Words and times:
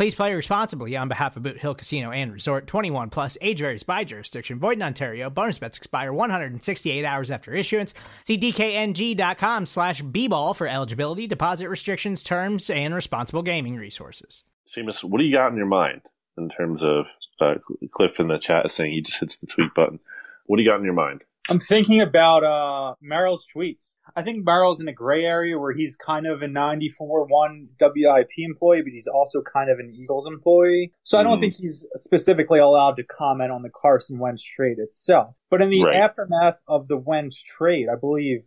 Please 0.00 0.14
play 0.14 0.32
responsibly 0.32 0.96
on 0.96 1.08
behalf 1.08 1.36
of 1.36 1.42
Boot 1.42 1.58
Hill 1.58 1.74
Casino 1.74 2.10
and 2.10 2.32
Resort 2.32 2.66
21 2.66 3.10
plus 3.10 3.36
age 3.42 3.58
varies 3.58 3.82
by 3.82 4.02
jurisdiction. 4.02 4.58
Void 4.58 4.78
in 4.78 4.82
Ontario. 4.82 5.28
Bonus 5.28 5.58
bets 5.58 5.76
expire 5.76 6.10
168 6.10 7.04
hours 7.04 7.30
after 7.30 7.52
issuance. 7.52 7.92
See 8.24 8.38
DKNG.com 8.38 9.66
slash 9.66 10.00
B-ball 10.00 10.54
for 10.54 10.66
eligibility, 10.66 11.26
deposit 11.26 11.68
restrictions, 11.68 12.22
terms, 12.22 12.70
and 12.70 12.94
responsible 12.94 13.42
gaming 13.42 13.76
resources. 13.76 14.42
Seamus, 14.74 15.04
what 15.04 15.18
do 15.18 15.24
you 15.24 15.36
got 15.36 15.52
in 15.52 15.58
your 15.58 15.66
mind 15.66 16.00
in 16.38 16.48
terms 16.48 16.80
of 16.82 17.04
uh, 17.38 17.56
Cliff 17.90 18.18
in 18.20 18.28
the 18.28 18.38
chat 18.38 18.64
is 18.64 18.72
saying 18.72 18.94
he 18.94 19.02
just 19.02 19.20
hits 19.20 19.36
the 19.36 19.48
tweet 19.48 19.74
button? 19.74 20.00
What 20.46 20.56
do 20.56 20.62
you 20.62 20.70
got 20.70 20.78
in 20.78 20.84
your 20.86 20.94
mind? 20.94 21.24
I'm 21.50 21.58
thinking 21.60 22.00
about 22.00 22.44
uh, 22.44 22.94
Merrill's 23.02 23.44
tweets. 23.54 23.94
I 24.14 24.22
think 24.22 24.44
Merrill's 24.44 24.80
in 24.80 24.88
a 24.88 24.92
gray 24.92 25.24
area 25.24 25.58
where 25.58 25.72
he's 25.72 25.96
kind 25.96 26.26
of 26.26 26.42
a 26.42 26.48
94 26.48 27.26
1 27.26 27.68
WIP 27.80 28.28
employee, 28.38 28.82
but 28.82 28.92
he's 28.92 29.08
also 29.08 29.42
kind 29.42 29.70
of 29.70 29.78
an 29.78 29.92
Eagles 29.92 30.26
employee. 30.26 30.92
So 31.02 31.18
I 31.18 31.22
don't 31.24 31.38
Mhm. 31.38 31.40
think 31.40 31.54
he's 31.56 31.86
specifically 31.96 32.60
allowed 32.60 32.96
to 32.96 33.04
comment 33.04 33.50
on 33.50 33.62
the 33.62 33.70
Carson 33.70 34.18
Wentz 34.18 34.42
trade 34.44 34.78
itself. 34.78 35.34
But 35.50 35.62
in 35.62 35.70
the 35.70 35.84
Right. 35.84 35.96
aftermath 35.96 36.58
of 36.68 36.86
the 36.88 36.96
Wentz 36.96 37.42
trade, 37.42 37.88
I 37.88 37.96
believe 37.96 38.44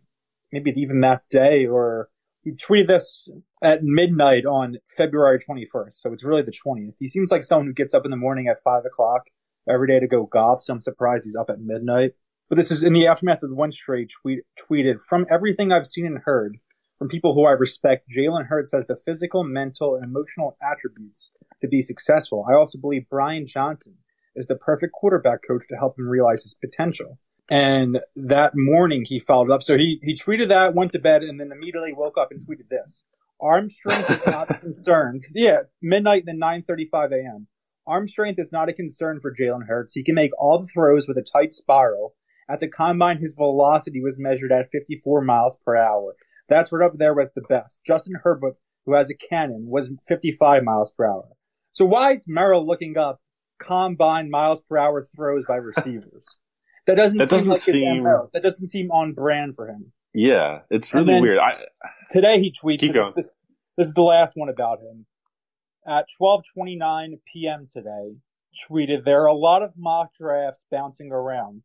maybe 0.52 0.72
even 0.78 1.02
that 1.02 1.24
day 1.30 1.66
or 1.66 2.09
he 2.44 2.52
tweeted 2.52 2.88
this 2.88 3.30
at 3.62 3.84
midnight 3.84 4.46
on 4.46 4.78
February 4.96 5.40
21st. 5.40 6.02
So 6.02 6.12
it's 6.14 6.24
really 6.24 6.42
the 6.42 6.52
20th. 6.52 6.96
He 7.00 7.08
seems 7.08 7.31
like 7.31 7.44
someone 7.44 7.68
who 7.68 7.74
gets 7.74 7.94
up 7.94 8.06
in 8.06 8.12
the 8.12 8.18
morning 8.18 8.48
at 8.48 8.62
5 8.64 8.86
o'clock 8.86 9.24
every 9.68 9.88
day 9.88 10.00
to 10.00 10.08
go 10.08 10.26
golf. 10.26 10.64
So 10.64 10.74
I'm 10.74 10.81
surprised 10.81 11.24
he's 11.26 11.36
up 11.38 11.50
at 11.50 11.59
midnight. 11.62 12.14
But 12.49 12.58
this 12.58 12.72
is 12.72 12.83
in 12.83 12.94
the 12.94 13.08
aftermath 13.08 13.44
of 13.44 13.49
the 13.49 13.55
one 13.55 13.72
trade. 13.72 14.09
Tweet, 14.22 14.39
tweeted 14.69 15.02
from 15.02 15.25
everything 15.30 15.72
I've 15.72 15.88
seen 15.88 16.05
and 16.05 16.19
heard 16.23 16.58
from 17.00 17.09
people 17.09 17.33
who 17.33 17.45
I 17.45 17.52
respect. 17.52 18.08
Jalen 18.16 18.47
Hurts 18.47 18.72
has 18.73 18.85
the 18.88 18.95
physical, 18.95 19.44
mental, 19.44 19.95
and 19.95 20.05
emotional 20.05 20.58
attributes 20.61 21.31
to 21.61 21.67
be 21.67 21.81
successful. 21.81 22.45
I 22.50 22.53
also 22.53 22.77
believe 22.77 23.09
Brian 23.09 23.45
Johnson 23.47 23.95
is 24.35 24.47
the 24.47 24.55
perfect 24.55 24.94
quarterback 24.94 25.39
coach 25.47 25.63
to 25.69 25.75
help 25.75 25.97
him 25.97 26.08
realize 26.08 26.44
his 26.44 26.53
potential. 26.53 27.19
And 27.50 28.00
that 28.16 28.53
morning 28.55 29.03
he 29.05 29.19
followed 29.19 29.52
up. 29.52 29.63
So 29.63 29.78
he 29.78 30.00
he 30.02 30.16
tweeted 30.16 30.47
that, 30.50 30.75
went 30.75 30.94
to 30.94 31.00
bed, 31.00 31.23
and 31.23 31.39
then 31.39 31.52
immediately 31.52 31.94
woke 31.94 32.17
up 32.17 32.30
and 32.31 32.39
tweeted 32.39 32.69
this: 32.69 33.03
Arm 33.41 33.69
strength 33.69 34.09
is 34.09 34.25
not 34.28 34.50
a 34.50 34.53
concern. 34.55 35.22
Yeah, 35.35 35.63
midnight, 35.81 36.23
and 36.25 36.41
then 36.41 36.63
9:35 36.66 37.11
a.m. 37.11 37.47
Arm 37.85 38.07
strength 38.07 38.39
is 38.39 38.51
not 38.53 38.69
a 38.69 38.73
concern 38.73 39.19
for 39.19 39.34
Jalen 39.35 39.68
Hurts. 39.68 39.94
He 39.94 40.03
can 40.03 40.16
make 40.16 40.31
all 40.39 40.59
the 40.59 40.68
throws 40.68 41.06
with 41.06 41.18
a 41.18 41.25
tight 41.34 41.53
spiral. 41.53 42.16
At 42.53 42.59
the 42.59 42.68
combine, 42.68 43.18
his 43.18 43.34
velocity 43.34 44.00
was 44.00 44.19
measured 44.19 44.52
at 44.52 44.69
54 44.72 45.22
miles 45.22 45.58
per 45.66 45.75
hour. 45.75 46.16
That's 46.47 46.72
right 46.72 46.86
up 46.86 46.96
there 46.96 47.16
with 47.16 47.34
the 47.34 47.41
best. 47.41 47.81
Justin 47.84 48.14
Herbert, 48.22 48.58
who 48.86 48.94
has 48.94 49.09
a 49.09 49.16
cannon, 49.16 49.66
was 49.68 49.90
55 50.08 50.63
miles 50.63 50.92
per 50.92 51.08
hour. 51.08 51.30
So 51.72 51.84
why 51.84 52.12
is 52.12 52.24
Merrill 52.28 52.63
looking 52.63 52.96
up 52.96 53.19
combine 53.59 54.30
miles 54.30 54.59
per 54.69 54.78
hour 54.78 55.09
throws 55.16 55.46
by 55.47 55.56
receivers? 55.56 56.25
That 56.86 56.96
doesn't 56.97 57.18
That 57.18 57.30
seem 57.30 57.38
doesn't 57.38 57.50
like 57.50 57.62
seem-. 57.62 58.03
That 58.34 58.44
doesn't 58.44 58.68
seem 58.68 58.92
on 58.92 59.13
brand 59.13 59.56
for 59.56 59.69
him. 59.69 59.94
Yeah, 60.13 60.63
it's 60.69 60.94
really 60.94 61.22
weird. 61.22 61.40
I, 61.40 61.63
Today 62.09 62.42
he 62.42 62.52
tweets. 62.52 62.80
Keep 62.80 62.92
this, 62.92 62.94
going. 62.94 63.13
This, 63.16 63.31
this 63.78 63.88
is 63.88 63.94
the 63.94 64.02
last 64.02 64.34
one 64.36 64.50
about 64.50 64.80
him. 64.81 65.06
At 65.88 66.08
12:29 66.22 67.22
p.m. 67.31 67.68
today, 67.74 68.18
tweeted 68.69 69.06
there 69.06 69.24
are 69.24 69.28
a 69.28 69.34
lot 69.34 69.63
of 69.63 69.72
mock 69.78 70.09
drafts 70.19 70.62
bouncing 70.69 71.13
around, 71.13 71.62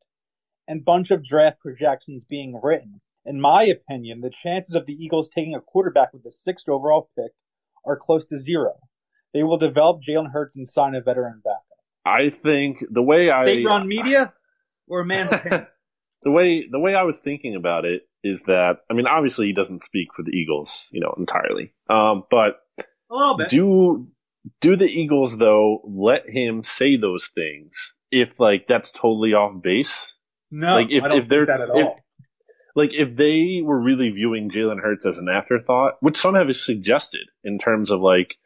and 0.68 0.84
bunch 0.84 1.10
of 1.10 1.24
draft 1.24 1.58
projections 1.60 2.24
being 2.28 2.60
written. 2.62 3.00
In 3.24 3.40
my 3.40 3.64
opinion, 3.64 4.20
the 4.20 4.30
chances 4.30 4.74
of 4.74 4.86
the 4.86 4.92
Eagles 4.92 5.28
taking 5.34 5.54
a 5.54 5.60
quarterback 5.60 6.12
with 6.12 6.22
the 6.22 6.32
sixth 6.32 6.68
overall 6.68 7.10
pick 7.18 7.32
are 7.84 7.96
close 7.96 8.26
to 8.26 8.38
zero. 8.38 8.74
They 9.34 9.42
will 9.42 9.58
develop 9.58 10.00
Jalen 10.02 10.30
Hurts 10.30 10.56
and 10.56 10.68
sign 10.68 10.94
a 10.94 11.00
veteran 11.00 11.42
backup. 11.44 11.62
I 12.04 12.30
think 12.30 12.84
the 12.90 13.02
way 13.02 13.30
I 13.30 13.44
State 13.44 13.66
run 13.66 13.88
media 13.88 14.32
or 14.86 15.00
opinion? 15.00 15.28
the 16.22 16.30
way 16.30 16.66
the 16.70 16.78
way 16.78 16.94
I 16.94 17.02
was 17.02 17.18
thinking 17.20 17.54
about 17.54 17.84
it 17.84 18.02
is 18.24 18.42
that 18.42 18.78
I 18.90 18.94
mean 18.94 19.06
obviously 19.06 19.46
he 19.46 19.52
doesn't 19.52 19.82
speak 19.82 20.08
for 20.14 20.22
the 20.22 20.30
Eagles, 20.30 20.88
you 20.92 21.00
know, 21.00 21.14
entirely. 21.18 21.72
Um, 21.90 22.24
but 22.30 22.60
A 22.78 23.14
little 23.14 23.36
bit. 23.36 23.50
do 23.50 24.08
do 24.60 24.76
the 24.76 24.86
Eagles 24.86 25.36
though 25.36 25.82
let 25.84 26.28
him 26.28 26.62
say 26.62 26.96
those 26.96 27.28
things 27.34 27.94
if 28.10 28.40
like 28.40 28.66
that's 28.66 28.90
totally 28.90 29.34
off 29.34 29.62
base? 29.62 30.14
No, 30.50 30.74
like, 30.76 30.90
if- 30.90 31.02
I 31.04 31.08
don't 31.08 31.18
if 31.22 31.28
they're- 31.28 31.46
think 31.46 31.58
that 31.58 31.70
at 31.70 31.76
if- 31.76 31.84
all. 31.86 31.96
Like 32.74 32.94
if 32.94 33.16
they 33.16 33.60
were 33.64 33.80
really 33.80 34.10
viewing 34.10 34.50
Jalen 34.50 34.80
Hurts 34.80 35.04
as 35.04 35.18
an 35.18 35.28
afterthought, 35.28 35.94
which 36.00 36.16
some 36.16 36.36
have 36.36 36.54
suggested 36.54 37.26
in 37.42 37.58
terms 37.58 37.90
of 37.90 38.00
like 38.00 38.36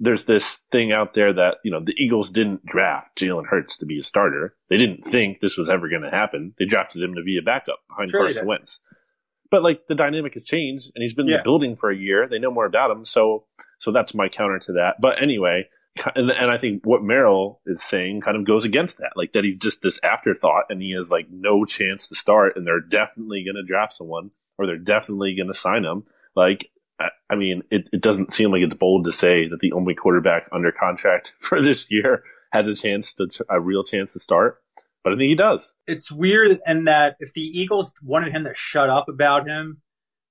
there's 0.00 0.24
this 0.24 0.58
thing 0.72 0.90
out 0.92 1.12
there 1.14 1.32
that 1.34 1.58
you 1.62 1.70
know 1.70 1.78
the 1.78 1.94
Eagles 1.96 2.30
didn't 2.30 2.64
draft 2.66 3.16
Jalen 3.16 3.46
Hurts 3.46 3.76
to 3.76 3.86
be 3.86 4.00
a 4.00 4.02
starter. 4.02 4.56
They 4.70 4.76
didn't 4.76 5.02
think 5.04 5.38
this 5.38 5.56
was 5.56 5.68
ever 5.68 5.88
going 5.88 6.02
to 6.02 6.10
happen. 6.10 6.52
They 6.58 6.64
drafted 6.64 7.00
him 7.02 7.14
to 7.14 7.22
be 7.22 7.38
a 7.38 7.42
backup 7.42 7.78
behind 7.88 8.10
Carson. 8.10 8.44
Wentz. 8.46 8.80
But 9.52 9.62
like 9.62 9.86
the 9.86 9.94
dynamic 9.94 10.34
has 10.34 10.44
changed, 10.44 10.90
and 10.96 11.02
he's 11.02 11.14
been 11.14 11.26
in 11.28 11.32
the 11.36 11.42
building 11.44 11.76
for 11.76 11.90
a 11.90 11.96
year. 11.96 12.26
They 12.28 12.38
know 12.40 12.50
more 12.50 12.66
about 12.66 12.90
him, 12.90 13.04
so 13.06 13.44
so 13.78 13.92
that's 13.92 14.14
my 14.14 14.28
counter 14.28 14.58
to 14.60 14.72
that. 14.72 14.96
But 15.00 15.22
anyway, 15.22 15.68
and, 16.14 16.30
and 16.30 16.50
I 16.50 16.56
think 16.56 16.84
what 16.84 17.02
Merrill 17.02 17.60
is 17.66 17.82
saying 17.82 18.20
kind 18.20 18.36
of 18.36 18.46
goes 18.46 18.64
against 18.64 18.98
that, 18.98 19.12
like 19.16 19.32
that 19.32 19.44
he's 19.44 19.58
just 19.58 19.82
this 19.82 19.98
afterthought, 20.02 20.64
and 20.70 20.80
he 20.80 20.92
has 20.92 21.10
like 21.10 21.26
no 21.30 21.64
chance 21.64 22.08
to 22.08 22.14
start, 22.14 22.56
and 22.56 22.66
they're 22.66 22.80
definitely 22.80 23.44
going 23.44 23.56
to 23.56 23.62
draft 23.62 23.94
someone, 23.94 24.30
or 24.58 24.66
they're 24.66 24.78
definitely 24.78 25.34
going 25.34 25.48
to 25.48 25.54
sign 25.54 25.84
him. 25.84 26.04
Like, 26.36 26.70
I, 26.98 27.08
I 27.28 27.34
mean, 27.36 27.62
it, 27.70 27.88
it 27.92 28.00
doesn't 28.00 28.32
seem 28.32 28.52
like 28.52 28.62
it's 28.62 28.74
bold 28.74 29.04
to 29.04 29.12
say 29.12 29.48
that 29.48 29.60
the 29.60 29.72
only 29.72 29.94
quarterback 29.94 30.48
under 30.52 30.72
contract 30.72 31.34
for 31.40 31.60
this 31.60 31.90
year 31.90 32.22
has 32.52 32.66
a 32.66 32.74
chance 32.74 33.12
to 33.14 33.28
a 33.48 33.60
real 33.60 33.84
chance 33.84 34.12
to 34.12 34.20
start, 34.20 34.58
but 35.04 35.12
I 35.12 35.16
think 35.16 35.30
he 35.30 35.36
does. 35.36 35.72
it's 35.86 36.10
weird 36.10 36.58
in 36.66 36.84
that 36.84 37.16
if 37.20 37.32
the 37.32 37.42
Eagles 37.42 37.94
wanted 38.02 38.32
him 38.32 38.44
to 38.44 38.54
shut 38.54 38.90
up 38.90 39.08
about 39.08 39.46
him, 39.46 39.80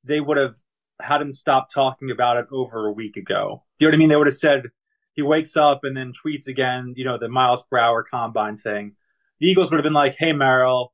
they 0.03 0.19
would 0.19 0.37
have 0.37 0.55
had 1.01 1.21
him 1.21 1.31
stop 1.31 1.69
talking 1.73 2.11
about 2.11 2.37
it 2.37 2.47
over 2.51 2.87
a 2.87 2.91
week 2.91 3.17
ago. 3.17 3.63
You 3.79 3.87
know 3.87 3.91
what 3.91 3.95
I 3.95 3.97
mean? 3.97 4.09
They 4.09 4.15
would 4.15 4.27
have 4.27 4.35
said 4.35 4.63
he 5.19 5.23
wakes 5.23 5.57
up 5.57 5.81
and 5.83 5.97
then 5.97 6.13
tweets 6.13 6.47
again, 6.47 6.93
you 6.95 7.03
know, 7.03 7.17
the 7.17 7.27
miles 7.27 7.61
per 7.69 7.77
hour 7.77 8.03
combine 8.09 8.57
thing. 8.57 8.95
The 9.41 9.47
Eagles 9.47 9.69
would 9.69 9.75
have 9.75 9.83
been 9.83 9.91
like, 9.91 10.15
hey, 10.17 10.31
Merrill, 10.31 10.93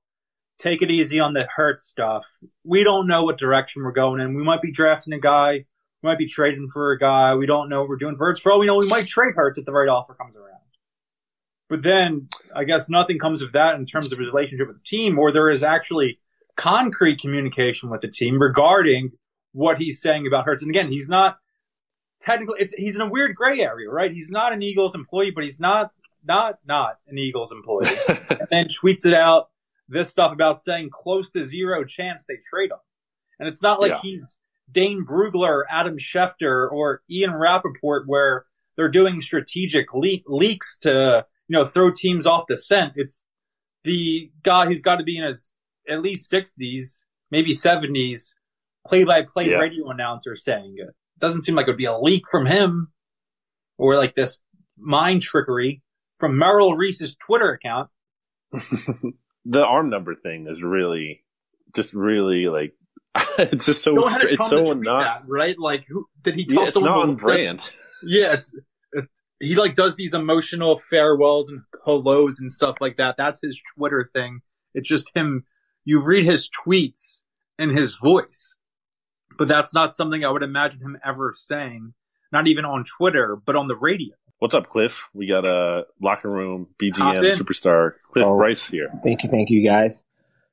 take 0.57 0.81
it 0.81 0.89
easy 0.89 1.19
on 1.19 1.33
the 1.33 1.47
hurt 1.55 1.79
stuff. 1.79 2.23
We 2.63 2.83
don't 2.83 3.05
know 3.05 3.23
what 3.23 3.37
direction 3.37 3.83
we're 3.83 3.91
going 3.91 4.21
in. 4.21 4.33
We 4.33 4.43
might 4.43 4.63
be 4.63 4.71
drafting 4.71 5.13
a 5.13 5.19
guy. 5.19 5.65
We 6.01 6.09
might 6.09 6.17
be 6.17 6.27
trading 6.27 6.69
for 6.73 6.91
a 6.91 6.97
guy. 6.97 7.35
We 7.35 7.45
don't 7.45 7.69
know 7.69 7.81
what 7.81 7.89
we're 7.89 7.97
doing 7.97 8.17
for 8.17 8.25
Hurts. 8.25 8.39
For 8.39 8.51
all 8.51 8.59
we 8.59 8.65
know, 8.65 8.77
we 8.77 8.87
might 8.87 9.05
trade 9.05 9.35
Hurts 9.35 9.59
if 9.59 9.65
the 9.65 9.71
right 9.71 9.87
offer 9.87 10.15
comes 10.15 10.35
around. 10.35 10.61
But 11.69 11.83
then 11.83 12.27
I 12.55 12.63
guess 12.63 12.89
nothing 12.89 13.19
comes 13.19 13.43
of 13.43 13.51
that 13.51 13.75
in 13.75 13.85
terms 13.85 14.11
of 14.11 14.17
his 14.17 14.27
relationship 14.27 14.67
with 14.67 14.77
the 14.77 14.97
team, 14.97 15.19
or 15.19 15.31
there 15.31 15.51
is 15.51 15.61
actually 15.61 16.17
concrete 16.57 17.19
communication 17.19 17.91
with 17.91 18.01
the 18.01 18.07
team 18.07 18.41
regarding 18.41 19.11
what 19.51 19.77
he's 19.77 20.01
saying 20.01 20.25
about 20.25 20.45
Hurts. 20.45 20.63
And 20.63 20.71
again, 20.71 20.91
he's 20.91 21.09
not 21.09 21.37
technically 22.25 22.55
it's 22.59 22.73
he's 22.73 22.95
in 22.95 23.01
a 23.01 23.09
weird 23.09 23.35
gray 23.35 23.61
area, 23.61 23.89
right? 23.89 24.11
He's 24.11 24.29
not 24.31 24.51
an 24.51 24.61
Eagles 24.61 24.95
employee, 24.95 25.31
but 25.31 25.43
he's 25.43 25.59
not 25.59 25.91
not 26.27 26.59
not 26.67 26.97
an 27.07 27.17
Eagles 27.17 27.51
employee. 27.51 27.87
and 28.29 28.47
then 28.49 28.67
tweets 28.67 29.05
it 29.05 29.13
out 29.13 29.49
this 29.87 30.09
stuff 30.09 30.33
about 30.33 30.61
saying 30.63 30.89
close 30.91 31.29
to 31.31 31.45
zero 31.45 31.83
chance 31.85 32.23
they 32.27 32.37
trade 32.49 32.71
him. 32.71 32.77
And 33.39 33.47
it's 33.47 33.61
not 33.61 33.79
like 33.79 33.91
Yeah. 33.91 33.99
he's 34.01 34.39
Dane 34.71 35.05
Brugler, 35.05 35.61
Adam 35.69 35.97
Schefter, 35.99 36.71
or 36.71 37.01
Ian 37.09 37.33
Rapoport, 37.35 38.05
where 38.07 38.45
they're 38.75 38.89
doing 38.89 39.21
strategic 39.21 39.93
le- 39.93 40.23
leaks 40.25 40.77
to, 40.81 41.25
you 41.47 41.53
know, 41.59 41.67
throw 41.67 41.91
teams 41.91 42.25
off 42.25 42.45
the 42.47 42.57
scent. 42.57 42.93
It's 42.95 43.25
the 43.83 44.31
guy 44.43 44.65
who's 44.65 44.81
got 44.81 44.95
to 44.95 45.03
be 45.03 45.17
in 45.17 45.23
his 45.23 45.53
at 45.87 46.01
least 46.01 46.31
60s, 46.31 47.03
maybe 47.29 47.53
70s 47.53 48.33
play-by-play 48.87 49.49
Yeah. 49.51 49.57
radio 49.57 49.89
announcer 49.91 50.35
saying 50.35 50.75
it. 50.79 50.95
Doesn't 51.19 51.43
seem 51.43 51.55
like 51.55 51.67
it 51.67 51.71
would 51.71 51.77
be 51.77 51.85
a 51.85 51.97
leak 51.97 52.23
from 52.29 52.45
him 52.45 52.91
or 53.77 53.95
like 53.95 54.15
this 54.15 54.39
mind 54.77 55.21
trickery 55.21 55.81
from 56.17 56.37
Merrill 56.37 56.75
Reese's 56.75 57.15
Twitter 57.25 57.51
account. 57.51 57.89
the 59.45 59.63
arm 59.63 59.89
number 59.89 60.15
thing 60.15 60.47
is 60.49 60.61
really, 60.61 61.23
just 61.75 61.93
really 61.93 62.47
like, 62.47 62.73
it's 63.37 63.65
just 63.65 63.83
so, 63.83 63.95
it's 63.97 64.49
so 64.49 64.57
him 64.57 64.67
to 64.67 64.73
tweet 64.73 64.85
not, 64.85 65.03
that, 65.03 65.21
right? 65.27 65.57
Like, 65.57 65.85
who 65.87 66.05
did 66.21 66.35
he 66.35 66.45
tell 66.45 66.57
yeah, 66.57 66.63
it's 66.63 66.73
someone 66.73 66.91
not 66.91 67.09
on 67.09 67.15
brand. 67.15 67.61
Yeah, 68.03 68.33
it's 68.33 68.53
it, 68.91 69.05
he 69.39 69.55
like 69.55 69.73
does 69.73 69.95
these 69.95 70.13
emotional 70.13 70.79
farewells 70.79 71.49
and 71.49 71.61
hellos 71.85 72.39
and 72.39 72.51
stuff 72.51 72.75
like 72.81 72.97
that. 72.97 73.15
That's 73.17 73.39
his 73.41 73.57
Twitter 73.75 74.11
thing. 74.13 74.41
It's 74.75 74.87
just 74.87 75.09
him. 75.15 75.45
You 75.85 76.03
read 76.03 76.25
his 76.25 76.49
tweets 76.67 77.21
and 77.57 77.75
his 77.75 77.95
voice, 77.95 78.57
but 79.37 79.47
that's 79.47 79.73
not 79.73 79.95
something 79.95 80.23
I 80.23 80.31
would 80.31 80.43
imagine 80.43 80.81
him 80.81 80.97
ever 81.05 81.33
saying. 81.35 81.93
Not 82.31 82.47
even 82.47 82.65
on 82.65 82.85
Twitter, 82.85 83.35
but 83.35 83.55
on 83.55 83.67
the 83.67 83.75
radio. 83.75 84.15
What's 84.39 84.53
up, 84.53 84.65
Cliff? 84.65 85.03
We 85.13 85.27
got 85.27 85.45
a 85.45 85.85
locker 86.01 86.29
room 86.29 86.67
Hop 86.95 87.15
BGN 87.15 87.35
superstar 87.37 87.93
Cliff 88.11 88.25
Oh. 88.25 88.35
Bryce 88.35 88.67
here. 88.67 88.89
Thank 89.03 89.23
you, 89.23 89.29
thank 89.29 89.49
you, 89.49 89.63
guys. 89.67 90.03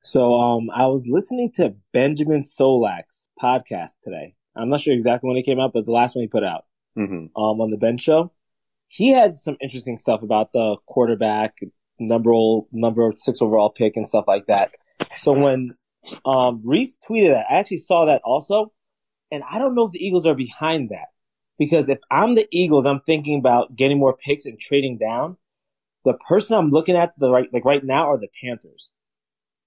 So, 0.01 0.35
um, 0.35 0.71
I 0.71 0.87
was 0.87 1.05
listening 1.07 1.53
to 1.57 1.75
Benjamin 1.93 2.45
Solak's 2.45 3.27
podcast 3.41 3.91
today. 4.05 4.35
I'm 4.55 4.69
not 4.69 4.81
sure 4.81 4.95
exactly 4.95 5.29
when 5.29 5.37
it 5.37 5.45
came 5.45 5.59
out, 5.61 5.73
but 5.73 5.85
the 5.87 5.93
last 5.93 6.15
one 6.15 6.23
he 6.23 6.29
put 6.29 6.45
out, 6.45 6.65
hmm 6.95 7.27
um, 7.37 7.61
on 7.61 7.71
the 7.71 7.77
Ben 7.77 7.99
Show, 7.99 8.33
he 8.89 9.09
had 9.11 9.39
some 9.39 9.57
interesting 9.61 9.97
stuff 9.99 10.23
about 10.23 10.53
the 10.53 10.77
quarterback, 10.87 11.57
number 11.99 12.33
number 12.73 13.13
six 13.17 13.41
overall 13.41 13.71
pick 13.71 13.97
and 13.97 14.07
stuff 14.09 14.25
like 14.29 14.47
that. 14.47 14.69
So 15.17 15.33
when 15.33 15.75
um 16.25 16.63
Reese 16.65 16.97
tweeted 17.09 17.33
that, 17.33 17.47
I 17.51 17.59
actually 17.59 17.79
saw 17.79 18.07
that 18.07 18.23
also, 18.25 18.73
and 19.31 19.43
I 19.49 19.59
don't 19.59 19.75
know 19.75 19.87
if 19.87 19.93
the 19.93 20.05
Eagles 20.05 20.27
are 20.27 20.35
behind 20.35 20.91
that 20.91 21.09
because 21.59 21.89
if 21.89 21.99
I'm 22.11 22.35
the 22.35 22.47
Eagles, 22.51 22.87
I'm 22.87 23.01
thinking 23.07 23.39
about 23.39 23.77
getting 23.77 23.99
more 23.99 24.17
picks 24.17 24.47
and 24.47 24.59
trading 24.59 24.99
down. 24.99 25.37
The 26.05 26.15
person 26.15 26.57
I'm 26.57 26.71
looking 26.71 26.97
at 26.97 27.13
the 27.19 27.31
right 27.31 27.49
like 27.53 27.65
right 27.65 27.85
now 27.85 28.11
are 28.11 28.19
the 28.19 28.29
Panthers. 28.43 28.91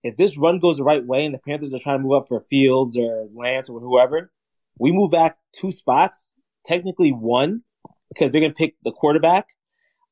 If 0.04 0.18
this 0.18 0.38
run 0.38 0.60
goes 0.60 0.78
the 0.78 0.84
right 0.84 1.06
way 1.06 1.26
and 1.26 1.34
the 1.34 1.40
Panthers 1.40 1.74
are 1.74 1.80
trying 1.80 2.00
to 2.00 2.04
move 2.04 2.22
up 2.22 2.28
for 2.28 2.42
Fields 2.50 2.98
or 2.98 3.28
Lance 3.34 3.70
or 3.70 3.80
whoever, 3.80 4.32
we 4.78 4.92
move 4.92 5.12
back 5.12 5.38
two 5.60 5.72
spots, 5.72 6.32
technically 6.68 7.12
one, 7.12 7.64
because 8.10 8.32
they're 8.32 8.42
gonna 8.42 8.54
pick 8.54 8.76
the 8.84 8.92
quarterback. 8.92 9.48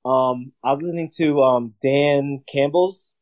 Um, 0.05 0.53
I 0.63 0.71
was 0.71 0.81
listening 0.81 1.11
to 1.17 1.41
um 1.41 1.73
Dan 1.81 2.43
Campbell's 2.51 3.12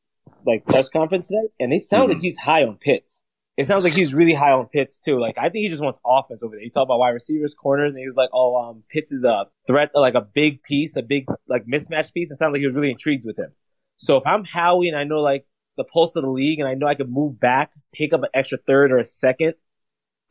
like 0.45 0.65
press 0.65 0.89
conference 0.89 1.27
today, 1.27 1.47
and 1.59 1.73
it 1.73 1.83
sounds 1.83 2.09
Mhm. 2.09 2.13
like 2.13 2.21
he's 2.21 2.37
high 2.37 2.63
on 2.63 2.77
Pitts. 2.77 3.23
It 3.57 3.67
sounds 3.67 3.83
like 3.83 3.93
he's 3.93 4.13
really 4.13 4.33
high 4.33 4.51
on 4.51 4.67
Pitts 4.67 4.99
too. 4.99 5.19
Like 5.19 5.37
I 5.37 5.49
think 5.49 5.63
he 5.63 5.69
just 5.69 5.81
wants 5.81 5.99
offense 6.05 6.41
over 6.41 6.55
there. 6.55 6.63
He 6.63 6.69
talked 6.69 6.85
about 6.87 6.99
wide 6.99 7.09
receivers, 7.09 7.53
corners, 7.53 7.93
and 7.93 7.99
he 8.01 8.07
was 8.07 8.15
like, 8.15 8.29
"Oh, 8.33 8.55
um, 8.55 8.83
Pitts 8.89 9.11
is 9.11 9.23
a 9.23 9.47
threat, 9.67 9.91
like 9.93 10.15
a 10.15 10.21
big 10.21 10.63
piece, 10.63 10.95
a 10.95 11.01
big 11.01 11.27
like 11.47 11.65
mismatch 11.65 12.13
piece." 12.13 12.31
It 12.31 12.37
sounded 12.37 12.53
like 12.53 12.61
he 12.61 12.65
was 12.65 12.75
really 12.75 12.91
intrigued 12.91 13.25
with 13.25 13.37
him. 13.37 13.51
So 13.97 14.17
if 14.17 14.25
I'm 14.25 14.43
Howie 14.45 14.87
and 14.87 14.97
I 14.97 15.03
know 15.03 15.21
like 15.21 15.45
the 15.77 15.83
pulse 15.83 16.15
of 16.15 16.23
the 16.23 16.29
league, 16.29 16.59
and 16.59 16.67
I 16.67 16.73
know 16.73 16.87
I 16.87 16.95
could 16.95 17.09
move 17.11 17.39
back, 17.39 17.71
pick 17.93 18.13
up 18.13 18.23
an 18.23 18.29
extra 18.33 18.57
third 18.57 18.91
or 18.91 18.97
a 18.97 19.03
second, 19.03 19.53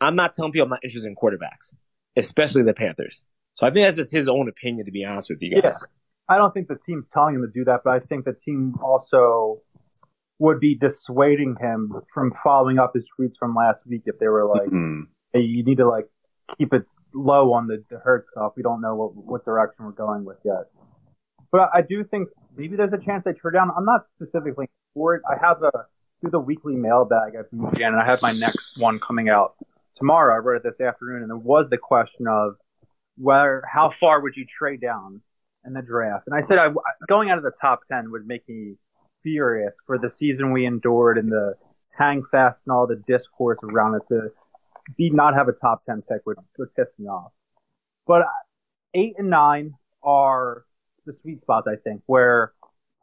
I'm 0.01 0.17
not 0.17 0.35
telling 0.35 0.53
people 0.53 0.65
I'm 0.65 0.71
not 0.71 0.85
interested 0.85 1.09
in 1.09 1.15
quarterbacks, 1.15 1.75
especially 2.17 2.63
the 2.63 2.75
Panthers. 2.75 3.23
So 3.55 3.67
I 3.67 3.71
think 3.71 3.87
that's 3.87 3.97
just 3.99 4.11
his 4.13 4.29
own 4.29 4.49
opinion, 4.49 4.87
to 4.87 4.93
be 4.93 5.05
honest 5.05 5.29
with 5.31 5.43
you 5.43 5.61
guys. 5.61 5.87
I 6.29 6.37
don't 6.37 6.55
think 6.55 6.69
the 6.69 6.79
team's 6.87 7.05
telling 7.13 7.35
him 7.35 7.43
to 7.43 7.49
do 7.53 7.65
that, 7.65 7.81
but 7.85 7.91
I 7.91 8.01
think 8.01 8.25
the 8.25 8.33
team 8.33 8.77
also 8.83 9.63
would 10.41 10.59
be 10.59 10.75
dissuading 10.75 11.55
him 11.61 11.93
from 12.13 12.33
following 12.43 12.79
up 12.79 12.93
his 12.95 13.05
tweets 13.19 13.35
from 13.39 13.55
last 13.55 13.79
week 13.87 14.03
if 14.07 14.19
they 14.19 14.27
were 14.27 14.47
like, 14.47 14.69
Mhm. 14.69 15.03
hey, 15.33 15.41
you 15.43 15.63
need 15.63 15.77
to 15.77 15.87
like 15.89 16.09
keep 16.59 16.73
it 16.73 16.85
low 17.15 17.53
on 17.53 17.67
the, 17.69 17.85
the 17.91 17.99
hurt 17.99 18.27
stuff. 18.33 18.55
We 18.57 18.63
don't 18.63 18.81
know 18.81 18.95
what 18.97 19.15
what 19.15 19.45
direction 19.45 19.85
we're 19.85 19.93
going 19.93 20.25
with 20.25 20.39
yet. 20.45 20.65
But 21.53 21.61
I, 21.63 21.79
I 21.79 21.83
do 21.83 22.03
think 22.05 22.29
maybe 22.57 22.75
there's 22.77 22.93
a 22.93 22.99
chance 23.05 23.23
they 23.25 23.33
trade 23.35 23.53
down. 23.55 23.71
I'm 23.77 23.85
not 23.85 24.07
specifically 24.17 24.67
for 24.95 25.15
it. 25.15 25.23
I 25.31 25.37
have 25.47 25.63
a 25.63 25.71
do 26.23 26.31
the 26.31 26.41
weekly 26.41 26.75
mailbag 26.75 27.35
at 27.39 27.51
BGN, 27.53 27.89
and 27.89 27.97
I 28.01 28.05
have 28.07 28.21
my 28.23 28.33
next 28.33 28.73
one 28.79 28.99
coming 28.99 29.29
out 29.29 29.55
tomorrow. 29.97 30.35
I 30.35 30.39
wrote 30.39 30.57
it 30.57 30.63
this 30.79 30.81
afternoon, 30.87 31.23
and 31.23 31.31
it 31.33 31.43
was 31.45 31.67
the 31.71 31.79
question 31.79 32.27
of 32.29 32.57
where 33.19 33.63
how 33.71 33.93
far 34.01 34.21
would 34.23 34.35
you 34.37 34.47
trade 34.59 34.81
down 34.81 35.21
in 35.67 35.73
the 35.75 35.83
draft? 35.83 36.25
And 36.27 36.35
I 36.35 36.47
said 36.47 36.59
I, 36.59 36.69
going 37.09 37.31
out 37.31 37.37
of 37.39 37.45
the 37.45 37.53
top 37.61 37.81
ten 37.91 38.11
would 38.11 38.27
make 38.27 38.49
me 38.49 38.77
furious 39.23 39.73
for 39.87 39.99
the 39.99 40.11
season 40.19 40.53
we 40.53 40.67
endured 40.67 41.19
and 41.19 41.31
the 41.31 41.55
hang 41.97 42.23
fast 42.31 42.61
and 42.67 42.73
all 42.73 42.87
the 42.87 43.03
discourse 43.07 43.59
around 43.63 43.95
it 43.95 44.03
to 44.09 44.31
be 44.97 45.11
not 45.11 45.35
have 45.35 45.49
a 45.49 45.53
top 45.53 45.85
10 45.87 46.03
pick 46.03 46.25
would, 46.27 46.39
would 46.59 46.75
piss 46.75 46.89
me 46.99 47.07
off. 47.07 47.33
But 48.07 48.23
eight 48.95 49.15
and 49.19 49.31
nine 49.31 49.75
are 50.03 50.65
the 51.07 51.15
sweet 51.23 51.43
spots, 51.43 51.67
I 51.69 51.77
think, 51.77 52.03
where 52.07 52.53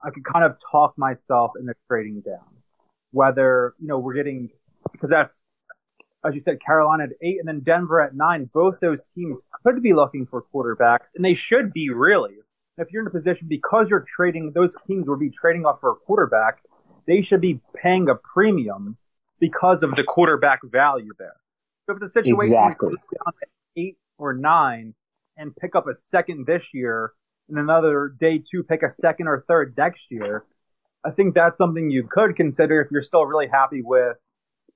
I 0.04 0.10
could 0.10 0.26
kind 0.26 0.46
of 0.46 0.58
talk 0.72 0.98
myself 0.98 1.52
into 1.60 1.74
trading 1.88 2.22
down. 2.22 2.46
Whether, 3.12 3.74
you 3.80 3.88
know, 3.88 4.00
we're 4.00 4.14
getting, 4.14 4.50
because 4.92 5.10
that's, 5.10 5.36
as 6.26 6.36
you 6.36 6.42
said, 6.42 6.60
Carolina 6.60 7.06
at 7.06 7.10
eight 7.22 7.38
and 7.40 7.48
then 7.48 7.62
Denver 7.62 8.02
at 8.02 8.16
nine. 8.16 8.50
Both 8.54 8.80
those 8.82 9.00
teams 9.16 9.38
could 9.64 9.82
be 9.82 9.94
looking 9.94 10.26
for 10.26 10.44
quarterbacks, 10.54 11.06
and 11.16 11.24
they 11.24 11.36
should 11.36 11.72
be 11.72 11.90
really. 11.90 12.34
If 12.34 12.46
you're 12.92 13.02
in 13.02 13.08
a 13.08 13.12
position, 13.12 13.48
because 13.48 13.88
you're 13.90 14.06
trading, 14.16 14.52
those 14.54 14.72
teams 14.88 15.08
would 15.08 15.20
be 15.20 15.32
trading 15.32 15.66
off 15.66 15.80
for 15.82 15.92
a 15.92 15.96
quarterback, 15.96 16.60
they 17.08 17.22
should 17.22 17.42
be 17.42 17.60
paying 17.76 18.10
a 18.10 18.16
premium 18.16 18.98
because 19.40 19.84
of 19.84 19.96
the 19.96 20.04
quarterback 20.04 20.60
value 20.64 21.14
there. 21.18 21.36
So 21.86 21.94
if 21.94 22.00
the 22.00 22.10
situation 22.10 22.56
Exactly. 22.56 22.90
goes 22.90 22.98
down 22.98 23.34
to 23.34 23.48
eight 23.82 23.98
or 24.18 24.34
nine 24.34 24.94
and 25.38 25.56
pick 25.56 25.76
up 25.76 25.88
a 25.88 25.94
second 26.12 26.46
this 26.46 26.64
year 26.74 27.14
and 27.50 27.58
another 27.58 28.14
day 28.20 28.44
two 28.52 28.64
pick 28.64 28.84
a 28.84 28.94
second 29.00 29.28
or 29.28 29.46
third 29.48 29.74
next 29.78 30.02
year, 30.10 30.44
I 31.06 31.12
think 31.12 31.36
that's 31.36 31.58
something 31.58 31.90
you 31.90 32.08
could 32.10 32.36
consider 32.36 32.82
if 32.82 32.92
you're 32.92 33.04
still 33.04 33.26
really 33.26 33.48
happy 33.48 33.82
with 33.82 34.18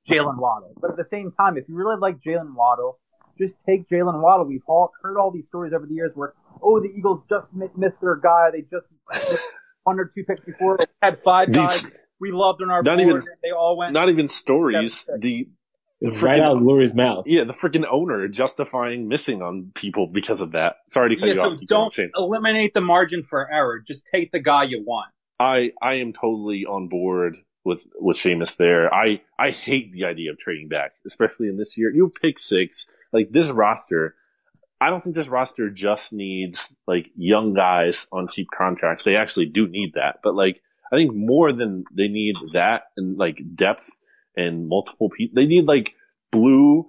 Jaylen 0.09 0.37
Waddle. 0.37 0.73
But 0.79 0.91
at 0.91 0.97
the 0.97 1.07
same 1.11 1.33
time, 1.33 1.57
if 1.57 1.67
you 1.67 1.75
really 1.75 1.99
like 1.99 2.21
Jaylen 2.21 2.55
Waddle, 2.55 2.99
just 3.37 3.53
take 3.65 3.89
Jaylen 3.89 4.21
Waddle. 4.21 4.45
We've 4.45 4.61
all 4.67 4.91
heard 5.01 5.17
all 5.17 5.31
these 5.31 5.45
stories 5.47 5.73
over 5.73 5.85
the 5.85 5.93
years 5.93 6.11
where, 6.13 6.33
oh, 6.61 6.79
the 6.79 6.89
Eagles 6.97 7.23
just 7.29 7.47
missed 7.53 8.01
their 8.01 8.15
guy. 8.17 8.49
They 8.51 8.61
just 8.61 8.85
one 9.83 9.99
or 9.99 10.11
two 10.15 10.23
picks 10.23 10.43
before. 10.45 10.77
They 10.77 10.85
had 11.01 11.17
five 11.17 11.47
These- 11.47 11.55
guys 11.83 11.91
we 12.19 12.31
loved 12.31 12.61
on 12.61 12.69
our 12.69 12.83
Not 12.83 12.97
board. 12.97 13.01
even- 13.01 13.15
and 13.17 13.25
they 13.43 13.51
all 13.51 13.77
went. 13.77 13.93
Not 13.93 14.09
even 14.09 14.29
stories. 14.29 15.03
Yeah. 15.09 15.15
The 15.19 15.47
It's 16.01 16.21
right 16.21 16.39
out 16.39 16.57
of 16.57 16.61
Lurie's 16.63 16.93
mouth. 16.93 17.25
yeah, 17.27 17.43
the 17.45 17.53
freaking 17.53 17.85
owner 17.89 18.27
justifying 18.27 19.07
missing 19.07 19.41
on 19.41 19.71
people 19.75 20.07
because 20.07 20.41
of 20.41 20.51
that. 20.51 20.77
Sorry 20.89 21.09
to 21.09 21.15
cut 21.15 21.27
yeah, 21.27 21.33
you 21.33 21.39
so 21.39 21.51
off. 21.53 21.59
Keep 21.59 21.69
don't 21.69 21.93
Shane. 21.93 22.11
eliminate 22.15 22.73
the 22.73 22.81
margin 22.81 23.23
for 23.23 23.51
error. 23.51 23.79
Just 23.79 24.05
take 24.13 24.31
the 24.31 24.39
guy 24.39 24.63
you 24.63 24.83
want. 24.85 25.09
I 25.39 25.71
I 25.81 25.95
am 25.95 26.13
totally 26.13 26.65
on 26.65 26.87
board 26.89 27.37
with 27.63 27.87
with 27.99 28.17
Seamus 28.17 28.57
there. 28.57 28.93
I 28.93 29.21
I 29.39 29.49
hate 29.49 29.91
the 29.93 30.05
idea 30.05 30.31
of 30.31 30.37
trading 30.37 30.67
back, 30.67 30.91
especially 31.07 31.47
in 31.47 31.57
this 31.57 31.75
year. 31.77 31.91
You 31.91 32.03
have 32.05 32.13
pick 32.21 32.37
six, 32.37 32.85
like 33.11 33.31
this 33.31 33.49
roster. 33.49 34.13
I 34.81 34.89
don't 34.89 35.01
think 35.01 35.15
this 35.15 35.27
roster 35.27 35.69
just 35.69 36.11
needs 36.11 36.67
like 36.87 37.11
young 37.15 37.53
guys 37.53 38.07
on 38.11 38.27
cheap 38.27 38.47
contracts. 38.55 39.03
They 39.03 39.15
actually 39.15 39.45
do 39.45 39.67
need 39.67 39.93
that, 39.93 40.17
but 40.23 40.33
like 40.33 40.61
I 40.91 40.95
think 40.97 41.13
more 41.13 41.53
than 41.53 41.83
they 41.93 42.07
need 42.07 42.35
that 42.53 42.85
and 42.97 43.15
like 43.15 43.39
depth 43.55 43.91
and 44.35 44.67
multiple 44.67 45.09
people, 45.09 45.35
they 45.35 45.45
need 45.45 45.65
like 45.65 45.93
blue 46.31 46.87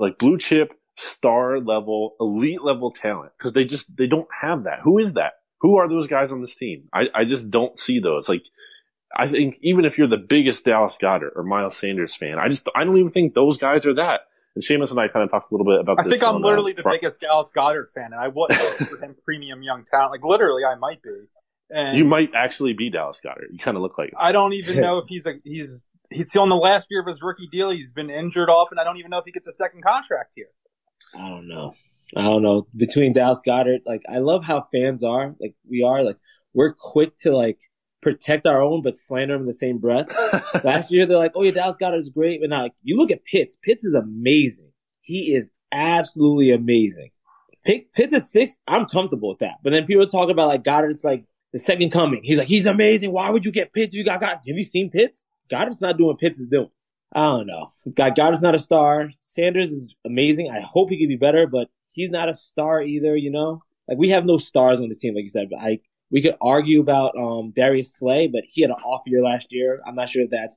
like 0.00 0.18
blue 0.18 0.38
chip 0.38 0.72
star 0.96 1.60
level 1.60 2.16
elite 2.18 2.62
level 2.62 2.90
talent 2.90 3.30
because 3.38 3.52
they 3.52 3.64
just 3.64 3.86
they 3.96 4.08
don't 4.08 4.28
have 4.42 4.64
that. 4.64 4.80
Who 4.82 4.98
is 4.98 5.12
that? 5.12 5.34
Who 5.60 5.76
are 5.76 5.88
those 5.88 6.08
guys 6.08 6.32
on 6.32 6.40
this 6.40 6.56
team? 6.56 6.88
I, 6.92 7.04
I 7.14 7.24
just 7.24 7.50
don't 7.50 7.78
see 7.78 8.00
those. 8.00 8.28
Like, 8.28 8.42
I 9.16 9.26
think 9.26 9.58
even 9.62 9.84
if 9.84 9.98
you're 9.98 10.08
the 10.08 10.16
biggest 10.16 10.64
Dallas 10.64 10.96
Goedert 11.00 11.32
or 11.36 11.42
Miles 11.44 11.76
Sanders 11.76 12.14
fan, 12.14 12.38
I 12.38 12.48
just 12.48 12.68
I 12.74 12.84
don't 12.84 12.96
even 12.96 13.10
think 13.10 13.34
those 13.34 13.58
guys 13.58 13.86
are 13.86 13.94
that. 13.94 14.22
And 14.58 14.64
Seamus 14.64 14.90
and 14.90 14.98
I 14.98 15.06
kind 15.06 15.22
of 15.22 15.30
talked 15.30 15.52
a 15.52 15.54
little 15.54 15.64
bit 15.64 15.80
about 15.80 15.98
this. 15.98 16.06
I 16.06 16.08
this. 16.08 16.18
think 16.18 16.28
I'm 16.28 16.42
uh, 16.42 16.46
literally 16.46 16.72
the 16.72 16.82
Fri- 16.82 16.98
biggest 16.98 17.20
Dallas 17.20 17.48
Goedert 17.54 17.92
fan, 17.94 18.06
and 18.06 18.16
I 18.16 18.26
wouldn't 18.26 18.58
vote 18.58 18.88
for 18.88 18.96
him 18.98 19.14
premium 19.24 19.62
young 19.62 19.84
talent. 19.84 20.10
Like 20.10 20.24
literally, 20.24 20.64
I 20.64 20.74
might 20.74 21.00
be. 21.00 21.10
And 21.70 21.96
You 21.96 22.04
might 22.04 22.34
actually 22.34 22.72
be 22.72 22.90
Dallas 22.90 23.20
Goedert. 23.24 23.52
You 23.52 23.58
kind 23.58 23.76
of 23.76 23.84
look 23.84 23.96
like. 23.98 24.12
I 24.18 24.32
don't 24.32 24.54
even 24.54 24.76
know 24.80 24.98
if 24.98 25.04
he's 25.06 25.24
a 25.26 25.34
he's 25.44 25.84
he's 26.10 26.34
on 26.34 26.48
the 26.48 26.56
last 26.56 26.88
year 26.90 27.02
of 27.02 27.06
his 27.06 27.22
rookie 27.22 27.48
deal. 27.52 27.70
He's 27.70 27.92
been 27.92 28.10
injured 28.10 28.50
off, 28.50 28.72
and 28.72 28.80
I 28.80 28.84
don't 28.84 28.96
even 28.96 29.10
know 29.10 29.18
if 29.18 29.26
he 29.26 29.30
gets 29.30 29.46
a 29.46 29.52
second 29.52 29.84
contract 29.84 30.32
here. 30.34 30.48
I 31.14 31.28
don't 31.28 31.46
know. 31.46 31.74
I 32.16 32.22
don't 32.22 32.42
know. 32.42 32.66
Between 32.74 33.12
Dallas 33.12 33.38
Goedert, 33.46 33.82
like 33.86 34.02
I 34.12 34.18
love 34.18 34.42
how 34.42 34.66
fans 34.74 35.04
are. 35.04 35.36
Like 35.38 35.54
we 35.70 35.84
are. 35.84 36.02
Like 36.02 36.16
we're 36.52 36.74
quick 36.74 37.16
to 37.18 37.30
like 37.36 37.58
protect 38.00 38.46
our 38.46 38.62
own, 38.62 38.82
but 38.82 38.96
slander 38.96 39.34
them 39.34 39.42
in 39.42 39.46
the 39.48 39.54
same 39.54 39.78
breath. 39.78 40.08
Last 40.64 40.90
year 40.90 41.06
they're 41.06 41.18
like, 41.18 41.32
"Oh 41.34 41.42
yeah, 41.42 41.52
Dallas 41.52 41.76
Goedert 41.80 42.00
is 42.00 42.10
great," 42.10 42.40
but 42.40 42.50
now 42.50 42.62
like, 42.62 42.72
you 42.82 42.96
look 42.96 43.10
at 43.10 43.24
Pitts. 43.24 43.56
Pitts 43.62 43.84
is 43.84 43.94
amazing. 43.94 44.70
He 45.02 45.34
is 45.34 45.50
absolutely 45.72 46.52
amazing. 46.52 47.10
Pick 47.64 47.92
Pitts 47.92 48.14
at 48.14 48.26
six. 48.26 48.56
I'm 48.66 48.86
comfortable 48.86 49.30
with 49.30 49.40
that. 49.40 49.56
But 49.62 49.70
then 49.70 49.86
people 49.86 50.06
talk 50.06 50.30
about 50.30 50.48
like 50.48 50.64
Goedert's 50.64 51.04
like 51.04 51.24
the 51.52 51.58
second 51.58 51.90
coming. 51.90 52.20
He's 52.22 52.38
like, 52.38 52.48
he's 52.48 52.66
amazing. 52.66 53.12
Why 53.12 53.30
would 53.30 53.44
you 53.44 53.52
get 53.52 53.72
Pitts? 53.72 53.94
You 53.94 54.04
got 54.04 54.20
got. 54.20 54.30
Have 54.30 54.42
you 54.46 54.64
seen 54.64 54.90
Pitts? 54.90 55.24
Goedert's 55.50 55.80
not 55.80 55.96
doing 55.96 56.08
what 56.08 56.18
Pitts 56.18 56.38
is 56.38 56.48
doing. 56.48 56.70
I 57.14 57.20
don't 57.20 57.46
know. 57.46 57.72
God, 57.94 58.16
God 58.16 58.34
is 58.34 58.42
not 58.42 58.54
a 58.54 58.58
star. 58.58 59.10
Sanders 59.20 59.70
is 59.70 59.94
amazing. 60.04 60.50
I 60.50 60.60
hope 60.60 60.90
he 60.90 60.98
can 60.98 61.08
be 61.08 61.16
better, 61.16 61.46
but 61.46 61.68
he's 61.92 62.10
not 62.10 62.28
a 62.28 62.34
star 62.34 62.82
either. 62.82 63.16
You 63.16 63.30
know, 63.30 63.62
like 63.88 63.98
we 63.98 64.10
have 64.10 64.24
no 64.24 64.38
stars 64.38 64.80
on 64.80 64.88
the 64.88 64.94
team, 64.94 65.14
like 65.14 65.24
you 65.24 65.30
said. 65.30 65.48
But 65.50 65.60
I 65.60 65.80
we 66.10 66.22
could 66.22 66.36
argue 66.40 66.80
about 66.80 67.16
um, 67.16 67.52
Darius 67.54 67.94
Slay, 67.94 68.28
but 68.28 68.42
he 68.48 68.62
had 68.62 68.70
an 68.70 68.76
off 68.76 69.02
year 69.06 69.22
last 69.22 69.48
year. 69.50 69.78
I'm 69.86 69.94
not 69.94 70.08
sure 70.08 70.22
if 70.22 70.30
that's 70.30 70.56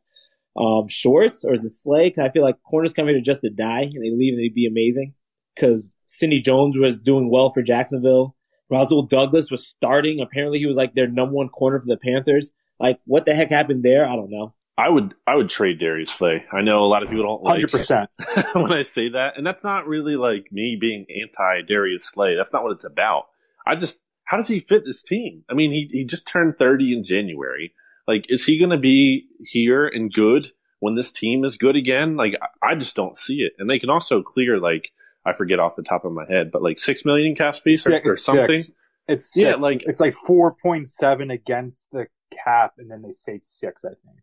um, 0.56 0.88
Schwartz 0.88 1.44
or 1.44 1.56
is 1.56 1.64
it 1.64 1.74
Slay? 1.74 2.10
Because 2.10 2.26
I 2.26 2.32
feel 2.32 2.44
like 2.44 2.62
corners 2.64 2.94
come 2.94 3.08
here 3.08 3.16
to 3.16 3.22
just 3.22 3.42
to 3.42 3.50
die 3.50 3.82
and 3.82 4.04
they 4.04 4.12
leave 4.12 4.34
and 4.34 4.42
they'd 4.42 4.54
be 4.54 4.68
amazing. 4.68 5.14
Because 5.56 5.94
Sidney 6.08 6.42
Jones 6.42 6.78
was 6.78 7.00
doing 7.00 7.30
well 7.30 7.52
for 7.52 7.62
Jacksonville. 7.62 8.36
Rasul 8.70 9.04
Douglas 9.04 9.52
was 9.52 9.68
starting. 9.68 10.22
Apparently, 10.22 10.60
he 10.60 10.66
was 10.66 10.78
like 10.78 10.94
their 10.94 11.08
number 11.08 11.36
one 11.36 11.50
corner 11.50 11.80
for 11.80 11.88
the 11.88 11.98
Panthers. 11.98 12.50
Like, 12.80 13.00
what 13.06 13.26
the 13.26 13.36
heck 13.36 13.50
happened 13.50 13.84
there? 13.84 14.08
I 14.08 14.16
don't 14.16 14.32
know. 14.32 14.54
I 14.78 14.90
would 14.90 15.14
I 15.28 15.36
would 15.36 15.50
trade 15.50 15.80
Darius 15.80 16.12
Slay. 16.12 16.44
I 16.52 16.62
know 16.62 16.84
a 16.84 16.88
lot 16.88 17.04
of 17.04 17.10
people 17.10 17.24
don't 17.24 17.44
like 17.44 17.62
100%. 17.62 18.08
when 18.56 18.72
I 18.72 18.82
say 18.82 19.10
that, 19.10 19.38
and 19.38 19.46
that's 19.46 19.64
not 19.64 19.86
really 19.86 20.16
like 20.16 20.52
me 20.52 20.78
being 20.80 21.06
anti 21.22 21.62
Darius 21.68 22.06
Slay. 22.06 22.36
That's 22.36 22.54
not 22.54 22.64
what 22.64 22.72
it's 22.72 22.86
about. 22.86 23.26
I 23.68 23.76
just 23.76 24.00
how 24.24 24.38
does 24.38 24.48
he 24.48 24.60
fit 24.62 24.86
this 24.86 25.04
team? 25.04 25.44
I 25.50 25.54
mean, 25.54 25.72
he 25.72 25.90
he 25.92 26.04
just 26.06 26.28
turned 26.28 26.58
30 26.58 26.94
in 26.98 27.04
January. 27.04 27.74
Like, 28.08 28.26
is 28.30 28.46
he 28.46 28.58
going 28.58 28.72
to 28.72 28.78
be 28.78 29.28
here 29.44 29.88
and 29.88 30.12
good 30.12 30.52
when 30.80 30.96
this 30.96 31.12
team 31.12 31.44
is 31.46 31.58
good 31.58 31.76
again? 31.76 32.16
Like, 32.18 32.36
I 32.64 32.76
just 32.76 32.96
don't 32.96 33.18
see 33.18 33.42
it. 33.42 33.54
And 33.60 33.70
they 33.70 33.80
can 33.80 33.90
also 33.90 34.22
clear 34.24 34.60
like 34.60 34.90
I 35.26 35.34
forget 35.34 35.60
off 35.60 35.76
the 35.76 35.84
top 35.84 36.04
of 36.06 36.12
my 36.14 36.26
head, 36.28 36.52
but 36.52 36.62
like 36.64 36.80
six 36.80 37.06
million 37.06 37.28
in 37.28 37.36
cap 37.36 37.56
space 37.56 37.86
or, 37.86 38.02
or 38.06 38.16
something. 38.16 38.62
six. 38.64 38.72
It's 39.08 39.36
Yeah, 39.36 39.56
like- 39.56 39.84
it's 39.86 40.00
like 40.00 40.14
four 40.14 40.56
point 40.62 40.90
seven 40.90 41.30
against 41.32 41.88
the 41.92 42.08
cap, 42.44 42.74
and 42.78 42.90
then 42.90 43.02
they 43.02 43.12
save 43.12 43.42
six. 43.44 43.84
I 43.84 43.90
think. 43.90 44.20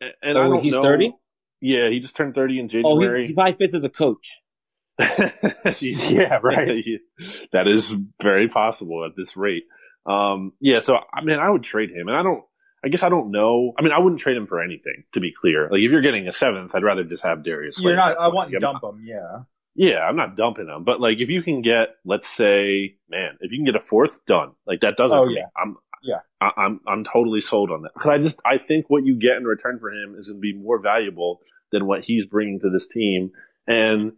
And- 0.00 0.14
And 0.22 0.38
I 0.38 0.42
Oh, 0.46 0.50
don't 0.54 0.62
he's 0.62 0.72
know. 0.72 0.82
30? 0.82 1.12
Yeah, 1.60 1.88
he 1.90 2.00
just 2.00 2.16
turned 2.16 2.34
30 2.34 2.58
in 2.58 2.64
Oh, 2.66 2.68
January. 3.00 3.26
he 3.28 3.32
probably 3.34 3.54
fits 3.54 3.74
as 3.74 3.84
a 3.84 3.88
coach. 3.88 4.26
Yeah, 5.80 6.38
right. 6.42 6.84
that 7.52 7.66
is 7.68 7.94
very 8.20 8.48
possible 8.48 9.04
at 9.04 9.16
this 9.16 9.36
rate. 9.36 9.64
Um, 10.06 10.52
yeah, 10.60 10.80
so 10.80 10.98
I 11.12 11.22
mean, 11.22 11.38
I 11.38 11.48
would 11.48 11.62
trade 11.62 11.90
him, 11.90 12.08
and 12.08 12.16
I 12.16 12.22
don't. 12.22 12.42
I 12.84 12.88
guess 12.88 13.04
I 13.04 13.08
don't 13.08 13.30
know. 13.30 13.72
I 13.78 13.82
mean, 13.82 13.92
I 13.92 14.00
wouldn't 14.00 14.20
trade 14.20 14.36
him 14.36 14.46
for 14.48 14.60
anything. 14.60 15.04
To 15.12 15.20
be 15.20 15.32
clear, 15.32 15.68
like 15.70 15.80
if 15.80 15.90
you're 15.90 16.02
getting 16.02 16.26
a 16.26 16.32
seventh, 16.32 16.74
I'd 16.74 16.82
rather 16.82 17.04
just 17.04 17.22
have 17.22 17.44
Darius. 17.44 17.80
You're 17.82 17.94
not. 17.96 18.18
I 18.18 18.28
want 18.28 18.50
to 18.50 18.58
dump 18.58 18.80
them. 18.80 19.02
Yeah. 19.04 19.42
Yeah, 19.74 20.00
I'm 20.00 20.16
not 20.16 20.36
dumping 20.36 20.66
him, 20.68 20.84
but 20.84 21.00
like 21.00 21.18
if 21.20 21.30
you 21.30 21.42
can 21.42 21.62
get, 21.62 21.94
let's 22.04 22.28
say, 22.28 22.96
man, 23.08 23.38
if 23.40 23.52
you 23.52 23.58
can 23.58 23.64
get 23.64 23.74
a 23.76 23.80
fourth, 23.80 24.22
done. 24.26 24.52
Like 24.66 24.80
that 24.82 24.96
does 24.98 25.12
it 25.12 25.16
Oh, 25.16 25.22
for 25.22 25.28
me. 25.28 25.36
yeah. 25.38 25.46
I'm 25.56 25.76
Yeah. 26.02 26.18
I, 26.42 26.50
I'm 26.60 26.80
I'm 26.86 27.04
totally 27.04 27.40
sold 27.40 27.70
on 27.70 27.82
that. 27.82 27.94
Because 27.94 28.10
I 28.10 28.18
just 28.18 28.40
I 28.44 28.58
think 28.58 28.90
what 28.90 29.06
you 29.06 29.14
get 29.18 29.36
in 29.38 29.44
return 29.44 29.78
for 29.78 29.90
him 29.90 30.14
is 30.18 30.28
going 30.28 30.38
to 30.38 30.40
be 30.42 30.52
more 30.52 30.78
valuable 30.78 31.40
than 31.70 31.86
what 31.86 32.04
he's 32.04 32.26
bringing 32.26 32.60
to 32.60 32.68
this 32.68 32.86
team. 32.86 33.30
And 33.66 34.12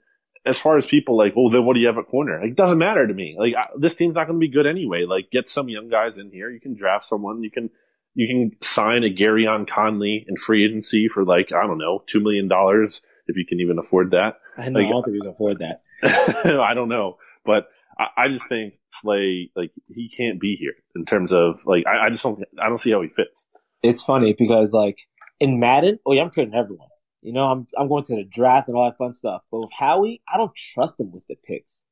as 0.46 0.58
far 0.58 0.76
as 0.76 0.86
people 0.86 1.16
like, 1.16 1.34
well, 1.34 1.48
then 1.48 1.64
what 1.64 1.74
do 1.74 1.80
you 1.80 1.86
have 1.86 1.98
at 1.98 2.06
corner? 2.08 2.38
Like, 2.40 2.50
it 2.50 2.56
doesn't 2.56 2.78
matter 2.78 3.06
to 3.06 3.14
me. 3.14 3.36
Like 3.38 3.54
I, 3.54 3.66
this 3.78 3.94
team's 3.94 4.14
not 4.14 4.26
going 4.26 4.38
to 4.38 4.46
be 4.46 4.52
good 4.52 4.66
anyway. 4.66 5.04
Like 5.08 5.30
get 5.30 5.48
some 5.48 5.68
young 5.68 5.88
guys 5.88 6.18
in 6.18 6.30
here. 6.30 6.50
You 6.50 6.60
can 6.60 6.76
draft 6.76 7.06
someone. 7.06 7.42
You 7.42 7.50
can 7.50 7.70
you 8.14 8.28
can 8.28 8.56
sign 8.60 9.04
a 9.04 9.12
Gareon 9.12 9.66
Conley 9.66 10.24
in 10.28 10.36
free 10.36 10.64
agency 10.64 11.08
for 11.08 11.24
like 11.24 11.50
I 11.52 11.66
don't 11.66 11.78
know 11.78 12.02
two 12.06 12.20
million 12.20 12.48
dollars 12.48 13.00
if 13.26 13.36
you 13.36 13.46
can 13.46 13.60
even 13.60 13.78
afford 13.78 14.10
that. 14.12 14.34
I 14.58 14.68
know. 14.68 14.80
Like- 14.80 14.88
I 14.88 14.90
don't 14.90 15.02
think 15.04 15.14
we 15.14 15.20
can 15.20 15.30
afford 15.30 15.58
that. 15.58 16.60
I 16.60 16.74
don't 16.74 16.88
know, 16.88 17.16
but 17.44 17.68
I, 17.98 18.24
I 18.24 18.28
just 18.28 18.48
think 18.48 18.74
Slay 18.90 19.50
like 19.56 19.70
he 19.88 20.10
can't 20.14 20.40
be 20.40 20.56
here 20.56 20.74
in 20.94 21.04
terms 21.04 21.32
of 21.32 21.64
like 21.66 21.84
I, 21.86 22.06
I 22.06 22.10
just 22.10 22.22
don't 22.22 22.42
I 22.62 22.68
don't 22.68 22.78
see 22.78 22.92
how 22.92 23.02
he 23.02 23.08
fits. 23.08 23.46
It's 23.82 24.02
funny 24.02 24.34
because 24.38 24.72
like 24.72 24.98
in 25.40 25.58
Madden, 25.58 25.98
oh 26.06 26.12
yeah, 26.12 26.22
I'm 26.22 26.30
trading 26.30 26.54
everyone. 26.54 26.88
You 27.24 27.32
know, 27.32 27.46
I'm 27.46 27.66
I'm 27.76 27.88
going 27.88 28.04
to 28.04 28.16
the 28.16 28.24
draft 28.24 28.68
and 28.68 28.76
all 28.76 28.84
that 28.84 28.98
fun 28.98 29.14
stuff. 29.14 29.42
But 29.50 29.60
with 29.60 29.72
Howie, 29.72 30.20
I 30.28 30.36
don't 30.36 30.54
trust 30.54 31.00
him 31.00 31.10
with 31.10 31.26
the 31.26 31.36
picks. 31.36 31.82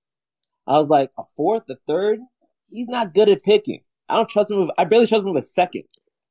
I 0.66 0.72
was 0.72 0.90
like 0.90 1.10
a 1.18 1.22
fourth, 1.36 1.62
a 1.70 1.76
third. 1.88 2.20
He's 2.70 2.86
not 2.86 3.14
good 3.14 3.30
at 3.30 3.42
picking. 3.42 3.80
I 4.10 4.16
don't 4.16 4.28
trust 4.28 4.50
him 4.50 4.60
with. 4.60 4.70
I 4.76 4.84
barely 4.84 5.06
trust 5.06 5.24
him 5.24 5.32
with 5.32 5.42
a 5.42 5.46
second. 5.46 5.84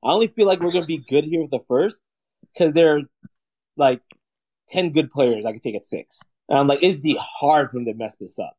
I 0.04 0.12
only 0.12 0.28
feel 0.28 0.46
like 0.46 0.60
we're 0.60 0.72
gonna 0.72 0.86
be 0.86 1.04
good 1.10 1.24
here 1.24 1.42
with 1.42 1.50
the 1.50 1.66
first 1.68 1.98
because 2.54 2.76
there's 2.76 3.08
like 3.76 4.02
ten 4.70 4.92
good 4.92 5.12
players 5.12 5.46
I 5.46 5.54
could 5.54 5.64
take 5.64 5.76
at 5.76 5.86
six. 5.86 6.20
And 6.48 6.60
I'm 6.60 6.68
like, 6.68 6.84
it'd 6.84 7.02
be 7.02 7.18
hard 7.20 7.72
for 7.72 7.78
him 7.78 7.86
to 7.86 7.96
mess 7.96 8.16
this 8.20 8.38
up. 8.38 8.54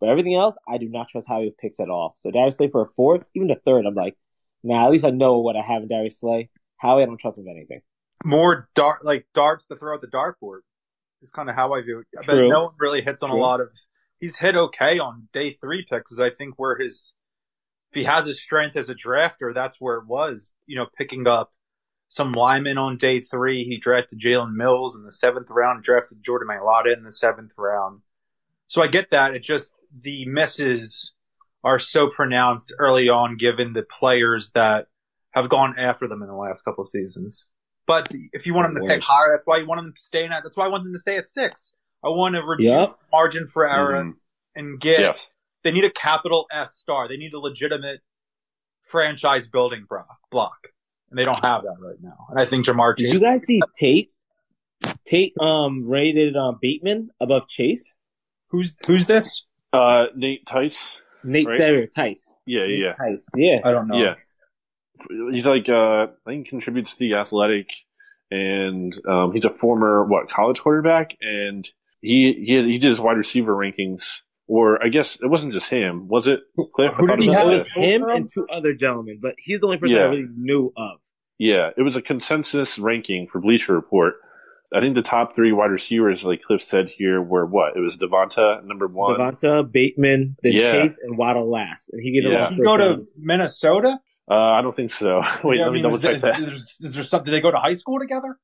But 0.00 0.08
everything 0.08 0.36
else, 0.36 0.54
I 0.66 0.78
do 0.78 0.88
not 0.88 1.08
trust 1.10 1.28
Howie 1.28 1.46
with 1.46 1.58
picks 1.58 1.80
at 1.80 1.90
all. 1.90 2.14
So 2.20 2.30
Darius 2.30 2.56
Slay 2.56 2.68
for 2.68 2.80
a 2.80 2.86
fourth, 2.86 3.24
even 3.34 3.50
a 3.50 3.56
third, 3.56 3.84
I'm 3.84 3.94
like, 3.94 4.16
nah, 4.62 4.86
at 4.86 4.90
least 4.90 5.04
I 5.04 5.10
know 5.10 5.40
what 5.40 5.56
I 5.56 5.60
have 5.60 5.82
in 5.82 5.88
Darius 5.88 6.18
Slay. 6.18 6.48
Howie, 6.78 7.02
I 7.02 7.06
don't 7.06 7.18
trust 7.18 7.36
him 7.36 7.44
with 7.44 7.54
anything. 7.54 7.82
More 8.24 8.68
dart, 8.74 9.04
like 9.04 9.26
darts 9.34 9.66
to 9.66 9.76
throw 9.76 9.94
at 9.94 10.00
the 10.00 10.06
dartboard. 10.06 10.60
Is 11.22 11.30
kind 11.30 11.48
of 11.48 11.54
how 11.54 11.72
I 11.72 11.80
view 11.80 12.00
it. 12.00 12.06
I 12.18 12.26
bet 12.26 12.36
no 12.48 12.64
one 12.64 12.74
really 12.78 13.00
hits 13.00 13.22
on 13.22 13.30
a 13.30 13.36
lot 13.36 13.60
of. 13.60 13.68
He's 14.18 14.36
hit 14.36 14.56
okay 14.56 14.98
on 14.98 15.28
day 15.32 15.56
three 15.60 15.86
picks, 15.88 16.10
because 16.10 16.20
I 16.20 16.30
think 16.30 16.54
where 16.58 16.76
his, 16.76 17.14
if 17.92 17.98
he 17.98 18.04
has 18.04 18.26
his 18.26 18.40
strength 18.42 18.76
as 18.76 18.90
a 18.90 18.94
drafter, 18.94 19.54
that's 19.54 19.80
where 19.80 19.96
it 19.96 20.06
was. 20.06 20.52
You 20.66 20.76
know, 20.76 20.86
picking 20.98 21.26
up 21.26 21.52
some 22.08 22.32
linemen 22.32 22.78
on 22.78 22.98
day 22.98 23.20
three. 23.20 23.64
He 23.64 23.78
drafted 23.78 24.20
Jalen 24.20 24.52
Mills 24.52 24.96
in 24.96 25.04
the 25.04 25.12
seventh 25.12 25.48
round, 25.48 25.82
drafted 25.82 26.22
Jordan 26.22 26.48
Mailata 26.48 26.94
in 26.94 27.04
the 27.04 27.12
seventh 27.12 27.52
round. 27.56 28.02
So 28.66 28.82
I 28.82 28.86
get 28.86 29.10
that. 29.10 29.34
It 29.34 29.42
just 29.42 29.72
the 30.02 30.26
misses 30.26 31.12
are 31.62 31.78
so 31.78 32.10
pronounced 32.10 32.74
early 32.78 33.08
on, 33.08 33.38
given 33.38 33.72
the 33.72 33.82
players 33.82 34.50
that 34.52 34.88
have 35.30 35.48
gone 35.48 35.74
after 35.78 36.06
them 36.06 36.20
in 36.20 36.28
the 36.28 36.34
last 36.34 36.62
couple 36.64 36.82
of 36.82 36.88
seasons. 36.88 37.48
But 37.86 38.08
if 38.32 38.46
you 38.46 38.54
want 38.54 38.72
them 38.72 38.82
to 38.82 38.88
pick 38.88 39.02
higher, 39.02 39.32
that's 39.36 39.46
why 39.46 39.58
you 39.58 39.66
want 39.66 39.78
them 39.80 39.92
to 39.94 40.00
stay 40.00 40.24
in. 40.24 40.32
at- 40.32 40.42
That's 40.42 40.56
why 40.56 40.64
I 40.64 40.68
want 40.68 40.84
them 40.84 40.92
to 40.94 40.98
stay 40.98 41.16
at 41.18 41.26
six. 41.26 41.72
I 42.02 42.08
want 42.08 42.34
to 42.34 42.42
reduce 42.42 42.66
Yep. 42.66 42.88
the 42.88 42.96
margin 43.12 43.46
for 43.48 43.68
error 43.68 44.02
Mhm. 44.04 44.12
and 44.56 44.80
get. 44.80 45.00
Yes. 45.00 45.30
They 45.62 45.70
need 45.70 45.84
a 45.84 45.90
capital 45.90 46.46
S 46.52 46.74
star. 46.76 47.08
They 47.08 47.16
need 47.16 47.32
a 47.34 47.38
legitimate 47.38 48.00
franchise 48.82 49.46
building 49.48 49.84
bro- 49.88 50.04
block, 50.30 50.68
and 51.10 51.18
they 51.18 51.24
don't 51.24 51.42
have 51.44 51.62
that 51.62 51.76
right 51.80 51.96
now. 52.02 52.26
And 52.30 52.38
I 52.38 52.46
think 52.46 52.66
Ja'Marr 52.66 52.96
Did 52.96 53.12
you 53.12 53.20
guys 53.20 53.42
see 53.44 53.60
Tate? 53.78 54.10
Tate 55.06 55.32
um 55.40 55.88
rated 55.88 56.36
um 56.36 56.58
Bateman 56.60 57.10
above 57.20 57.48
Chase. 57.48 57.94
who's 58.48 58.74
who's 58.86 59.06
this? 59.06 59.42
Uh, 59.72 60.06
Nate 60.14 60.46
Tice. 60.46 60.96
Nate 61.24 61.46
Right. 61.48 61.90
Tice. 61.94 62.30
Yeah, 62.46 62.66
Nate 62.66 62.78
yeah, 62.78 62.92
Tice. 62.94 63.26
Yeah. 63.34 63.60
I 63.64 63.72
don't 63.72 63.88
know. 63.88 63.96
yeah. 63.96 64.14
He's 65.32 65.46
like 65.46 65.68
uh, 65.68 66.06
I 66.06 66.06
think 66.26 66.46
he 66.46 66.50
contributes 66.50 66.92
to 66.92 66.98
the 66.98 67.14
athletic, 67.14 67.68
and 68.30 68.96
um, 69.08 69.32
he's 69.32 69.44
a 69.44 69.50
former 69.50 70.04
what 70.04 70.28
college 70.28 70.60
quarterback, 70.60 71.16
and 71.20 71.68
he 72.00 72.32
he 72.34 72.62
he 72.64 72.78
did 72.78 72.88
his 72.88 73.00
wide 73.00 73.16
receiver 73.16 73.52
rankings. 73.54 74.20
Or 74.46 74.84
I 74.84 74.88
guess 74.90 75.16
it 75.16 75.26
wasn't 75.26 75.54
just 75.54 75.70
him, 75.70 76.06
was 76.06 76.26
it? 76.26 76.40
Cliff, 76.74 76.92
Who 76.98 77.06
thought 77.06 77.18
did 77.18 77.20
it 77.20 77.22
he 77.22 77.28
was 77.30 77.36
have? 77.38 77.46
it 77.48 77.52
was 77.58 77.66
him 77.74 78.02
and 78.04 78.30
two 78.32 78.46
other 78.52 78.74
gentlemen, 78.74 79.18
but 79.22 79.36
he's 79.38 79.60
the 79.60 79.66
only 79.66 79.78
person 79.78 79.96
I 79.96 80.02
really 80.02 80.26
knew 80.36 80.70
of. 80.76 80.98
Yeah, 81.38 81.70
it 81.74 81.80
was 81.80 81.96
a 81.96 82.02
consensus 82.02 82.78
ranking 82.78 83.26
for 83.26 83.40
Bleacher 83.40 83.72
Report. 83.72 84.16
I 84.74 84.80
think 84.80 84.96
the 84.96 85.02
top 85.02 85.34
three 85.34 85.50
wide 85.52 85.70
receivers, 85.70 86.26
like 86.26 86.42
Cliff 86.42 86.62
said 86.62 86.88
here, 86.90 87.22
were 87.22 87.46
what? 87.46 87.74
It 87.76 87.80
was 87.80 87.96
Devonta 87.96 88.62
number 88.64 88.86
one. 88.86 89.18
Devonta, 89.18 89.64
Bateman, 89.70 90.36
then 90.42 90.52
Yeah. 90.52 90.72
Chase, 90.72 90.98
and 91.02 91.16
Waddle 91.16 91.50
last. 91.50 91.88
And 91.90 92.02
he 92.02 92.12
gave 92.20 92.30
Yeah. 92.30 92.48
a 92.48 92.50
Did 92.50 92.56
he 92.58 92.62
go 92.64 92.76
to 92.76 93.06
Minnesota? 93.16 93.98
Uh, 94.30 94.34
I 94.34 94.62
don't 94.62 94.74
think 94.74 94.90
so. 94.90 95.22
Wait, 95.44 95.58
Yeah, 95.58 95.64
I 95.64 95.66
let 95.66 95.72
me 95.72 95.72
mean, 95.74 95.82
double 95.82 95.96
is, 95.96 96.02
check 96.02 96.16
is, 96.16 96.22
that. 96.22 96.40
Is, 96.40 96.78
is 96.80 96.94
there 96.94 97.04
something? 97.04 97.26
Did 97.26 97.32
they 97.32 97.40
go 97.40 97.50
to 97.50 97.58
high 97.58 97.74
school 97.74 97.98
together? 97.98 98.38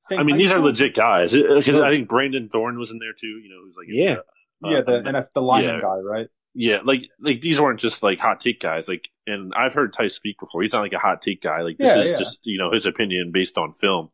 Same 0.00 0.18
I 0.18 0.22
mean, 0.22 0.36
high 0.36 0.38
these 0.38 0.52
are 0.52 0.60
legit 0.60 0.94
guys 0.94 1.32
because 1.32 1.80
I 1.80 1.90
think 1.90 2.08
Brandon 2.08 2.48
Thorn 2.48 2.78
was 2.78 2.90
in 2.90 2.98
there 2.98 3.12
too. 3.12 3.26
You 3.26 3.48
know, 3.50 3.62
who's 3.64 3.74
like 3.76 3.88
Yeah. 3.88 4.16
uh, 4.64 4.70
Yeah, 4.70 4.80
the 4.82 4.98
uh, 4.98 5.12
NF, 5.12 5.28
the 5.34 5.42
lineman 5.42 5.74
yeah. 5.76 5.80
guy, 5.80 5.96
right? 5.98 6.26
yeah, 6.54 6.78
like 6.84 7.02
like 7.20 7.42
these 7.42 7.60
weren't 7.60 7.80
just 7.80 8.02
like 8.02 8.18
hot 8.18 8.40
take 8.40 8.60
guys. 8.60 8.88
Like, 8.88 9.08
and 9.26 9.52
I've 9.54 9.74
heard 9.74 9.92
Ty 9.92 10.08
speak 10.08 10.38
before. 10.40 10.62
He's 10.62 10.72
not 10.72 10.80
like 10.80 10.94
a 10.94 10.98
hot 10.98 11.20
take 11.20 11.42
guy. 11.42 11.60
Like 11.60 11.76
this 11.76 11.94
Yeah, 11.94 12.02
is 12.02 12.10
yeah. 12.12 12.16
just 12.16 12.38
you 12.44 12.56
know 12.58 12.70
his 12.72 12.86
opinion 12.86 13.30
based 13.32 13.58
on 13.58 13.74
film. 13.74 14.10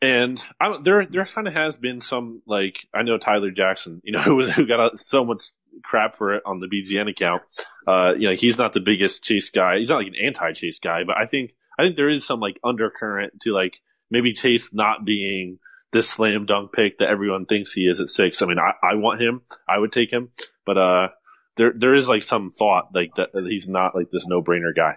And 0.00 0.40
I 0.60 0.78
there 0.82 1.06
there 1.06 1.26
kind 1.26 1.48
of 1.48 1.54
has 1.54 1.76
been 1.76 2.00
some 2.00 2.42
like 2.46 2.86
I 2.94 3.02
know 3.02 3.18
Tyler 3.18 3.50
Jackson, 3.50 4.00
you 4.04 4.12
know, 4.12 4.22
who 4.22 4.36
was 4.36 4.50
who 4.50 4.66
got 4.66 4.98
so 4.98 5.24
much 5.24 5.42
crap 5.82 6.14
for 6.14 6.34
it 6.34 6.42
on 6.46 6.60
the 6.60 6.66
BGN 6.68 7.10
account. 7.10 7.42
Uh, 7.86 8.12
you 8.16 8.28
know, 8.28 8.34
he's 8.34 8.58
not 8.58 8.72
the 8.72 8.80
biggest 8.80 9.24
Chase 9.24 9.50
guy. 9.50 9.78
He's 9.78 9.88
not 9.88 9.98
like 9.98 10.08
an 10.08 10.14
anti-Chase 10.22 10.80
guy, 10.80 11.04
but 11.04 11.16
I 11.16 11.26
think 11.26 11.52
I 11.78 11.82
think 11.82 11.96
there 11.96 12.08
is 12.08 12.26
some 12.26 12.40
like 12.40 12.58
undercurrent 12.62 13.40
to 13.42 13.52
like 13.52 13.80
maybe 14.10 14.32
Chase 14.32 14.72
not 14.72 15.04
being 15.04 15.58
this 15.92 16.08
slam 16.08 16.46
dunk 16.46 16.72
pick 16.72 16.98
that 16.98 17.08
everyone 17.08 17.46
thinks 17.46 17.72
he 17.72 17.82
is 17.82 18.00
at 18.00 18.08
six. 18.10 18.42
I 18.42 18.46
mean, 18.46 18.58
I, 18.58 18.72
I 18.86 18.94
want 18.96 19.20
him. 19.20 19.42
I 19.68 19.78
would 19.78 19.92
take 19.92 20.12
him, 20.12 20.30
but 20.66 20.76
uh, 20.76 21.08
there 21.56 21.72
there 21.74 21.94
is 21.94 22.08
like 22.08 22.22
some 22.22 22.48
thought 22.48 22.88
like 22.94 23.14
that, 23.16 23.32
that 23.32 23.46
he's 23.48 23.68
not 23.68 23.94
like 23.94 24.10
this 24.10 24.26
no 24.26 24.42
brainer 24.42 24.74
guy. 24.74 24.96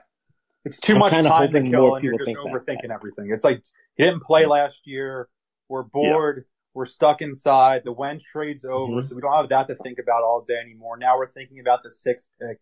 It's 0.63 0.80
too 0.80 0.94
I'm 0.94 1.00
much 1.00 1.12
time 1.12 1.51
to 1.51 1.62
kill, 1.63 1.96
and 1.96 2.03
you're 2.03 2.13
just 2.18 2.25
think 2.25 2.38
that. 2.38 2.46
overthinking 2.46 2.94
everything. 2.94 3.32
It's 3.32 3.44
like 3.44 3.63
he 3.96 4.03
didn't 4.03 4.22
play 4.22 4.46
last 4.46 4.82
year. 4.86 5.27
We're 5.70 5.84
bored. 5.84 6.46
We're 6.74 6.86
stuck 6.86 7.22
inside. 7.22 7.82
The 7.84 7.91
Wentz 7.91 8.24
trade's 8.24 8.63
over, 8.63 9.01
Mhm. 9.01 9.10
so 9.10 9.15
we 9.15 9.22
don't 9.22 9.34
have 9.34 9.50
that 9.50 9.68
to 9.68 9.75
think 9.75 10.00
about 10.00 10.24
all 10.24 10.41
day 10.41 10.58
anymore. 10.58 10.98
Now 10.98 11.18
we're 11.18 11.32
thinking 11.32 11.60
about 11.60 11.82
the 11.84 11.91
sixth 11.91 12.30
pick, 12.39 12.60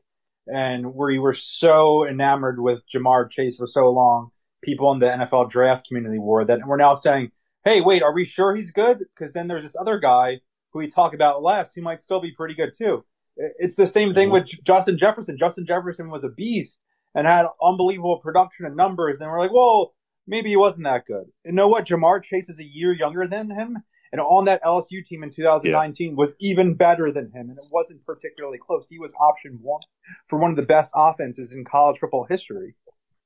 and 0.47 0.95
we 0.95 1.19
were 1.19 1.33
so 1.33 2.07
enamored 2.07 2.59
with 2.59 2.81
Ja'Marr 2.87 3.29
Chase 3.29 3.57
for 3.57 3.67
so 3.67 3.89
long. 3.91 4.31
People 4.61 4.91
in 4.93 4.99
the 4.99 5.11
NFL 5.11 5.45
draft 5.49 5.87
community 5.87 6.19
were 6.19 6.45
that 6.45 6.65
we're 6.65 6.77
now 6.77 6.93
saying 6.93 7.31
hey, 7.65 7.81
wait, 7.81 8.01
are 8.01 8.13
we 8.13 8.23
sure 8.23 8.55
he's 8.55 8.71
good? 8.71 8.99
Because 8.99 9.33
then 9.33 9.47
there's 9.47 9.63
this 9.63 9.75
other 9.75 9.99
guy 9.99 10.39
who 10.71 10.79
we 10.79 10.87
talk 10.89 11.13
about 11.13 11.43
less 11.43 11.71
who 11.73 11.81
might 11.81 11.99
still 11.99 12.21
be 12.21 12.31
pretty 12.31 12.55
good 12.55 12.71
too. 12.75 13.03
It's 13.35 13.75
the 13.75 13.85
same 13.85 14.13
thing 14.13 14.29
with 14.31 14.45
Justin 14.63 14.97
Jefferson. 14.97 15.37
Justin 15.37 15.65
Jefferson 15.65 16.09
was 16.09 16.23
a 16.23 16.29
beast 16.29 16.79
and 17.19 17.27
had 17.27 17.45
unbelievable 17.61 18.17
production 18.19 18.65
and 18.65 18.77
numbers, 18.77 19.19
and 19.19 19.29
we're 19.29 19.39
like, 19.39 19.51
well, 19.51 19.93
maybe 20.25 20.49
he 20.49 20.55
wasn't 20.55 20.85
that 20.85 21.05
good. 21.05 21.25
You 21.43 21.51
know 21.51 21.67
what? 21.67 21.85
Ja'Marr 21.85 22.23
Chase 22.23 22.47
is 22.47 22.59
a 22.59 22.63
year 22.63 22.93
younger 22.93 23.27
than 23.27 23.49
him, 23.51 23.77
and 24.13 24.21
on 24.21 24.45
that 24.45 24.63
LSU 24.63 25.03
team 25.05 25.23
in 25.23 25.29
2019 25.29 26.09
yeah. 26.09 26.15
was 26.15 26.29
even 26.39 26.75
better 26.75 27.11
than 27.11 27.25
him, 27.25 27.49
and 27.49 27.57
it 27.57 27.65
wasn't 27.73 28.05
particularly 28.05 28.57
close. 28.57 28.85
He 28.89 28.99
was 28.99 29.13
option 29.19 29.59
one 29.61 29.81
for 30.27 30.39
one 30.39 30.49
of 30.49 30.55
the 30.55 30.63
best 30.63 30.93
offenses 30.95 31.51
in 31.51 31.65
college 31.65 31.99
football 31.99 32.25
history. 32.27 32.75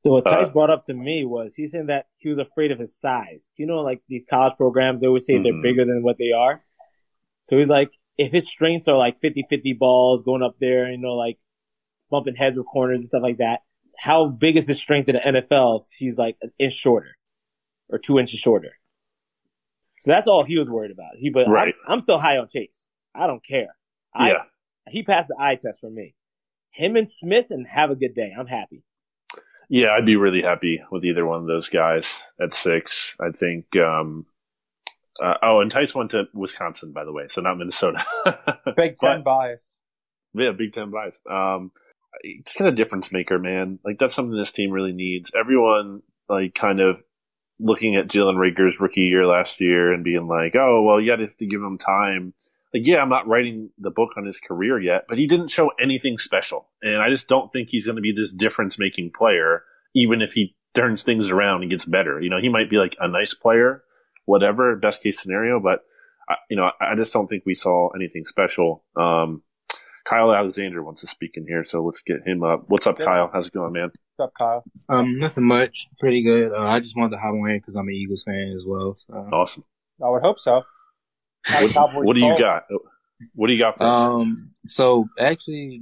So 0.02 0.12
what 0.12 0.26
Tice 0.26 0.48
uh, 0.48 0.50
brought 0.50 0.72
up 0.72 0.88
to 0.88 0.94
me 0.94 1.24
was 1.24 1.52
he 1.56 1.70
said 1.70 1.88
that 1.88 2.08
he 2.18 2.30
was 2.30 2.40
afraid 2.40 2.72
of 2.72 2.80
his 2.80 2.92
size. 3.00 3.42
You 3.58 3.68
know, 3.68 3.82
like 3.82 4.02
these 4.10 4.26
college 4.28 4.54
programs, 4.58 5.02
they 5.02 5.08
always 5.08 5.26
say 5.26 5.34
mm-hmm. 5.34 5.44
they're 5.44 5.62
bigger 5.62 5.86
than 5.86 6.02
what 6.02 6.18
they 6.18 6.32
are. 6.36 6.64
So 7.44 7.60
he's 7.60 7.70
like, 7.70 7.92
if 8.18 8.32
his 8.32 8.48
strengths 8.48 8.88
are 8.88 8.98
like 8.98 9.22
50-50 9.22 9.78
balls 9.78 10.24
going 10.24 10.42
up 10.42 10.56
there, 10.60 10.90
you 10.90 10.98
know, 10.98 11.14
like 11.14 11.38
bumping 12.10 12.36
heads 12.36 12.58
with 12.58 12.66
corners 12.66 13.00
and 13.00 13.08
stuff 13.08 13.24
like 13.24 13.38
that, 13.38 13.60
how 13.98 14.28
big 14.28 14.58
is 14.58 14.66
the 14.66 14.74
strength 14.74 15.10
in 15.10 15.16
the 15.16 15.22
NFL 15.22 15.86
if 15.92 15.98
he's 15.98 16.18
like 16.18 16.38
an 16.42 16.52
inch 16.60 16.74
shorter 16.74 17.18
or 17.90 18.00
two 18.00 18.20
inches 18.20 18.40
shorter? 18.40 18.72
So 20.04 20.12
that's 20.12 20.28
all 20.28 20.44
he 20.44 20.58
was 20.58 20.70
worried 20.70 20.92
about. 20.92 21.12
He, 21.18 21.30
but 21.30 21.48
right. 21.48 21.74
I'm, 21.88 21.94
I'm, 21.94 22.00
still 22.02 22.20
high 22.20 22.38
on 22.38 22.50
Chase. 22.52 22.70
I 23.16 23.28
don't 23.28 23.46
care. 23.46 23.76
I, 24.14 24.30
yeah. 24.30 24.44
He 24.90 25.04
passed 25.04 25.30
the 25.30 25.38
eye 25.40 25.56
test 25.56 25.80
for 25.80 25.90
me. 25.90 26.14
Him 26.72 26.98
and 26.98 27.10
Smith 27.10 27.48
and 27.52 27.66
have 27.68 27.90
a 27.90 27.96
good 27.96 28.14
day. 28.14 28.34
I'm 28.38 28.48
happy. 28.48 28.84
Yeah, 29.70 29.90
I'd 29.98 30.06
be 30.06 30.18
really 30.18 30.42
happy 30.42 30.82
with 30.92 31.06
either 31.06 31.26
one 31.26 31.40
of 31.40 31.48
those 31.48 31.70
guys 31.70 32.20
at 32.42 32.54
six. 32.54 33.16
I 33.20 33.32
think. 33.32 33.66
Um, 33.78 34.26
uh, 35.22 35.36
oh, 35.42 35.62
and 35.62 35.72
Tice 35.72 35.96
went 35.96 36.12
to 36.12 36.26
Wisconsin, 36.34 36.92
by 36.92 37.06
the 37.06 37.14
way, 37.14 37.28
so 37.28 37.42
not 37.42 37.58
Minnesota. 37.58 38.06
Big 38.76 38.96
Ten 38.96 39.20
but, 39.20 39.24
bias. 39.24 39.62
Yeah, 40.34 40.52
Big 40.52 40.74
Ten 40.74 40.90
bias. 40.90 41.18
Um, 41.30 41.72
it's 42.22 42.56
kind 42.56 42.70
of 42.70 42.76
difference 42.76 43.12
maker, 43.12 43.40
man. 43.40 43.80
Like 43.84 43.98
that's 43.98 44.14
something 44.14 44.38
this 44.38 44.52
team 44.52 44.72
really 44.72 44.94
needs. 44.94 45.32
Everyone 45.38 46.02
like 46.30 46.56
kind 46.56 46.80
of 46.80 47.02
looking 47.60 47.96
at 47.96 48.08
Jalen 48.08 48.38
Reagor's 48.38 48.80
rookie 48.80 49.02
year 49.02 49.26
last 49.26 49.62
year 49.62 49.94
and 49.94 50.04
being 50.04 50.28
like, 50.28 50.56
oh, 50.56 50.82
well, 50.84 51.00
you 51.00 51.12
have 51.12 51.38
to 51.38 51.46
give 51.46 51.62
him 51.62 51.78
time. 51.78 52.34
Like, 52.74 52.88
yeah, 52.88 52.98
I'm 52.98 53.10
not 53.10 53.28
writing 53.28 53.70
the 53.78 53.92
book 53.92 54.12
on 54.18 54.26
his 54.26 54.40
career 54.40 54.82
yet, 54.82 55.06
but 55.08 55.20
he 55.20 55.28
didn't 55.28 55.50
show 55.50 55.72
anything 55.82 56.18
special. 56.18 56.68
And 56.82 57.02
I 57.02 57.10
just 57.10 57.28
don't 57.28 57.54
think 57.54 57.70
he's 57.70 57.86
going 57.86 57.98
to 57.98 58.02
be 58.02 58.14
this 58.14 58.34
difference 58.34 58.80
making 58.80 59.12
player, 59.12 59.64
even 59.96 60.22
if 60.24 60.34
he 60.34 60.56
turns 60.74 61.04
things 61.04 61.30
around 61.30 61.62
and 61.62 61.70
gets 61.70 61.86
better. 61.86 62.20
You 62.20 62.32
know, 62.32 62.42
he 62.42 62.50
might 62.50 62.72
be 62.72 62.78
like 62.78 62.96
a 63.00 63.08
nice 63.08 63.36
player, 63.36 63.84
whatever, 64.26 64.76
best 64.76 65.04
case 65.04 65.22
scenario, 65.22 65.60
but, 65.60 65.82
I, 66.28 66.36
you 66.50 66.58
know, 66.58 66.72
I 66.82 66.96
just 66.96 67.14
don't 67.14 67.28
think 67.28 67.44
we 67.46 67.54
saw 67.54 67.90
anything 67.90 68.26
special. 68.26 68.84
Um, 68.96 69.44
Kyle 70.06 70.34
Alexander 70.34 70.84
wants 70.84 71.02
to 71.02 71.08
speak 71.08 71.32
in 71.36 71.48
here, 71.48 71.64
so 71.64 71.84
let's 71.84 72.02
get 72.02 72.28
him 72.28 72.44
up. 72.44 72.66
What's 72.68 72.88
up, 72.88 73.00
Kyle? 73.00 73.30
How's 73.32 73.48
it 73.48 73.54
going, 73.54 73.72
man? 73.72 73.92
What's 74.16 74.30
up, 74.30 74.34
Kyle? 74.38 74.64
Um, 74.90 75.18
nothing 75.18 75.46
much. 75.46 75.88
Pretty 76.00 76.24
good. 76.24 76.52
Uh, 76.52 76.64
I 76.64 76.80
just 76.80 76.98
wanted 76.98 77.12
to 77.12 77.18
hop 77.18 77.34
on 77.34 77.48
here 77.48 77.58
because 77.58 77.76
I'm 77.76 77.88
an 77.88 77.94
Eagles 77.94 78.24
fan 78.24 78.54
as 78.56 78.66
well. 78.66 78.96
So. 78.98 79.14
Awesome. 79.14 79.64
I 80.04 80.10
would 80.10 80.22
hope 80.22 80.40
so. 80.40 80.64
What, 81.62 82.06
what 82.06 82.14
do 82.16 82.20
you 82.20 82.38
got? 82.38 82.64
What 83.34 83.48
do 83.48 83.54
you 83.54 83.60
got 83.60 83.78
for 83.78 83.84
us? 83.84 83.90
Um, 83.90 84.52
so 84.66 85.08
actually, 85.18 85.82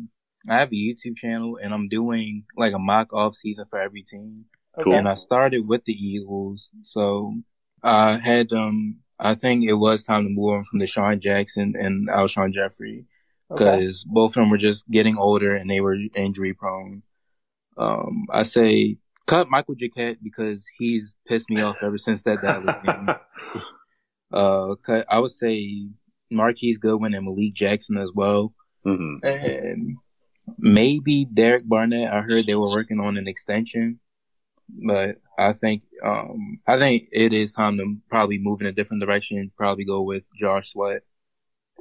I 0.49 0.59
have 0.59 0.71
a 0.71 0.75
YouTube 0.75 1.17
channel 1.17 1.57
and 1.61 1.73
I'm 1.73 1.87
doing 1.87 2.45
like 2.55 2.73
a 2.73 2.79
mock 2.79 3.13
off 3.13 3.35
season 3.35 3.65
for 3.69 3.79
every 3.79 4.03
team. 4.03 4.45
Cool. 4.83 4.95
And 4.95 5.07
I 5.07 5.15
started 5.15 5.67
with 5.67 5.83
the 5.85 5.93
Eagles, 5.93 6.69
so 6.83 7.35
I 7.83 8.17
had 8.17 8.53
um, 8.53 8.97
I 9.19 9.35
think 9.35 9.65
it 9.65 9.73
was 9.73 10.03
time 10.03 10.23
to 10.23 10.29
move 10.29 10.53
on 10.53 10.63
from 10.63 10.79
DeSean 10.79 11.19
Jackson 11.19 11.73
and 11.77 12.07
Alshon 12.07 12.53
Jeffery 12.53 13.05
because 13.51 14.03
okay. 14.05 14.13
both 14.13 14.31
of 14.31 14.35
them 14.35 14.49
were 14.49 14.57
just 14.57 14.89
getting 14.89 15.17
older 15.17 15.55
and 15.55 15.69
they 15.69 15.81
were 15.81 15.97
injury 16.15 16.53
prone. 16.53 17.03
Um, 17.77 18.25
I 18.31 18.43
say 18.43 18.97
cut 19.27 19.49
Michael 19.49 19.75
Jacquet 19.75 20.17
because 20.21 20.65
he's 20.77 21.15
pissed 21.27 21.49
me 21.49 21.61
off 21.61 21.77
ever 21.81 21.97
since 21.97 22.23
that 22.23 22.41
Dallas 22.41 22.75
game. 22.85 23.09
Uh, 24.31 24.75
cut, 24.85 25.05
I 25.09 25.19
would 25.19 25.31
say 25.31 25.87
Marquise 26.29 26.77
Goodwin 26.77 27.13
and 27.13 27.25
Malik 27.25 27.53
Jackson 27.53 27.97
as 27.97 28.11
well. 28.13 28.53
Mm-hmm. 28.85 29.25
And 29.25 29.97
maybe 30.57 31.25
Derek 31.25 31.67
Barnett. 31.67 32.13
I 32.13 32.21
heard 32.21 32.45
they 32.45 32.55
were 32.55 32.69
working 32.69 32.99
on 32.99 33.17
an 33.17 33.27
extension, 33.27 33.99
but 34.69 35.17
I 35.37 35.53
think 35.53 35.83
um, 36.03 36.59
I 36.67 36.77
think 36.79 37.09
it 37.11 37.33
is 37.33 37.53
time 37.53 37.77
to 37.77 37.97
probably 38.09 38.39
move 38.39 38.61
in 38.61 38.67
a 38.67 38.71
different 38.71 39.03
direction. 39.03 39.51
Probably 39.57 39.85
go 39.85 40.01
with 40.01 40.23
Josh 40.37 40.71
Sweat 40.71 41.03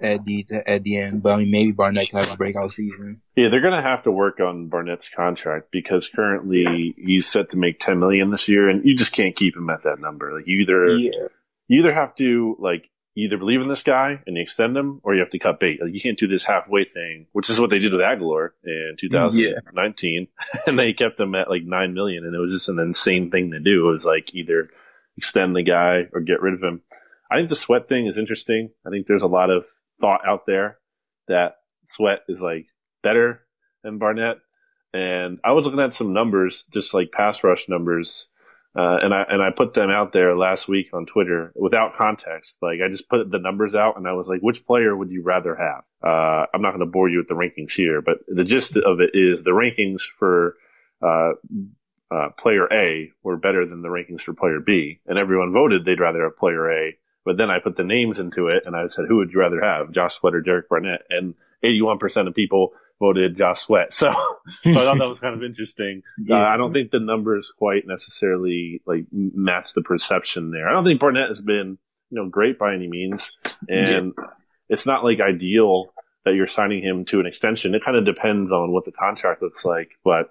at 0.03 0.25
the 0.25 0.45
at 0.67 0.83
the 0.83 0.97
end. 0.97 1.23
But 1.23 1.33
I 1.35 1.37
mean, 1.39 1.51
maybe 1.51 1.73
Barnett 1.73 2.11
could 2.11 2.21
have 2.21 2.33
a 2.33 2.37
breakout 2.37 2.73
season. 2.73 3.21
Yeah, 3.37 3.49
they're 3.49 3.61
going 3.61 3.75
to 3.75 3.89
have 3.89 4.03
to 4.05 4.11
work 4.11 4.41
on 4.41 4.69
Barnett's 4.69 5.09
contract 5.09 5.69
because 5.71 6.09
currently 6.09 6.95
he's 6.97 7.27
set 7.27 7.51
to 7.51 7.57
make 7.57 7.79
ten 7.79 7.99
million 7.99 8.31
this 8.31 8.49
year, 8.49 8.69
and 8.69 8.85
you 8.85 8.97
just 8.97 9.13
can't 9.13 9.37
keep 9.37 9.57
him 9.57 9.71
at 9.71 9.83
that 9.83 10.01
number. 10.01 10.33
Like 10.33 10.47
you 10.47 10.61
either 10.61 10.87
yeah. 10.89 11.29
you 11.69 11.81
either 11.81 11.95
have 11.95 12.15
to 12.17 12.57
like 12.59 12.91
either 13.17 13.39
believe 13.39 13.61
in 13.61 13.69
this 13.69 13.83
guy 13.83 14.21
and 14.27 14.39
extend 14.39 14.77
him, 14.77 15.01
or 15.03 15.15
you 15.15 15.21
have 15.21 15.31
to 15.31 15.39
cut 15.39 15.61
bait. 15.61 15.81
Like 15.83 15.93
you 15.93 16.01
can't 16.01 16.19
do 16.19 16.29
this 16.29 16.45
halfway 16.45 16.85
thing, 16.85 17.27
which 17.33 17.51
is 17.51 17.61
what 17.61 17.71
they 17.71 17.79
did 17.79 17.93
with 17.93 18.01
Agholor 18.01 18.51
in 18.65 18.97
2019, 18.99 20.29
yeah. 20.29 20.61
and 20.67 20.79
they 20.79 20.93
kept 20.93 21.21
him 21.21 21.35
at 21.35 21.51
like 21.51 21.63
nine 21.65 21.95
million, 21.95 22.25
and 22.25 22.35
it 22.35 22.39
was 22.39 22.53
just 22.53 22.69
an 22.69 22.79
insane 22.79 23.31
thing 23.31 23.51
to 23.51 23.61
do. 23.61 23.89
It 23.89 23.93
was 23.93 24.05
like 24.05 24.35
either 24.35 24.71
extend 25.17 25.55
the 25.55 25.63
guy 25.63 26.09
or 26.13 26.21
get 26.21 26.41
rid 26.41 26.55
of 26.55 26.63
him. 26.63 26.83
I 27.31 27.37
think 27.37 27.49
the 27.49 27.55
sweat 27.55 27.89
thing 27.89 28.07
is 28.07 28.17
interesting. 28.17 28.71
I 28.87 28.91
think 28.91 29.07
there's 29.07 29.23
a 29.23 29.29
lot 29.29 29.51
of 29.51 29.67
thought 30.01 30.27
out 30.27 30.47
there 30.47 30.79
that 31.29 31.57
Sweat 31.87 32.21
is 32.29 32.41
like 32.41 32.67
better 33.03 33.43
than 33.83 33.99
Barnett. 33.99 34.39
And 34.93 35.39
I 35.45 35.53
was 35.53 35.65
looking 35.65 35.81
at 35.81 35.95
some 35.95 36.13
numbers, 36.13 36.65
just 36.73 36.95
like 36.95 37.13
pass 37.13 37.45
rush 37.45 37.69
numbers, 37.69 38.27
uh, 38.77 38.99
and 39.03 39.13
I 39.13 39.25
and 39.29 39.43
I 39.43 39.51
put 39.51 39.73
them 39.75 39.91
out 39.91 40.13
there 40.13 40.37
last 40.37 40.69
week 40.69 40.91
on 40.93 41.07
Twitter 41.07 41.53
without 41.57 41.95
context. 41.95 42.59
Like 42.63 42.79
I 42.85 42.89
just 42.89 43.09
put 43.09 43.31
the 43.31 43.39
numbers 43.39 43.75
out, 43.75 43.97
and 43.97 44.07
I 44.07 44.13
was 44.13 44.29
like, 44.29 44.41
"Which 44.41 44.65
player 44.65 44.97
would 44.97 45.11
you 45.11 45.23
rather 45.23 45.57
have?" 45.57 45.85
Uh, 46.03 46.47
I'm 46.53 46.63
not 46.63 46.71
going 46.71 46.81
to 46.81 46.91
bore 46.91 47.09
you 47.09 47.19
with 47.19 47.29
the 47.29 47.35
rankings 47.35 47.73
here, 47.73 48.01
but 48.01 48.19
the 48.29 48.45
gist 48.45 48.77
of 48.77 49.01
it 49.01 49.11
is 49.15 49.43
the 49.43 49.51
rankings 49.51 50.03
for 50.03 50.57
uh, 51.03 51.33
uh 52.13 52.31
player 52.37 52.69
A 52.73 53.13
were 53.25 53.37
better 53.37 53.67
than 53.67 53.83
the 53.83 53.89
rankings 53.89 54.23
for 54.23 54.35
player 54.35 54.61
B, 54.61 55.01
and 55.07 55.19
everyone 55.19 55.53
voted 55.53 55.85
they'd 55.85 56.01
rather 56.01 56.23
have 56.25 56.37
player 56.37 56.71
A 56.71 56.97
but 57.25 57.37
then 57.37 57.51
I 57.51 57.59
put 57.59 57.77
the 57.77 57.85
names 57.85 58.19
into 58.19 58.47
it 58.47 58.67
and 58.67 58.75
I 58.75 58.89
said, 58.89 59.07
who 59.09 59.17
would 59.17 59.31
you 59.33 59.41
rather 59.41 59.61
have, 59.61 59.93
Josh 59.93 60.15
Sweat 60.15 60.35
or 60.35 60.41
Derek 60.41 60.69
Barnett? 60.69 61.03
And 61.11 61.35
81% 61.65 62.29
of 62.29 62.35
people 62.35 62.73
voted 62.99 63.37
Josh 63.37 63.61
Sweat. 63.61 63.93
So, 63.93 64.11
so 64.63 64.71
I 64.71 64.75
thought 64.75 64.99
that 64.99 65.09
was 65.09 65.21
kind 65.21 65.35
of 65.35 65.45
interesting. 65.45 66.03
Yeah. 66.19 66.37
Uh, 66.41 66.45
I 66.45 66.57
don't 66.57 66.73
think 66.73 66.91
the 66.91 67.01
numbers 67.01 67.53
quite 67.57 67.87
necessarily 67.87 68.83
like 68.87 69.07
match 69.13 69.75
the 69.75 69.83
perception 69.83 70.51
there. 70.51 70.69
I 70.69 70.73
don't 70.73 70.85
think 70.85 71.01
Barnett 71.01 71.29
has 71.29 71.41
been, 71.41 71.79
you 72.11 72.23
know, 72.23 72.29
great 72.29 72.59
by 72.59 72.75
any 72.75 72.89
means. 72.89 73.33
And 73.69 74.13
yeah. 74.17 74.25
it's 74.69 74.87
not 74.87 75.05
like 75.05 75.21
ideal 75.21 75.93
that 76.25 76.35
you're 76.35 76.47
signing 76.47 76.83
him 76.83 77.05
to 77.07 77.21
an 77.21 77.27
extension. 77.27 77.75
It 77.75 77.85
kind 77.85 77.97
of 77.97 78.05
depends 78.05 78.53
on 78.53 78.73
what 78.73 78.85
the 78.85 78.93
contract 78.93 79.43
looks 79.43 79.65
like, 79.65 79.91
but 80.05 80.31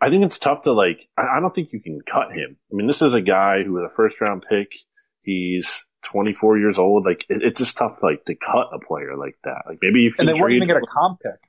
I 0.00 0.10
think 0.10 0.24
it's 0.24 0.38
tough 0.38 0.62
to 0.62 0.72
like, 0.72 1.08
I, 1.16 1.40
don't 1.40 1.54
think 1.54 1.72
you 1.72 1.80
can 1.80 2.00
cut 2.00 2.32
him. 2.32 2.56
I 2.70 2.74
mean, 2.74 2.86
this 2.86 3.02
is 3.02 3.14
a 3.14 3.20
guy 3.20 3.62
who 3.62 3.72
was 3.72 3.84
a 3.90 3.94
first 3.94 4.20
round 4.20 4.44
pick. 4.48 4.72
He's 5.22 5.84
24 6.04 6.58
years 6.58 6.78
old. 6.78 7.04
Like 7.04 7.24
it, 7.28 7.42
it's 7.42 7.58
just 7.58 7.76
tough, 7.76 8.02
like 8.02 8.24
to 8.26 8.34
cut 8.34 8.68
a 8.72 8.78
player 8.78 9.16
like 9.16 9.36
that. 9.44 9.62
Like 9.66 9.78
maybe 9.82 10.00
you 10.00 10.12
can. 10.12 10.28
and 10.28 10.36
they 10.36 10.40
wouldn't 10.40 10.56
even 10.56 10.68
get 10.68 10.76
a 10.76 10.86
comp 10.86 11.20
pick. 11.20 11.40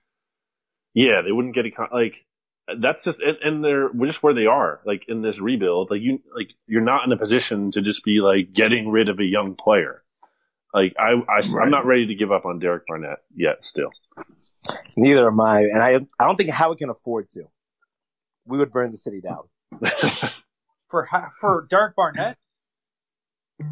Yeah, 0.94 1.22
they 1.24 1.32
wouldn't 1.32 1.56
get 1.56 1.66
a 1.66 1.72
comp. 1.72 1.92
Like 1.92 2.26
that's 2.80 3.04
just 3.04 3.20
and, 3.20 3.38
and 3.38 3.64
they're 3.64 3.90
just 4.06 4.24
where 4.24 4.34
they 4.34 4.46
are. 4.46 4.82
Like 4.86 5.04
in 5.08 5.22
this 5.22 5.40
rebuild, 5.40 5.92
like 5.92 6.02
you 6.02 6.22
like 6.36 6.52
you're 6.68 6.82
not 6.82 7.06
in 7.06 7.12
a 7.12 7.18
position 7.18 7.72
to 7.72 7.82
just 7.82 8.04
be 8.04 8.20
like 8.22 8.54
getting 8.54 8.90
rid 8.90 9.10
of 9.10 9.20
a 9.20 9.26
young 9.26 9.56
player. 9.56 10.04
Like 10.74 10.96
I, 11.00 11.12
I 11.12 11.38
right. 11.38 11.64
I'm 11.64 11.70
not 11.70 11.86
ready 11.86 12.08
to 12.08 12.16
give 12.16 12.32
up 12.32 12.46
on 12.46 12.60
Derek 12.60 12.88
Barnett 12.88 13.20
yet. 13.34 13.64
Still, 13.64 13.92
neither 14.98 15.28
am 15.28 15.40
I, 15.40 15.62
and 15.62 15.82
I 15.82 16.00
I 16.20 16.26
don't 16.26 16.36
think 16.36 16.50
Howie 16.50 16.76
can 16.76 16.90
afford 16.90 17.30
to. 17.32 17.44
We 18.46 18.58
would 18.58 18.72
burn 18.72 18.92
the 18.92 18.98
city 18.98 19.22
down. 19.22 19.44
for 20.90 21.08
for 21.40 21.68
Derek 21.70 21.96
Barnett, 21.96 22.38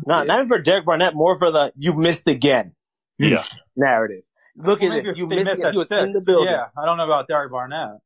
not 0.05 0.27
not 0.27 0.47
for 0.47 0.61
Derek 0.61 0.85
Barnett, 0.85 1.15
more 1.15 1.37
for 1.37 1.51
the 1.51 1.71
"you 1.77 1.93
missed 1.93 2.27
again" 2.27 2.73
yeah 3.17 3.43
narrative. 3.75 4.23
Look 4.55 4.81
well, 4.81 4.91
at 4.91 5.05
it, 5.05 5.17
you 5.17 5.27
missed, 5.27 5.45
missed 5.45 5.91
it. 5.91 6.03
in 6.03 6.11
the 6.11 6.21
building. 6.21 6.49
Yeah, 6.49 6.67
I 6.77 6.85
don't 6.85 6.97
know 6.97 7.05
about 7.05 7.27
Derek 7.27 7.51
Barnett. 7.51 7.99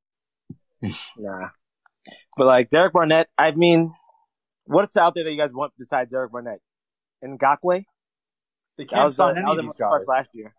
nah, 1.17 1.49
but 2.37 2.45
like 2.45 2.69
Derek 2.69 2.93
Barnett, 2.93 3.27
I 3.37 3.51
mean, 3.51 3.93
what's 4.65 4.95
out 4.95 5.13
there 5.15 5.23
that 5.23 5.31
you 5.31 5.37
guys 5.37 5.51
want 5.51 5.73
besides 5.77 6.09
Derek 6.11 6.31
Barnett? 6.31 6.59
Ngakoue? 7.23 7.83
They 8.77 8.85
can't 8.85 9.13
sign 9.13 9.37
any 9.37 9.57
of 9.57 9.61
these 9.61 9.73
guys 9.73 10.05
last 10.07 10.29
year. 10.33 10.53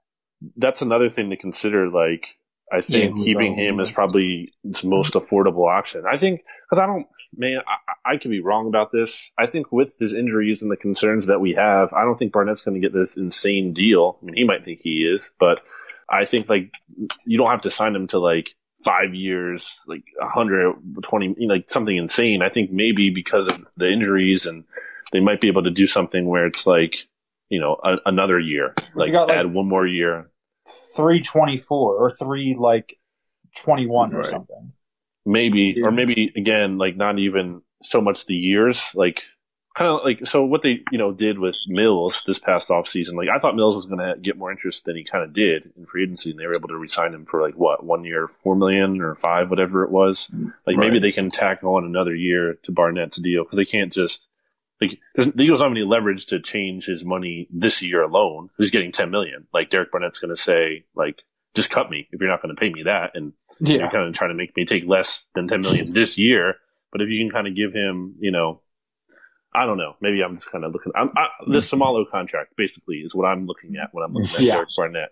That's 0.57 0.83
another 0.83 1.09
thing 1.09 1.31
to 1.31 1.37
consider. 1.37 1.88
Like 1.88 2.38
I 2.72 2.81
think 2.81 3.16
yeah, 3.16 3.24
keeping 3.24 3.54
him 3.54 3.81
is 3.81 3.90
probably 3.90 4.52
its 4.64 4.85
most 4.85 5.14
affordable 5.14 5.68
option. 5.70 6.04
I 6.11 6.16
think 6.16 6.42
because 6.68 6.81
I 6.83 6.87
don't, 6.87 7.07
man, 7.37 7.61
I, 7.66 8.12
I 8.12 8.16
could 8.18 8.31
be 8.31 8.40
wrong 8.40 8.66
about 8.66 8.92
this. 8.92 9.31
I 9.38 9.46
think 9.46 9.72
with 9.72 9.96
his 9.98 10.12
injuries 10.12 10.62
and 10.62 10.70
the 10.70 10.76
concerns 10.76 11.26
that 11.26 11.40
we 11.40 11.54
have, 11.54 11.92
I 11.92 12.02
don't 12.04 12.18
think 12.18 12.33
Barnett's 12.33 12.62
going 12.62 12.81
to 12.81 12.87
get 12.87 12.92
this 12.92 13.16
insane 13.16 13.72
deal. 13.72 14.18
I 14.20 14.26
mean, 14.26 14.35
he 14.35 14.44
might 14.44 14.64
think 14.64 14.81
he 14.83 15.02
is, 15.02 15.31
but 15.40 15.62
I 16.09 16.24
think 16.24 16.48
like 16.48 16.72
you 17.24 17.38
don't 17.38 17.50
have 17.50 17.62
to 17.62 17.70
sign 17.70 17.94
him 17.94 18.07
to 18.09 18.18
like 18.18 18.50
five 18.85 19.14
years, 19.14 19.76
like 19.87 20.04
120, 20.18 21.35
you 21.38 21.48
know, 21.48 21.54
like 21.54 21.70
something 21.70 21.96
insane. 21.96 22.42
I 22.42 22.48
think 22.48 22.70
maybe 22.70 23.11
because 23.11 23.48
of 23.48 23.66
the 23.76 23.90
injuries 23.90 24.46
and 24.46 24.64
they 25.12 25.20
might 25.20 25.40
be 25.40 25.48
able 25.48 25.64
to 25.64 25.70
do 25.70 25.87
something 25.87 26.26
where 26.26 26.46
it's 26.46 26.66
like, 26.66 26.96
you 27.48 27.61
know, 27.61 27.78
a, 27.83 27.96
another 28.07 28.38
year, 28.38 28.74
like, 28.94 29.12
got, 29.12 29.28
like 29.28 29.38
add 29.38 29.52
one 29.52 29.68
more 29.68 29.87
year. 29.87 30.31
324 30.96 31.94
or 31.94 32.11
three 32.11 32.57
like 32.59 32.98
21 33.57 34.11
right. 34.11 34.26
or 34.26 34.31
something. 34.31 34.72
Maybe, 35.26 35.74
yeah. 35.76 35.87
or 35.87 35.90
maybe 35.90 36.33
again, 36.37 36.78
like 36.78 36.96
not 36.96 37.18
even 37.18 37.62
so 37.83 38.00
much 38.00 38.26
the 38.26 38.35
years, 38.35 38.85
like 38.94 39.22
kind 39.78 39.90
of 39.90 40.04
like 40.04 40.26
so 40.26 40.44
what 40.44 40.62
they 40.62 40.81
you 40.90 40.98
know 40.98 41.12
did 41.12 41.38
with 41.38 41.57
Mills 41.68 42.22
this 42.26 42.38
past 42.38 42.70
off 42.70 42.88
season. 42.88 43.16
Like 43.16 43.28
I 43.28 43.38
thought 43.38 43.54
Mills 43.54 43.76
was 43.76 43.87
going 43.87 43.98
to 43.98 44.20
get 44.20 44.37
more 44.37 44.50
interest 44.50 44.85
than 44.85 44.96
he 44.96 45.04
kind 45.04 45.22
of 45.22 45.33
did 45.33 45.70
in 45.76 45.87
free 45.87 46.02
agency, 46.02 46.31
and 46.31 46.38
they 46.38 46.46
were 46.46 46.57
able 46.57 46.68
to 46.68 46.76
resign 46.76 47.14
him 47.14 47.26
for 47.26 47.42
like 47.42 47.54
what 47.54 47.85
one 47.85 48.04
year, 48.04 48.26
four 48.26 48.57
million 48.57 49.00
or 49.00 49.14
five, 49.14 49.50
whatever 49.50 49.85
it 49.85 49.90
was. 49.90 50.31
Like 50.66 50.76
right. 50.76 50.78
maybe 50.78 50.98
they 50.98 51.12
can 51.12 51.31
tack 51.31 51.62
on 51.62 51.85
another 51.85 52.14
year 52.14 52.54
to 52.64 52.72
Barnett's 52.72 53.18
deal 53.18 53.44
because 53.44 53.57
they 53.57 53.64
can't 53.64 53.92
just 53.92 54.27
like 54.80 54.98
the 55.14 55.32
Eagles 55.42 55.60
don't 55.60 55.70
have 55.70 55.76
any 55.76 55.84
leverage 55.84 56.26
to 56.26 56.40
change 56.40 56.86
his 56.86 57.04
money 57.04 57.48
this 57.50 57.82
year 57.82 58.02
alone. 58.02 58.50
He's 58.58 58.70
getting 58.70 58.92
ten 58.92 59.10
million. 59.10 59.46
Like 59.52 59.70
Derek 59.70 59.90
Barnett's 59.90 60.18
going 60.18 60.34
to 60.34 60.40
say 60.40 60.84
like. 60.94 61.22
Just 61.54 61.70
cut 61.70 61.90
me 61.90 62.06
if 62.12 62.20
you're 62.20 62.28
not 62.28 62.42
going 62.42 62.54
to 62.54 62.60
pay 62.60 62.70
me 62.70 62.84
that, 62.84 63.12
and 63.14 63.32
yeah. 63.58 63.78
you're 63.78 63.90
kind 63.90 64.06
of 64.06 64.14
trying 64.14 64.30
to 64.30 64.36
make 64.36 64.54
me 64.54 64.64
take 64.64 64.86
less 64.86 65.26
than 65.34 65.48
ten 65.48 65.62
million 65.62 65.92
this 65.92 66.16
year. 66.16 66.56
But 66.92 67.00
if 67.00 67.08
you 67.08 67.18
can 67.18 67.32
kind 67.32 67.48
of 67.48 67.56
give 67.56 67.72
him, 67.72 68.14
you 68.20 68.30
know, 68.30 68.60
I 69.52 69.64
don't 69.64 69.78
know. 69.78 69.94
Maybe 70.00 70.22
I'm 70.22 70.36
just 70.36 70.52
kind 70.52 70.62
of 70.64 70.72
looking. 70.72 70.92
I'm, 70.94 71.10
I, 71.16 71.28
the 71.46 71.58
mm-hmm. 71.58 72.10
Contract 72.12 72.52
basically 72.56 72.96
is 72.96 73.14
what 73.14 73.24
I'm 73.24 73.46
looking 73.46 73.76
at 73.76 73.88
when 73.92 74.04
I'm 74.04 74.12
looking 74.12 74.36
at 74.36 74.40
yeah. 74.42 74.54
Derek 74.54 74.68
Barnett. 74.76 75.08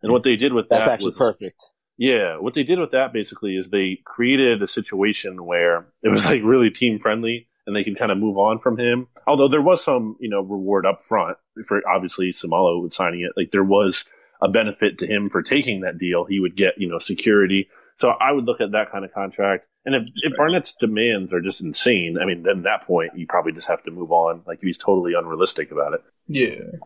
And 0.00 0.12
what 0.12 0.22
they 0.22 0.36
did 0.36 0.54
with 0.54 0.68
that. 0.68 0.76
that's 0.76 0.86
that 0.86 0.92
actually 0.94 1.10
was, 1.10 1.18
perfect. 1.18 1.60
Yeah, 1.98 2.38
what 2.38 2.54
they 2.54 2.62
did 2.62 2.78
with 2.78 2.92
that 2.92 3.12
basically 3.12 3.56
is 3.56 3.68
they 3.68 3.98
created 4.02 4.62
a 4.62 4.68
situation 4.68 5.44
where 5.44 5.88
it 6.02 6.08
was 6.08 6.24
like 6.24 6.40
really 6.42 6.70
team 6.70 6.98
friendly, 6.98 7.48
and 7.66 7.76
they 7.76 7.84
can 7.84 7.94
kind 7.94 8.10
of 8.10 8.18
move 8.18 8.38
on 8.38 8.58
from 8.58 8.78
him. 8.78 9.06
Although 9.26 9.48
there 9.48 9.62
was 9.62 9.84
some, 9.84 10.16
you 10.20 10.28
know, 10.28 10.40
reward 10.40 10.86
up 10.86 11.00
front 11.00 11.36
for 11.66 11.80
obviously 11.88 12.32
Seumalo 12.32 12.82
with 12.82 12.92
signing 12.92 13.20
it. 13.20 13.32
Like 13.36 13.50
there 13.50 13.64
was 13.64 14.04
a 14.42 14.48
benefit 14.48 14.98
to 14.98 15.06
him 15.06 15.28
for 15.28 15.42
taking 15.42 15.80
that 15.80 15.98
deal. 15.98 16.24
He 16.24 16.40
would 16.40 16.56
get, 16.56 16.74
you 16.78 16.88
know, 16.88 16.98
security. 16.98 17.68
So 17.98 18.08
I 18.08 18.32
would 18.32 18.46
look 18.46 18.62
at 18.62 18.72
that 18.72 18.90
kind 18.90 19.04
of 19.04 19.12
contract. 19.12 19.66
And 19.84 19.94
if, 19.94 20.02
if 20.16 20.36
Barnett's 20.36 20.74
demands 20.80 21.32
are 21.32 21.42
just 21.42 21.60
insane, 21.60 22.16
I 22.20 22.24
mean, 22.24 22.42
then 22.42 22.58
at 22.58 22.64
that 22.64 22.86
point, 22.86 23.10
you 23.14 23.26
probably 23.26 23.52
just 23.52 23.68
have 23.68 23.82
to 23.84 23.90
move 23.90 24.10
on. 24.10 24.42
Like, 24.46 24.60
he's 24.62 24.78
totally 24.78 25.12
unrealistic 25.14 25.70
about 25.70 25.94
it. 25.94 26.00
Yeah. 26.26 26.78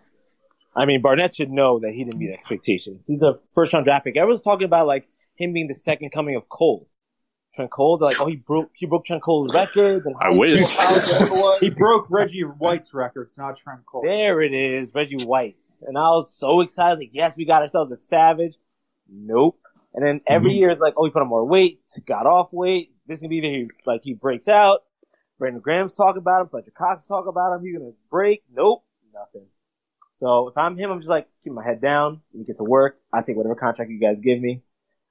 I 0.77 0.87
mean, 0.87 1.03
Barnett 1.03 1.37
should 1.37 1.51
know 1.51 1.79
that 1.81 1.93
he 1.93 2.05
didn't 2.05 2.19
meet 2.19 2.33
expectations. 2.33 3.05
He's 3.07 3.23
a 3.23 3.39
first 3.55 3.73
round 3.73 3.85
draft 3.85 4.05
pick. 4.05 4.17
Everyone's 4.17 4.43
talking 4.43 4.65
about, 4.65 4.89
like, 4.89 5.07
him 5.37 5.53
being 5.53 5.69
the 5.69 5.75
second 5.75 6.11
coming 6.11 6.35
of 6.35 6.49
Cole. 6.49 6.89
Trent 7.55 7.71
Cole, 7.71 7.99
they're 7.99 8.09
like, 8.09 8.21
oh, 8.21 8.27
he 8.27 8.37
broke 8.37 8.71
he 8.75 8.87
broke 8.87 9.05
Trent 9.05 9.23
Cole's 9.23 9.55
records. 9.55 10.07
And 10.07 10.15
I 10.21 10.31
wish 10.31 10.61
he 11.61 11.71
broke 11.71 12.07
Reggie 12.11 12.43
White's 12.43 12.93
records, 12.93 13.37
not 13.37 13.57
Trent 13.59 13.87
Cole. 13.87 14.03
There 14.03 14.43
it 14.43 14.53
is, 14.53 14.93
Reggie 14.95 15.25
White. 15.25 15.57
And 15.83 15.97
I 15.97 16.09
was 16.09 16.35
so 16.39 16.61
excited. 16.61 16.99
Like, 16.99 17.11
yes, 17.13 17.35
we 17.37 17.45
got 17.45 17.63
ourselves 17.63 17.93
a 17.93 17.97
savage. 17.97 18.55
Nope. 19.09 19.59
And 19.93 20.05
then 20.05 20.21
every 20.27 20.51
mm-hmm. 20.51 20.59
year 20.59 20.71
it's 20.71 20.81
like, 20.81 20.95
oh, 20.97 21.05
he 21.05 21.11
put 21.11 21.23
on 21.23 21.29
more 21.29 21.45
weight, 21.45 21.81
got 22.07 22.27
off 22.27 22.53
weight. 22.53 22.91
This 23.07 23.21
can 23.21 23.29
be 23.29 23.41
the 23.41 23.49
he 23.49 23.71
like 23.87 24.01
he 24.03 24.15
breaks 24.15 24.49
out. 24.49 24.81
Brandon 25.39 25.61
Graham's 25.61 25.95
talking 25.95 26.19
about 26.19 26.43
him. 26.43 26.49
Fletcher 26.49 26.73
Cox 26.77 27.05
talk 27.07 27.27
about 27.27 27.55
him. 27.55 27.65
He's 27.65 27.77
gonna 27.77 27.93
break. 28.11 28.43
Nope, 28.53 28.85
nothing. 29.13 29.47
So 30.17 30.49
if 30.49 30.57
I'm 30.57 30.77
him, 30.77 30.91
I'm 30.91 31.01
just 31.01 31.11
like 31.11 31.29
keep 31.45 31.53
my 31.53 31.65
head 31.65 31.81
down. 31.81 32.23
We 32.33 32.45
get 32.45 32.57
to 32.57 32.65
work. 32.65 32.99
I 33.13 33.23
take 33.23 33.37
whatever 33.37 33.55
contract 33.55 33.91
you 33.91 34.01
guys 34.01 34.19
give 34.21 34.41
me. 34.41 34.63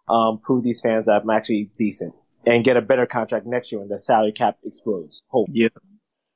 Um, 0.09 0.39
prove 0.39 0.63
these 0.63 0.81
fans 0.81 1.05
that 1.05 1.21
I'm 1.21 1.29
actually 1.29 1.69
decent 1.77 2.13
and 2.45 2.63
get 2.63 2.77
a 2.77 2.81
better 2.81 3.05
contract 3.05 3.45
next 3.45 3.71
year 3.71 3.79
when 3.79 3.89
the 3.89 3.99
salary 3.99 4.31
cap 4.31 4.57
explodes. 4.63 5.23
Hope. 5.27 5.47
Yeah. 5.51 5.69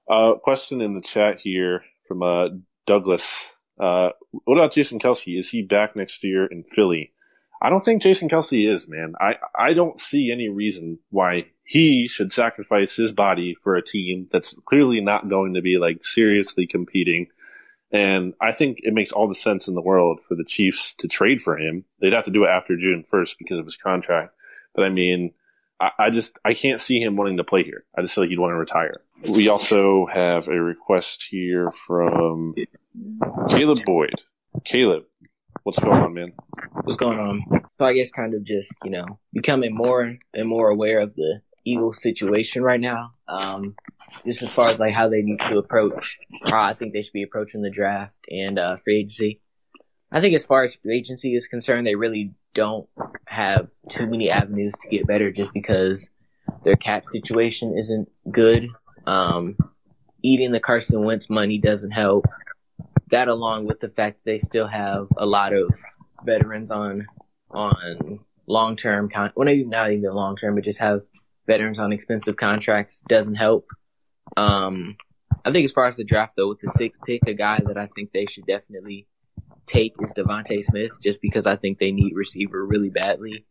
Uh, 0.09 0.35
question 0.35 0.81
in 0.81 0.95
the 0.95 1.01
chat 1.01 1.39
here 1.39 1.83
from 2.07 2.23
uh, 2.23 2.47
Douglas. 2.85 3.49
Uh, 3.79 4.09
what 4.31 4.57
about 4.57 4.73
Jason 4.73 4.99
Kelce? 4.99 5.37
Is 5.37 5.49
he 5.49 5.61
back 5.61 5.95
next 5.95 6.23
year 6.23 6.45
in 6.45 6.63
Philly? 6.63 7.13
I 7.61 7.69
don't 7.69 7.83
think 7.83 8.03
Jason 8.03 8.29
Kelce 8.29 8.71
is, 8.71 8.87
man. 8.87 9.13
I, 9.19 9.35
I 9.57 9.73
don't 9.73 9.99
see 9.99 10.31
any 10.31 10.47
reason 10.47 10.99
why 11.09 11.47
he 11.63 12.07
should 12.07 12.31
sacrifice 12.31 12.95
his 12.95 13.11
body 13.11 13.55
for 13.63 13.75
a 13.75 13.83
team 13.83 14.27
that's 14.31 14.55
clearly 14.65 15.01
not 15.01 15.27
going 15.27 15.55
to 15.55 15.61
be 15.61 15.77
like 15.77 16.05
seriously 16.05 16.67
competing. 16.67 17.27
And 17.91 18.33
I 18.39 18.51
think 18.51 18.79
it 18.83 18.93
makes 18.93 19.11
all 19.11 19.27
the 19.27 19.35
sense 19.35 19.67
in 19.67 19.75
the 19.75 19.81
world 19.81 20.19
for 20.27 20.35
the 20.35 20.45
Chiefs 20.45 20.93
to 20.99 21.07
trade 21.07 21.41
for 21.41 21.57
him. 21.57 21.83
They'd 21.99 22.13
have 22.13 22.25
to 22.25 22.31
do 22.31 22.43
it 22.43 22.49
after 22.49 22.77
June 22.77 23.03
1st 23.11 23.35
because 23.39 23.59
of 23.59 23.65
his 23.65 23.77
contract. 23.77 24.33
But 24.75 24.85
I 24.85 24.89
mean, 24.89 25.33
I, 25.79 26.09
just, 26.09 26.37
I 26.43 26.53
can't 26.53 26.81
see 26.81 26.99
him 26.99 27.15
wanting 27.15 27.37
to 27.37 27.43
play 27.43 27.63
here. 27.63 27.85
I 27.95 28.01
just 28.01 28.15
feel 28.15 28.23
like 28.23 28.29
he'd 28.29 28.39
want 28.39 28.51
to 28.51 28.57
retire. 28.57 29.01
We 29.29 29.47
also 29.47 30.07
have 30.07 30.47
a 30.47 30.59
request 30.59 31.27
here 31.29 31.71
from 31.71 32.55
Caleb 33.49 33.79
Boyd. 33.85 34.21
Caleb, 34.63 35.03
What's 35.67 35.79
going 35.79 36.01
on, 36.01 36.13
man? 36.13 36.31
What's 36.83 36.95
going 36.95 37.19
on? 37.19 37.43
So 37.77 37.83
I 37.83 37.91
guess 37.91 38.09
kind 38.09 38.33
of 38.33 38.45
just, 38.45 38.71
you 38.85 38.89
know, 38.89 39.19
becoming 39.33 39.75
more 39.75 40.17
and 40.33 40.47
more 40.47 40.69
aware 40.69 41.01
of 41.01 41.13
the 41.13 41.41
Eagles 41.65 42.01
situation 42.01 42.63
right 42.63 42.79
now. 42.79 43.11
Um, 43.27 43.75
just 44.25 44.41
as 44.43 44.53
far 44.53 44.69
as 44.69 44.79
like 44.79 44.93
how 44.93 45.09
they 45.09 45.21
need 45.21 45.41
to 45.41 45.57
approach, 45.57 46.19
how 46.45 46.63
I 46.63 46.73
think 46.73 46.93
they 46.93 47.01
should 47.01 47.11
be 47.11 47.23
approaching 47.23 47.63
the 47.63 47.69
draft 47.69 48.15
and 48.31 48.57
uh, 48.57 48.77
free 48.77 48.99
agency. 48.99 49.41
I 50.09 50.21
think 50.21 50.35
as 50.35 50.45
far 50.45 50.63
as 50.63 50.75
free 50.75 50.97
agency 50.97 51.35
is 51.35 51.47
concerned, 51.47 51.85
they 51.85 51.95
really 51.95 52.33
don't 52.57 52.89
have 53.25 53.67
too 53.87 54.07
many 54.07 54.31
avenues 54.31 54.73
to 54.81 54.89
get 54.89 55.05
better 55.05 55.31
just 55.31 55.53
because 55.53 56.09
their 56.63 56.75
cap 56.75 57.05
situation 57.05 57.77
isn't 57.77 58.09
good. 58.31 58.67
Um, 59.05 59.55
eating 60.23 60.51
the 60.51 60.59
Carson 60.59 61.05
Wentz 61.05 61.29
money 61.29 61.59
doesn't 61.59 61.91
help 61.91 62.25
that 63.11 63.27
along 63.27 63.65
with 63.65 63.79
the 63.79 63.89
fact 63.89 64.17
that 64.17 64.31
they 64.31 64.39
still 64.39 64.67
have 64.67 65.07
a 65.17 65.25
lot 65.25 65.53
of 65.53 65.73
veterans 66.25 66.71
on 66.71 67.05
on 67.51 68.19
long 68.47 68.75
term 68.75 69.09
con 69.09 69.31
well 69.35 69.47
not 69.65 69.91
even 69.91 70.13
long 70.13 70.35
term 70.35 70.55
but 70.55 70.63
just 70.63 70.79
have 70.79 71.01
veterans 71.45 71.79
on 71.79 71.93
expensive 71.93 72.35
contracts 72.35 73.01
doesn't 73.07 73.35
help. 73.35 73.67
Um 74.35 74.97
I 75.45 75.51
think 75.51 75.63
as 75.63 75.71
far 75.71 75.85
as 75.85 75.95
the 75.95 76.03
draft 76.03 76.33
though 76.35 76.49
with 76.49 76.59
the 76.59 76.69
sixth 76.69 76.99
pick, 77.05 77.21
a 77.27 77.33
guy 77.33 77.61
that 77.65 77.77
I 77.77 77.87
think 77.95 78.11
they 78.11 78.25
should 78.25 78.45
definitely 78.45 79.07
take 79.67 79.93
is 80.01 80.11
DeVonta 80.11 80.63
Smith 80.63 80.91
just 81.03 81.21
because 81.21 81.45
I 81.45 81.55
think 81.55 81.77
they 81.77 81.91
need 81.91 82.15
receiver 82.15 82.65
really 82.65 82.89
badly. 82.89 83.45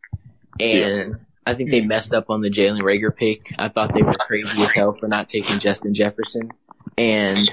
And 0.59 1.11
yeah. 1.11 1.17
I 1.45 1.53
think 1.53 1.71
they 1.71 1.81
messed 1.81 2.13
up 2.13 2.29
on 2.29 2.41
the 2.41 2.49
Jalen 2.49 2.81
Reagor 2.81 3.15
pick. 3.15 3.53
I 3.57 3.69
thought 3.69 3.93
they 3.93 4.01
were 4.01 4.13
crazy 4.19 4.63
as 4.63 4.73
hell 4.73 4.93
for 4.93 5.07
not 5.07 5.29
taking 5.29 5.59
Justin 5.59 5.93
Jefferson. 5.93 6.49
And 6.97 7.51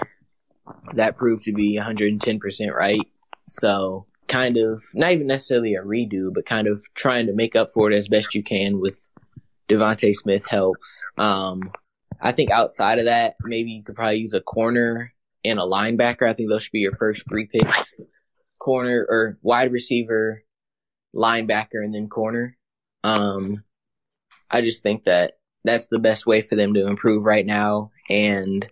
that 0.95 1.17
proved 1.17 1.45
to 1.45 1.53
be 1.53 1.79
110% 1.79 2.73
right. 2.73 2.99
So 3.47 4.07
kind 4.27 4.57
of 4.57 4.83
not 4.95 5.13
even 5.13 5.27
necessarily 5.27 5.75
a 5.75 5.83
redo, 5.83 6.33
but 6.33 6.47
kind 6.47 6.67
of 6.67 6.83
trying 6.95 7.27
to 7.27 7.33
make 7.33 7.55
up 7.55 7.71
for 7.73 7.91
it 7.91 7.97
as 7.97 8.09
best 8.09 8.35
you 8.35 8.43
can 8.43 8.81
with 8.81 9.07
DeVonta 9.69 10.15
Smith 10.15 10.47
helps. 10.47 11.05
Um, 11.19 11.71
I 12.21 12.33
think 12.33 12.51
outside 12.51 12.99
of 12.99 13.05
that, 13.05 13.37
maybe 13.43 13.71
you 13.71 13.83
could 13.83 13.97
probably 13.97 14.19
use 14.19 14.35
a 14.35 14.41
corner 14.41 15.13
and 15.45 15.59
a 15.59 15.63
linebacker. 15.63 16.29
I 16.29 16.33
think 16.33 16.49
those 16.49 16.65
should 16.65 16.73
be 16.73 16.81
your 16.81 16.97
first 16.97 17.29
three 17.29 17.47
picks. 17.47 17.95
Corner 18.65 19.05
or 19.07 19.39
wide 19.43 19.73
receiver, 19.73 20.43
linebacker, 21.15 21.85
and 21.85 21.95
then 21.95 22.09
corner. 22.09 22.57
Um, 23.03 23.63
I 24.51 24.63
just 24.63 24.83
think 24.83 25.05
that 25.05 25.35
that's 25.65 25.89
the 25.89 25.99
best 25.99 26.27
way 26.27 26.41
for 26.41 26.57
them 26.57 26.73
to 26.73 26.87
improve 26.87 27.27
right 27.27 27.45
now. 27.45 27.91
And 28.09 28.67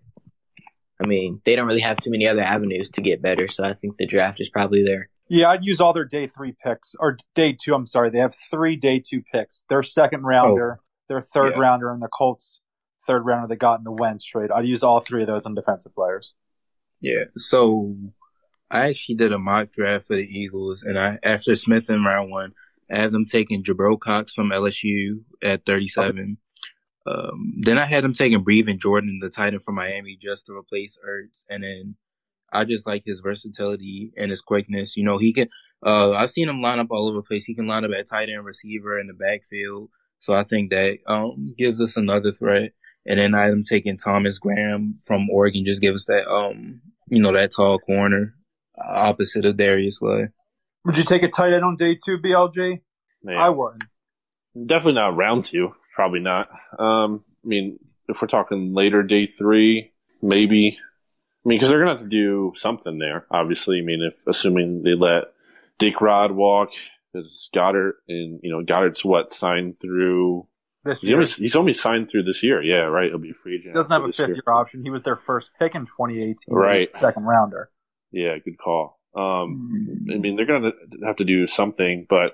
I 1.03 1.07
mean, 1.07 1.43
they 1.45 1.57
don't 1.57 1.67
really 1.67 1.83
have 1.83 1.99
too 1.99 2.11
many 2.11 2.27
other 2.27 2.41
avenues 2.41 2.89
to 2.91 3.03
get 3.03 3.21
better, 3.21 3.49
so 3.49 3.65
I 3.65 3.75
think 3.75 3.99
the 3.99 4.07
draft 4.07 4.41
is 4.41 4.49
probably 4.49 4.83
there. 4.83 5.11
Yeah, 5.29 5.51
I'd 5.51 5.65
use 5.65 5.81
all 5.81 5.93
their 5.93 6.07
day 6.07 6.27
three 6.27 6.55
picks 6.65 6.95
or 6.99 7.19
day 7.35 7.57
two. 7.61 7.75
I'm 7.75 7.87
sorry, 7.87 8.09
they 8.09 8.19
have 8.19 8.35
three 8.51 8.77
day 8.77 9.03
two 9.07 9.23
picks. 9.33 9.65
Their 9.69 9.83
second 9.83 10.23
rounder, 10.23 10.79
oh. 10.79 10.83
their 11.09 11.21
third 11.21 11.55
yeah. 11.55 11.61
rounder, 11.61 11.93
and 11.93 12.03
the 12.03 12.09
Colts 12.09 12.61
third 13.07 13.27
rounder 13.27 13.49
they 13.49 13.57
got 13.57 13.79
in 13.81 13.85
the 13.85 13.93
Wentz 13.93 14.25
trade. 14.25 14.51
I'd 14.51 14.67
use 14.67 14.83
all 14.83 15.01
three 15.01 15.23
of 15.23 15.27
those 15.27 15.45
on 15.45 15.55
defensive 15.55 15.95
players. 15.95 16.35
Yeah, 17.01 17.25
so 17.37 17.95
I 18.73 18.89
actually 18.89 19.17
did 19.17 19.33
a 19.33 19.39
mock 19.39 19.71
draft 19.71 20.07
for 20.07 20.17
the 20.17 20.27
Eagles, 20.27 20.83
and 20.83 20.99
I 20.99 21.19
after 21.23 21.55
Smith 21.55 21.91
in 21.91 22.03
round 22.05 22.31
one, 22.31 22.55
I 22.91 23.03
had 23.03 23.13
them 23.13 23.27
taking 23.27 23.63
Jabril 23.63 24.01
Cox 24.01 24.33
from 24.33 24.51
LSU 24.51 25.23
at 25.43 25.67
37. 25.67 26.39
Um, 27.05 27.55
then 27.61 27.79
I 27.79 27.85
had 27.85 28.03
them 28.03 28.15
taking 28.15 28.45
Brevin 28.45 28.79
Jordan, 28.79 29.19
the 29.21 29.29
tight 29.29 29.53
end 29.53 29.63
from 29.63 29.75
Miami, 29.75 30.17
just 30.17 30.47
to 30.47 30.53
replace 30.53 30.97
Ertz. 31.07 31.45
And 31.51 31.65
then 31.65 31.97
I 32.51 32.65
just 32.65 32.87
like 32.87 33.03
his 33.05 33.21
versatility 33.21 34.13
and 34.17 34.31
his 34.31 34.41
quickness. 34.41 34.97
You 34.97 35.05
know, 35.05 35.19
he 35.19 35.35
can. 35.35 35.49
Uh, 35.85 36.13
I've 36.13 36.31
seen 36.31 36.49
him 36.49 36.63
line 36.63 36.79
up 36.79 36.89
all 36.91 37.09
over 37.09 37.19
the 37.19 37.23
place. 37.23 37.45
He 37.45 37.55
can 37.55 37.67
line 37.67 37.85
up 37.85 37.91
at 37.91 38.09
tight 38.09 38.31
end, 38.31 38.45
receiver, 38.45 38.99
in 38.99 39.09
the 39.09 39.15
backfield. 39.15 39.91
So 40.21 40.33
I 40.33 40.45
think 40.45 40.71
that 40.71 40.99
um 41.07 41.55
gives 41.59 41.83
us 41.83 41.97
another 41.99 42.33
threat. 42.33 42.73
And 43.05 43.19
then 43.19 43.35
I'm 43.35 43.65
taking 43.65 43.99
Thomas 43.99 44.39
Graham 44.39 44.97
from 45.05 45.29
Oregon. 45.29 45.65
Just 45.67 45.83
give 45.83 45.95
us 45.95 46.07
that 46.07 46.27
um 46.27 46.81
you 47.09 47.21
know 47.21 47.33
that 47.33 47.51
tall 47.51 47.79
corner 47.79 48.35
opposite 48.87 49.45
of 49.45 49.57
Darius 49.57 49.99
Slay. 49.99 50.29
Would 50.85 50.99
you 50.99 51.05
take 51.05 51.23
a 51.23 51.29
tight 51.29 51.53
end 51.53 51.65
on 51.65 51.77
day 51.77 51.97
two, 52.05 52.19
BLG? 52.19 52.81
Man, 53.23 53.37
I 53.37 53.51
wouldn't. 53.51 53.85
definitely 54.67 54.95
not 54.95 55.17
round 55.17 55.45
two. 55.45 55.75
Probably 55.95 56.21
not. 56.21 56.47
Um, 56.79 57.25
I 57.45 57.49
mean, 57.49 57.79
if 58.09 58.21
we're 58.21 58.29
talking 58.29 58.75
later 58.75 59.03
day 59.03 59.27
three, 59.27 59.93
maybe. 60.23 60.79
I 61.45 61.49
mean, 61.49 61.59
because 61.59 61.69
they're 61.71 61.79
gonna 61.79 61.93
have 61.93 62.03
to 62.03 62.09
do 62.09 62.53
something 62.57 62.99
there. 62.99 63.27
Obviously, 63.31 63.79
I 63.79 63.83
mean, 63.83 64.03
if 64.03 64.15
assuming 64.27 64.83
they 64.83 64.95
let 64.95 65.25
Dick 65.79 66.01
Rod 66.01 66.33
walk, 66.33 66.71
because 67.13 67.49
Goedert 67.55 67.93
and 68.09 68.41
you 68.43 68.51
know 68.51 68.65
Goedert's 68.65 69.05
what 69.05 69.31
signed 69.33 69.77
through. 69.79 70.47
This 70.85 71.01
He's 71.01 71.11
year. 71.11 71.19
only, 71.19 71.31
he's 71.31 71.55
only 71.57 71.73
signed 71.75 72.11
through 72.11 72.25
this 72.25 72.43
year. 72.43 72.61
Yeah, 72.61 72.87
right. 72.87 73.09
He'll 73.11 73.19
be 73.19 73.31
a 73.31 73.35
free 73.35 73.55
agent. 73.55 73.69
He 73.69 73.75
doesn't 73.75 73.93
have 73.93 74.03
a 74.03 74.09
fifth 74.09 74.19
year. 74.19 74.35
year 74.35 74.43
option. 74.53 74.83
He 74.83 74.91
was 74.91 75.05
their 75.05 75.17
first 75.17 75.51
pick 75.61 75.77
in 75.77 75.83
2018. 75.87 76.37
Right. 76.49 76.95
Second 76.97 77.23
rounder. 77.25 77.71
Yeah, 78.13 78.37
good 78.39 78.59
call. 78.59 78.99
Um, 79.15 80.07
I 80.11 80.17
mean, 80.17 80.37
they're 80.37 80.47
going 80.47 80.63
to 80.63 81.07
have 81.07 81.17
to 81.17 81.25
do 81.25 81.47
something, 81.47 82.07
but 82.09 82.33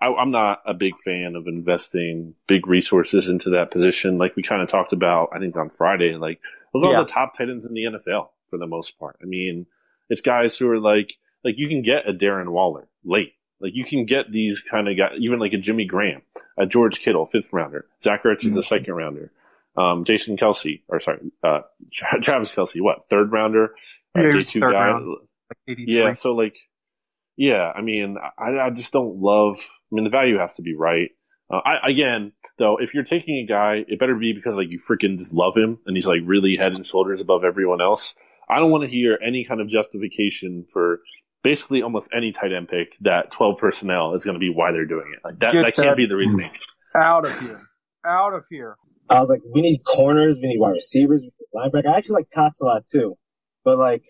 I, 0.00 0.06
I'm 0.08 0.30
not 0.30 0.60
a 0.66 0.74
big 0.74 0.94
fan 1.04 1.34
of 1.36 1.46
investing 1.46 2.34
big 2.46 2.66
resources 2.66 3.28
into 3.28 3.50
that 3.50 3.70
position. 3.70 4.18
Like 4.18 4.36
we 4.36 4.42
kind 4.42 4.62
of 4.62 4.68
talked 4.68 4.92
about, 4.92 5.30
I 5.34 5.38
think 5.38 5.56
on 5.56 5.70
Friday, 5.70 6.14
like 6.16 6.40
look 6.74 6.84
at 6.84 6.90
Yeah. 6.90 6.96
all 6.98 7.04
the 7.04 7.10
top 7.10 7.36
tight 7.36 7.48
ends 7.50 7.66
in 7.66 7.74
the 7.74 7.84
NFL 7.84 8.28
for 8.48 8.58
the 8.58 8.66
most 8.66 8.98
part. 8.98 9.16
I 9.22 9.26
mean, 9.26 9.66
it's 10.08 10.20
guys 10.20 10.56
who 10.56 10.68
are 10.70 10.78
like, 10.80 11.12
like 11.44 11.54
you 11.58 11.68
can 11.68 11.82
get 11.82 12.08
a 12.08 12.12
Darren 12.12 12.48
Waller 12.50 12.88
late. 13.04 13.32
Like 13.60 13.72
you 13.74 13.84
can 13.84 14.06
get 14.06 14.30
these 14.30 14.60
kind 14.62 14.88
of 14.88 14.96
guys, 14.96 15.12
even 15.18 15.38
like 15.38 15.52
a 15.52 15.58
Jimmy 15.58 15.84
Graham, 15.84 16.22
a 16.56 16.64
George 16.66 17.00
Kittle, 17.00 17.26
fifth 17.26 17.52
rounder, 17.52 17.86
Zach 18.02 18.22
Ertz 18.24 18.44
is 18.46 18.56
a 18.56 18.62
second 18.62 18.94
rounder, 18.94 19.30
um, 19.76 20.04
Jason 20.04 20.36
Kelce, 20.38 20.80
or 20.88 20.98
sorry, 21.00 21.30
uh, 21.44 21.60
Travis 22.22 22.54
Kelce, 22.54 22.80
what 22.80 23.08
third 23.10 23.30
rounder, 23.32 23.74
Yeah, 24.14 24.22
he 24.22 24.28
day 24.28 24.34
was 24.36 24.52
guy. 24.52 24.68
round. 24.68 25.16
Like 25.66 25.78
Yeah, 25.78 26.12
so 26.12 26.32
like, 26.32 26.56
yeah, 27.36 27.70
I 27.74 27.82
mean, 27.82 28.16
I, 28.38 28.66
I 28.66 28.70
just 28.70 28.92
don't 28.92 29.20
love. 29.20 29.56
I 29.58 29.94
mean, 29.94 30.04
the 30.04 30.10
value 30.10 30.38
has 30.38 30.54
to 30.54 30.62
be 30.62 30.74
right. 30.76 31.10
Uh, 31.50 31.60
I 31.64 31.90
again, 31.90 32.32
though, 32.58 32.76
if 32.80 32.94
you're 32.94 33.04
taking 33.04 33.44
a 33.44 33.46
guy, 33.46 33.84
it 33.86 33.98
better 33.98 34.14
be 34.14 34.32
because 34.32 34.54
like 34.54 34.68
you 34.70 34.78
freaking 34.78 35.18
just 35.18 35.32
love 35.32 35.56
him 35.56 35.78
and 35.86 35.96
he's 35.96 36.06
like 36.06 36.20
really 36.24 36.56
head 36.56 36.72
and 36.72 36.86
shoulders 36.86 37.20
above 37.20 37.44
everyone 37.44 37.80
else. 37.80 38.14
I 38.48 38.58
don't 38.58 38.70
want 38.70 38.84
to 38.84 38.90
hear 38.90 39.18
any 39.24 39.44
kind 39.44 39.60
of 39.60 39.68
justification 39.68 40.66
for 40.72 41.00
basically 41.42 41.82
almost 41.82 42.10
any 42.16 42.32
tight 42.32 42.52
end 42.52 42.68
pick 42.68 42.96
that 43.00 43.30
12 43.30 43.58
personnel 43.58 44.14
is 44.14 44.24
going 44.24 44.34
to 44.34 44.40
be 44.40 44.50
why 44.50 44.72
they're 44.72 44.86
doing 44.86 45.12
it. 45.14 45.20
Like 45.24 45.38
that, 45.38 45.52
Get 45.52 45.62
that 45.62 45.74
can't 45.74 45.96
be 45.96 46.06
the 46.06 46.16
reasoning. 46.16 46.50
Out 46.94 47.26
of 47.26 47.40
here. 47.40 47.60
Out 48.04 48.34
of 48.34 48.44
here. 48.50 48.76
I 49.08 49.18
was 49.18 49.28
like, 49.28 49.40
we 49.52 49.60
need 49.60 49.78
corners, 49.84 50.38
we 50.40 50.48
need 50.48 50.60
wide 50.60 50.72
receivers, 50.72 51.24
we 51.24 51.32
need 51.40 51.72
linebacker. 51.72 51.92
I 51.92 51.96
actually 51.96 52.14
like 52.14 52.30
Cots 52.32 52.60
a 52.60 52.64
lot 52.64 52.86
too, 52.86 53.16
but 53.64 53.78
like, 53.78 54.04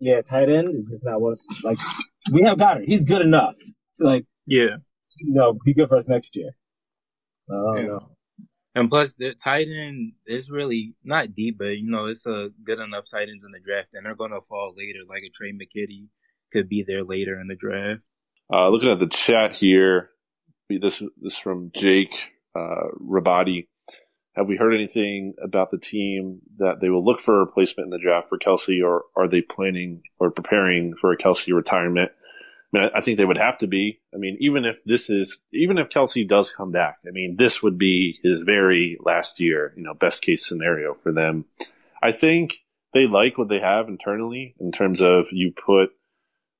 yeah, 0.00 0.22
tight 0.22 0.48
end 0.48 0.74
is 0.74 0.88
just 0.90 1.04
not 1.04 1.20
what 1.20 1.38
like 1.62 1.78
we 2.32 2.42
have 2.42 2.58
Goedert. 2.58 2.84
He's 2.86 3.04
good 3.04 3.22
enough 3.22 3.54
to 3.96 4.04
like 4.04 4.26
Yeah. 4.46 4.76
you 5.18 5.34
know 5.34 5.58
be 5.64 5.74
good 5.74 5.88
for 5.88 5.96
us 5.96 6.08
next 6.08 6.36
year. 6.36 6.50
I 7.50 7.52
don't 7.54 7.76
Yeah. 7.76 7.82
know. 7.86 8.10
And 8.76 8.90
plus, 8.90 9.14
the 9.14 9.34
tight 9.34 9.68
end 9.68 10.14
is 10.26 10.50
really 10.50 10.94
not 11.04 11.32
deep, 11.34 11.58
but 11.58 11.78
you 11.78 11.88
know, 11.88 12.06
it's 12.06 12.26
a 12.26 12.50
good 12.64 12.80
enough 12.80 13.04
tight 13.08 13.28
ends 13.28 13.44
in 13.44 13.52
the 13.52 13.60
draft, 13.60 13.94
and 13.94 14.04
they're 14.04 14.16
gonna 14.16 14.40
fall 14.48 14.74
later. 14.76 15.00
Like 15.08 15.22
a 15.22 15.30
Tre' 15.30 15.52
McKitty 15.52 16.08
could 16.52 16.68
be 16.68 16.82
there 16.82 17.04
later 17.04 17.40
in 17.40 17.46
the 17.46 17.54
draft. 17.54 18.00
Uh, 18.52 18.68
looking 18.70 18.90
at 18.90 18.98
the 18.98 19.06
chat 19.06 19.52
here, 19.52 20.10
this 20.68 21.00
this 21.20 21.38
from 21.38 21.70
Jake 21.72 22.14
uh, 22.56 22.88
Rabati. 23.00 23.68
Have 24.36 24.48
we 24.48 24.56
heard 24.56 24.74
anything 24.74 25.34
about 25.42 25.70
the 25.70 25.78
team 25.78 26.40
that 26.58 26.80
they 26.80 26.90
will 26.90 27.04
look 27.04 27.20
for 27.20 27.36
a 27.36 27.44
replacement 27.44 27.86
in 27.86 27.90
the 27.90 27.98
draft 27.98 28.28
for 28.28 28.38
Kelce, 28.38 28.84
or 28.84 29.04
are 29.16 29.28
they 29.28 29.42
planning 29.42 30.02
or 30.18 30.30
preparing 30.30 30.94
for 30.96 31.12
a 31.12 31.16
Kelce 31.16 31.54
retirement? 31.54 32.10
I 32.74 32.78
mean, 32.78 32.90
I, 32.92 33.00
think 33.00 33.18
they 33.18 33.24
would 33.24 33.38
have 33.38 33.58
to 33.58 33.68
be. 33.68 34.00
I 34.12 34.18
mean, 34.18 34.36
even 34.40 34.64
if 34.64 34.82
this 34.84 35.08
is, 35.08 35.40
even 35.52 35.78
if 35.78 35.90
Kelce 35.90 36.28
does 36.28 36.50
come 36.50 36.72
back, 36.72 36.98
I 37.06 37.12
mean, 37.12 37.36
this 37.38 37.62
would 37.62 37.78
be 37.78 38.18
his 38.24 38.42
very 38.42 38.98
last 39.00 39.38
year, 39.38 39.72
you 39.76 39.84
know, 39.84 39.94
best 39.94 40.22
case 40.22 40.44
scenario 40.44 40.94
for 40.94 41.12
them. 41.12 41.44
I 42.02 42.10
think 42.10 42.54
they 42.92 43.06
like 43.06 43.38
what 43.38 43.48
they 43.48 43.60
have 43.60 43.88
internally 43.88 44.56
in 44.58 44.72
terms 44.72 45.00
of 45.00 45.28
you 45.30 45.52
put 45.52 45.90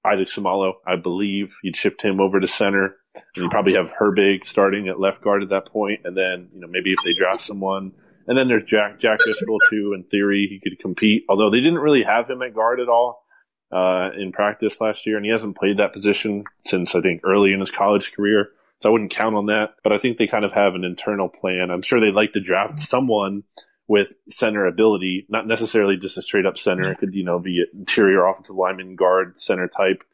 Isaac 0.05 0.29
Seumalo, 0.29 0.75
I 0.87 0.97
believe 0.97 1.59
you'd 1.63 1.77
shipped 1.77 2.03
him 2.03 2.21
over 2.21 2.39
to 2.39 2.47
center. 2.47 2.97
You 3.37 3.49
probably 3.49 3.75
have 3.75 3.93
Herbig 3.93 4.45
starting 4.47 4.89
at 4.89 4.99
left 4.99 5.23
guard 5.23 5.43
at 5.43 5.51
that 5.51 5.67
point, 5.67 6.01
and 6.05 6.17
then 6.17 6.49
you 6.55 6.61
know 6.61 6.67
maybe 6.69 6.93
if 6.93 6.99
they 7.05 7.13
draft 7.15 7.41
someone, 7.41 7.93
and 8.27 8.37
then 8.37 8.49
there's 8.49 8.65
Jack 8.65 8.99
Jack 8.99 9.19
Driscoll 9.25 9.59
too. 9.71 9.93
In 9.95 10.05
theory, 10.05 10.47
he 10.49 10.59
could 10.59 10.79
compete, 10.79 11.25
although 11.29 11.51
they 11.51 11.61
didn't 11.61 11.79
really 11.79 12.03
have 12.03 12.29
him 12.29 12.43
at 12.43 12.55
guard 12.55 12.81
at 12.81 12.89
all 12.89 13.25
uh, 13.73 14.11
in 14.17 14.33
practice 14.33 14.81
last 14.81 15.07
year, 15.07 15.17
and 15.17 15.25
he 15.25 15.33
hasn't 15.33 15.57
played 15.57 15.79
that 15.79 15.93
position 15.93 16.45
since 16.67 16.95
I 16.95 17.01
think 17.01 17.23
early 17.25 17.53
in 17.53 17.61
his 17.61 17.71
college 17.71 18.13
career. 18.13 18.51
So 18.81 18.89
I 18.89 18.93
wouldn't 18.93 19.13
count 19.13 19.35
on 19.35 19.47
that, 19.47 19.75
but 19.83 19.93
I 19.93 19.99
think 19.99 20.19
they 20.19 20.27
kind 20.27 20.45
of 20.45 20.53
have 20.53 20.75
an 20.75 20.85
internal 20.85 21.29
plan. 21.29 21.71
I'm 21.71 21.83
sure 21.83 22.01
they'd 22.01 22.13
like 22.13 22.33
to 22.33 22.41
draft 22.41 22.81
someone 22.81 23.45
with 23.87 24.15
center 24.29 24.67
ability, 24.67 25.27
not 25.29 25.47
necessarily 25.47 25.97
just 25.97 26.19
a 26.19 26.23
straight 26.23 26.47
up 26.47 26.59
center. 26.59 26.91
It 26.91 26.99
could, 26.99 27.15
you 27.15 27.25
know, 27.25 27.39
be 27.39 27.65
interior 27.73 28.27
offensive 28.27 28.57
lineman, 28.57 28.97
guard, 28.97 29.39
center 29.41 29.69
type. 29.69 30.05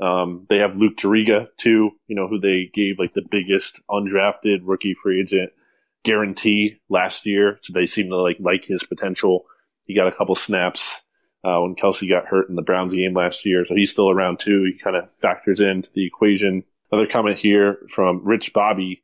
Um, 0.00 0.46
they 0.48 0.58
have 0.58 0.76
Luke 0.76 0.96
Juriga 0.96 1.48
too, 1.58 1.90
you 2.06 2.16
know, 2.16 2.26
who 2.26 2.40
they 2.40 2.70
gave 2.72 2.98
like 2.98 3.12
the 3.12 3.26
biggest 3.28 3.80
undrafted 3.90 4.60
rookie 4.62 4.94
free 4.94 5.20
agent 5.20 5.52
guarantee 6.04 6.80
last 6.88 7.26
year. 7.26 7.58
So 7.62 7.72
they 7.74 7.86
seem 7.86 8.08
to 8.08 8.16
like 8.16 8.38
like 8.40 8.64
his 8.64 8.82
potential. 8.82 9.44
He 9.84 9.94
got 9.94 10.08
a 10.08 10.12
couple 10.12 10.34
snaps 10.34 11.02
uh, 11.44 11.58
when 11.60 11.74
Kelce 11.74 12.08
got 12.08 12.26
hurt 12.26 12.48
in 12.48 12.54
the 12.54 12.62
Browns 12.62 12.94
game 12.94 13.14
last 13.14 13.44
year, 13.44 13.64
so 13.64 13.74
he's 13.74 13.90
still 13.90 14.10
around 14.10 14.38
too. 14.38 14.64
He 14.64 14.78
kind 14.78 14.96
of 14.96 15.08
factors 15.20 15.60
into 15.60 15.90
the 15.92 16.06
equation. 16.06 16.64
Another 16.92 17.08
comment 17.08 17.38
here 17.38 17.78
from 17.88 18.24
Rich 18.24 18.52
Bobby, 18.52 19.02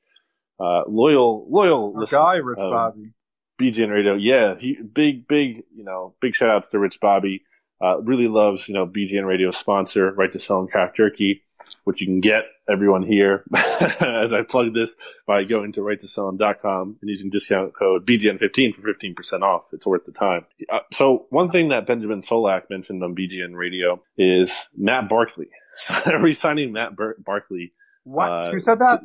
uh, 0.59 0.83
loyal 0.89 1.47
loyal 1.51 1.93
Our 1.95 2.01
listener, 2.01 2.19
guy, 2.19 2.37
Rich 2.37 2.59
um, 2.59 2.71
Bobby. 2.71 3.13
BGN 3.61 3.91
Radio. 3.91 4.15
Yeah, 4.15 4.55
he 4.59 4.75
big, 4.81 5.27
big, 5.27 5.65
you 5.75 5.85
know, 5.85 6.15
big 6.21 6.35
shout 6.35 6.51
outs 6.51 6.69
to 6.69 6.79
Rich 6.79 7.01
Bobby. 7.01 7.43
Uh, 7.81 8.01
really 8.03 8.29
loves, 8.29 8.69
you 8.69 8.75
know, 8.75 8.87
BGN 8.87 9.27
Radio 9.27 9.51
sponsor, 9.51 10.11
Right 10.13 10.31
to 10.33 10.39
Sell 10.39 10.61
and 10.61 10.71
Craft 10.71 10.97
Jerky, 10.97 11.43
which 11.85 12.01
you 12.01 12.07
can 12.07 12.21
get 12.21 12.45
everyone 12.69 13.03
here 13.03 13.45
as 14.01 14.33
I 14.33 14.43
plug 14.43 14.73
this 14.75 14.97
by 15.27 15.45
going 15.45 15.73
to 15.73 15.83
righttosell.com 15.83 16.97
and 17.01 17.11
using 17.11 17.31
discount 17.31 17.75
code 17.77 18.07
BGN15 18.07 18.75
for 18.75 18.81
15% 18.95 19.43
off. 19.43 19.65
It's 19.73 19.87
worth 19.87 20.05
the 20.07 20.13
time. 20.13 20.47
Uh, 20.73 20.79
so 20.93 21.27
one 21.31 21.51
thing 21.51 21.69
that 21.69 21.87
Benjamin 21.87 22.23
Solak 22.23 22.63
mentioned 22.71 23.03
on 23.05 23.15
BGN 23.15 23.55
Radio 23.55 24.03
is 24.17 24.69
Matt 24.77 25.09
Barkley. 25.09 25.49
So 25.79 25.95
re-signing 26.23 26.73
Matt 26.73 26.97
Bar- 26.97 27.17
Barkley. 27.23 27.75
What? 28.05 28.31
uh, 28.31 28.51
Who 28.53 28.61
said 28.61 28.79
that? 28.79 29.01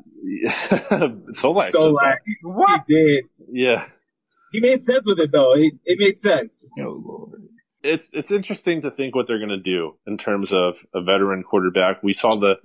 Solak. 1.36 1.62
So 1.64 1.90
like 1.90 2.20
What? 2.44 2.84
he 2.88 2.94
did. 2.96 3.26
yeah. 3.52 3.86
He 4.54 4.62
made 4.62 4.82
sense 4.82 5.06
with 5.06 5.20
it 5.20 5.32
though. 5.34 5.54
It, 5.54 5.74
it 5.86 6.00
made 6.00 6.18
sense. 6.18 6.70
Oh 6.80 7.02
lord. 7.06 7.42
It's 7.84 8.10
it's 8.14 8.32
interesting 8.32 8.82
to 8.82 8.92
think 8.92 9.16
what 9.16 9.28
they're 9.28 9.40
going 9.40 9.50
to 9.50 9.58
do 9.58 9.96
in 10.06 10.18
terms 10.18 10.54
of 10.54 10.78
a 10.94 11.02
veteran 11.02 11.44
quarterback. 11.44 12.04
We 12.04 12.14
saw 12.14 12.36
the 12.36 12.58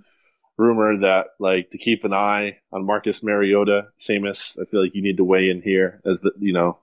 rumor 0.58 0.98
that 0.98 1.26
like 1.38 1.70
to 1.70 1.78
keep 1.78 2.04
an 2.04 2.12
eye 2.14 2.58
on 2.72 2.86
Marcus 2.86 3.22
Mariota. 3.22 3.88
Seamus, 4.00 4.58
I 4.60 4.64
feel 4.70 4.82
like 4.82 4.94
you 4.94 5.02
need 5.02 5.18
to 5.18 5.24
weigh 5.24 5.50
in 5.50 5.62
here 5.62 6.00
as 6.04 6.20
the 6.20 6.32
you 6.38 6.52
know 6.52 6.78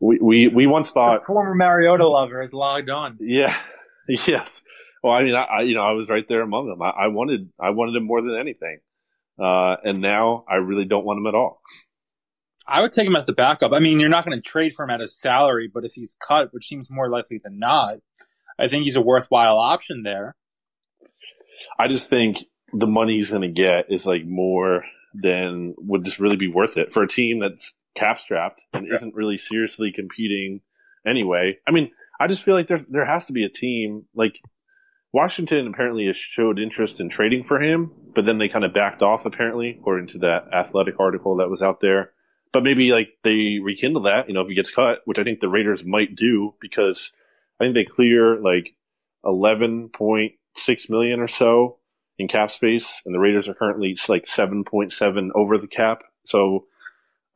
we 0.00 0.18
we, 0.20 0.48
we 0.48 0.66
once 0.66 0.88
The 0.88 0.94
thought 0.94 1.24
former 1.26 1.54
Mariota 1.54 2.06
lover 2.06 2.40
has 2.42 2.52
logged 2.52 2.90
on. 2.90 3.18
yeah 3.20 3.56
yes 4.08 4.62
well 5.02 5.12
I 5.14 5.22
mean 5.24 5.34
I, 5.34 5.42
I 5.42 5.60
you 5.62 5.74
know 5.74 5.82
I 5.82 5.92
was 5.92 6.08
right 6.08 6.26
there 6.28 6.42
among 6.42 6.68
them. 6.68 6.82
I, 6.82 6.90
I 6.90 7.06
wanted 7.08 7.50
I 7.58 7.70
wanted 7.70 7.96
him 7.96 8.04
more 8.04 8.20
than 8.22 8.36
anything, 8.38 8.78
uh, 9.38 9.76
and 9.84 10.00
now 10.00 10.44
I 10.48 10.56
really 10.56 10.84
don't 10.84 11.04
want 11.04 11.18
him 11.18 11.26
at 11.26 11.34
all. 11.34 11.60
I 12.68 12.82
would 12.82 12.92
take 12.92 13.06
him 13.06 13.16
as 13.16 13.26
the 13.26 13.32
backup. 13.32 13.72
I 13.72 13.78
mean, 13.78 14.00
you're 14.00 14.08
not 14.08 14.26
going 14.26 14.36
to 14.36 14.42
trade 14.42 14.74
for 14.74 14.84
him 14.84 14.90
at 14.90 15.00
his 15.00 15.18
salary, 15.18 15.70
but 15.72 15.84
if 15.84 15.92
he's 15.92 16.16
cut, 16.26 16.52
which 16.52 16.66
seems 16.66 16.90
more 16.90 17.08
likely 17.08 17.40
than 17.42 17.58
not, 17.58 17.98
I 18.58 18.68
think 18.68 18.84
he's 18.84 18.96
a 18.96 19.00
worthwhile 19.00 19.58
option 19.58 20.02
there. 20.02 20.34
I 21.78 21.88
just 21.88 22.10
think 22.10 22.38
the 22.72 22.86
money 22.86 23.14
he's 23.14 23.30
going 23.30 23.42
to 23.42 23.48
get 23.48 23.86
is 23.90 24.06
like 24.06 24.24
more 24.26 24.84
than 25.14 25.74
would 25.78 26.04
just 26.04 26.18
really 26.18 26.36
be 26.36 26.48
worth 26.48 26.76
it 26.76 26.92
for 26.92 27.02
a 27.02 27.08
team 27.08 27.38
that's 27.38 27.74
cap 27.94 28.18
strapped 28.18 28.62
and 28.72 28.92
isn't 28.92 29.14
really 29.14 29.38
seriously 29.38 29.92
competing 29.94 30.60
anyway. 31.06 31.58
I 31.66 31.70
mean, 31.70 31.90
I 32.20 32.26
just 32.26 32.42
feel 32.42 32.54
like 32.54 32.66
there 32.66 32.84
there 32.88 33.06
has 33.06 33.26
to 33.26 33.32
be 33.32 33.44
a 33.44 33.48
team 33.48 34.04
like 34.14 34.38
Washington 35.12 35.66
apparently 35.66 36.06
has 36.06 36.16
showed 36.16 36.58
interest 36.58 37.00
in 37.00 37.08
trading 37.08 37.42
for 37.42 37.60
him, 37.60 37.90
but 38.14 38.24
then 38.24 38.38
they 38.38 38.48
kind 38.48 38.64
of 38.64 38.74
backed 38.74 39.02
off 39.02 39.24
apparently, 39.24 39.76
according 39.78 40.08
to 40.08 40.18
that 40.18 40.48
athletic 40.52 41.00
article 41.00 41.36
that 41.36 41.48
was 41.48 41.62
out 41.62 41.80
there. 41.80 42.12
But 42.56 42.62
maybe 42.62 42.90
like 42.90 43.18
they 43.22 43.58
rekindle 43.62 44.04
that, 44.04 44.28
you 44.28 44.34
know, 44.34 44.40
if 44.40 44.48
he 44.48 44.54
gets 44.54 44.70
cut, 44.70 45.00
which 45.04 45.18
I 45.18 45.24
think 45.24 45.40
the 45.40 45.48
Raiders 45.50 45.84
might 45.84 46.16
do 46.16 46.54
because 46.58 47.12
I 47.60 47.64
think 47.64 47.74
they 47.74 47.84
clear 47.84 48.40
like 48.40 48.74
eleven 49.22 49.90
point 49.90 50.32
six 50.54 50.88
million 50.88 51.20
or 51.20 51.28
so 51.28 51.76
in 52.18 52.28
cap 52.28 52.50
space, 52.50 53.02
and 53.04 53.14
the 53.14 53.18
Raiders 53.18 53.50
are 53.50 53.52
currently 53.52 53.94
like 54.08 54.26
seven 54.26 54.64
point 54.64 54.90
seven 54.90 55.32
over 55.34 55.58
the 55.58 55.66
cap. 55.66 56.04
So, 56.24 56.64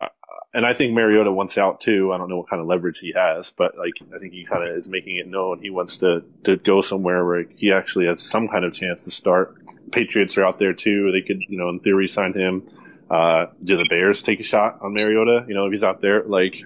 uh, 0.00 0.08
and 0.54 0.64
I 0.64 0.72
think 0.72 0.94
Mariota 0.94 1.30
wants 1.30 1.58
out 1.58 1.80
too. 1.80 2.14
I 2.14 2.16
don't 2.16 2.30
know 2.30 2.38
what 2.38 2.48
kind 2.48 2.62
of 2.62 2.66
leverage 2.66 2.98
he 2.98 3.12
has, 3.14 3.50
but 3.50 3.76
like 3.76 3.92
I 4.14 4.18
think 4.18 4.32
he 4.32 4.46
kind 4.46 4.66
of 4.66 4.74
is 4.74 4.88
making 4.88 5.18
it 5.18 5.26
known 5.26 5.60
he 5.60 5.68
wants 5.68 5.98
to 5.98 6.22
to 6.44 6.56
go 6.56 6.80
somewhere 6.80 7.26
where 7.26 7.44
he 7.56 7.72
actually 7.72 8.06
has 8.06 8.22
some 8.22 8.48
kind 8.48 8.64
of 8.64 8.72
chance 8.72 9.04
to 9.04 9.10
start. 9.10 9.54
Patriots 9.92 10.38
are 10.38 10.46
out 10.46 10.58
there 10.58 10.72
too. 10.72 11.12
They 11.12 11.20
could, 11.20 11.42
you 11.46 11.58
know, 11.58 11.68
in 11.68 11.80
theory, 11.80 12.08
sign 12.08 12.32
him. 12.32 12.70
Uh, 13.10 13.46
do 13.62 13.76
the 13.76 13.86
Bears 13.90 14.22
take 14.22 14.38
a 14.40 14.44
shot 14.44 14.78
on 14.82 14.94
Mariota? 14.94 15.44
You 15.48 15.54
know, 15.54 15.66
if 15.66 15.72
he's 15.72 15.82
out 15.82 16.00
there, 16.00 16.22
like 16.24 16.62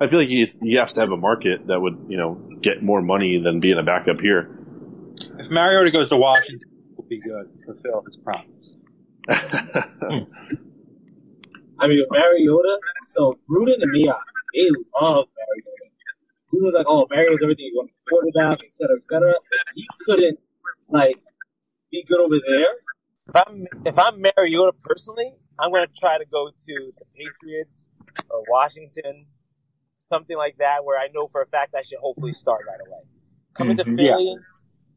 I 0.00 0.08
feel 0.08 0.18
like 0.18 0.28
he's, 0.28 0.56
he 0.60 0.74
has 0.74 0.92
to 0.92 1.00
have 1.00 1.10
a 1.10 1.16
market 1.16 1.66
that 1.68 1.80
would, 1.80 2.06
you 2.08 2.16
know, 2.16 2.34
get 2.60 2.82
more 2.82 3.00
money 3.00 3.38
than 3.38 3.60
being 3.60 3.78
a 3.78 3.82
backup 3.82 4.20
here. 4.20 4.58
If 5.38 5.50
Mariota 5.50 5.90
goes 5.90 6.08
to 6.08 6.16
Washington, 6.16 6.68
it 6.90 6.96
will 6.96 7.04
be 7.04 7.20
good. 7.20 7.48
Fulfill 7.64 8.02
his 8.06 8.16
promise. 8.16 8.74
I 11.78 11.86
mean, 11.86 12.04
Mariota. 12.10 12.80
So 13.00 13.38
Gruden 13.50 13.80
and 13.80 13.92
Mia, 13.92 14.16
they 14.54 14.68
love 15.00 15.26
Mariota. 15.36 15.70
Gruden 16.52 16.64
was 16.64 16.74
like, 16.74 16.86
"Oh, 16.88 17.06
Mariota's 17.10 17.42
everything 17.42 17.66
you 17.66 17.74
want, 17.76 17.90
quarterback, 18.08 18.64
et 18.64 18.74
cetera, 18.74 18.96
et 18.96 19.04
cetera." 19.04 19.34
He 19.74 19.86
couldn't 20.00 20.38
like 20.88 21.16
be 21.90 22.04
good 22.06 22.20
over 22.20 22.36
there. 22.46 22.66
If 23.28 23.36
I'm 23.36 23.66
if 23.86 23.98
I'm 23.98 24.20
Mariota 24.20 24.72
personally, 24.82 25.32
I'm 25.60 25.70
going 25.70 25.86
to 25.86 25.92
try 26.00 26.18
to 26.18 26.24
go 26.30 26.48
to 26.50 26.92
the 26.98 27.04
Patriots 27.16 27.86
or 28.30 28.42
Washington, 28.48 29.26
something 30.10 30.36
like 30.36 30.56
that, 30.58 30.84
where 30.84 30.98
I 30.98 31.08
know 31.14 31.28
for 31.28 31.42
a 31.42 31.46
fact 31.46 31.74
I 31.76 31.82
should 31.82 31.98
hopefully 31.98 32.32
start 32.40 32.62
right 32.68 32.80
away. 32.86 33.00
Coming 33.54 33.76
Mhm. 33.76 33.84
to 33.84 33.96
Philly, 33.96 34.34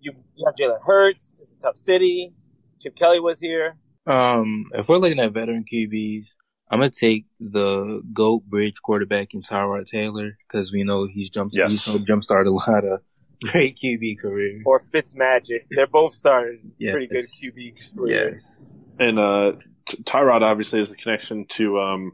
you, 0.02 0.12
you 0.36 0.46
have 0.46 0.56
Jalen 0.56 0.82
Hurts. 0.84 1.39
It's 1.43 1.54
a 1.54 1.60
tough 1.62 1.78
city. 1.78 2.34
Chip 2.82 2.96
Kelly 2.96 3.20
was 3.20 3.39
here. 3.39 3.76
Um, 4.06 4.65
if 4.74 4.88
we're 4.88 4.98
looking 4.98 5.20
at 5.20 5.32
veteran 5.34 5.65
QBs, 5.72 6.36
I'm 6.70 6.80
gonna 6.80 6.91
take 6.91 7.26
the 7.39 8.02
GOAT 8.13 8.43
bridge 8.46 8.76
quarterback 8.84 9.34
in 9.34 9.41
Tyrod 9.41 9.86
Taylor 9.86 10.38
because 10.48 10.72
we 10.72 10.84
know 10.84 11.06
he's 11.06 11.30
jumped 11.30 11.56
Yes. 11.56 11.72
he's 11.72 11.86
gonna 11.86 12.00
jumpstart 12.00 12.46
a 12.46 12.50
lot 12.50 12.84
of 12.84 13.02
great 13.43 13.78
QB 13.78 14.20
careers. 14.20 14.63
Or 14.65 14.80
Fitzmagic. 14.80 15.65
They're 15.70 15.88
both 15.88 16.15
starting 16.15 16.72
Yes. 16.78 16.91
pretty 16.91 17.08
good 17.08 17.24
QB 17.26 17.76
careers. 17.96 18.10
yes. 18.10 18.72
And 19.00 19.20
uh, 19.20 19.52
T- 19.88 19.97
Tyrod 20.04 20.41
obviously 20.41 20.80
is 20.82 20.89
the 20.89 20.95
connection 20.97 21.45
to 21.50 21.80
um, 21.80 22.12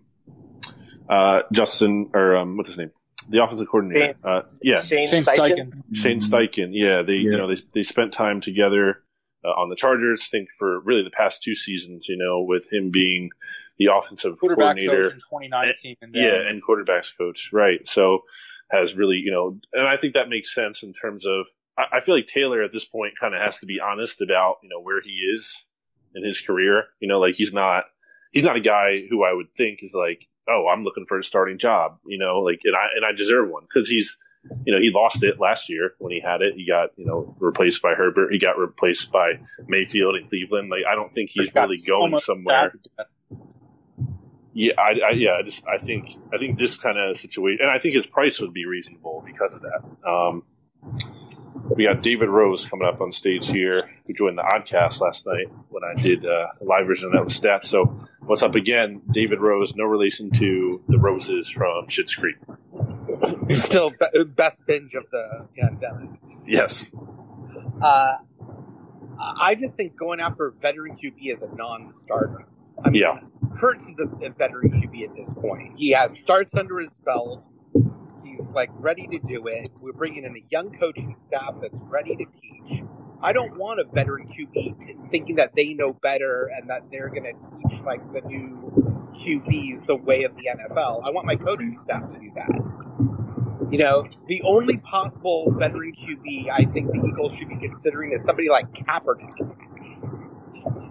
uh, 1.09 1.41
Justin 1.51 2.09
or 2.13 2.37
um, 2.37 2.57
what's 2.57 2.69
his 2.69 2.77
name, 2.77 2.91
the 3.29 3.43
offensive 3.43 3.67
coordinator. 3.69 4.13
Shane- 4.17 4.31
Uh, 4.31 4.41
yeah, 4.61 4.81
Shane, 4.81 5.07
Shane 5.07 5.23
Steichen. 5.23 5.37
Steichen. 5.37 5.95
Shane 5.95 6.19
Mhm. 6.19 6.29
Steichen. 6.31 6.69
Yeah, 6.71 7.01
they 7.01 7.13
you 7.13 7.37
know 7.37 7.47
they 7.53 7.61
they 7.73 7.83
spent 7.83 8.13
time 8.13 8.41
together 8.41 9.03
uh, 9.45 9.49
on 9.49 9.69
the 9.69 9.75
Chargers. 9.75 10.27
Think 10.29 10.49
for 10.57 10.79
really 10.81 11.03
the 11.03 11.09
past 11.11 11.43
two 11.43 11.55
seasons, 11.55 12.07
you 12.07 12.17
know, 12.17 12.41
with 12.41 12.71
him 12.71 12.89
being 12.91 13.29
the 13.77 13.87
offensive 13.93 14.37
Quarterback 14.39 14.77
coordinator. 14.77 15.03
coach 15.03 15.13
in 15.13 15.19
2019. 15.19 15.95
And 16.01 16.13
then, 16.13 16.23
yeah, 16.23 16.49
and 16.49 16.61
quarterbacks 16.63 17.11
coach, 17.17 17.49
right? 17.51 17.85
So 17.87 18.19
has 18.71 18.95
really, 18.95 19.19
you 19.23 19.31
know, 19.31 19.59
and 19.73 19.87
I 19.87 19.95
think 19.97 20.13
that 20.13 20.29
makes 20.29 20.53
sense 20.53 20.83
in 20.83 20.93
terms 20.93 21.25
of. 21.25 21.47
I, 21.77 21.97
I 21.97 21.99
feel 22.01 22.15
like 22.15 22.27
Taylor 22.27 22.61
at 22.63 22.71
this 22.71 22.85
point 22.85 23.13
kind 23.19 23.33
of 23.35 23.41
has 23.41 23.57
to 23.59 23.65
be 23.65 23.79
honest 23.79 24.21
about 24.21 24.57
you 24.63 24.69
know 24.69 24.79
where 24.81 25.01
he 25.01 25.09
is 25.35 25.65
in 26.15 26.23
his 26.23 26.41
career. 26.41 26.83
You 26.99 27.07
know, 27.07 27.19
like 27.19 27.35
he's 27.35 27.53
not 27.53 27.83
he's 28.31 28.43
not 28.43 28.55
a 28.55 28.61
guy 28.61 29.03
who 29.09 29.23
I 29.23 29.33
would 29.33 29.51
think 29.55 29.79
is 29.81 29.93
like, 29.93 30.27
oh, 30.49 30.67
I'm 30.71 30.83
looking 30.83 31.05
for 31.07 31.19
a 31.19 31.23
starting 31.23 31.57
job. 31.57 31.97
You 32.05 32.17
know, 32.17 32.39
like 32.39 32.59
and 32.63 32.75
I 32.75 32.87
and 32.95 33.05
I 33.05 33.11
deserve 33.15 33.49
one 33.49 33.63
because 33.63 33.89
he's. 33.89 34.17
You 34.65 34.73
know, 34.75 34.81
he 34.81 34.91
lost 34.91 35.23
it 35.23 35.39
last 35.39 35.69
year 35.69 35.93
when 35.99 36.11
he 36.11 36.19
had 36.19 36.41
it. 36.41 36.55
He 36.57 36.67
got, 36.67 36.89
you 36.97 37.05
know, 37.05 37.33
replaced 37.39 37.81
by 37.81 37.93
Herbert. 37.93 38.33
He 38.33 38.39
got 38.39 38.57
replaced 38.57 39.09
by 39.09 39.39
Mayfield 39.69 40.17
in 40.17 40.27
Cleveland. 40.27 40.69
Like, 40.69 40.81
I 40.85 40.95
don't 40.95 41.13
think 41.13 41.29
he's 41.33 41.55
really 41.55 41.77
so 41.77 41.87
going 41.87 42.17
somewhere. 42.17 42.73
bad- 42.97 43.07
Yeah, 44.51 44.73
I, 44.77 44.99
I 44.99 45.11
yeah, 45.15 45.37
I 45.39 45.43
just 45.43 45.63
I 45.65 45.77
think 45.77 46.17
I 46.33 46.37
think 46.37 46.59
this 46.59 46.75
kind 46.75 46.97
of 46.99 47.15
situation, 47.15 47.59
and 47.61 47.71
I 47.71 47.77
think 47.77 47.95
his 47.95 48.05
price 48.05 48.41
would 48.41 48.51
be 48.51 48.65
reasonable 48.65 49.23
because 49.25 49.53
of 49.53 49.61
that. 49.61 49.81
Um, 50.05 50.43
we 51.75 51.85
got 51.85 52.01
David 52.01 52.29
Rose 52.29 52.65
coming 52.65 52.87
up 52.87 53.01
on 53.01 53.11
stage 53.11 53.47
here, 53.49 53.89
who 54.05 54.13
joined 54.13 54.37
the 54.37 54.43
Oddcast 54.43 55.01
last 55.01 55.25
night 55.25 55.47
when 55.69 55.83
I 55.83 55.99
did 56.01 56.25
uh, 56.25 56.47
a 56.61 56.63
live 56.63 56.87
version 56.87 57.07
of 57.07 57.13
that 57.13 57.25
with 57.25 57.33
stats. 57.33 57.65
So, 57.65 57.85
what's 58.21 58.43
up 58.43 58.55
again? 58.55 59.01
David 59.09 59.39
Rose, 59.39 59.75
no 59.75 59.85
relation 59.85 60.31
to 60.31 60.83
the 60.87 60.99
Roses 60.99 61.49
from 61.49 61.87
Schitt's 61.87 62.15
Creek. 62.15 62.35
Still 63.51 63.91
be- 63.91 64.23
best 64.25 64.65
binge 64.65 64.93
of 64.95 65.05
the 65.11 65.47
pandemic. 65.57 66.09
Yes, 66.45 66.89
Uh, 67.81 68.17
I 69.19 69.55
just 69.55 69.75
think 69.75 69.95
going 69.95 70.19
after 70.19 70.47
a 70.47 70.51
veteran 70.51 70.95
QB 70.97 71.35
is 71.35 71.41
a 71.41 71.55
non-starter. 71.55 72.45
I 72.83 72.89
mean, 72.89 73.01
Yeah. 73.01 73.19
Hurts 73.59 73.83
is 73.87 73.99
a, 73.99 74.25
a 74.25 74.29
veteran 74.31 74.71
QB 74.71 75.09
at 75.09 75.15
this 75.15 75.33
point. 75.35 75.73
He 75.77 75.91
has 75.91 76.17
starts 76.19 76.51
under 76.55 76.79
his 76.79 76.89
belt. 77.05 77.43
Like 78.53 78.69
ready 78.73 79.07
to 79.07 79.19
do 79.19 79.47
it. 79.47 79.69
We're 79.79 79.93
bringing 79.93 80.25
in 80.25 80.35
a 80.35 80.43
young 80.49 80.77
coaching 80.77 81.15
staff 81.27 81.55
that's 81.61 81.73
ready 81.73 82.15
to 82.15 82.25
teach. 82.41 82.83
I 83.21 83.31
don't 83.31 83.57
want 83.57 83.79
a 83.79 83.85
veteran 83.85 84.27
QB 84.27 85.09
thinking 85.09 85.37
that 85.37 85.55
they 85.55 85.73
know 85.73 85.93
better 85.93 86.51
and 86.55 86.69
that 86.69 86.83
they're 86.91 87.09
going 87.09 87.23
to 87.23 87.69
teach 87.69 87.81
like 87.83 88.01
the 88.11 88.21
new 88.27 89.09
QBs 89.15 89.87
the 89.87 89.95
way 89.95 90.23
of 90.23 90.35
the 90.35 90.43
NFL. 90.43 91.03
I 91.05 91.09
want 91.11 91.25
my 91.25 91.35
coaching 91.35 91.79
staff 91.83 92.11
to 92.11 92.19
do 92.19 92.31
that. 92.35 93.69
You 93.71 93.79
know, 93.79 94.05
the 94.27 94.41
only 94.43 94.77
possible 94.77 95.51
veteran 95.57 95.93
QB 95.95 96.49
I 96.51 96.65
think 96.65 96.91
the 96.91 97.01
Eagles 97.07 97.33
should 97.37 97.49
be 97.49 97.55
considering 97.55 98.11
is 98.11 98.23
somebody 98.23 98.49
like 98.49 98.71
Kaepernick. 98.73 99.31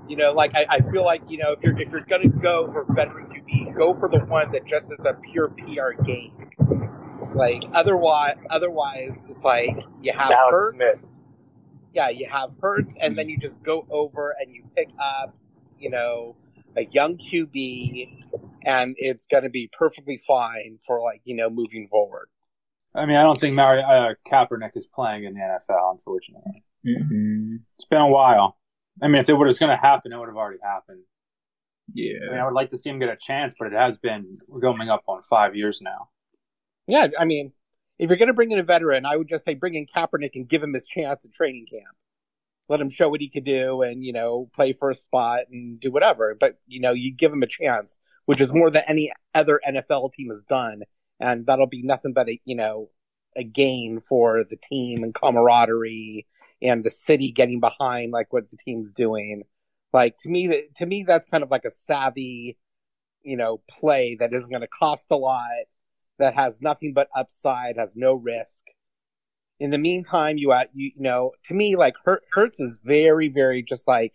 You 0.08 0.16
know, 0.16 0.32
like 0.32 0.52
I, 0.54 0.66
I 0.68 0.90
feel 0.90 1.04
like 1.04 1.22
you 1.28 1.38
know 1.38 1.52
if 1.52 1.60
you're 1.62 1.78
if 1.80 1.90
you're 1.90 2.04
gonna 2.04 2.28
go 2.28 2.72
for 2.72 2.84
veteran 2.94 3.26
QB, 3.26 3.76
go 3.76 3.94
for 3.94 4.08
the 4.08 4.18
one 4.28 4.50
that 4.52 4.66
just 4.66 4.86
is 4.90 5.04
a 5.04 5.14
pure 5.14 5.48
PR 5.48 6.02
game. 6.02 6.41
Like 7.34 7.62
otherwise, 7.72 8.36
otherwise 8.50 9.12
it's 9.28 9.42
like 9.42 9.70
you 10.00 10.12
have 10.12 10.30
Alex 10.30 10.52
Hurts, 10.52 10.74
Smith. 10.74 11.22
yeah, 11.94 12.08
you 12.10 12.26
have 12.28 12.50
Hurts, 12.60 12.92
and 13.00 13.16
then 13.16 13.28
you 13.28 13.38
just 13.38 13.62
go 13.62 13.86
over 13.90 14.34
and 14.40 14.54
you 14.54 14.64
pick 14.76 14.88
up, 15.02 15.34
you 15.78 15.90
know, 15.90 16.36
a 16.76 16.84
young 16.86 17.16
QB, 17.18 18.24
and 18.64 18.94
it's 18.98 19.26
gonna 19.30 19.50
be 19.50 19.70
perfectly 19.76 20.20
fine 20.26 20.78
for 20.86 21.00
like 21.00 21.20
you 21.24 21.34
know 21.36 21.48
moving 21.50 21.88
forward. 21.90 22.28
I 22.94 23.06
mean, 23.06 23.16
I 23.16 23.22
don't 23.22 23.40
think 23.40 23.54
Mari- 23.54 23.82
uh, 23.82 24.14
Kaepernick 24.30 24.76
is 24.76 24.86
playing 24.94 25.24
in 25.24 25.32
the 25.34 25.40
NFL, 25.40 25.92
unfortunately. 25.92 26.62
Mm-hmm. 26.86 27.56
It's 27.78 27.88
been 27.88 28.02
a 28.02 28.08
while. 28.08 28.58
I 29.00 29.08
mean, 29.08 29.22
if 29.22 29.30
it 29.30 29.32
was 29.32 29.58
going 29.58 29.70
to 29.70 29.80
happen, 29.80 30.12
it 30.12 30.18
would 30.18 30.28
have 30.28 30.36
already 30.36 30.58
happened. 30.62 30.98
I 31.88 31.92
mean, 31.94 32.18
Yeah. 32.34 32.42
I 32.42 32.44
would 32.44 32.52
like 32.52 32.68
to 32.72 32.76
see 32.76 32.90
him 32.90 32.98
get 32.98 33.08
a 33.08 33.16
chance, 33.16 33.54
but 33.58 33.68
it 33.68 33.72
has 33.72 33.96
been 33.96 34.36
we're 34.46 34.60
going 34.60 34.90
up 34.90 35.04
on 35.06 35.22
five 35.30 35.56
years 35.56 35.80
now. 35.80 36.10
Yeah, 36.86 37.08
I 37.18 37.24
mean, 37.24 37.52
if 37.98 38.08
you're 38.08 38.18
going 38.18 38.28
to 38.28 38.34
bring 38.34 38.50
in 38.50 38.58
a 38.58 38.64
veteran, 38.64 39.06
I 39.06 39.16
would 39.16 39.28
just 39.28 39.44
say 39.44 39.54
bring 39.54 39.74
in 39.74 39.86
Kaepernick 39.86 40.32
and 40.34 40.48
give 40.48 40.62
him 40.62 40.74
his 40.74 40.84
chance 40.84 41.20
at 41.24 41.32
training 41.32 41.66
camp. 41.70 41.94
Let 42.68 42.80
him 42.80 42.90
show 42.90 43.08
what 43.08 43.20
he 43.20 43.28
could 43.28 43.44
do 43.44 43.82
and, 43.82 44.04
you 44.04 44.12
know, 44.12 44.48
play 44.54 44.72
for 44.72 44.90
a 44.90 44.94
spot 44.94 45.42
and 45.50 45.78
do 45.80 45.90
whatever. 45.90 46.36
But, 46.38 46.58
you 46.66 46.80
know, 46.80 46.92
you 46.92 47.14
give 47.14 47.32
him 47.32 47.42
a 47.42 47.46
chance, 47.46 47.98
which 48.24 48.40
is 48.40 48.52
more 48.52 48.70
than 48.70 48.84
any 48.86 49.12
other 49.34 49.60
NFL 49.66 50.14
team 50.14 50.30
has 50.30 50.42
done. 50.42 50.82
And 51.20 51.46
that'll 51.46 51.66
be 51.66 51.82
nothing 51.82 52.12
but 52.12 52.28
a, 52.28 52.40
you 52.44 52.56
know, 52.56 52.88
a 53.36 53.44
gain 53.44 54.02
for 54.08 54.44
the 54.44 54.56
team 54.56 55.04
and 55.04 55.14
camaraderie 55.14 56.26
and 56.60 56.84
the 56.84 56.90
city 56.90 57.32
getting 57.32 57.60
behind 57.60 58.12
like 58.12 58.32
what 58.32 58.50
the 58.50 58.56
team's 58.56 58.92
doing. 58.92 59.42
Like 59.92 60.18
to 60.20 60.28
me, 60.28 60.64
to 60.78 60.86
me, 60.86 61.04
that's 61.06 61.28
kind 61.28 61.42
of 61.42 61.50
like 61.50 61.64
a 61.64 61.72
savvy, 61.86 62.56
you 63.22 63.36
know, 63.36 63.60
play 63.68 64.16
that 64.18 64.34
isn't 64.34 64.50
going 64.50 64.62
to 64.62 64.68
cost 64.68 65.06
a 65.10 65.16
lot 65.16 65.66
that 66.18 66.34
has 66.34 66.54
nothing 66.60 66.92
but 66.94 67.08
upside, 67.16 67.76
has 67.76 67.90
no 67.94 68.14
risk. 68.14 68.50
In 69.58 69.70
the 69.70 69.78
meantime, 69.78 70.38
you 70.38 70.52
at 70.52 70.70
you, 70.74 70.92
you 70.96 71.02
know, 71.02 71.32
to 71.46 71.54
me, 71.54 71.76
like 71.76 71.94
Hurts 72.04 72.58
is 72.58 72.78
very, 72.84 73.28
very 73.28 73.62
just 73.62 73.86
like, 73.86 74.12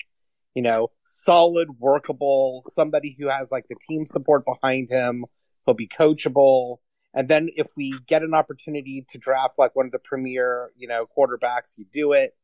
you 0.54 0.62
know, 0.62 0.90
solid, 1.08 1.80
workable, 1.80 2.66
somebody 2.76 3.16
who 3.18 3.30
has 3.30 3.48
like 3.52 3.66
the 3.70 3.76
team 3.88 4.06
support 4.06 4.44
behind 4.46 4.90
him. 4.90 5.26
He'll 5.66 5.76
be 5.76 5.88
coachable. 5.88 6.78
And 7.14 7.28
then 7.28 7.50
if 7.56 7.68
we 7.76 7.94
get 8.08 8.24
an 8.24 8.34
opportunity 8.34 9.06
to 9.12 9.18
draft 9.18 9.56
like 9.58 9.76
one 9.76 9.86
of 9.86 9.91
the 9.91 10.00
premier, 10.00 10.72
you 10.76 10.88
know, 10.88 11.08
quarterbacks, 11.18 11.74
you 11.78 11.86
do 11.93 12.14
it. 12.14 12.36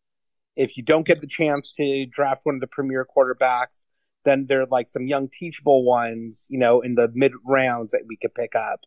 If 0.55 0.77
you 0.77 0.83
don't 0.83 1.05
get 1.05 1.19
the 1.19 1.27
chance 1.27 1.73
to 1.77 2.05
draft 2.05 2.41
one 2.43 2.55
of 2.55 2.61
the 2.61 2.67
premier 2.67 3.05
quarterbacks, 3.05 3.83
then 4.23 4.45
there 4.47 4.61
are 4.61 4.67
like 4.67 4.87
some 4.89 5.07
young 5.07 5.29
teachable 5.29 5.83
ones, 5.83 6.45
you 6.47 6.59
know, 6.59 6.81
in 6.81 6.95
the 6.95 7.09
mid 7.13 7.33
rounds 7.45 7.91
that 7.91 8.03
we 8.07 8.17
could 8.17 8.33
pick 8.33 8.55
up 8.55 8.79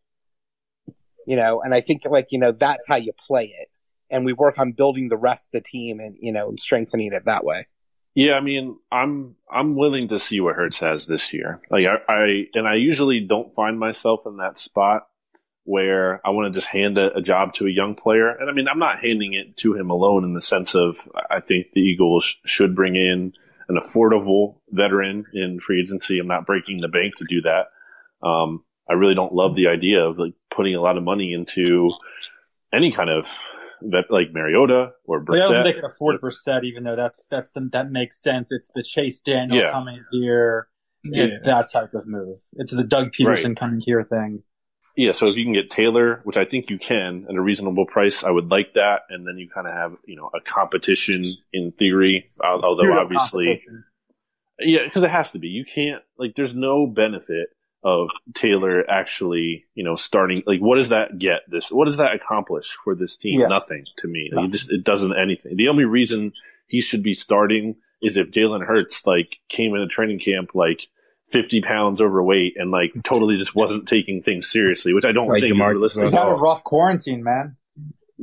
you 1.26 1.36
know, 1.36 1.60
and 1.62 1.74
I 1.74 1.80
think 1.80 2.02
like, 2.08 2.28
you 2.30 2.38
know, 2.38 2.52
that's 2.52 2.86
how 2.86 2.96
you 2.96 3.12
play 3.26 3.54
it. 3.58 3.68
And 4.08 4.24
we 4.24 4.32
work 4.32 4.58
on 4.58 4.72
building 4.72 5.08
the 5.08 5.16
rest 5.16 5.46
of 5.46 5.52
the 5.52 5.68
team 5.68 5.98
and, 6.00 6.16
you 6.20 6.32
know, 6.32 6.48
and 6.48 6.58
strengthening 6.58 7.12
it 7.12 7.24
that 7.24 7.44
way. 7.44 7.66
Yeah, 8.14 8.34
I 8.34 8.40
mean, 8.40 8.78
I'm 8.90 9.36
I'm 9.50 9.72
willing 9.72 10.08
to 10.08 10.18
see 10.18 10.40
what 10.40 10.56
Hurts 10.56 10.78
has 10.78 11.06
this 11.06 11.34
year. 11.34 11.60
Like 11.70 11.84
I, 11.84 11.96
I 12.10 12.44
and 12.54 12.66
I 12.66 12.76
usually 12.76 13.20
don't 13.20 13.54
find 13.54 13.78
myself 13.78 14.22
in 14.24 14.38
that 14.38 14.56
spot 14.56 15.06
where 15.64 16.26
I 16.26 16.30
want 16.30 16.50
to 16.50 16.56
just 16.56 16.68
hand 16.68 16.96
a, 16.96 17.12
a, 17.16 17.20
job 17.20 17.52
to 17.54 17.66
a 17.66 17.70
young 17.70 17.96
player. 17.96 18.30
And 18.30 18.48
I 18.48 18.52
mean, 18.52 18.68
I'm 18.68 18.78
not 18.78 19.00
handing 19.00 19.34
it 19.34 19.56
to 19.58 19.74
him 19.74 19.90
alone 19.90 20.22
in 20.22 20.32
the 20.32 20.40
sense 20.40 20.76
of 20.76 20.96
I 21.28 21.40
think 21.40 21.72
the 21.72 21.80
Eagles 21.80 22.38
should 22.46 22.76
bring 22.76 22.94
in 22.94 23.32
an 23.68 23.76
affordable 23.76 24.60
veteran 24.70 25.26
in 25.34 25.58
free 25.60 25.82
agency. 25.82 26.18
I'm 26.20 26.28
not 26.28 26.46
breaking 26.46 26.80
the 26.80 26.88
bank 26.88 27.16
to 27.16 27.26
do 27.28 27.42
that. 27.42 28.26
Um, 28.26 28.64
I 28.88 28.94
really 28.94 29.14
don't 29.14 29.32
love 29.32 29.54
the 29.54 29.68
idea 29.68 30.00
of 30.04 30.18
like 30.18 30.34
putting 30.50 30.74
a 30.74 30.80
lot 30.80 30.96
of 30.96 31.02
money 31.02 31.32
into 31.32 31.90
any 32.72 32.92
kind 32.92 33.10
of 33.10 33.26
vet, 33.82 34.10
like 34.10 34.32
Mariota 34.32 34.92
or 35.04 35.24
Brissett. 35.24 35.34
I 35.34 35.38
don't 35.38 35.52
think 35.52 35.64
they 35.64 35.80
can 35.80 35.90
afford 35.90 36.20
Brissett, 36.20 36.64
even 36.64 36.84
though 36.84 36.96
that's 36.96 37.24
that's 37.30 37.50
the, 37.54 37.68
that 37.72 37.90
makes 37.90 38.22
sense. 38.22 38.52
It's 38.52 38.70
the 38.74 38.82
Chase 38.82 39.20
Daniel 39.20 39.58
yeah. 39.58 39.72
coming 39.72 40.04
here. 40.12 40.68
It's 41.04 41.38
yeah. 41.44 41.54
that 41.60 41.72
type 41.72 41.94
of 41.94 42.06
move. 42.06 42.38
It's 42.54 42.72
the 42.72 42.82
Doug 42.82 43.12
Pederson 43.12 43.48
right. 43.48 43.56
coming 43.56 43.80
here 43.80 44.02
thing. 44.02 44.42
Yeah, 44.96 45.12
so 45.12 45.28
if 45.28 45.36
you 45.36 45.44
can 45.44 45.52
get 45.52 45.68
Taylor, 45.68 46.20
which 46.24 46.38
I 46.38 46.46
think 46.46 46.70
you 46.70 46.78
can, 46.78 47.26
at 47.28 47.34
a 47.34 47.40
reasonable 47.40 47.84
price, 47.84 48.24
I 48.24 48.30
would 48.30 48.50
like 48.50 48.74
that. 48.74 49.02
And 49.10 49.26
then 49.26 49.36
you 49.36 49.46
kind 49.46 49.66
of 49.66 49.74
have, 49.74 49.92
you 50.06 50.16
know, 50.16 50.30
a 50.34 50.40
competition 50.40 51.36
in 51.52 51.72
theory, 51.72 52.28
although 52.42 52.98
obviously, 52.98 53.62
yeah, 54.58 54.84
because 54.84 55.02
it 55.02 55.10
has 55.10 55.32
to 55.32 55.38
be. 55.38 55.48
You 55.48 55.66
can't 55.66 56.02
like, 56.16 56.34
there's 56.34 56.54
no 56.54 56.86
benefit 56.86 57.50
of 57.86 58.10
Taylor 58.34 58.84
actually, 58.90 59.64
you 59.76 59.84
know, 59.84 59.94
starting. 59.94 60.42
Like, 60.44 60.58
what 60.58 60.74
does 60.74 60.88
that 60.88 61.20
get? 61.20 61.42
This, 61.46 61.70
what 61.70 61.84
does 61.84 61.98
that 61.98 62.14
accomplish 62.14 62.76
for 62.82 62.96
this 62.96 63.16
team? 63.16 63.40
Yeah. 63.40 63.46
Nothing 63.46 63.84
to 63.98 64.08
me. 64.08 64.28
Like, 64.32 64.46
it 64.46 64.52
just 64.52 64.72
it 64.72 64.82
doesn't 64.82 65.16
anything. 65.16 65.56
The 65.56 65.68
only 65.68 65.84
reason 65.84 66.32
he 66.66 66.80
should 66.80 67.04
be 67.04 67.14
starting 67.14 67.76
is 68.02 68.16
if 68.16 68.32
Jalen 68.32 68.66
Hurts 68.66 69.06
like 69.06 69.38
came 69.48 69.72
in 69.76 69.82
a 69.82 69.86
training 69.86 70.18
camp 70.18 70.50
like 70.52 70.80
50 71.30 71.60
pounds 71.60 72.00
overweight 72.00 72.56
and 72.56 72.72
like 72.72 72.90
totally 73.04 73.36
just 73.36 73.54
wasn't 73.54 73.86
taking 73.86 74.20
things 74.20 74.50
seriously, 74.50 74.92
which 74.92 75.04
I 75.04 75.12
don't 75.12 75.28
right, 75.28 75.40
think 75.40 75.52
DeMar- 75.52 75.70
realistic. 75.70 76.02
He's 76.02 76.12
had 76.12 76.28
a 76.28 76.34
rough 76.34 76.64
quarantine, 76.64 77.22
man. 77.22 77.56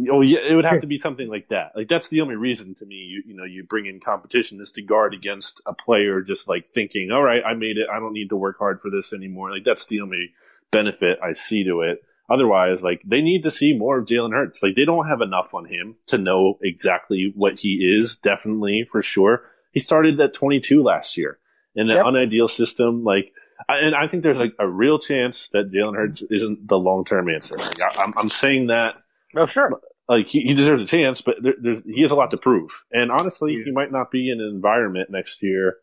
Oh 0.09 0.21
yeah, 0.21 0.39
it 0.39 0.55
would 0.55 0.65
have 0.65 0.81
to 0.81 0.87
be 0.95 0.97
something 0.97 1.27
like 1.27 1.49
that. 1.49 1.73
Like 1.75 1.87
that's 1.87 2.09
the 2.09 2.21
only 2.21 2.35
reason 2.35 2.75
to 2.75 2.85
me. 2.85 2.95
You 2.95 3.23
you 3.27 3.35
know 3.35 3.45
you 3.45 3.63
bring 3.63 3.85
in 3.85 3.99
competition 3.99 4.59
is 4.59 4.71
to 4.73 4.81
guard 4.81 5.13
against 5.13 5.61
a 5.65 5.73
player 5.73 6.21
just 6.21 6.47
like 6.47 6.67
thinking, 6.67 7.11
all 7.11 7.23
right, 7.23 7.43
I 7.45 7.53
made 7.53 7.77
it. 7.77 7.87
I 7.91 7.99
don't 7.99 8.13
need 8.13 8.29
to 8.29 8.35
work 8.35 8.57
hard 8.57 8.81
for 8.81 8.89
this 8.89 9.13
anymore. 9.13 9.51
Like 9.51 9.63
that's 9.63 9.85
the 9.85 10.01
only 10.01 10.33
benefit 10.71 11.19
I 11.23 11.33
see 11.33 11.63
to 11.65 11.81
it. 11.81 12.03
Otherwise, 12.29 12.83
like 12.83 13.01
they 13.05 13.21
need 13.21 13.43
to 13.43 13.51
see 13.51 13.77
more 13.77 13.99
of 13.99 14.05
Jalen 14.05 14.31
Hurts. 14.31 14.63
Like 14.63 14.75
they 14.75 14.85
don't 14.85 15.07
have 15.07 15.21
enough 15.21 15.53
on 15.53 15.65
him 15.65 15.95
to 16.07 16.17
know 16.17 16.57
exactly 16.61 17.31
what 17.35 17.59
he 17.59 17.93
is. 17.97 18.17
Definitely 18.17 18.87
for 18.89 19.01
sure. 19.01 19.43
He 19.71 19.79
started 19.79 20.19
at 20.19 20.33
22 20.33 20.81
last 20.81 21.17
year 21.17 21.39
in 21.75 21.89
an 21.89 21.97
yep. 21.97 22.05
unideal 22.05 22.47
system. 22.47 23.03
Like, 23.03 23.33
and 23.67 23.95
I 23.95 24.07
think 24.07 24.23
there's 24.23 24.37
like 24.37 24.53
a 24.59 24.67
real 24.67 24.99
chance 24.99 25.49
that 25.53 25.71
Jalen 25.71 25.95
Hurts 25.95 26.21
isn't 26.21 26.67
the 26.67 26.77
long 26.77 27.05
term 27.05 27.29
answer. 27.29 27.57
Like, 27.57 27.81
I, 27.81 28.03
am 28.03 28.13
I'm 28.17 28.29
saying 28.29 28.67
that. 28.67 28.95
Oh, 29.35 29.45
sure. 29.45 29.81
Like 30.07 30.27
he, 30.27 30.41
he 30.41 30.53
deserves 30.53 30.83
a 30.83 30.85
chance, 30.85 31.21
but 31.21 31.35
there, 31.41 31.81
he 31.85 32.01
has 32.01 32.11
a 32.11 32.15
lot 32.15 32.31
to 32.31 32.37
prove. 32.37 32.83
And 32.91 33.11
honestly, 33.11 33.55
yeah. 33.55 33.63
he 33.65 33.71
might 33.71 33.91
not 33.91 34.11
be 34.11 34.29
in 34.29 34.41
an 34.41 34.47
environment 34.47 35.09
next 35.09 35.41
year 35.41 35.77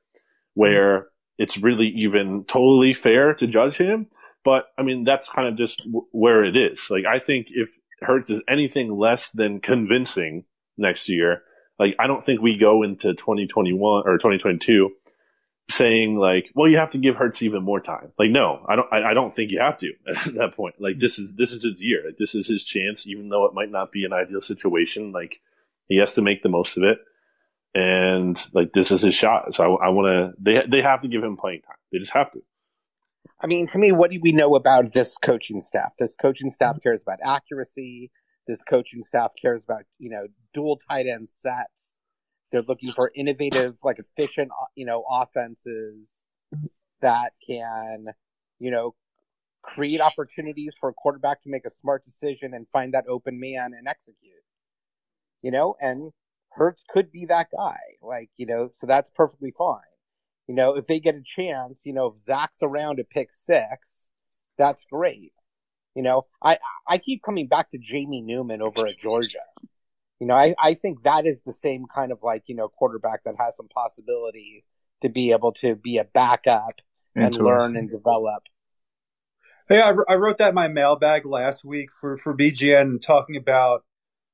where 0.55 0.99
mm-hmm. 0.99 1.07
it's 1.39 1.59
really 1.59 1.89
even 1.89 2.45
totally 2.47 2.93
fair 2.93 3.35
to 3.35 3.47
judge 3.47 3.77
him. 3.77 4.09
But 4.45 4.65
I 4.79 4.83
mean, 4.83 5.05
that's 5.05 5.29
kind 5.29 5.49
of 5.49 5.57
just 5.57 5.79
w- 5.85 6.07
where 6.13 6.45
it 6.45 6.57
is. 6.57 6.89
Like, 6.91 7.05
I 7.07 7.19
think 7.19 7.49
if 7.51 7.71
Hurts 8.01 8.31
is 8.31 8.43
anything 8.49 8.91
less 8.97 9.31
than 9.31 9.61
convincing 9.61 10.45
next 10.77 11.09
year, 11.09 11.43
like 11.79 11.95
I 11.99 12.07
don't 12.07 12.23
think 12.23 12.41
we 12.41 12.59
go 12.59 12.83
into 12.83 13.15
2021 13.15 14.03
or 14.07 14.19
2022 14.19 14.91
saying 15.71 16.16
like, 16.16 16.51
well, 16.55 16.68
you 16.68 16.79
have 16.79 16.91
to 16.91 16.99
give 16.99 17.16
Hurts 17.16 17.43
even 17.43 17.62
more 17.62 17.81
time. 17.81 18.12
Like, 18.18 18.31
no, 18.31 18.64
I 18.68 18.77
don't. 18.77 18.93
I, 18.93 19.11
I, 19.11 19.14
don't 19.14 19.33
think 19.33 19.51
you 19.51 19.61
have 19.61 19.79
to 19.79 19.93
at 20.09 20.35
that 20.35 20.55
point. 20.57 20.77
Like, 20.79 20.99
this 20.99 21.18
is 21.18 21.35
this 21.35 21.53
is 21.53 21.62
his 21.62 21.83
year. 21.83 22.12
This 22.16 22.35
is 22.35 22.47
his 22.47 22.64
chance, 22.64 23.07
even 23.07 23.29
though 23.29 23.47
it 23.47 23.55
might 23.55 23.71
not 23.71 23.93
be 23.93 24.05
an 24.05 24.12
ideal 24.12 24.41
situation. 24.41 25.12
Like, 25.12 25.41
he 25.89 25.99
has 25.99 26.14
to 26.14 26.23
make 26.23 26.43
the 26.43 26.49
most 26.49 26.77
of 26.77 26.83
it, 26.83 26.99
and 27.75 28.41
like 28.53 28.73
this 28.73 28.91
is 28.91 29.03
his 29.03 29.14
shot. 29.14 29.55
So 29.55 29.77
I, 29.77 29.87
I 29.87 29.89
want 29.91 30.07
to. 30.07 30.43
They 30.43 30.62
they 30.66 30.83
have 30.83 31.03
to 31.03 31.09
give 31.09 31.23
him 31.23 31.37
playing 31.37 31.62
time. 31.62 31.77
They 31.93 31.99
just 31.99 32.12
have 32.12 32.33
to. 32.33 32.43
I 33.43 33.47
mean, 33.47 33.68
to 33.68 33.79
me, 33.79 33.93
what 33.93 34.11
do 34.11 34.18
we 34.23 34.33
know 34.33 34.55
about 34.55 34.93
this 34.93 35.16
coaching 35.16 35.62
staff? 35.62 35.93
This 35.99 36.14
coaching 36.14 36.51
staff 36.51 36.77
cares 36.83 37.01
about 37.03 37.18
accuracy. 37.25 38.11
This 38.47 38.59
coaching 38.68 39.03
staff 39.07 39.33
cares 39.41 39.62
about 39.62 39.83
you 39.99 40.11
know 40.11 40.27
dual 40.53 40.81
tight 40.89 41.07
end 41.07 41.29
sets 41.41 41.89
they're 42.51 42.63
looking 42.63 42.93
for 42.93 43.11
innovative, 43.15 43.77
like 43.83 43.99
efficient, 43.99 44.51
uh, 44.51 44.67
you 44.75 44.87
know, 44.87 45.05
offenses 45.11 46.23
that 47.01 47.33
can, 47.47 48.07
you 48.59 48.71
know, 48.71 48.95
create 49.63 50.01
opportunities 50.01 50.73
for 50.81 50.89
a 50.89 50.95
quarterback 50.95 51.43
to 51.43 51.51
make 51.51 51.65
a 51.65 51.71
smart 51.81 52.05
decision 52.05 52.55
and 52.55 52.67
find 52.73 52.95
that 52.95 53.05
open 53.09 53.39
man 53.39 53.73
and 53.77 53.87
execute. 53.87 54.33
You 55.43 55.51
know, 55.51 55.77
and 55.81 56.13
Hurts 56.53 56.83
could 56.89 57.13
be 57.13 57.27
that 57.27 57.47
guy. 57.57 57.79
Like, 58.03 58.31
you 58.37 58.47
know, 58.47 58.71
so 58.81 58.87
that's 58.87 59.11
perfectly 59.15 59.55
fine. 59.57 59.81
You 60.49 60.55
know, 60.55 60.77
if 60.77 60.87
they 60.87 60.99
get 60.99 61.15
a 61.15 61.23
chance, 61.23 61.79
you 61.85 61.93
know, 61.93 62.07
if 62.07 62.25
Zach's 62.27 62.59
around 62.63 62.97
to 62.97 63.05
pick 63.05 63.29
six, 63.33 64.09
that's 64.59 64.85
great. 64.91 65.33
You 65.95 66.03
know, 66.03 66.27
I 66.43 66.59
I 66.89 66.99
keep 66.99 67.23
coming 67.23 67.47
back 67.47 67.71
to 67.71 67.79
Jamie 67.79 68.21
Newman 68.21 68.63
over 68.63 68.87
at 68.87 68.99
Georgia. 68.99 69.39
You 70.21 70.27
know, 70.27 70.35
I, 70.35 70.55
I 70.62 70.75
think 70.75 71.03
that 71.05 71.27
is 71.27 71.41
the 71.47 71.55
same 71.55 71.85
kind 71.93 72.12
of 72.12 72.18
like, 72.23 72.45
you 72.47 72.55
know, 72.55 72.68
quarterback 72.68 73.25
that 73.25 73.35
has 73.39 73.57
some 73.57 73.68
possibility 73.68 74.64
to 75.03 75.09
be 75.09 75.33
able 75.33 75.53
to 75.53 75.75
be 75.75 75.97
a 75.97 76.05
backup 76.05 76.75
and 77.16 77.35
learn 77.35 77.77
and 77.77 77.91
develop. 77.91 78.43
Hey, 79.68 79.81
I, 79.81 79.93
I 80.09 80.14
wrote 80.16 80.39
that 80.39 80.51
in 80.51 80.55
my 80.55 80.68
mailbag 80.68 81.25
last 81.25 81.64
week 81.64 81.89
for, 82.01 82.18
for 82.18 82.37
BGN 82.37 83.01
talking 83.01 83.37
about 83.37 83.85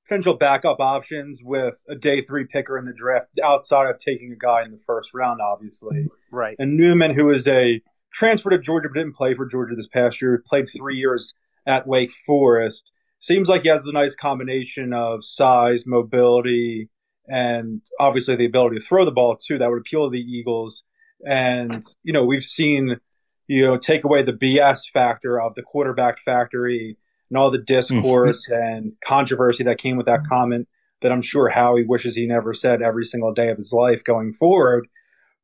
potential 0.09 0.35
backup 0.35 0.81
options 0.81 1.41
with 1.43 1.75
a 1.89 1.95
day 1.95 2.23
three 2.23 2.47
picker 2.47 2.79
in 2.79 2.85
the 2.85 2.93
draft 2.93 3.27
outside 3.43 3.89
of 3.89 3.99
taking 3.99 4.33
a 4.33 4.37
guy 4.37 4.63
in 4.63 4.73
the 4.73 4.81
first 4.87 5.15
round, 5.15 5.41
obviously. 5.41 6.09
Right. 6.31 6.57
And 6.59 6.77
Newman, 6.77 7.15
who 7.15 7.31
is 7.31 7.47
a 7.47 7.81
transfer 8.13 8.51
to 8.51 8.59
Georgia 8.59 8.89
but 8.89 8.99
didn't 8.99 9.17
play 9.17 9.35
for 9.35 9.47
Georgia 9.47 9.75
this 9.77 9.89
past 9.89 10.21
year, 10.21 10.43
played 10.47 10.67
three 10.75 10.97
years 10.97 11.35
at 11.67 11.87
Wake 11.87 12.11
Forest 12.27 12.91
seems 13.21 13.49
like 13.49 13.63
he 13.63 13.69
has 13.69 13.87
a 13.87 13.93
nice 13.93 14.15
combination 14.15 14.93
of 14.93 15.25
size, 15.25 15.85
mobility, 15.87 16.89
and 17.27 17.81
obviously 17.99 18.37
the 18.37 18.47
ability 18.47 18.77
to 18.77 18.85
throw 18.85 19.05
the 19.05 19.11
ball 19.11 19.37
too. 19.37 19.59
That 19.59 19.71
would 19.71 19.81
appeal 19.81 20.07
to 20.07 20.11
the 20.11 20.21
Eagles. 20.21 20.85
And 21.27 21.83
you 22.03 22.13
know, 22.13 22.25
we've 22.25 22.45
seen 22.45 22.97
you 23.49 23.65
know 23.65 23.79
take 23.79 24.05
away 24.05 24.23
the 24.23 24.33
BS 24.33 24.91
factor 24.93 25.41
of 25.41 25.55
the 25.55 25.63
quarterback 25.63 26.19
factory 26.25 26.97
and 27.31 27.39
all 27.39 27.51
the 27.51 27.63
discourse 27.63 28.49
and 28.51 28.93
controversy 29.05 29.65
that 29.65 29.79
came 29.79 29.97
with 29.97 30.07
that 30.07 30.21
mm-hmm. 30.21 30.35
comment 30.35 30.69
that 31.03 31.13
I'm 31.13 31.23
sure 31.23 31.49
Howie 31.49 31.85
wishes 31.87 32.17
he 32.17 32.27
never 32.27 32.55
said 32.55 32.83
every 32.83 33.05
single 33.05 33.33
day 33.33 33.51
of 33.51 33.57
his 33.57 33.73
life 33.73 34.03
going 34.03 34.33
forward. 34.33 34.89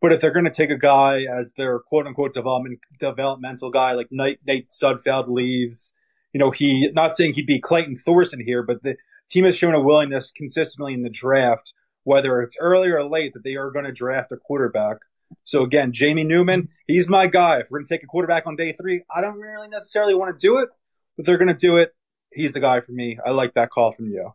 But 0.01 0.13
if 0.13 0.21
they're 0.21 0.33
going 0.33 0.47
to 0.47 0.51
take 0.51 0.71
a 0.71 0.79
guy 0.79 1.25
as 1.31 1.53
their 1.57 1.79
quote 1.79 2.07
unquote 2.07 2.35
development 2.35 2.81
developmental 2.99 3.71
guy 3.71 3.93
like 3.93 4.09
Nate, 4.11 4.41
Nate 4.47 4.71
Sudfeld 4.71 5.29
leaves, 5.29 5.95
you 6.33 6.39
know, 6.39 6.51
he 6.51 6.91
not 6.93 7.17
saying 7.17 7.35
he'd 7.35 7.47
be 7.47 7.61
Clayton 7.61 7.97
Thorson 7.97 8.41
here, 8.41 8.63
but 8.63 8.83
the 8.83 8.97
team 9.31 9.45
has 9.45 9.57
shown 9.57 9.75
a 9.75 9.81
willingness 9.81 10.33
consistently 10.35 10.95
in 10.95 11.03
the 11.03 11.11
draft, 11.11 11.73
whether 12.05 12.43
it's 12.43 12.57
early 12.59 12.89
or 12.89 13.05
late, 13.05 13.35
that 13.35 13.45
they 13.45 13.57
are 13.57 13.71
going 13.71 13.85
to 13.85 13.93
draft 13.93 14.33
a 14.33 14.37
quarterback. 14.37 14.99
So 15.45 15.63
again, 15.63 15.93
Jamie 15.93 16.25
Newman, 16.25 16.69
he's 16.87 17.09
my 17.09 17.27
guy. 17.27 17.59
If 17.59 17.71
we're 17.71 17.79
going 17.79 17.87
to 17.87 17.95
take 17.95 18.03
a 18.03 18.07
quarterback 18.07 18.47
on 18.47 18.57
day 18.57 18.73
three, 18.73 19.03
I 19.15 19.21
don't 19.21 19.39
really 19.39 19.69
necessarily 19.69 20.15
want 20.15 20.39
to 20.39 20.47
do 20.47 20.59
it, 20.59 20.69
but 21.17 21.27
they're 21.27 21.39
going 21.39 21.49
to 21.49 21.55
do 21.55 21.79
it. 21.79 21.95
He's 22.33 22.53
the 22.53 22.61
guy 22.61 22.81
for 22.81 22.93
me. 22.93 23.19
I 23.25 23.31
like 23.31 23.55
that 23.55 23.71
call 23.71 23.93
from 23.93 24.07
you. 24.07 24.33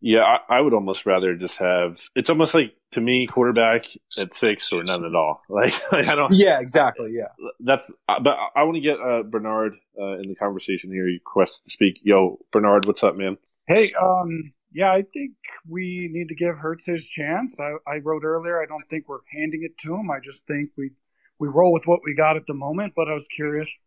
Yeah, 0.00 0.22
I, 0.22 0.58
I, 0.58 0.60
would 0.60 0.74
almost 0.74 1.06
rather 1.06 1.34
just 1.34 1.58
have. 1.58 2.00
It's 2.14 2.28
almost 2.28 2.54
like 2.54 2.74
to 2.92 3.00
me, 3.00 3.26
quarterback 3.26 3.86
at 4.18 4.34
six 4.34 4.70
or 4.72 4.84
none 4.84 5.04
at 5.04 5.14
all. 5.14 5.40
Like, 5.48 5.72
like 5.92 6.06
I 6.06 6.14
don't. 6.14 6.32
Yeah, 6.34 6.60
exactly. 6.60 7.12
Yeah, 7.12 7.28
that's. 7.60 7.90
Uh, 8.08 8.20
but 8.20 8.36
I, 8.36 8.60
I 8.60 8.62
want 8.64 8.76
to 8.76 8.80
get 8.80 9.00
uh, 9.00 9.22
Bernard 9.22 9.74
uh, 9.98 10.18
in 10.18 10.28
the 10.28 10.34
conversation 10.34 10.90
here. 10.90 11.08
You 11.08 11.20
quest 11.24 11.64
to 11.64 11.70
speak. 11.70 12.00
Yo, 12.02 12.38
Bernard, 12.52 12.84
what's 12.84 13.02
up, 13.02 13.16
man? 13.16 13.38
Hey, 13.66 13.92
um, 14.00 14.52
yeah, 14.72 14.92
I 14.92 15.02
think 15.02 15.32
we 15.68 16.08
need 16.12 16.28
to 16.28 16.34
give 16.34 16.56
Hurts 16.56 16.86
his 16.86 17.08
chance. 17.08 17.58
I, 17.58 17.72
I 17.90 17.96
wrote 18.04 18.24
earlier. 18.24 18.62
I 18.62 18.66
don't 18.66 18.86
think 18.88 19.08
we're 19.08 19.20
handing 19.32 19.62
it 19.62 19.78
to 19.78 19.94
him. 19.94 20.10
I 20.10 20.20
just 20.20 20.46
think 20.46 20.66
we 20.76 20.90
we 21.38 21.48
roll 21.48 21.72
with 21.72 21.86
what 21.86 22.00
we 22.04 22.14
got 22.14 22.36
at 22.36 22.46
the 22.46 22.54
moment. 22.54 22.92
But 22.94 23.08
I 23.08 23.14
was 23.14 23.26
curious 23.34 23.78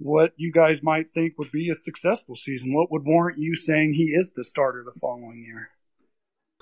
what 0.00 0.32
you 0.36 0.50
guys 0.50 0.82
might 0.82 1.10
think 1.10 1.38
would 1.38 1.52
be 1.52 1.68
a 1.70 1.74
successful 1.74 2.34
season. 2.34 2.74
What 2.74 2.90
would 2.90 3.04
warrant 3.04 3.38
you 3.38 3.54
saying 3.54 3.92
he 3.92 4.04
is 4.04 4.32
the 4.34 4.42
starter 4.42 4.82
the 4.84 4.98
following 4.98 5.44
year? 5.46 5.68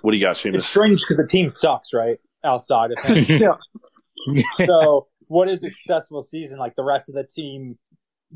What 0.03 0.11
do 0.12 0.18
you 0.18 0.24
got, 0.24 0.36
Seamus? 0.36 0.57
It's 0.57 0.66
strange 0.66 1.01
because 1.01 1.16
the 1.16 1.26
team 1.26 1.49
sucks, 1.49 1.93
right? 1.93 2.18
Outside 2.45 2.91
of 2.93 3.03
him. 3.05 3.41
yeah. 3.41 4.43
so, 4.66 5.07
what 5.28 5.49
is 5.49 5.62
a 5.62 5.70
successful 5.70 6.24
season? 6.24 6.59
Like 6.59 6.74
the 6.76 6.84
rest 6.84 7.09
of 7.09 7.14
the 7.14 7.24
team 7.24 7.78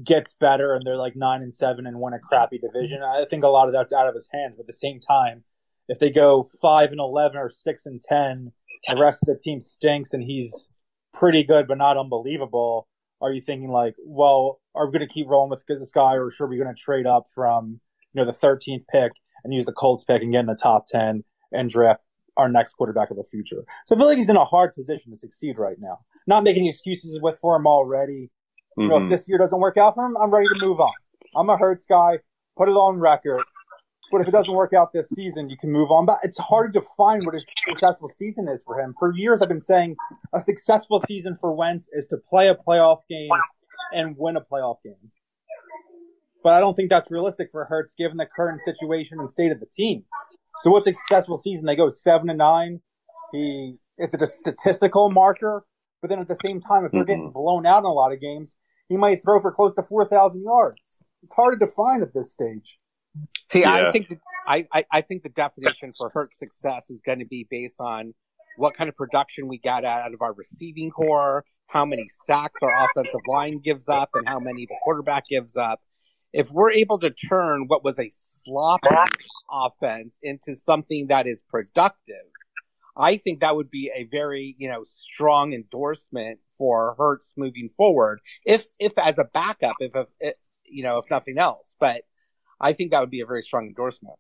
gets 0.03 0.35
better 0.41 0.75
and 0.75 0.87
they're 0.87 0.97
like 0.97 1.17
nine 1.17 1.43
and 1.43 1.53
seven 1.53 1.87
and 1.87 2.01
win 2.01 2.15
a 2.15 2.19
crappy 2.19 2.59
division. 2.59 3.03
I 3.03 3.25
think 3.29 3.45
a 3.45 3.49
lot 3.49 3.69
of 3.69 3.75
that's 3.75 3.93
out 3.93 4.09
of 4.09 4.15
his 4.15 4.29
hands. 4.33 4.55
But 4.57 4.63
at 4.63 4.67
the 4.69 4.73
same 4.73 5.01
time, 5.01 5.45
if 5.89 5.99
they 5.99 6.11
go 6.11 6.49
five 6.61 6.91
and 6.91 7.01
eleven 7.01 7.39
or 7.39 7.51
six 7.51 7.87
and 7.87 8.01
ten, 8.01 8.53
the 8.89 9.01
rest 9.01 9.23
of 9.23 9.27
the 9.27 9.41
team 9.43 9.61
stinks 9.61 10.13
and 10.13 10.23
he's 10.23 10.69
pretty 11.13 11.45
good 11.45 11.67
but 11.69 11.79
not 11.79 11.97
unbelievable. 11.97 12.89
Are 13.21 13.33
you 13.33 13.41
thinking 13.41 13.71
like, 13.71 13.95
well, 14.05 14.61
are 14.75 14.87
we 14.87 14.93
going 14.93 15.07
to 15.07 15.13
keep 15.13 15.29
rolling 15.29 15.51
with 15.51 15.61
this 15.67 15.91
guy, 15.91 16.15
or 16.15 16.31
should 16.31 16.47
we 16.47 16.57
going 16.57 16.75
to 16.75 16.81
trade 16.81 17.07
up 17.07 17.27
from 17.35 17.81
you 18.13 18.25
know 18.25 18.31
the 18.31 18.37
13th 18.37 18.85
pick 18.91 19.13
and 19.45 19.53
use 19.53 19.67
the 19.67 19.73
Colts 19.73 20.05
pick 20.05 20.23
and 20.23 20.33
get 20.33 20.41
in 20.41 20.47
the 20.47 20.55
top 20.55 20.87
10 20.87 21.25
and 21.53 21.71
draft 21.71 22.01
our 22.37 22.49
next 22.49 22.73
quarterback 22.73 23.11
of 23.11 23.17
the 23.17 23.25
future? 23.25 23.65
So 23.87 23.95
I 23.95 23.99
feel 23.99 24.09
like 24.09 24.19
he's 24.19 24.31
in 24.31 24.37
a 24.37 24.45
hard 24.45 24.75
position 24.75 25.13
to 25.13 25.19
succeed 25.19 25.59
right 25.59 25.77
now. 25.79 25.99
Not 26.27 26.45
making 26.45 26.67
excuses 26.67 27.19
with 27.21 27.39
for 27.41 27.57
him 27.57 27.67
already. 27.67 28.31
You 28.77 28.89
know, 28.89 28.97
if 28.97 29.03
Mhm. 29.05 29.11
this 29.11 29.29
year 29.29 29.39
doesn't 29.39 29.59
work 29.59 29.77
out 29.77 29.95
for 29.95 30.07
him, 30.07 30.17
I'm 30.17 30.31
ready 30.31 30.49
to 30.49 30.67
move 30.67 30.81
on. 30.81 30.93
I'm 31.37 31.51
a 31.51 31.57
Hurts 31.59 31.85
guy. 31.85 32.21
Put 32.57 32.69
it 32.69 32.73
on 32.73 32.99
record. 32.99 33.45
But 34.11 34.21
if 34.21 34.29
it 34.29 34.33
doesn't 34.33 34.53
work 34.53 34.75
out 34.75 34.93
this 34.93 35.07
season, 35.15 35.49
you 35.49 35.57
can 35.57 35.71
move 35.71 35.91
on. 35.91 36.05
But 36.05 36.19
it's 36.23 36.39
hard 36.39 36.75
to 36.75 36.81
define 36.81 37.25
what 37.25 37.35
a 37.35 37.41
successful 37.67 38.11
season 38.19 38.47
is 38.49 38.63
for 38.63 38.79
him. 38.79 38.95
For 38.99 39.13
years, 39.15 39.41
I've 39.41 39.49
been 39.49 39.61
saying 39.61 39.97
a 40.35 40.41
successful 40.43 41.03
season 41.07 41.37
for 41.41 41.53
Wentz 41.53 41.89
is 41.93 42.07
to 42.09 42.19
play 42.19 42.49
a 42.49 42.55
playoff 42.55 43.01
game 43.09 43.31
and 43.95 44.17
win 44.17 44.37
a 44.37 44.41
playoff 44.41 44.77
game. 44.85 45.11
But 46.43 46.55
I 46.55 46.61
don't 46.61 46.75
think 46.75 46.91
that's 46.91 47.11
realistic 47.11 47.51
for 47.53 47.65
Hurts 47.65 47.93
given 47.97 48.17
the 48.17 48.27
current 48.27 48.61
situation 48.65 49.21
and 49.21 49.31
state 49.31 49.53
of 49.53 49.61
the 49.61 49.67
team. 49.67 50.05
So 50.57 50.71
what's 50.71 50.87
a 50.87 50.95
successful 50.95 51.39
season? 51.39 51.67
They 51.67 51.77
go 51.77 51.89
seven 51.89 52.27
to 52.29 52.35
nine. 52.35 52.81
He 53.33 53.77
is 53.99 54.13
it 54.13 54.23
a 54.23 54.27
statistical 54.27 55.11
marker? 55.11 55.65
But 56.01 56.11
then 56.11 56.19
at 56.19 56.29
the 56.29 56.37
same 56.45 56.61
time, 56.61 56.85
if 56.85 56.93
they're 56.93 57.05
getting 57.05 57.27
mm-hmm. 57.27 57.39
blown 57.39 57.65
out 57.65 57.79
in 57.79 57.85
a 57.85 57.93
lot 57.93 58.13
of 58.13 58.21
games, 58.21 58.53
he 58.89 58.97
might 58.97 59.23
throw 59.23 59.41
for 59.41 59.53
close 59.53 59.75
to 59.75 59.83
four 59.85 60.09
thousand 60.09 60.43
yards. 60.43 60.81
It's 61.23 61.33
hard 61.33 61.59
to 61.59 61.67
define 61.67 62.03
at 62.03 62.13
this 62.13 62.33
stage. 62.33 62.77
See, 63.51 63.61
Yeah. 63.61 63.89
I 63.89 63.93
think 63.93 64.09
that, 64.09 64.19
I, 64.47 64.67
I 64.73 64.85
I 64.91 65.01
think 65.03 65.23
the 65.23 65.29
definition 65.29 65.93
for 65.97 66.11
Hurts 66.11 66.39
success 66.39 66.85
is 66.91 67.01
going 67.07 67.21
to 67.21 67.27
be 67.27 67.47
based 67.49 67.77
on 67.79 68.15
what 68.57 68.75
kind 68.75 68.89
of 68.89 68.97
production 68.97 69.49
we 69.49 69.59
got 69.59 69.85
out 69.85 70.13
of 70.13 70.21
our 70.21 70.33
receiving 70.33 70.91
corps, 70.91 71.45
how 71.73 71.87
many 71.87 72.07
sacks 72.27 72.61
our 72.63 72.91
offensive 72.91 73.21
line 73.27 73.59
gives 73.59 73.89
up, 73.89 74.11
and 74.15 74.29
how 74.29 74.39
many 74.39 74.67
the 74.67 74.75
quarterback 74.83 75.27
gives 75.29 75.57
up. 75.57 75.81
If 76.33 76.51
we're 76.51 76.73
able 76.73 76.99
to 76.99 77.11
turn 77.11 77.65
what 77.67 77.83
was 77.83 77.99
a 77.99 78.11
sloppy 78.45 78.89
offense 79.51 80.19
into 80.23 80.55
something 80.57 81.07
that 81.09 81.27
is 81.27 81.43
productive, 81.49 82.27
I 82.97 83.17
think 83.17 83.41
that 83.41 83.57
would 83.57 83.71
be 83.71 83.91
a 83.95 84.05
very, 84.05 84.55
you 84.59 84.69
know, 84.69 84.85
strong 84.85 85.55
endorsement 85.55 86.41
for 86.59 86.95
Hurts 86.99 87.33
moving 87.37 87.71
forward. 87.77 88.21
If, 88.45 88.67
if 88.79 88.93
as 88.99 89.19
a 89.19 89.25
backup, 89.25 89.77
if, 89.81 89.93
if, 90.21 90.35
you 90.65 90.85
know, 90.85 90.99
if 90.99 91.11
nothing 91.11 91.39
else, 91.39 91.75
but 91.81 92.03
I 92.61 92.75
think 92.75 92.91
that 92.91 93.01
would 93.01 93.11
be 93.11 93.23
a 93.23 93.27
very 93.27 93.43
strong 93.43 93.67
endorsement. 93.67 94.17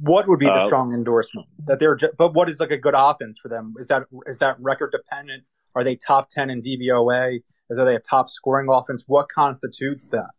What 0.00 0.26
would 0.28 0.38
be 0.38 0.46
the 0.46 0.52
Uh, 0.52 0.66
strong 0.66 0.94
endorsement 0.94 1.46
that 1.66 1.78
they're? 1.78 1.94
Ju- 1.94 2.12
but 2.16 2.32
what 2.32 2.48
is 2.48 2.58
like 2.58 2.70
a 2.70 2.78
good 2.78 2.94
offense 2.96 3.38
for 3.42 3.50
them? 3.50 3.74
Is 3.78 3.86
that 3.88 4.04
is 4.26 4.38
that 4.38 4.56
record 4.58 4.92
dependent? 4.92 5.44
Are 5.74 5.84
they 5.84 5.96
top 5.96 6.30
ten 6.30 6.50
in 6.50 6.62
DVOA? 6.62 7.40
Are 7.70 7.84
they 7.84 7.96
a 7.96 8.00
top 8.00 8.30
scoring 8.30 8.68
offense? 8.70 9.04
What 9.06 9.28
constitutes 9.28 10.08
that? 10.08 10.30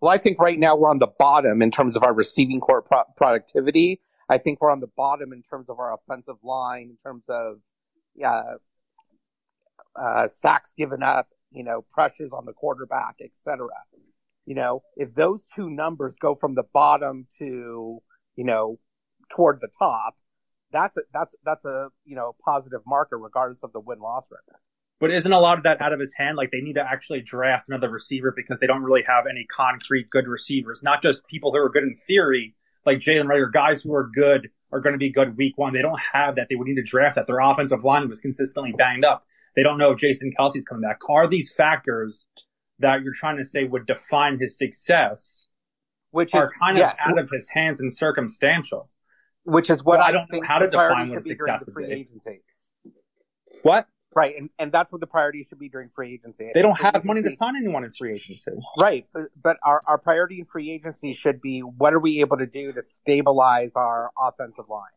Well, 0.00 0.12
I 0.12 0.18
think 0.18 0.40
right 0.40 0.58
now 0.58 0.74
we're 0.76 0.90
on 0.90 0.98
the 0.98 1.12
bottom 1.18 1.62
in 1.62 1.70
terms 1.70 1.96
of 1.96 2.02
our 2.02 2.12
receiving 2.12 2.60
corps 2.60 2.82
pro- 2.82 3.04
productivity. 3.16 4.00
I 4.28 4.38
think 4.38 4.60
we're 4.60 4.72
on 4.72 4.80
the 4.80 4.90
bottom 4.96 5.32
in 5.32 5.42
terms 5.42 5.68
of 5.68 5.78
our 5.78 5.94
offensive 5.94 6.42
line, 6.42 6.90
in 6.90 6.96
terms 7.04 7.22
of 7.28 7.58
uh, 8.24 8.56
uh, 9.94 10.28
sacks 10.28 10.72
given 10.76 11.02
up, 11.02 11.28
you 11.52 11.62
know, 11.62 11.84
pressures 11.92 12.30
on 12.32 12.46
the 12.46 12.52
quarterback, 12.52 13.16
etc. 13.22 13.68
You 14.44 14.56
know, 14.56 14.82
if 14.96 15.14
those 15.14 15.40
two 15.54 15.70
numbers 15.70 16.14
go 16.20 16.34
from 16.34 16.54
the 16.56 16.64
bottom 16.72 17.28
to, 17.38 18.02
you 18.34 18.44
know, 18.44 18.78
toward 19.30 19.60
the 19.60 19.68
top, 19.78 20.16
that's 20.72 20.96
a, 20.96 21.00
that's 21.12 21.34
that's 21.44 21.64
a 21.64 21.88
you 22.04 22.16
know 22.16 22.34
positive 22.44 22.80
marker 22.86 23.18
regardless 23.18 23.58
of 23.62 23.72
the 23.72 23.80
win 23.80 24.00
loss 24.00 24.24
record. 24.30 24.60
But 25.00 25.10
isn't 25.10 25.32
a 25.32 25.40
lot 25.40 25.58
of 25.58 25.64
that 25.64 25.80
out 25.80 25.92
of 25.92 25.98
his 25.98 26.12
hand? 26.14 26.36
Like 26.36 26.52
they 26.52 26.60
need 26.60 26.74
to 26.74 26.88
actually 26.88 27.22
draft 27.22 27.68
another 27.68 27.90
receiver 27.90 28.32
because 28.34 28.60
they 28.60 28.68
don't 28.68 28.82
really 28.82 29.02
have 29.02 29.24
any 29.28 29.44
concrete 29.44 30.08
good 30.10 30.28
receivers. 30.28 30.80
Not 30.82 31.02
just 31.02 31.26
people 31.26 31.50
who 31.50 31.58
are 31.58 31.68
good 31.68 31.82
in 31.82 31.96
theory, 32.06 32.54
like 32.86 32.98
Jalen 32.98 33.26
Reagor, 33.26 33.52
guys 33.52 33.82
who 33.82 33.92
are 33.94 34.08
good 34.14 34.50
are 34.70 34.80
going 34.80 34.94
to 34.94 34.98
be 34.98 35.10
good 35.10 35.36
week 35.36 35.58
one. 35.58 35.72
They 35.72 35.82
don't 35.82 36.00
have 36.12 36.36
that. 36.36 36.46
They 36.48 36.54
would 36.54 36.68
need 36.68 36.76
to 36.76 36.82
draft 36.82 37.16
that. 37.16 37.26
Their 37.26 37.40
offensive 37.40 37.84
line 37.84 38.08
was 38.08 38.20
consistently 38.20 38.72
banged 38.72 39.04
up. 39.04 39.26
They 39.54 39.62
don't 39.62 39.76
know 39.76 39.92
if 39.92 39.98
Jason 39.98 40.32
Kelce's 40.38 40.64
coming 40.64 40.82
back. 40.82 41.00
Are 41.08 41.26
these 41.26 41.52
factors 41.52 42.28
that 42.78 43.02
you're 43.02 43.12
trying 43.12 43.36
to 43.38 43.44
say 43.44 43.64
would 43.64 43.86
define 43.86 44.38
his 44.38 44.56
success 44.56 45.46
Which 46.10 46.32
are 46.32 46.50
is 46.50 46.58
kind 46.58 46.76
of 46.76 46.80
yes, 46.80 46.98
out 47.04 47.18
of 47.18 47.28
his 47.30 47.48
hands 47.48 47.80
and 47.80 47.92
circumstantial? 47.92 48.88
Which 49.44 49.70
is 49.70 49.82
what 49.82 49.96
So 49.98 50.02
I 50.02 50.06
I, 50.08 50.12
don't 50.12 50.20
know 50.22 50.26
think 50.30 50.46
how 50.46 50.58
to 50.58 50.70
define 50.70 51.10
what 51.10 51.22
should 51.24 51.38
success 51.38 51.64
during 51.64 51.88
would 51.88 51.94
be. 51.94 52.00
agency. 52.00 52.40
What? 53.62 53.86
Right, 54.14 54.34
and, 54.38 54.50
and 54.58 54.70
that's 54.70 54.92
what 54.92 55.00
the 55.00 55.06
priority 55.06 55.46
should 55.48 55.58
be 55.58 55.70
during 55.70 55.88
free 55.94 56.12
agency. 56.14 56.50
They 56.52 56.60
don't 56.60 56.76
Free 56.76 56.90
have 56.92 57.04
money 57.04 57.22
to 57.22 57.34
sign 57.36 57.56
anyone 57.56 57.82
in 57.82 57.92
free 57.94 58.12
agency. 58.12 58.50
Right, 58.78 59.06
but, 59.14 59.22
but 59.42 59.56
our, 59.64 59.80
our 59.86 59.96
priority 59.96 60.40
in 60.40 60.44
free 60.44 60.70
agency 60.70 61.14
should 61.14 61.40
be 61.40 61.60
what 61.60 61.94
are 61.94 61.98
we 61.98 62.20
able 62.20 62.36
to 62.36 62.46
do 62.46 62.72
to 62.72 62.82
stabilize 62.82 63.70
our 63.74 64.10
offensive 64.20 64.66
line? 64.68 64.90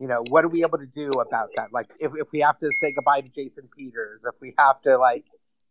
You 0.00 0.08
know, 0.08 0.24
what 0.30 0.44
are 0.44 0.48
we 0.48 0.62
able 0.64 0.78
to 0.78 0.86
do 0.86 1.10
about 1.12 1.50
that? 1.56 1.68
Like, 1.72 1.86
if, 2.00 2.10
if 2.16 2.26
we 2.32 2.40
have 2.40 2.58
to 2.58 2.68
say 2.80 2.92
goodbye 2.92 3.20
to 3.20 3.28
Jason 3.28 3.68
Peters, 3.78 4.20
if 4.26 4.34
we 4.40 4.52
have 4.58 4.82
to, 4.82 4.98
like, 4.98 5.24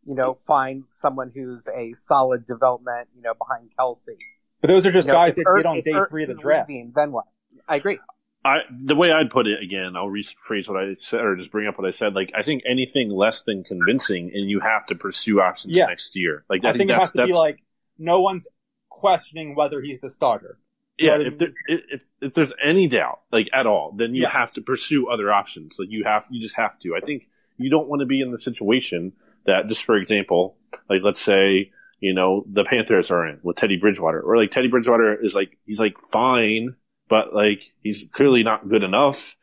you 0.07 0.15
know, 0.15 0.37
find 0.47 0.85
someone 1.01 1.31
who's 1.35 1.63
a 1.67 1.93
solid 1.95 2.47
development, 2.47 3.09
you 3.15 3.21
know, 3.21 3.33
behind 3.33 3.69
Kelce. 3.77 4.15
But 4.61 4.69
those 4.69 4.85
are 4.85 4.91
just 4.91 5.05
You 5.07 5.11
know, 5.13 5.19
guys 5.19 5.31
if 5.31 5.35
that 5.35 5.45
Ertz- 5.47 5.57
get 5.57 5.65
on 5.65 5.81
day 5.81 5.91
Ertz 5.91 6.09
three 6.09 6.23
of 6.23 6.29
the 6.29 6.35
draft. 6.35 6.69
leaving, 6.69 6.93
then 6.95 7.11
what? 7.11 7.25
I 7.67 7.75
agree. 7.75 7.99
I 8.45 8.57
the 8.77 8.95
way 8.95 9.11
I'd 9.11 9.29
put 9.31 9.47
it 9.47 9.61
again, 9.61 9.95
I'll 9.95 10.07
rephrase 10.07 10.69
what 10.69 10.77
I 10.81 10.93
said 10.97 11.21
or 11.21 11.35
just 11.35 11.51
bring 11.51 11.67
up 11.67 11.77
what 11.79 11.87
I 11.87 11.91
said. 11.91 12.13
Like 12.13 12.31
I 12.37 12.43
think 12.43 12.61
anything 12.69 13.09
less 13.09 13.41
than 13.41 13.63
convincing, 13.63 14.31
and 14.33 14.49
you 14.49 14.59
have 14.59 14.85
to 14.87 14.95
pursue 14.95 15.41
options 15.41 15.75
Yeah. 15.75 15.87
next 15.87 16.15
year. 16.15 16.45
Like 16.49 16.63
I 16.63 16.71
think 16.71 16.89
it 16.91 16.93
that's 16.93 17.05
has 17.07 17.11
to 17.13 17.25
be 17.25 17.33
like 17.33 17.57
no 17.97 18.21
one's 18.21 18.45
questioning 18.89 19.55
whether 19.55 19.81
he's 19.81 19.99
the 20.01 20.09
starter. 20.09 20.57
yeah. 20.97 21.17
If, 21.19 21.37
there, 21.39 21.53
if 21.67 22.03
if 22.21 22.33
there's 22.33 22.53
any 22.63 22.87
doubt, 22.87 23.19
like 23.31 23.49
at 23.51 23.65
all, 23.65 23.93
then 23.97 24.13
you 24.15 24.23
Yeah. 24.23 24.29
have 24.29 24.53
to 24.53 24.61
pursue 24.61 25.07
other 25.09 25.31
options. 25.33 25.77
Like 25.79 25.89
you 25.89 26.03
have, 26.05 26.25
you 26.29 26.39
just 26.39 26.55
have 26.55 26.77
to. 26.79 26.95
I 26.95 26.99
think 27.03 27.27
you 27.57 27.69
don't 27.69 27.87
want 27.89 28.01
to 28.01 28.05
be 28.05 28.21
in 28.21 28.31
the 28.31 28.37
situation 28.37 29.13
that, 29.45 29.67
just 29.67 29.83
for 29.83 29.95
example, 29.97 30.57
like 30.89 31.01
let's 31.03 31.19
say 31.21 31.71
you 31.99 32.13
know 32.13 32.45
the 32.51 32.63
Panthers 32.63 33.09
are 33.11 33.25
in 33.27 33.39
with 33.43 33.55
Teddy 33.57 33.77
Bridgewater, 33.77 34.21
or 34.21 34.37
like 34.37 34.51
Teddy 34.51 34.67
Bridgewater 34.67 35.15
is 35.15 35.33
like 35.33 35.57
he's 35.65 35.79
like 35.79 35.95
fine, 36.11 36.75
but 37.09 37.33
like 37.33 37.61
he's 37.81 38.05
clearly 38.11 38.43
not 38.43 38.67
good 38.69 38.83
enough. 38.83 39.35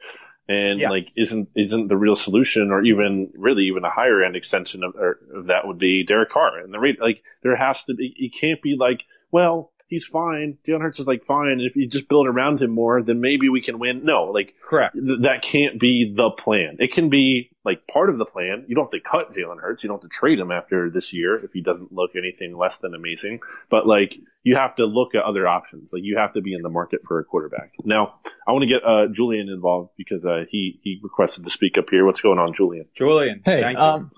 And 0.49 0.81
Yes. 0.81 0.91
like 0.91 1.09
isn't 1.17 1.49
isn't 1.55 1.89
the 1.89 1.97
real 1.97 2.17
solution, 2.17 2.71
or 2.73 2.83
even 2.83 3.31
really 3.37 3.65
even 3.67 3.85
a 3.85 3.91
higher 3.91 4.23
end 4.25 4.35
extension 4.35 4.83
of, 4.83 4.95
or, 4.97 5.19
of 5.35 5.47
that 5.47 5.67
would 5.67 5.79
be 5.79 6.05
Derek 6.05 6.31
Carr. 6.31 6.59
And 6.59 6.75
the 6.75 6.81
rate 6.81 7.01
like 7.01 7.23
there 7.43 7.55
has 7.57 7.85
to 7.85 7.95
be, 7.95 8.13
you 8.17 8.29
can't 8.29 8.61
be 8.61 8.75
like, 8.77 9.03
well, 9.31 9.71
he's 9.87 10.05
fine. 10.05 10.59
Jalen 10.67 10.81
Hurts 10.83 10.99
is 10.99 11.07
like 11.07 11.23
fine. 11.23 11.53
And 11.53 11.61
if 11.63 11.77
you 11.77 11.87
just 11.87 12.09
build 12.09 12.27
around 12.27 12.61
him 12.61 12.73
more, 12.73 13.03
then 13.03 13.21
maybe 13.21 13.49
we 13.49 13.63
can 13.63 13.79
win. 13.79 14.05
No, 14.05 14.25
like 14.25 14.55
Correct. 14.63 14.95
th- 14.95 15.21
that 15.23 15.43
can't 15.43 15.79
be 15.79 16.13
the 16.13 16.31
plan. 16.31 16.77
It 16.81 16.93
can 16.93 17.09
be 17.09 17.52
like 17.65 17.87
part 17.87 18.09
of 18.09 18.19
the 18.19 18.25
plan. 18.25 18.65
You 18.67 18.75
don't 18.75 18.93
have 18.93 19.03
to 19.03 19.09
cut 19.09 19.33
Jalen 19.33 19.61
Hurts. 19.61 19.83
You 19.83 19.89
don't 19.89 20.03
have 20.03 20.11
to 20.11 20.15
trade 20.15 20.39
him 20.39 20.51
after 20.51 20.91
this 20.91 21.13
year 21.13 21.37
if 21.37 21.53
he 21.53 21.63
doesn't 21.63 21.93
look 21.93 22.17
anything 22.17 22.57
less 22.57 22.79
than 22.79 22.95
amazing. 22.95 23.41
But 23.71 23.87
like 23.87 24.17
you 24.43 24.57
have 24.57 24.75
to 24.77 24.87
look 24.87 25.15
at 25.15 25.23
other 25.23 25.47
options. 25.47 25.93
Like 25.93 26.03
you 26.05 26.19
have 26.19 26.33
to 26.35 26.41
be 26.41 26.55
in 26.55 26.63
the 26.63 26.69
market 26.69 27.01
for 27.07 27.21
a 27.21 27.25
quarterback. 27.25 27.73
Now 27.85 28.15
I 28.47 28.53
want 28.53 28.63
to 28.63 28.69
get 28.69 28.85
uh, 28.85 29.07
Julian 29.13 29.49
involved 29.49 29.91
because 29.97 30.25
uh, 30.25 30.45
he 30.49 30.81
he 30.83 31.01
requested 31.03 31.45
to 31.45 31.51
speak 31.51 31.79
up 31.79 31.91
here. 31.91 32.05
What's 32.05 32.21
going 32.21 32.39
on, 32.39 32.53
Julian? 32.53 32.85
Julian. 32.97 33.43
Hey, 33.45 33.63
thank 33.63 33.79
you. 33.79 33.85
um, 33.85 34.11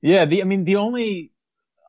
yeah, 0.00 0.24
the 0.24 0.40
I 0.40 0.44
mean 0.44 0.64
the 0.64 0.76
only 0.76 1.32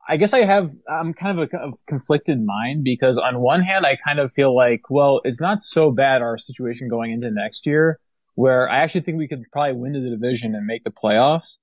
I 0.08 0.18
guess 0.18 0.34
I 0.34 0.40
have 0.40 0.72
I'm 0.90 1.14
kind 1.14 1.40
of 1.40 1.50
a 1.54 1.58
of 1.58 1.74
conflicted 1.88 2.44
mind 2.44 2.84
because 2.84 3.18
on 3.18 3.40
one 3.40 3.62
hand 3.62 3.86
I 3.86 3.98
kind 4.06 4.20
of 4.20 4.32
feel 4.32 4.54
like 4.54 4.90
well 4.90 5.22
it's 5.24 5.40
not 5.40 5.62
so 5.62 5.92
bad 5.92 6.22
our 6.22 6.38
situation 6.38 6.90
going 6.90 7.12
into 7.12 7.32
next 7.32 7.66
year 7.66 8.00
where 8.42 8.68
I 8.68 8.78
actually 8.78 9.02
think 9.02 9.20
we 9.20 9.28
could 9.28 9.44
probably 9.52 9.80
win 9.80 9.94
the 9.94 10.10
division 10.10 10.56
and 10.56 10.66
make 10.66 10.84
the 10.84 10.90
playoffs. 10.90 11.60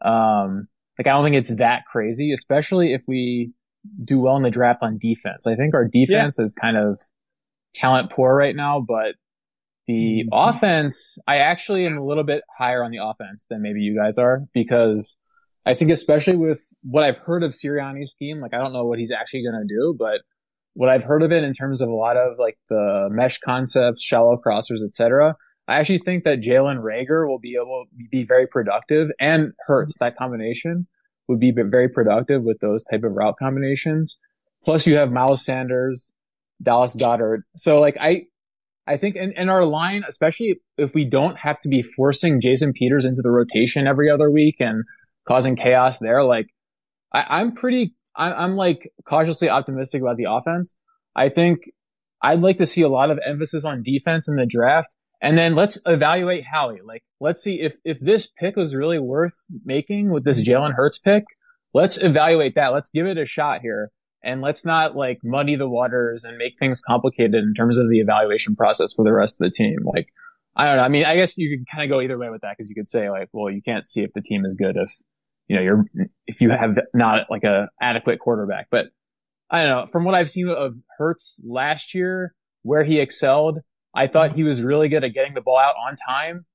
Um, 0.00 0.68
like 0.96 1.08
I 1.08 1.10
don't 1.10 1.24
think 1.24 1.34
it's 1.34 1.56
that 1.56 1.86
crazy, 1.90 2.30
especially 2.30 2.92
if 2.94 3.02
we 3.08 3.50
do 4.04 4.20
well 4.20 4.36
in 4.36 4.44
the 4.44 4.50
draft 4.50 4.78
on 4.82 4.96
defense. 4.96 5.48
I 5.48 5.56
think 5.56 5.74
our 5.74 5.88
defense 5.88 6.38
is 6.38 6.52
kind 6.52 6.76
of 6.76 7.00
talent 7.74 8.12
poor 8.12 8.32
right 8.32 8.54
now, 8.54 8.78
but 8.78 9.16
the 9.88 10.22
offense, 10.32 11.18
I 11.26 11.38
actually 11.38 11.84
am 11.84 11.98
a 11.98 12.04
little 12.04 12.22
bit 12.22 12.44
higher 12.56 12.84
on 12.84 12.92
the 12.92 13.02
offense 13.02 13.46
than 13.50 13.60
maybe 13.60 13.80
you 13.80 14.00
guys 14.00 14.16
are 14.16 14.42
because 14.54 15.16
I 15.66 15.74
think 15.74 15.90
especially 15.90 16.36
with 16.36 16.60
what 16.82 17.02
I've 17.02 17.18
heard 17.18 17.42
of 17.42 17.54
Sirianni's 17.54 18.12
scheme, 18.12 18.40
like 18.40 18.54
I 18.54 18.58
don't 18.58 18.72
know 18.72 18.84
what 18.84 19.00
he's 19.00 19.10
actually 19.10 19.42
going 19.42 19.66
to 19.66 19.74
do, 19.74 19.96
but 19.98 20.20
what 20.74 20.90
I've 20.90 21.02
heard 21.02 21.24
of 21.24 21.32
it 21.32 21.42
in 21.42 21.54
terms 21.54 21.80
of 21.80 21.88
a 21.88 21.94
lot 21.94 22.16
of 22.16 22.38
like 22.38 22.56
the 22.68 23.08
mesh 23.10 23.38
concepts, 23.38 24.04
shallow 24.04 24.40
crossers, 24.46 24.84
etc. 24.86 25.34
I 25.70 25.78
actually 25.78 26.00
think 26.04 26.24
that 26.24 26.40
Jalen 26.40 26.82
Reagor 26.82 27.28
will 27.28 27.38
be 27.38 27.54
able 27.54 27.84
to 27.84 28.08
be 28.10 28.24
very 28.24 28.48
productive 28.48 29.08
and 29.20 29.52
Hurts, 29.66 29.98
that 30.00 30.16
combination 30.16 30.88
would 31.28 31.38
be 31.38 31.52
very 31.54 31.88
productive 31.88 32.42
with 32.42 32.58
those 32.58 32.84
type 32.90 33.04
of 33.04 33.12
route 33.12 33.36
combinations. 33.38 34.18
Plus 34.64 34.86
you 34.88 34.96
have 34.96 35.12
Miles 35.12 35.44
Sanders, 35.44 36.12
Dallas 36.60 36.96
Goedert. 36.96 37.42
So 37.54 37.80
like 37.80 37.96
I, 38.00 38.24
I 38.88 38.96
think 38.96 39.14
in, 39.14 39.32
in 39.36 39.48
our 39.48 39.64
line, 39.64 40.02
especially 40.08 40.60
if 40.76 40.92
we 40.92 41.04
don't 41.04 41.38
have 41.38 41.60
to 41.60 41.68
be 41.68 41.82
forcing 41.82 42.40
Jason 42.40 42.72
Peters 42.72 43.04
into 43.04 43.22
the 43.22 43.30
rotation 43.30 43.86
every 43.86 44.10
other 44.10 44.28
week 44.28 44.56
and 44.58 44.82
causing 45.28 45.54
chaos 45.54 46.00
there, 46.00 46.24
like 46.24 46.46
I, 47.12 47.40
am 47.40 47.52
pretty. 47.52 47.94
I, 48.16 48.32
I'm 48.32 48.56
like 48.56 48.90
cautiously 49.04 49.48
optimistic 49.48 50.02
about 50.02 50.16
the 50.16 50.26
offense. 50.28 50.76
I 51.14 51.28
think 51.28 51.60
I'd 52.20 52.40
like 52.40 52.58
to 52.58 52.66
see 52.66 52.82
a 52.82 52.88
lot 52.88 53.10
of 53.10 53.20
emphasis 53.24 53.64
on 53.64 53.84
defense 53.84 54.28
in 54.28 54.34
the 54.34 54.46
draft. 54.46 54.88
And 55.22 55.36
then 55.36 55.54
let's 55.54 55.78
evaluate 55.84 56.44
Howie. 56.44 56.80
Like, 56.84 57.02
let's 57.20 57.42
see 57.42 57.60
if, 57.60 57.74
if 57.84 58.00
this 58.00 58.26
pick 58.26 58.56
was 58.56 58.74
really 58.74 58.98
worth 58.98 59.36
making 59.64 60.10
with 60.10 60.24
this 60.24 60.42
mm-hmm. 60.42 60.52
Jalen 60.52 60.74
Hurts 60.74 60.98
pick. 60.98 61.24
Let's 61.74 62.02
evaluate 62.02 62.54
that. 62.54 62.68
Let's 62.68 62.90
give 62.90 63.06
it 63.06 63.18
a 63.18 63.26
shot 63.26 63.60
here. 63.60 63.90
And 64.22 64.40
let's 64.40 64.64
not 64.64 64.96
like 64.96 65.18
muddy 65.22 65.56
the 65.56 65.68
waters 65.68 66.24
and 66.24 66.36
make 66.36 66.58
things 66.58 66.80
complicated 66.80 67.34
in 67.34 67.54
terms 67.54 67.78
of 67.78 67.88
the 67.88 68.00
evaluation 68.00 68.56
process 68.56 68.92
for 68.92 69.04
the 69.04 69.12
rest 69.12 69.40
of 69.40 69.44
the 69.44 69.50
team. 69.50 69.78
Like, 69.84 70.08
I 70.56 70.66
don't 70.66 70.76
know. 70.76 70.82
I 70.82 70.88
mean, 70.88 71.04
I 71.04 71.16
guess 71.16 71.38
you 71.38 71.56
could 71.56 71.66
kind 71.70 71.84
of 71.84 71.94
go 71.94 72.00
either 72.02 72.18
way 72.18 72.28
with 72.28 72.42
that 72.42 72.56
because 72.56 72.68
you 72.68 72.74
could 72.74 72.88
say 72.88 73.08
like, 73.08 73.28
well, 73.32 73.52
you 73.52 73.62
can't 73.62 73.86
see 73.86 74.02
if 74.02 74.12
the 74.14 74.20
team 74.20 74.44
is 74.44 74.56
good 74.56 74.76
if, 74.76 74.90
you 75.48 75.56
know, 75.56 75.62
you're, 75.62 75.84
if 76.26 76.40
you 76.40 76.50
have 76.50 76.78
not 76.92 77.30
like 77.30 77.44
a 77.44 77.68
adequate 77.80 78.20
quarterback. 78.20 78.68
But 78.70 78.86
I 79.50 79.62
don't 79.62 79.70
know. 79.70 79.86
From 79.90 80.04
what 80.04 80.14
I've 80.14 80.30
seen 80.30 80.48
of 80.48 80.74
Hurts 80.98 81.40
last 81.46 81.94
year, 81.94 82.34
where 82.62 82.84
he 82.84 83.00
excelled, 83.00 83.60
I 83.94 84.06
thought 84.06 84.34
he 84.34 84.42
was 84.42 84.62
really 84.62 84.88
good 84.88 85.04
at 85.04 85.14
getting 85.14 85.34
the 85.34 85.40
ball 85.40 85.58
out 85.58 85.74
on 85.76 85.96
time, 85.96 86.46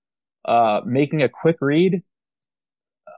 uh, 0.45 0.81
making 0.86 1.21
a 1.21 1.29
quick 1.29 1.57
read. 1.61 2.01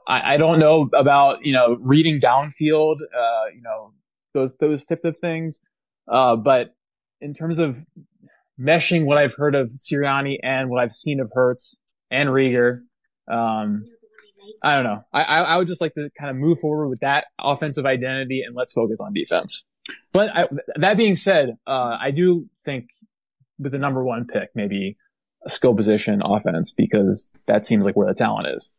I, 0.06 0.34
I, 0.34 0.36
don't 0.38 0.58
know 0.58 0.88
about, 0.94 1.44
you 1.44 1.52
know, 1.52 1.76
reading 1.80 2.18
downfield, 2.20 2.96
uh, 3.16 3.44
you 3.54 3.62
know, 3.62 3.92
those, 4.34 4.56
those 4.56 4.86
types 4.86 5.04
of 5.04 5.16
things. 5.18 5.60
Uh, 6.08 6.36
but 6.36 6.74
in 7.20 7.34
terms 7.34 7.58
of 7.58 7.84
meshing 8.58 9.04
what 9.04 9.18
I've 9.18 9.34
heard 9.34 9.54
of 9.54 9.68
Sirianni 9.68 10.38
and 10.42 10.70
what 10.70 10.82
I've 10.82 10.92
seen 10.92 11.20
of 11.20 11.30
Hurts 11.32 11.80
and 12.10 12.30
Reagor, 12.30 12.80
um, 13.30 13.84
I 14.62 14.74
don't 14.74 14.84
know. 14.84 15.04
I, 15.12 15.22
I 15.22 15.56
would 15.58 15.68
just 15.68 15.80
like 15.80 15.94
to 15.94 16.10
kind 16.18 16.30
of 16.30 16.36
move 16.36 16.58
forward 16.58 16.88
with 16.88 17.00
that 17.00 17.26
offensive 17.38 17.86
identity 17.86 18.42
and 18.42 18.56
let's 18.56 18.72
focus 18.72 19.00
on 19.00 19.12
defense. 19.12 19.64
But 20.12 20.36
I, 20.36 20.48
that 20.76 20.96
being 20.96 21.16
said, 21.16 21.56
uh, 21.66 21.96
I 22.00 22.10
do 22.10 22.48
think 22.64 22.88
with 23.58 23.72
the 23.72 23.78
number 23.78 24.04
one 24.04 24.26
pick, 24.26 24.50
maybe 24.54 24.96
a 25.44 25.48
skill 25.48 25.74
position 25.74 26.20
offense 26.24 26.72
because 26.72 27.30
that 27.46 27.64
seems 27.64 27.86
like 27.86 27.96
where 27.96 28.08
the 28.08 28.14
talent 28.14 28.48
is. 28.54 28.72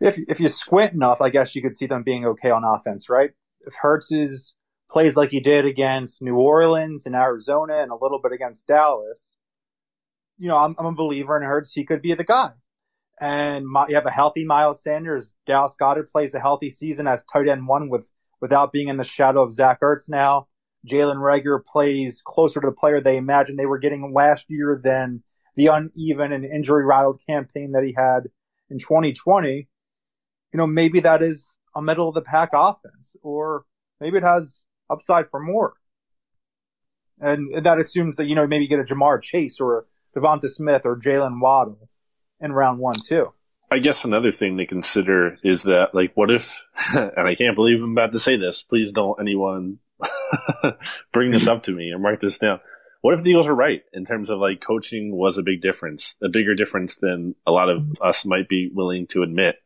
If 0.00 0.16
if 0.28 0.40
you 0.40 0.48
squint 0.48 0.94
enough, 0.94 1.20
I 1.20 1.30
guess 1.30 1.54
you 1.54 1.62
could 1.62 1.76
see 1.76 1.86
them 1.86 2.02
being 2.02 2.24
okay 2.26 2.50
on 2.50 2.64
offense, 2.64 3.08
right? 3.10 3.30
If 3.66 3.74
Hurts 3.74 4.10
is 4.10 4.54
plays 4.90 5.16
like 5.16 5.30
he 5.30 5.40
did 5.40 5.66
against 5.66 6.22
New 6.22 6.36
Orleans 6.36 7.04
and 7.06 7.14
Arizona 7.14 7.82
and 7.82 7.90
a 7.92 7.96
little 8.00 8.18
bit 8.20 8.32
against 8.32 8.66
Dallas, 8.66 9.36
you 10.38 10.48
know, 10.48 10.56
I'm, 10.56 10.74
I'm 10.78 10.86
a 10.86 10.92
believer 10.92 11.36
in 11.36 11.42
Hurts. 11.42 11.72
He 11.72 11.84
could 11.84 12.02
be 12.02 12.14
the 12.14 12.24
guy. 12.24 12.50
And 13.20 13.66
my, 13.66 13.86
you 13.88 13.94
have 13.96 14.06
a 14.06 14.10
healthy 14.10 14.46
Miles 14.46 14.82
Sanders. 14.82 15.30
Dallas 15.46 15.76
Goedert 15.78 16.10
plays 16.10 16.34
a 16.34 16.40
healthy 16.40 16.70
season 16.70 17.06
as 17.06 17.22
tight 17.30 17.48
end 17.48 17.68
one 17.68 17.90
with 17.90 18.10
without 18.40 18.72
being 18.72 18.88
in 18.88 18.96
the 18.96 19.04
shadow 19.04 19.42
of 19.42 19.52
Zach 19.52 19.80
Ertz 19.82 20.08
now. 20.08 20.48
Jalen 20.86 21.16
Reagor 21.16 21.64
plays 21.64 22.22
closer 22.24 22.60
to 22.60 22.66
the 22.66 22.72
player 22.72 23.00
they 23.00 23.16
imagined 23.16 23.58
they 23.58 23.66
were 23.66 23.78
getting 23.78 24.12
last 24.14 24.46
year 24.48 24.80
than 24.82 25.22
the 25.56 25.66
uneven 25.66 26.32
and 26.32 26.44
injury 26.44 26.84
rattled 26.84 27.20
campaign 27.28 27.72
that 27.72 27.84
he 27.84 27.94
had 27.96 28.30
in 28.70 28.78
2020. 28.78 29.68
You 30.52 30.56
know, 30.56 30.66
maybe 30.66 31.00
that 31.00 31.22
is 31.22 31.58
a 31.74 31.82
middle 31.82 32.08
of 32.08 32.14
the 32.14 32.22
pack 32.22 32.50
offense, 32.54 33.14
or 33.22 33.64
maybe 34.00 34.18
it 34.18 34.22
has 34.22 34.64
upside 34.88 35.28
for 35.28 35.40
more. 35.40 35.74
And 37.20 37.64
that 37.64 37.78
assumes 37.78 38.16
that, 38.16 38.26
you 38.26 38.34
know, 38.34 38.46
maybe 38.46 38.64
you 38.64 38.68
get 38.68 38.80
a 38.80 38.94
Ja'Marr 38.94 39.22
Chase 39.22 39.60
or 39.60 39.78
a 39.78 40.18
DeVonta 40.18 40.48
Smith 40.48 40.82
or 40.84 40.98
Jaylen 40.98 41.40
Waddle 41.40 41.88
in 42.40 42.52
round 42.52 42.78
one, 42.78 42.94
too. 42.94 43.32
I 43.70 43.78
guess 43.78 44.04
another 44.04 44.32
thing 44.32 44.56
to 44.56 44.66
consider 44.66 45.36
is 45.44 45.64
that, 45.64 45.94
like, 45.94 46.16
what 46.16 46.30
if, 46.30 46.64
and 46.96 47.28
I 47.28 47.34
can't 47.34 47.54
believe 47.54 47.82
I'm 47.82 47.92
about 47.92 48.12
to 48.12 48.18
say 48.18 48.36
this, 48.36 48.62
please 48.62 48.92
don't 48.92 49.20
anyone 49.20 49.78
bring 51.12 51.30
this 51.30 51.46
up 51.46 51.64
to 51.64 51.72
me 51.72 51.92
or 51.92 51.98
mark 51.98 52.20
this 52.20 52.38
down. 52.38 52.60
What 53.00 53.14
if 53.14 53.22
the 53.22 53.30
Eagles 53.30 53.48
were 53.48 53.54
right 53.54 53.82
in 53.92 54.04
terms 54.04 54.30
of 54.30 54.38
like 54.38 54.60
coaching 54.60 55.14
was 55.14 55.38
a 55.38 55.42
big 55.42 55.62
difference, 55.62 56.14
a 56.22 56.28
bigger 56.28 56.54
difference 56.54 56.98
than 56.98 57.34
a 57.46 57.50
lot 57.50 57.70
of 57.70 57.96
us 58.00 58.24
might 58.24 58.48
be 58.48 58.70
willing 58.72 59.06
to 59.08 59.22
admit, 59.22 59.56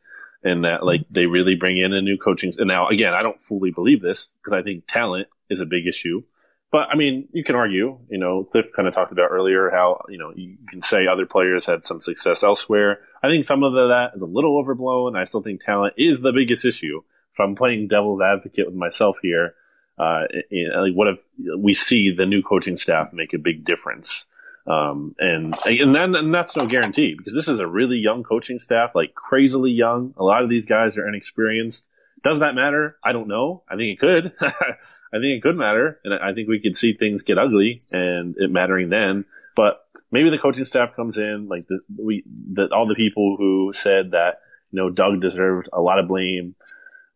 and 0.44 0.64
that 0.64 0.84
like 0.84 1.02
they 1.10 1.26
really 1.26 1.56
bring 1.56 1.78
in 1.78 1.92
a 1.92 2.02
new 2.02 2.16
coaching. 2.16 2.52
And 2.56 2.68
now 2.68 2.88
again, 2.88 3.12
I 3.12 3.22
don't 3.22 3.40
fully 3.40 3.72
believe 3.72 4.00
this 4.00 4.30
because 4.38 4.52
I 4.52 4.62
think 4.62 4.86
talent 4.86 5.28
is 5.50 5.60
a 5.60 5.66
big 5.66 5.86
issue. 5.86 6.22
But 6.70 6.88
I 6.90 6.96
mean, 6.96 7.28
you 7.32 7.44
can 7.44 7.54
argue, 7.54 8.00
you 8.10 8.18
know, 8.18 8.42
Cliff 8.42 8.66
kind 8.74 8.88
of 8.88 8.94
talked 8.94 9.12
about 9.12 9.30
earlier 9.30 9.70
how, 9.70 10.06
you 10.08 10.18
know, 10.18 10.32
you 10.34 10.56
can 10.68 10.82
say 10.82 11.06
other 11.06 11.24
players 11.24 11.66
had 11.66 11.86
some 11.86 12.00
success 12.00 12.42
elsewhere. 12.42 12.98
I 13.22 13.28
think 13.28 13.44
some 13.44 13.62
of 13.62 13.74
that 13.74 14.10
is 14.16 14.22
a 14.22 14.26
little 14.26 14.58
overblown. 14.58 15.14
I 15.14 15.22
still 15.22 15.40
think 15.40 15.60
talent 15.60 15.94
is 15.96 16.20
the 16.20 16.32
biggest 16.32 16.64
issue. 16.64 17.02
If 17.32 17.40
I'm 17.40 17.54
playing 17.54 17.86
devil's 17.86 18.20
advocate 18.20 18.66
with 18.66 18.74
myself 18.74 19.18
here, 19.22 19.54
uh, 19.98 20.22
you 20.50 20.68
know, 20.68 20.82
like 20.82 20.94
what 20.94 21.08
if 21.08 21.18
we 21.58 21.74
see 21.74 22.10
the 22.10 22.26
new 22.26 22.42
coaching 22.42 22.76
staff 22.76 23.12
make 23.12 23.32
a 23.32 23.38
big 23.38 23.64
difference? 23.64 24.26
Um, 24.66 25.14
and 25.18 25.54
and 25.66 25.94
then 25.94 26.14
and 26.14 26.34
that's 26.34 26.56
no 26.56 26.66
guarantee 26.66 27.14
because 27.16 27.34
this 27.34 27.48
is 27.48 27.60
a 27.60 27.66
really 27.66 27.98
young 27.98 28.22
coaching 28.22 28.58
staff, 28.58 28.92
like 28.94 29.14
crazily 29.14 29.72
young. 29.72 30.14
A 30.16 30.24
lot 30.24 30.42
of 30.42 30.48
these 30.48 30.66
guys 30.66 30.96
are 30.96 31.06
inexperienced. 31.06 31.84
Does 32.22 32.40
that 32.40 32.54
matter? 32.54 32.96
I 33.04 33.12
don't 33.12 33.28
know. 33.28 33.62
I 33.68 33.76
think 33.76 33.92
it 33.92 34.00
could. 34.00 34.32
I 34.40 35.18
think 35.18 35.36
it 35.36 35.42
could 35.42 35.56
matter, 35.56 36.00
and 36.02 36.14
I 36.14 36.32
think 36.32 36.48
we 36.48 36.60
could 36.60 36.76
see 36.76 36.94
things 36.94 37.22
get 37.22 37.38
ugly 37.38 37.82
and 37.92 38.34
it 38.38 38.50
mattering 38.50 38.88
then. 38.88 39.26
But 39.54 39.86
maybe 40.10 40.30
the 40.30 40.38
coaching 40.38 40.64
staff 40.64 40.96
comes 40.96 41.18
in 41.18 41.48
like 41.48 41.66
we 41.96 42.24
that 42.54 42.72
all 42.72 42.88
the 42.88 42.94
people 42.94 43.36
who 43.36 43.72
said 43.72 44.12
that 44.12 44.40
you 44.70 44.78
know 44.78 44.90
Doug 44.90 45.20
deserved 45.20 45.68
a 45.72 45.80
lot 45.80 45.98
of 45.98 46.08
blame 46.08 46.56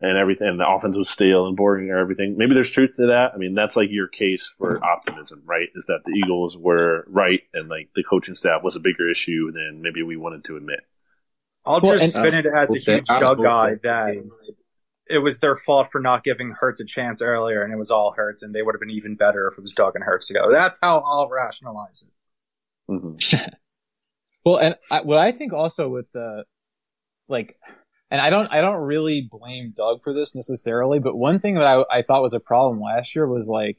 and 0.00 0.16
everything, 0.16 0.48
and 0.48 0.60
the 0.60 0.68
offense 0.68 0.96
was 0.96 1.10
stale 1.10 1.46
and 1.46 1.56
boring 1.56 1.90
and 1.90 1.98
everything. 1.98 2.36
Maybe 2.36 2.54
there's 2.54 2.70
truth 2.70 2.94
to 2.96 3.06
that. 3.08 3.32
I 3.34 3.36
mean, 3.36 3.54
that's 3.54 3.76
like 3.76 3.88
your 3.90 4.06
case 4.06 4.52
for 4.58 4.82
optimism, 4.84 5.42
right? 5.44 5.68
Is 5.74 5.86
that 5.86 6.00
the 6.04 6.12
Eagles 6.12 6.56
were 6.56 7.04
right 7.08 7.42
and 7.52 7.68
like 7.68 7.90
the 7.94 8.04
coaching 8.04 8.34
staff 8.34 8.62
was 8.62 8.76
a 8.76 8.80
bigger 8.80 9.10
issue 9.10 9.50
than 9.50 9.82
maybe 9.82 10.02
we 10.02 10.16
wanted 10.16 10.44
to 10.44 10.56
admit. 10.56 10.80
I'll 11.64 11.80
well, 11.80 11.98
just 11.98 12.12
spin 12.12 12.34
uh, 12.34 12.38
it 12.38 12.46
as 12.46 12.74
a 12.74 12.78
huge 12.78 13.06
Doug 13.06 13.42
guy 13.42 13.74
that 13.82 14.14
it 15.08 15.18
was 15.18 15.38
their 15.40 15.56
fault 15.56 15.88
for 15.90 16.00
not 16.00 16.22
giving 16.22 16.50
Hurts 16.50 16.80
a 16.80 16.84
chance 16.84 17.20
earlier, 17.20 17.62
and 17.62 17.72
it 17.72 17.76
was 17.76 17.90
all 17.90 18.12
Hurts, 18.12 18.42
and 18.42 18.54
they 18.54 18.62
would 18.62 18.74
have 18.74 18.80
been 18.80 18.90
even 18.90 19.16
better 19.16 19.48
if 19.48 19.58
it 19.58 19.60
was 19.60 19.72
Doug 19.72 19.94
and 19.94 20.04
Hurts 20.04 20.28
together. 20.28 20.52
That's 20.52 20.78
how 20.80 21.00
I'll 21.00 21.28
rationalize 21.28 22.04
it. 22.06 22.92
Mm-hmm. 22.92 23.46
well, 24.44 24.56
and 24.58 24.76
I, 24.90 25.02
what 25.02 25.18
I 25.18 25.32
think 25.32 25.52
also 25.52 25.88
with 25.88 26.10
the 26.12 26.44
like 27.28 27.58
and 28.10 28.20
I 28.20 28.30
don't 28.30 28.46
I 28.52 28.60
don't 28.60 28.80
really 28.80 29.28
blame 29.30 29.72
Doug 29.76 30.02
for 30.02 30.14
this 30.14 30.34
necessarily, 30.34 30.98
but 30.98 31.16
one 31.16 31.40
thing 31.40 31.54
that 31.54 31.66
I, 31.66 31.84
I 31.90 32.02
thought 32.02 32.22
was 32.22 32.34
a 32.34 32.40
problem 32.40 32.80
last 32.80 33.14
year 33.14 33.26
was 33.26 33.48
like, 33.48 33.76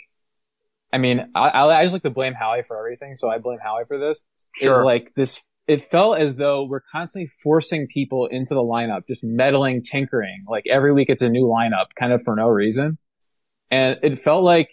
I 0.93 0.97
mean, 0.97 1.29
I, 1.35 1.49
I 1.49 1.83
just 1.83 1.93
like 1.93 2.03
to 2.03 2.09
blame 2.09 2.33
Howie 2.33 2.63
for 2.63 2.77
everything, 2.77 3.15
so 3.15 3.29
I 3.29 3.39
blame 3.39 3.59
Howie 3.63 3.85
for 3.87 3.97
this. 3.97 4.25
Sure. 4.55 4.71
Is 4.71 4.81
like 4.81 5.13
this. 5.15 5.41
It 5.67 5.81
felt 5.81 6.17
as 6.17 6.35
though 6.35 6.63
we're 6.63 6.81
constantly 6.91 7.29
forcing 7.43 7.87
people 7.87 8.25
into 8.25 8.55
the 8.55 8.61
lineup, 8.61 9.05
just 9.07 9.23
meddling, 9.23 9.83
tinkering. 9.83 10.45
Like 10.49 10.63
every 10.67 10.91
week, 10.93 11.09
it's 11.09 11.21
a 11.21 11.29
new 11.29 11.45
lineup, 11.45 11.93
kind 11.95 12.11
of 12.11 12.23
for 12.23 12.35
no 12.35 12.47
reason. 12.47 12.97
And 13.69 13.99
it 14.01 14.17
felt 14.17 14.43
like 14.43 14.69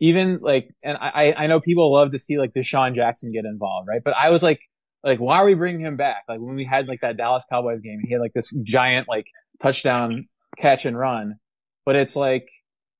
even 0.00 0.38
like, 0.40 0.74
and 0.82 0.96
I 0.98 1.34
I 1.36 1.46
know 1.46 1.60
people 1.60 1.92
love 1.92 2.12
to 2.12 2.18
see 2.18 2.38
like 2.38 2.54
DeSean 2.54 2.94
Jackson 2.94 3.32
get 3.32 3.44
involved, 3.44 3.88
right? 3.88 4.02
But 4.02 4.14
I 4.16 4.30
was 4.30 4.42
like, 4.42 4.60
like 5.04 5.20
why 5.20 5.36
are 5.36 5.44
we 5.44 5.54
bringing 5.54 5.82
him 5.82 5.96
back? 5.96 6.24
Like 6.28 6.40
when 6.40 6.56
we 6.56 6.64
had 6.64 6.88
like 6.88 7.02
that 7.02 7.16
Dallas 7.16 7.44
Cowboys 7.50 7.82
game, 7.82 8.00
he 8.02 8.12
had 8.12 8.20
like 8.20 8.32
this 8.32 8.52
giant 8.62 9.06
like 9.08 9.26
touchdown 9.62 10.28
catch 10.58 10.86
and 10.86 10.98
run, 10.98 11.36
but 11.84 11.94
it's 11.94 12.16
like, 12.16 12.48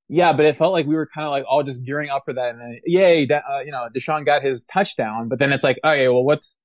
yeah, 0.09 0.35
but 0.35 0.45
it 0.45 0.57
felt 0.57 0.73
like 0.73 0.87
we 0.87 0.95
were 0.95 1.09
kind 1.13 1.27
of 1.27 1.31
like 1.31 1.45
all 1.49 1.63
just 1.63 1.85
gearing 1.85 2.11
up 2.11 2.25
for 2.27 2.35
that, 2.35 2.51
and 2.51 2.61
then 2.61 2.79
yay, 2.85 3.27
uh, 3.27 3.61
you 3.65 3.73
know, 3.73 3.89
DeSean 3.97 4.27
got 4.27 4.43
his 4.43 4.67
touchdown, 4.67 5.29
but 5.29 5.39
then 5.39 5.53
it's 5.53 5.65
like, 5.65 5.79
okay, 5.83 6.09
well, 6.09 6.23
what's 6.23 6.59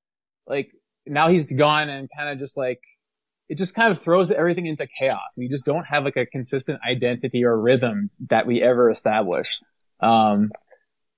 like 0.45 0.71
now 1.05 1.29
he's 1.29 1.51
gone, 1.53 1.89
and 1.89 2.09
kind 2.15 2.29
of 2.29 2.37
just 2.37 2.57
like 2.57 2.81
it 3.47 3.57
just 3.57 3.75
kind 3.75 3.91
of 3.91 3.99
throws 3.99 4.29
everything 4.29 4.67
into 4.67 4.87
chaos. 4.87 5.33
We 5.37 5.47
just 5.47 5.65
don't 5.65 5.85
have 5.85 6.03
like 6.03 6.17
a 6.17 6.25
consistent 6.25 6.81
identity 6.87 7.45
or 7.45 7.59
rhythm 7.59 8.11
that 8.29 8.45
we 8.45 8.61
ever 8.61 8.91
establish. 8.91 9.57
Um, 10.01 10.51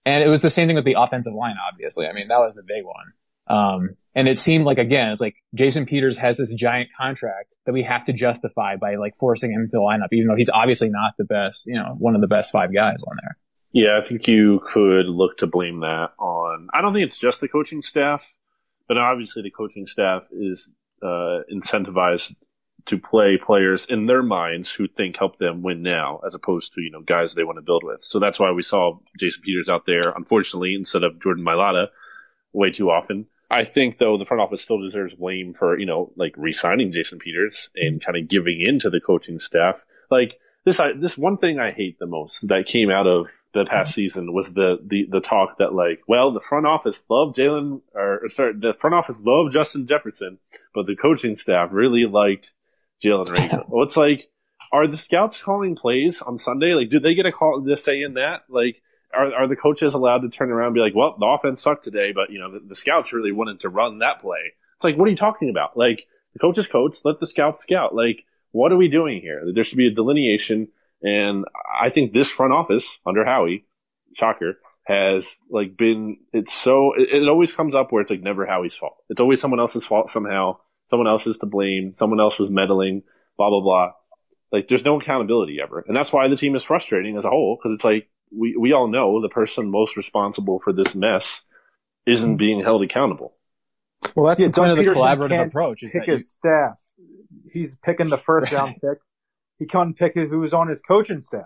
and 0.05 0.24
it 0.24 0.30
was 0.30 0.41
the 0.41 0.49
same 0.49 0.67
thing 0.67 0.76
with 0.76 0.86
the 0.86 0.95
offensive 0.97 1.34
line, 1.34 1.55
obviously. 1.72 2.07
I 2.07 2.13
mean, 2.13 2.28
that 2.30 2.39
was 2.39 2.55
the 2.55 2.63
big 2.63 2.86
one. 2.86 3.13
Um, 3.47 3.89
and 4.14 4.28
it 4.28 4.38
seemed 4.38 4.66
like 4.66 4.78
again, 4.78 5.09
it's 5.09 5.22
like 5.22 5.36
Jason 5.53 5.86
Peters 5.86 6.18
has 6.18 6.38
this 6.38 6.53
giant 6.53 6.89
contract 6.97 7.55
that 7.66 7.74
we 7.74 7.84
have 7.84 8.05
to 8.05 8.14
justify 8.14 8.76
by 8.76 8.95
like 8.95 9.14
forcing 9.16 9.51
him 9.51 9.66
to 9.66 9.72
the 9.72 9.80
lineup, 9.80 10.07
even 10.12 10.28
though 10.28 10.36
he's 10.36 10.49
obviously 10.49 10.89
not 10.89 11.14
the 11.18 11.26
best, 11.26 11.68
you 11.68 11.76
know, 11.76 11.95
one 11.97 12.16
of 12.16 12.22
the 12.22 12.28
best 12.28 12.51
five 12.51 12.74
guys 12.74 13.03
on 13.03 13.18
there. 13.22 13.38
Yeah, 13.74 13.97
I 13.97 14.01
think 14.01 14.28
you 14.28 14.62
could 14.66 15.05
look 15.05 15.38
to 15.38 15.47
blame 15.47 15.80
that 15.80 16.12
on. 16.20 16.68
I 16.74 16.82
don't 16.82 16.93
think 16.93 17.05
it's 17.05 17.18
just 17.18 17.39
the 17.39 17.47
coaching 17.47 17.82
staff, 17.82 18.36
but 18.88 18.97
obviously 18.97 19.43
the 19.43 19.51
coaching 19.51 19.88
staff 19.88 20.24
is 20.32 20.70
uh, 21.01 21.39
incentivized 21.51 22.36
to 22.88 22.97
play 22.97 23.38
players 23.38 23.86
in 23.86 24.07
their 24.07 24.24
minds 24.24 24.74
who 24.74 24.88
think 24.88 25.16
help 25.16 25.38
them 25.38 25.62
win 25.62 25.84
now, 25.84 26.20
as 26.26 26.34
opposed 26.34 26.74
to 26.74 26.82
you 26.82 26.91
know 26.91 27.01
guys 27.01 27.34
they 27.34 27.43
want 27.43 27.57
to 27.57 27.62
build 27.62 27.84
with. 27.84 28.01
So 28.01 28.20
that's 28.20 28.39
why 28.39 28.51
we 28.51 28.62
saw 28.62 28.97
Jason 29.18 29.41
Peters 29.43 29.70
out 29.70 29.86
there, 29.86 30.01
unfortunately, 30.16 30.76
instead 30.76 31.03
of 31.03 31.22
Jordan 31.22 31.45
Mailata, 31.45 31.88
way 32.51 32.72
too 32.72 32.89
often. 32.89 33.28
I 33.51 33.65
think 33.65 33.97
though 33.97 34.17
the 34.17 34.25
front 34.25 34.41
office 34.41 34.61
still 34.61 34.81
deserves 34.81 35.13
blame 35.13 35.53
for 35.53 35.77
you 35.77 35.85
know 35.85 36.11
like 36.15 36.33
re-signing 36.37 36.91
Jason 36.91 37.19
Peters 37.19 37.69
and 37.75 38.03
kind 38.03 38.17
of 38.17 38.27
giving 38.27 38.61
in 38.61 38.79
to 38.79 38.89
the 38.89 39.01
coaching 39.01 39.39
staff. 39.39 39.85
Like 40.09 40.39
this 40.63 40.79
I, 40.79 40.93
this 40.93 41.17
one 41.17 41.37
thing 41.37 41.59
I 41.59 41.71
hate 41.71 41.99
the 41.99 42.07
most 42.07 42.47
that 42.47 42.65
came 42.65 42.89
out 42.89 43.07
of 43.07 43.27
the 43.53 43.65
past 43.65 43.91
mm-hmm. 43.91 44.01
season 44.01 44.33
was 44.33 44.53
the 44.53 44.77
the 44.85 45.07
the 45.09 45.21
talk 45.21 45.57
that 45.57 45.73
like, 45.73 46.01
well, 46.07 46.31
the 46.31 46.39
front 46.39 46.65
office 46.65 47.03
loved 47.09 47.35
Jalen 47.35 47.81
or, 47.93 48.23
or 48.23 48.27
sorry, 48.29 48.53
the 48.57 48.73
front 48.73 48.95
office 48.95 49.19
loved 49.21 49.53
Justin 49.53 49.87
Jefferson, 49.87 50.39
but 50.73 50.85
the 50.85 50.95
coaching 50.95 51.35
staff 51.35 51.69
really 51.71 52.05
liked 52.05 52.53
Jalen 53.03 53.25
Reagor. 53.35 53.65
well, 53.67 53.83
it's 53.83 53.97
like, 53.97 54.29
are 54.71 54.87
the 54.87 54.97
scouts 54.97 55.41
calling 55.41 55.75
plays 55.75 56.21
on 56.21 56.37
Sunday? 56.37 56.73
Like, 56.73 56.89
did 56.89 57.03
they 57.03 57.15
get 57.15 57.25
a 57.25 57.31
call 57.31 57.63
to 57.63 57.77
say 57.77 58.01
in 58.01 58.13
that? 58.13 58.43
Like, 58.47 58.81
are 59.14 59.34
are 59.34 59.47
the 59.47 59.55
coaches 59.55 59.93
allowed 59.93 60.20
to 60.20 60.30
turn 60.30 60.51
around 60.51 60.68
and 60.68 60.76
be 60.76 60.82
like, 60.82 60.95
well, 60.95 61.16
the 61.20 61.26
offense 61.26 61.62
sucked 61.62 61.84
today, 61.84 62.12
but 62.14 62.32
you 62.32 62.39
know 62.39 62.51
the, 62.51 62.59
the 62.59 62.76
scouts 62.76 63.14
really 63.14 63.32
wanted 63.32 63.62
to 63.62 63.70
run 63.70 63.99
that 63.99 64.22
play. 64.22 64.53
It's 64.76 64.84
like, 64.84 64.97
what 64.97 65.07
are 65.07 65.12
you 65.12 65.18
talking 65.18 65.49
about? 65.49 65.78
Like, 65.78 66.07
the 66.34 66.39
coaches 66.39 66.68
coach, 66.68 66.97
let 67.03 67.20
the 67.20 67.28
scouts 67.28 67.59
scout. 67.59 67.93
Like, 67.93 68.24
what 68.51 68.72
are 68.72 68.78
we 68.78 68.88
doing 68.88 69.22
here? 69.22 69.43
There 69.53 69.64
should 69.64 69.78
be 69.78 69.88
a 69.88 69.93
delineation 69.93 70.70
and 71.03 71.45
I 71.82 71.89
think 71.89 72.14
this 72.14 72.30
front 72.30 72.53
office 72.53 72.99
under 73.05 73.26
Howie, 73.26 73.66
shocker, 74.14 74.59
has 74.84 75.36
like 75.49 75.78
been 75.78 76.18
it's 76.34 76.53
so 76.53 76.93
it, 76.93 77.09
it, 77.09 77.30
always 77.30 77.53
comes 77.53 77.76
up 77.76 77.91
where 77.91 78.01
it's 78.01 78.12
like 78.12 78.22
never 78.22 78.45
Howie's 78.45 78.76
fault. 78.76 78.97
It's 79.09 79.22
always 79.22 79.39
someone 79.39 79.59
else's 79.59 79.86
fault 79.86 80.09
somehow. 80.09 80.57
Someone 80.86 81.07
else 81.07 81.26
is 81.28 81.38
to 81.38 81.45
blame. 81.45 81.93
Someone 81.93 82.20
else 82.20 82.38
was 82.38 82.49
meddling. 82.49 83.03
Blah 83.38 83.49
blah 83.49 83.62
blah. 83.62 83.91
Like 84.51 84.68
there's 84.68 84.86
no 84.86 84.99
accountability 84.99 85.59
ever, 85.62 85.84
and 85.88 85.95
that's 85.95 86.12
why 86.12 86.28
the 86.28 86.36
team 86.36 86.55
is 86.55 86.64
frustrating 86.64 87.18
as 87.18 87.26
a 87.26 87.30
whole 87.30 87.57
because 87.57 87.76
it's 87.76 87.84
like 87.86 88.09
we 88.36 88.55
we 88.57 88.73
all 88.73 88.88
know 88.88 89.21
the 89.21 89.29
person 89.29 89.69
most 89.69 89.97
responsible 89.97 90.59
for 90.59 90.73
this 90.73 90.95
mess 90.95 91.41
isn't 92.05 92.32
hmm. 92.32 92.38
being 92.38 92.61
held 92.61 92.84
accountable. 92.84 93.36
Well, 94.15 94.27
that's 94.27 94.41
Yeah, 94.41 94.47
the 94.47 94.53
point 94.53 94.69
Doug 94.69 94.79
of 94.79 94.86
the 94.86 94.91
collaborative 94.91 95.29
can't 95.29 95.49
approach. 95.49 95.84
Is 95.84 95.91
pick 95.91 96.05
that 96.05 96.13
you, 96.13 96.19
staff. 96.19 96.73
He's 97.51 97.75
picking 97.75 98.09
the 98.09 98.17
first 98.17 98.51
round 98.51 98.75
pick. 98.82 98.99
He 99.59 99.65
can't 99.65 99.95
pick 99.95 100.15
who's 100.15 100.53
on 100.53 100.67
his 100.67 100.82
coaching 100.82 101.19
staff. 101.19 101.45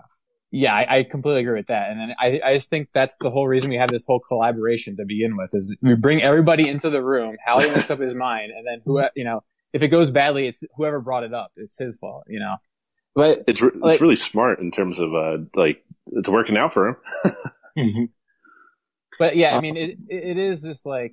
Yeah, 0.50 0.72
I, 0.72 0.98
I 0.98 1.02
completely 1.02 1.42
agree 1.42 1.58
with 1.58 1.66
that, 1.66 1.90
and 1.90 2.00
then 2.00 2.14
I, 2.18 2.40
I 2.42 2.54
just 2.54 2.70
think 2.70 2.88
that's 2.94 3.16
the 3.16 3.30
whole 3.30 3.48
reason 3.48 3.68
we 3.68 3.76
have 3.76 3.90
this 3.90 4.06
whole 4.06 4.20
collaboration 4.20 4.96
to 4.96 5.04
begin 5.04 5.36
with. 5.36 5.50
Is 5.52 5.76
we 5.82 5.94
bring 5.96 6.22
everybody 6.22 6.68
into 6.68 6.88
the 6.88 7.02
room. 7.02 7.36
Howie 7.44 7.68
makes 7.70 7.90
up 7.90 8.00
his 8.00 8.14
mind, 8.14 8.52
and 8.56 8.64
then 8.66 8.80
who 8.84 9.02
you 9.16 9.24
know, 9.24 9.42
if 9.72 9.82
it 9.82 9.88
goes 9.88 10.10
badly, 10.10 10.46
it's 10.46 10.62
whoever 10.76 11.00
brought 11.00 11.24
it 11.24 11.34
up. 11.34 11.50
It's 11.56 11.76
his 11.76 11.98
fault, 11.98 12.24
you 12.28 12.38
know. 12.38 12.56
But 13.16 13.42
It's 13.48 13.60
re- 13.62 13.70
Like- 13.74 13.94
it's 13.94 14.00
really 14.02 14.14
smart 14.16 14.60
in 14.60 14.70
terms 14.70 14.98
of 15.00 15.12
uh 15.14 15.38
like 15.56 15.82
it's 16.12 16.28
working 16.28 16.56
out 16.56 16.72
for 16.72 17.00
him. 17.74 18.08
But 19.18 19.36
yeah, 19.36 19.56
I 19.56 19.60
mean, 19.62 19.76
it 19.78 19.96
it 20.08 20.36
is 20.36 20.62
just 20.62 20.84
like 20.84 21.12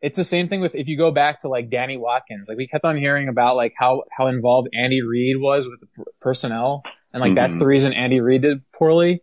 it's 0.00 0.16
the 0.16 0.24
same 0.24 0.48
thing 0.48 0.62
with 0.62 0.74
if 0.74 0.88
you 0.88 0.96
go 0.96 1.10
back 1.10 1.40
to 1.40 1.48
like 1.48 1.68
Danny 1.70 1.98
Watkins. 1.98 2.48
Like 2.48 2.56
we 2.56 2.66
kept 2.66 2.84
on 2.86 2.96
hearing 2.96 3.28
about 3.28 3.54
like 3.56 3.74
how 3.76 4.04
how 4.10 4.28
involved 4.28 4.68
Andy 4.74 5.02
Reid 5.02 5.36
was 5.38 5.66
with 5.68 5.80
the 5.80 5.86
per- 5.94 6.10
personnel, 6.22 6.82
and 7.12 7.20
like 7.20 7.34
that's 7.34 7.56
Mhm. 7.56 7.58
the 7.58 7.66
reason 7.66 7.92
Andy 7.92 8.20
Reid 8.20 8.40
did 8.42 8.62
poorly. 8.72 9.22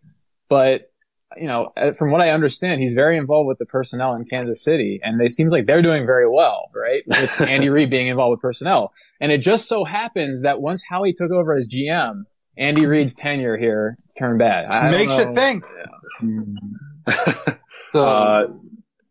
But 0.49 0.90
you 1.37 1.47
know, 1.47 1.71
uh, 1.77 1.91
from 1.91 2.11
what 2.11 2.21
I 2.21 2.29
understand, 2.31 2.81
he's 2.81 2.93
very 2.93 3.17
involved 3.17 3.47
with 3.47 3.57
the 3.57 3.65
personnel 3.65 4.15
in 4.15 4.25
Kansas 4.25 4.63
City, 4.63 4.99
and 5.03 5.21
it 5.21 5.31
seems 5.31 5.53
like 5.53 5.65
they're 5.65 5.81
doing 5.81 6.05
very 6.05 6.29
well, 6.29 6.69
right? 6.75 7.03
With 7.05 7.41
Andy 7.47 7.69
Reid 7.69 7.89
being 7.89 8.07
involved 8.07 8.31
with 8.31 8.41
personnel, 8.41 8.93
and 9.19 9.31
it 9.31 9.39
just 9.39 9.67
so 9.67 9.83
happens 9.83 10.43
that 10.43 10.61
once 10.61 10.83
Howie 10.87 11.13
took 11.13 11.31
over 11.31 11.55
as 11.55 11.67
GM, 11.67 12.23
Andy 12.57 12.85
Reid's 12.85 13.15
tenure 13.15 13.57
here 13.57 13.97
turned 14.17 14.39
bad. 14.39 14.65
I 14.67 14.81
don't 14.81 14.91
Makes 14.91 15.17
you 15.17 15.25
know. 15.25 15.35
think. 15.35 15.65
uh, 17.93 18.43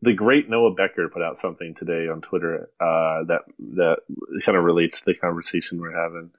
the 0.03 0.13
great 0.15 0.49
Noah 0.49 0.75
Becker 0.75 1.09
put 1.09 1.23
out 1.23 1.39
something 1.39 1.75
today 1.75 2.09
on 2.09 2.21
Twitter 2.21 2.71
uh, 2.81 3.25
that 3.25 3.41
that 3.77 3.97
kind 4.45 4.57
of 4.57 4.65
relates 4.65 5.01
to 5.01 5.07
the 5.07 5.15
conversation 5.15 5.81
we're 5.81 5.99
having. 5.99 6.31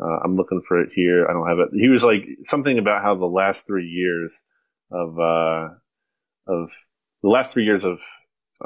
Uh, 0.00 0.18
I'm 0.24 0.34
looking 0.34 0.62
for 0.66 0.80
it 0.80 0.90
here. 0.94 1.26
I 1.28 1.32
don't 1.32 1.48
have 1.48 1.58
it. 1.58 1.68
He 1.72 1.88
was 1.88 2.02
like 2.04 2.26
something 2.42 2.78
about 2.78 3.02
how 3.02 3.14
the 3.14 3.26
last 3.26 3.66
three 3.66 3.86
years 3.86 4.42
of 4.92 5.18
uh, 5.18 5.68
of 6.46 6.70
the 7.22 7.28
last 7.28 7.52
three 7.52 7.64
years 7.64 7.84
of 7.84 8.00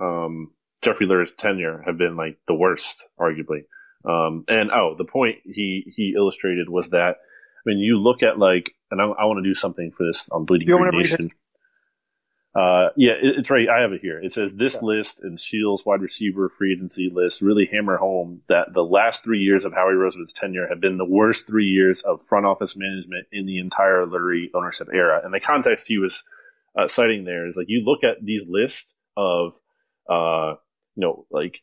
um, 0.01 0.51
Jeffrey 0.83 1.07
Lurie's 1.07 1.33
tenure 1.33 1.83
have 1.87 1.99
been 1.99 2.17
like 2.17 2.39
the 2.47 2.55
worst, 2.55 3.05
arguably. 3.19 3.65
Um, 4.05 4.45
and 4.49 4.71
oh, 4.71 4.95
the 4.97 5.05
point 5.05 5.39
he 5.45 5.93
he 5.97 6.15
illustrated 6.17 6.69
was 6.69 6.91
that 6.91 7.17
when 7.65 7.79
you 7.79 7.99
look 7.99 8.23
at 8.23 8.39
like, 8.39 8.71
and 8.91 9.01
I, 9.01 9.05
I 9.05 9.25
want 9.25 9.43
to 9.43 9.49
do 9.49 9.55
something 9.55 9.91
for 9.97 10.07
this 10.07 10.29
on 10.31 10.45
Bleeding 10.45 10.69
You 10.69 10.75
Green 10.77 10.85
want 10.85 10.93
to 10.93 10.99
read 10.99 11.07
it? 11.07 11.21
Nation. 11.21 11.31
Uh, 12.57 12.89
yeah, 12.97 13.13
it, 13.13 13.39
it's 13.39 13.51
right. 13.51 13.69
I 13.69 13.83
have 13.83 13.93
it 13.93 14.01
here. 14.01 14.19
It 14.19 14.33
says 14.33 14.53
this 14.55 14.81
list 14.81 15.21
and 15.21 15.39
Shields 15.39 15.85
wide 15.85 16.01
receiver 16.01 16.49
free 16.49 16.73
agency 16.73 17.11
list 17.13 17.43
really 17.43 17.69
hammer 17.71 17.99
home 17.99 18.41
that 18.49 18.73
the 18.73 18.85
last 18.85 19.23
three 19.23 19.41
years 19.41 19.67
of 19.67 19.75
Howie 19.75 19.93
Roseman's 19.93 20.33
tenure 20.33 20.67
have 20.67 20.81
been 20.81 20.97
the 20.97 21.05
worst 21.05 21.47
three 21.47 21.67
years 21.67 22.01
of 22.01 22.23
front 22.23 22.47
office 22.47 22.75
management 22.75 23.27
in 23.31 23.45
the 23.45 23.59
entire 23.59 24.07
Lurie 24.07 24.47
ownership 24.55 24.89
era. 24.95 25.21
And 25.23 25.35
the 25.35 25.41
context 25.41 25.87
he 25.87 25.99
was 25.99 26.25
uh, 26.79 26.87
citing 26.87 27.25
there 27.25 27.47
is 27.47 27.57
like 27.57 27.67
you 27.69 27.83
look 27.85 28.05
at 28.05 28.25
these 28.25 28.45
lists 28.49 28.87
of, 29.19 29.53
uh, 30.09 30.55
you 30.95 31.03
know, 31.03 31.27
like 31.31 31.59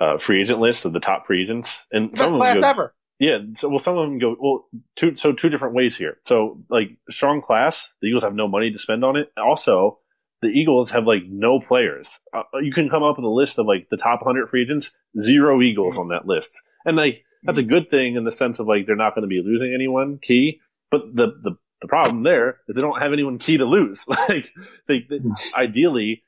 uh, 0.00 0.16
free 0.16 0.40
agent 0.40 0.58
lists 0.60 0.86
of 0.86 0.92
the 0.94 1.00
top 1.00 1.26
free 1.26 1.42
agents, 1.42 1.84
and 1.92 2.10
Best 2.12 2.22
some 2.22 2.34
of 2.34 2.40
class 2.40 2.54
them 2.54 2.62
go, 2.62 2.68
ever. 2.68 2.94
yeah, 3.18 3.38
so 3.56 3.68
well, 3.68 3.78
some 3.78 3.98
of 3.98 4.08
them 4.08 4.18
go 4.18 4.36
well. 4.40 4.68
Two 4.96 5.16
so 5.16 5.32
two 5.32 5.50
different 5.50 5.74
ways 5.74 5.96
here. 5.96 6.16
So 6.24 6.62
like 6.70 6.96
strong 7.10 7.42
class, 7.42 7.88
the 8.00 8.08
Eagles 8.08 8.22
have 8.22 8.34
no 8.34 8.48
money 8.48 8.70
to 8.70 8.78
spend 8.78 9.04
on 9.04 9.16
it. 9.16 9.30
Also, 9.36 9.98
the 10.44 10.50
Eagles 10.50 10.90
have 10.90 11.06
like 11.06 11.22
no 11.26 11.58
players. 11.58 12.20
Uh, 12.32 12.42
you 12.60 12.70
can 12.70 12.90
come 12.90 13.02
up 13.02 13.16
with 13.16 13.24
a 13.24 13.28
list 13.28 13.58
of 13.58 13.66
like 13.66 13.88
the 13.90 13.96
top 13.96 14.20
100 14.20 14.50
free 14.50 14.62
agents, 14.62 14.92
zero 15.18 15.62
Eagles 15.62 15.96
on 15.96 16.08
that 16.08 16.26
list, 16.26 16.62
and 16.84 16.96
like 16.96 17.24
that's 17.42 17.58
a 17.58 17.62
good 17.62 17.90
thing 17.90 18.16
in 18.16 18.24
the 18.24 18.30
sense 18.30 18.58
of 18.58 18.66
like 18.66 18.86
they're 18.86 18.94
not 18.94 19.14
going 19.14 19.22
to 19.22 19.28
be 19.28 19.42
losing 19.42 19.72
anyone 19.72 20.18
key. 20.18 20.60
But 20.90 21.16
the 21.16 21.28
the 21.40 21.56
the 21.80 21.88
problem 21.88 22.24
there 22.24 22.58
is 22.68 22.74
they 22.74 22.82
don't 22.82 23.00
have 23.00 23.14
anyone 23.14 23.38
key 23.38 23.56
to 23.56 23.64
lose. 23.64 24.04
like 24.28 24.50
they, 24.86 25.06
they 25.08 25.20
ideally. 25.56 26.22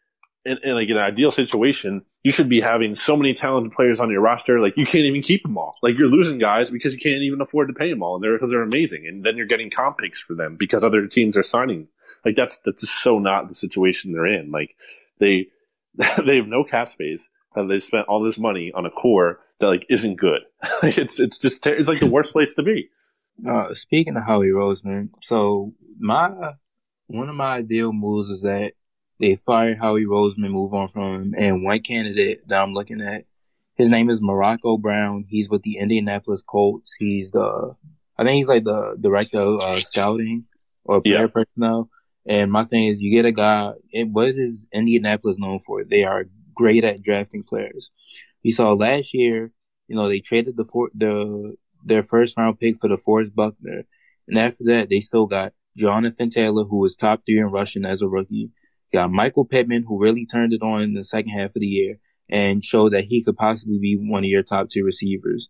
In, 0.45 0.59
in 0.63 0.75
like 0.77 0.89
an 0.91 0.97
ideal 0.97 1.33
situation, 1.33 2.05
you 2.23 2.31
should 2.31 2.49
be 2.49 2.61
having 2.61 2.95
so 2.95 3.17
many 3.17 3.35
talented 3.35 3.73
players 3.73 3.99
on 3.99 4.13
your 4.13 4.21
roster. 4.21 4.61
Like 4.61 4.77
you 4.77 4.87
can't 4.87 5.07
even 5.07 5.21
keep 5.21 5.43
them 5.43 5.59
all. 5.59 5.75
Like 5.83 5.99
you're 5.99 6.07
losing 6.07 6.39
guys 6.39 6.71
because 6.71 6.95
you 6.95 7.01
can't 7.01 7.25
even 7.25 7.41
afford 7.41 7.67
to 7.67 7.75
pay 7.75 7.91
them 7.91 8.01
all, 8.01 8.15
and 8.15 8.23
they're 8.23 8.35
because 8.35 8.51
they're 8.51 8.63
amazing. 8.63 9.09
And 9.09 9.25
then 9.25 9.37
you're 9.37 9.47
getting 9.47 9.71
comp 9.71 9.99
picks 9.99 10.23
for 10.23 10.35
them 10.35 10.55
because 10.55 10.85
other 10.85 11.09
teams 11.09 11.37
are 11.37 11.43
signing. 11.43 11.89
Like 12.27 12.37
that's 12.37 12.59
that's 12.65 12.83
just 12.83 13.03
so 13.03 13.19
not 13.21 13.49
the 13.49 13.55
situation 13.55 14.13
they're 14.13 14.27
in. 14.27 14.51
Like 14.51 14.77
they 15.21 15.47
they 16.27 16.37
have 16.37 16.49
no 16.49 16.65
cap 16.65 16.89
space, 16.89 17.29
and 17.55 17.71
they 17.71 17.79
spent 17.79 18.09
all 18.09 18.23
this 18.23 18.37
money 18.39 18.73
on 18.75 18.85
a 18.85 18.91
core 18.91 19.39
that 19.61 19.69
like 19.69 19.87
isn't 19.89 20.17
good. 20.17 20.41
it's 20.83 21.21
it's 21.21 21.39
just 21.39 21.63
ter- 21.63 21.75
it's 21.77 21.89
like 21.89 22.01
the 22.01 22.11
worst 22.11 22.33
place 22.33 22.55
to 22.57 22.63
be. 22.63 22.91
Uh, 23.49 23.73
speaking 23.75 24.17
of 24.17 24.25
Howie 24.25 24.49
Roseman, 24.49 25.11
so 25.23 25.73
my 25.99 26.55
one 27.07 27.29
of 27.29 27.37
my 27.37 27.59
ideal 27.59 27.93
moves 27.93 28.29
is 28.29 28.43
that 28.43 28.73
they 29.21 29.37
fire 29.37 29.77
Howie 29.77 30.05
Roseman, 30.05 30.51
move 30.51 30.75
on 30.75 30.89
from 30.89 31.15
him, 31.15 31.35
and 31.39 31.63
one 31.65 31.81
candidate 31.81 32.47
that 32.49 32.61
I'm 32.61 32.73
looking 32.73 33.01
at, 33.01 33.25
his 33.77 33.89
name 33.89 34.11
is 34.11 34.21
Morocco 34.21 34.77
Brown. 34.79 35.25
He's 35.29 35.49
with 35.49 35.63
the 35.63 35.77
Indianapolis 35.79 36.43
Colts. 36.43 36.95
He's 36.99 37.31
the, 37.31 37.77
I 38.19 38.25
think 38.25 38.37
he's 38.37 38.49
like 38.49 38.65
the 38.65 38.97
director 39.01 39.39
of 39.41 39.61
uh, 39.61 39.81
scouting 39.81 40.47
or 40.85 41.01
player 41.01 41.21
Yeah. 41.21 41.27
personnel. 41.29 41.89
And 42.29 42.51
my 42.51 42.65
thing 42.65 42.85
is, 42.85 43.01
you 43.01 43.13
get 43.13 43.25
a 43.25 43.33
guy. 43.33 43.73
And 43.95 44.15
what 44.15 44.29
is 44.29 44.67
Indianapolis 44.73 45.39
known 45.39 45.61
for? 45.61 45.85
They 45.85 46.05
are 46.05 46.25
great 46.55 46.85
at 46.85 47.03
drafting 47.03 47.45
players. 47.45 47.91
We 48.45 48.51
saw 48.51 48.73
last 48.73 49.15
year, 49.15 49.53
you 49.89 49.97
know, 49.97 50.09
they 50.09 50.21
traded 50.21 50.57
the 50.57 50.65
for, 50.65 50.91
the 50.95 51.57
their 51.85 52.03
first 52.03 52.37
round 52.37 52.59
pick 52.59 52.81
for 52.81 52.89
DeForest 52.89 53.35
Buckner, 53.35 53.85
and 54.27 54.39
after 54.39 54.65
that, 54.65 54.91
they 54.91 55.01
still 55.01 55.27
got 55.27 55.53
Jonathan 55.77 56.31
Taylor, 56.31 56.65
who 56.65 56.79
was 56.79 56.97
top 56.97 57.23
three 57.25 57.39
in 57.39 57.47
rushing 57.47 57.85
as 57.85 58.03
a 58.03 58.09
rookie. 58.09 58.51
Got 58.93 59.13
Michael 59.13 59.45
Pittman, 59.45 59.85
who 59.87 60.01
really 60.01 60.27
turned 60.27 60.53
it 60.53 60.63
on 60.63 60.83
in 60.83 60.95
the 60.95 61.05
second 61.05 61.31
half 61.31 61.55
of 61.55 61.61
the 61.61 61.67
year 61.67 61.99
and 62.29 62.65
showed 62.65 62.93
that 62.93 63.05
he 63.05 63.23
could 63.23 63.37
possibly 63.37 63.79
be 63.79 63.97
one 63.97 64.25
of 64.25 64.31
your 64.31 64.43
top 64.43 64.69
two 64.69 64.85
receivers. 64.85 65.49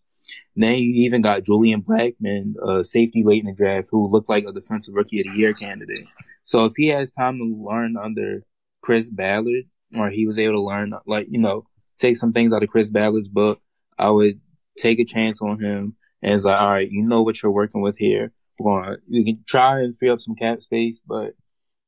Then 0.55 0.77
you 0.77 1.05
even 1.05 1.22
got 1.22 1.45
Julian 1.45 1.83
Blackmon, 1.83 2.55
a 2.66 2.83
safety 2.83 3.22
late 3.24 3.41
in 3.41 3.47
the 3.47 3.53
draft, 3.53 3.89
who 3.91 4.11
looked 4.11 4.29
like 4.29 4.45
a 4.45 4.53
defensive 4.53 4.95
rookie 4.95 5.20
of 5.20 5.27
the 5.27 5.39
year 5.39 5.53
candidate. 5.53 6.07
So 6.43 6.64
if 6.64 6.72
he 6.77 6.89
has 6.89 7.11
time 7.11 7.39
to 7.39 7.45
learn 7.45 7.97
under 7.97 8.43
Chris 8.81 9.11
Ballard, 9.11 9.64
or 9.97 10.11
he 10.11 10.27
was 10.27 10.39
able 10.39 10.55
to 10.55 10.62
learn, 10.62 10.93
like, 11.07 11.27
you 11.31 11.39
know, 11.39 11.66
take 11.99 12.16
some 12.16 12.33
things 12.33 12.53
out 12.53 12.62
of 12.62 12.68
Chris 12.68 12.91
Ballard's 12.91 13.29
book, 13.29 13.61
I 13.99 14.11
would 14.11 14.41
take 14.79 14.99
a 14.99 15.05
chance 15.05 15.41
on 15.43 15.61
him. 15.61 15.97
And 16.22 16.35
it's 16.35 16.45
like, 16.45 16.61
all 16.61 16.70
right, 16.70 16.91
you 16.91 17.03
know 17.03 17.22
what 17.22 17.43
you're 17.43 17.53
working 17.53 17.81
with 17.81 17.97
here. 17.99 18.33
We're 18.59 18.83
gonna, 18.83 18.97
we 19.11 19.24
can 19.24 19.45
try 19.47 19.81
and 19.81 19.97
free 19.97 20.09
up 20.09 20.20
some 20.20 20.35
cap 20.35 20.62
space, 20.62 21.01
but 21.07 21.35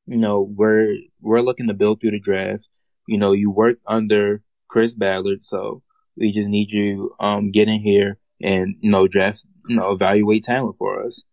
you 0.05 0.17
know, 0.17 0.41
we're 0.41 0.97
we're 1.21 1.41
looking 1.41 1.67
to 1.67 1.73
build 1.73 2.01
through 2.01 2.11
the 2.11 2.19
draft. 2.19 2.67
You 3.07 3.17
know, 3.17 3.31
you 3.31 3.49
work 3.51 3.77
under 3.87 4.43
Chris 4.67 4.93
Ballard, 4.93 5.43
so 5.43 5.81
we 6.15 6.31
just 6.31 6.49
need 6.49 6.71
you 6.71 7.15
um 7.19 7.51
get 7.51 7.67
in 7.67 7.79
here 7.79 8.17
and 8.41 8.75
you 8.81 8.91
know 8.91 9.07
draft, 9.07 9.45
you 9.67 9.75
know, 9.75 9.91
evaluate 9.91 10.43
talent 10.43 10.75
for 10.77 11.05
us. 11.05 11.23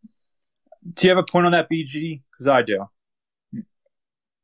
Do 0.95 1.07
you 1.07 1.11
have 1.15 1.19
a 1.19 1.31
point 1.31 1.47
on 1.47 1.53
that, 1.53 1.69
BG? 1.71 2.23
Because 2.31 2.47
I 2.47 2.63
do. 2.63 2.87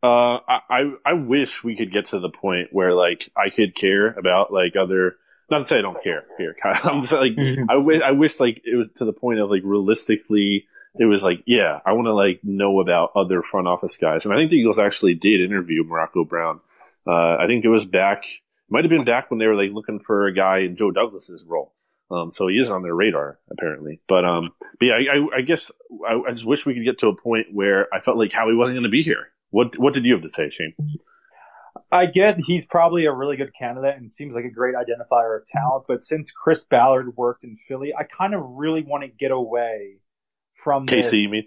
Uh, 0.02 0.38
I, 0.48 0.60
I 0.68 0.92
I 1.06 1.12
wish 1.12 1.62
we 1.62 1.76
could 1.76 1.92
get 1.92 2.06
to 2.06 2.18
the 2.18 2.28
point 2.28 2.68
where 2.72 2.92
like 2.92 3.28
I 3.36 3.50
could 3.50 3.74
care 3.74 4.08
about 4.08 4.52
like 4.52 4.74
other. 4.76 5.16
Not 5.48 5.58
to 5.60 5.64
say 5.66 5.78
I 5.78 5.82
don't 5.82 6.02
care 6.02 6.24
here. 6.38 6.56
I'm 6.64 7.02
just 7.02 7.12
like 7.12 7.36
Mhm. 7.36 7.66
I 7.68 7.76
wish 7.76 8.02
I 8.02 8.10
wish 8.12 8.40
like 8.40 8.62
it 8.64 8.74
was 8.76 8.88
to 8.96 9.04
the 9.04 9.12
point 9.12 9.38
of 9.38 9.48
like 9.50 9.62
realistically 9.64 10.66
it 10.98 11.04
was 11.06 11.22
like, 11.22 11.42
yeah, 11.46 11.78
I 11.86 11.92
want 11.92 12.06
to 12.06 12.14
like 12.14 12.40
know 12.42 12.80
about 12.80 13.12
other 13.16 13.42
front 13.42 13.66
office 13.68 13.96
guys. 13.96 14.24
And 14.24 14.34
I 14.34 14.36
think 14.36 14.50
the 14.50 14.56
Eagles 14.56 14.78
actually 14.78 15.14
did 15.14 15.40
interview 15.40 15.84
Morocco 15.84 16.24
Brown. 16.24 16.60
Uh, 17.06 17.36
I 17.36 17.46
think 17.46 17.64
it 17.64 17.68
was 17.68 17.86
back, 17.86 18.24
might 18.68 18.84
have 18.84 18.90
been 18.90 19.04
back 19.04 19.30
when 19.30 19.38
they 19.38 19.46
were 19.46 19.54
like 19.54 19.72
looking 19.72 20.00
for 20.00 20.26
a 20.26 20.34
guy 20.34 20.58
in 20.58 20.76
Joe 20.76 20.90
Douglas's 20.90 21.44
role. 21.48 21.72
Um, 22.12 22.30
so 22.30 22.48
he 22.48 22.56
is 22.56 22.70
on 22.70 22.82
their 22.82 22.94
radar 22.94 23.38
apparently. 23.50 24.00
But 24.06 24.24
um, 24.24 24.50
but 24.78 24.86
yeah, 24.86 24.94
I, 24.94 25.16
I, 25.16 25.38
I 25.38 25.40
guess 25.40 25.70
I, 26.06 26.20
I, 26.28 26.32
just 26.32 26.44
wish 26.44 26.66
we 26.66 26.74
could 26.74 26.84
get 26.84 26.98
to 26.98 27.08
a 27.08 27.16
point 27.16 27.46
where 27.52 27.88
I 27.92 28.00
felt 28.00 28.18
like 28.18 28.32
Howie 28.32 28.54
wasn't 28.54 28.74
going 28.74 28.84
to 28.84 28.90
be 28.90 29.02
here. 29.02 29.28
What 29.50 29.78
what 29.78 29.94
did 29.94 30.04
you 30.04 30.12
have 30.12 30.22
to 30.22 30.28
say, 30.28 30.50
Shane? 30.50 30.74
I 31.90 32.06
get 32.06 32.38
he's 32.38 32.64
probably 32.64 33.06
a 33.06 33.12
really 33.12 33.36
good 33.36 33.52
candidate 33.58 33.96
and 33.96 34.12
seems 34.12 34.34
like 34.34 34.44
a 34.44 34.50
great 34.50 34.74
identifier 34.74 35.40
of 35.40 35.46
talent. 35.46 35.84
But 35.88 36.02
since 36.02 36.30
Chris 36.30 36.64
Ballard 36.64 37.16
worked 37.16 37.44
in 37.44 37.56
Philly, 37.68 37.94
I 37.98 38.04
kind 38.04 38.34
of 38.34 38.42
really 38.44 38.82
want 38.82 39.04
to 39.04 39.08
get 39.08 39.30
away 39.30 39.98
from 40.54 40.86
KC. 40.86 41.02
This. 41.02 41.12
You 41.12 41.28
mean? 41.28 41.46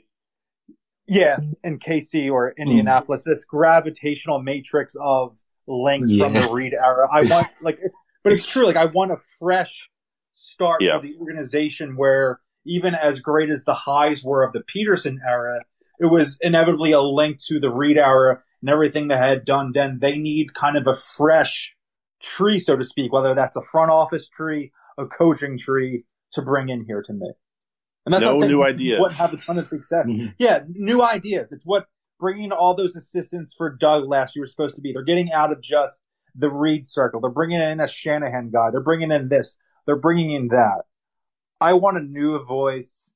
Yeah, 1.08 1.38
in 1.64 1.78
KC 1.78 2.32
or 2.32 2.54
Indianapolis, 2.58 3.22
mm. 3.22 3.26
this 3.26 3.46
gravitational 3.46 4.42
matrix 4.42 4.96
of 5.00 5.36
links 5.68 6.10
yeah. 6.10 6.26
from 6.26 6.34
the 6.34 6.50
Reid 6.52 6.74
era. 6.74 7.08
I 7.12 7.22
want 7.26 7.48
like 7.62 7.78
it's, 7.82 8.02
but 8.24 8.34
it's 8.34 8.48
true. 8.48 8.66
Like 8.66 8.76
I 8.76 8.86
want 8.86 9.12
a 9.12 9.18
fresh 9.40 9.90
start 10.36 10.82
yeah. 10.82 11.00
for 11.00 11.08
the 11.08 11.16
organization 11.20 11.96
where 11.96 12.40
even 12.66 12.96
as 12.96 13.20
great 13.20 13.50
as 13.50 13.64
the 13.64 13.74
highs 13.74 14.24
were 14.24 14.44
of 14.44 14.54
the 14.54 14.64
Pederson 14.64 15.18
era, 15.26 15.62
it 16.00 16.08
was 16.08 16.38
inevitably 16.42 16.92
a 16.92 17.02
link 17.02 17.40
to 17.48 17.60
the 17.60 17.70
Reid 17.70 17.98
era 17.98 18.42
and 18.62 18.70
everything 18.70 19.08
they 19.08 19.18
had 19.18 19.46
done 19.46 19.72
then. 19.74 20.00
They 20.00 20.18
need 20.18 20.54
kind 20.54 20.78
of 20.78 20.88
a 20.88 20.96
fresh 20.96 21.76
tree, 22.22 22.60
so 22.60 22.76
to 22.76 22.84
speak, 22.84 23.14
whether 23.14 23.34
that's 23.34 23.56
a 23.56 23.62
front 23.62 23.92
office 23.92 24.28
tree, 24.28 24.72
a 24.98 25.06
coaching 25.06 25.58
tree 25.58 26.06
to 26.34 26.42
bring 26.42 26.70
in 26.70 26.86
here 26.86 27.04
to 27.06 27.14
me. 27.14 27.32
And 28.06 28.14
that's 28.14 28.24
no 28.24 28.40
new 28.40 28.64
ideas. 28.64 29.00
Wouldn't 29.00 29.20
have 29.20 29.34
a 29.34 29.38
ton 29.38 29.58
of 29.58 29.68
success. 29.68 30.08
Mm-hmm. 30.08 30.28
Yeah, 30.38 30.60
new 30.68 31.02
ideas. 31.02 31.52
It's 31.52 31.64
what 31.64 31.86
bringing 32.20 32.52
all 32.52 32.76
those 32.76 32.96
assistants 32.96 33.54
for 33.58 33.70
Doug 33.70 34.08
last 34.08 34.36
year 34.36 34.44
was 34.44 34.52
supposed 34.52 34.76
to 34.76 34.82
be. 34.82 34.94
They're 34.94 35.04
getting 35.04 35.32
out 35.32 35.52
of 35.52 35.62
just 35.62 36.04
the 36.36 36.50
Reid 36.50 36.86
circle. 36.86 37.20
They're 37.20 37.32
bringing 37.32 37.62
in 37.62 37.80
a 37.80 37.88
Shanahan 37.88 38.52
guy. 38.52 38.72
They're 38.72 38.82
bringing 38.82 39.12
in 39.12 39.30
this. 39.30 39.58
They're 39.86 39.96
bringing 39.96 40.32
in 40.32 40.50
that. 40.50 40.84
I 41.62 41.74
want 41.74 41.98
a 41.98 42.02
new 42.02 42.44
voice 42.44 43.12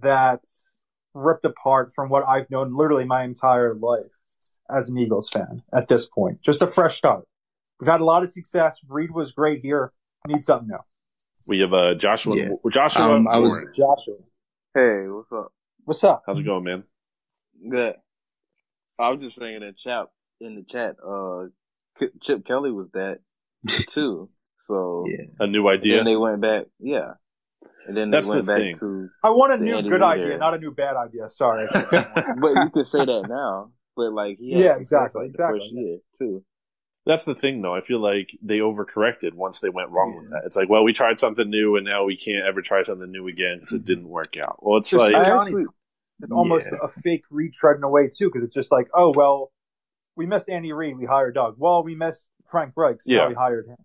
that's 0.00 0.72
ripped 1.14 1.44
apart 1.44 1.92
from 1.94 2.08
what 2.08 2.26
I've 2.26 2.50
known 2.50 2.76
literally 2.76 3.04
my 3.04 3.22
entire 3.24 3.74
life 3.74 4.10
as 4.70 4.88
an 4.88 4.98
Eagles 4.98 5.28
fan 5.28 5.62
at 5.72 5.88
this 5.88 6.06
point. 6.06 6.42
Just 6.42 6.62
a 6.62 6.66
fresh 6.66 6.96
start. 6.96 7.26
We've 7.78 7.88
had 7.88 8.00
a 8.00 8.04
lot 8.04 8.22
of 8.22 8.32
success. 8.32 8.76
Reid 8.88 9.10
was 9.10 9.32
great 9.32 9.60
here. 9.60 9.92
Need 10.26 10.44
something 10.44 10.68
new. 10.68 10.78
We 11.46 11.60
have 11.60 11.74
uh, 11.74 11.94
Joshua. 11.94 12.36
Yeah. 12.36 12.48
Joshua. 12.70 13.16
Um, 13.16 13.28
I 13.28 13.36
was 13.36 13.62
Joshua. 13.76 14.16
Hey, 14.74 15.06
what's 15.08 15.30
up? 15.30 15.52
What's 15.84 16.04
up? 16.04 16.22
How's 16.26 16.38
it 16.38 16.44
going, 16.44 16.64
man? 16.64 16.84
Good. 17.68 17.94
I 18.98 19.10
was 19.10 19.20
just 19.20 19.36
saying 19.36 19.56
in 19.56 19.60
the 19.60 19.74
chat. 19.84 20.06
In 20.40 20.56
the 20.56 20.62
chat, 20.62 20.96
uh, 21.06 21.46
Chip 22.22 22.46
Kelly 22.46 22.72
was 22.72 22.88
that 22.92 23.20
too. 23.88 24.30
So 24.66 25.04
yeah. 25.06 25.26
a 25.40 25.46
new 25.46 25.68
idea. 25.68 25.98
And 25.98 26.06
they 26.06 26.16
went 26.16 26.40
back. 26.40 26.64
Yeah. 26.78 27.12
And 27.86 27.96
then 27.96 28.10
That's 28.10 28.26
they 28.26 28.34
went 28.34 28.46
the 28.46 28.52
back 28.52 28.60
thing. 28.60 28.76
to. 28.78 29.08
I 29.22 29.30
want 29.30 29.52
a 29.52 29.58
new 29.58 29.82
good 29.82 30.02
idea, 30.02 30.38
not 30.38 30.54
a 30.54 30.58
new 30.58 30.72
bad 30.72 30.96
idea. 30.96 31.28
Sorry. 31.30 31.66
but 31.72 31.84
you 31.90 32.70
can 32.72 32.84
say 32.84 33.04
that 33.04 33.26
now. 33.28 33.70
But 33.96 34.12
like, 34.12 34.38
yeah, 34.40 34.76
exactly, 34.76 35.22
like 35.22 35.30
exactly. 35.30 35.70
year 35.72 35.98
too. 36.18 36.44
That's 37.06 37.26
the 37.26 37.34
thing, 37.34 37.60
though. 37.60 37.74
I 37.74 37.82
feel 37.82 38.00
like 38.00 38.30
they 38.42 38.58
overcorrected 38.58 39.34
once 39.34 39.60
they 39.60 39.68
went 39.68 39.90
wrong 39.90 40.14
yeah. 40.14 40.20
with 40.20 40.30
that. 40.30 40.42
It's 40.46 40.56
like, 40.56 40.70
well, 40.70 40.84
we 40.84 40.94
tried 40.94 41.20
something 41.20 41.48
new, 41.48 41.76
and 41.76 41.84
now 41.84 42.04
we 42.04 42.16
can't 42.16 42.46
ever 42.48 42.62
try 42.62 42.82
something 42.82 43.10
new 43.10 43.28
again 43.28 43.56
because 43.56 43.72
it 43.72 43.76
mm-hmm. 43.76 43.84
didn't 43.84 44.08
work 44.08 44.36
out. 44.38 44.56
Well, 44.60 44.78
it's 44.78 44.92
like 44.92 45.14
actually, 45.14 45.66
it's 46.20 46.32
almost 46.32 46.66
yeah. 46.72 46.78
a 46.82 46.88
fake 47.02 47.24
retread 47.30 47.76
in 47.76 47.84
a 47.84 47.90
way 47.90 48.08
too, 48.08 48.30
because 48.32 48.42
it's 48.42 48.54
just 48.54 48.72
like, 48.72 48.88
oh 48.94 49.12
well, 49.14 49.52
we 50.16 50.24
missed 50.24 50.48
Andy 50.48 50.72
Reid, 50.72 50.96
we 50.96 51.04
hired 51.04 51.34
Doug. 51.34 51.56
Well, 51.58 51.84
we 51.84 51.94
missed 51.94 52.26
Frank 52.50 52.72
Reich, 52.74 53.02
so 53.02 53.12
yeah. 53.12 53.28
we 53.28 53.34
hired 53.34 53.66
him. 53.66 53.76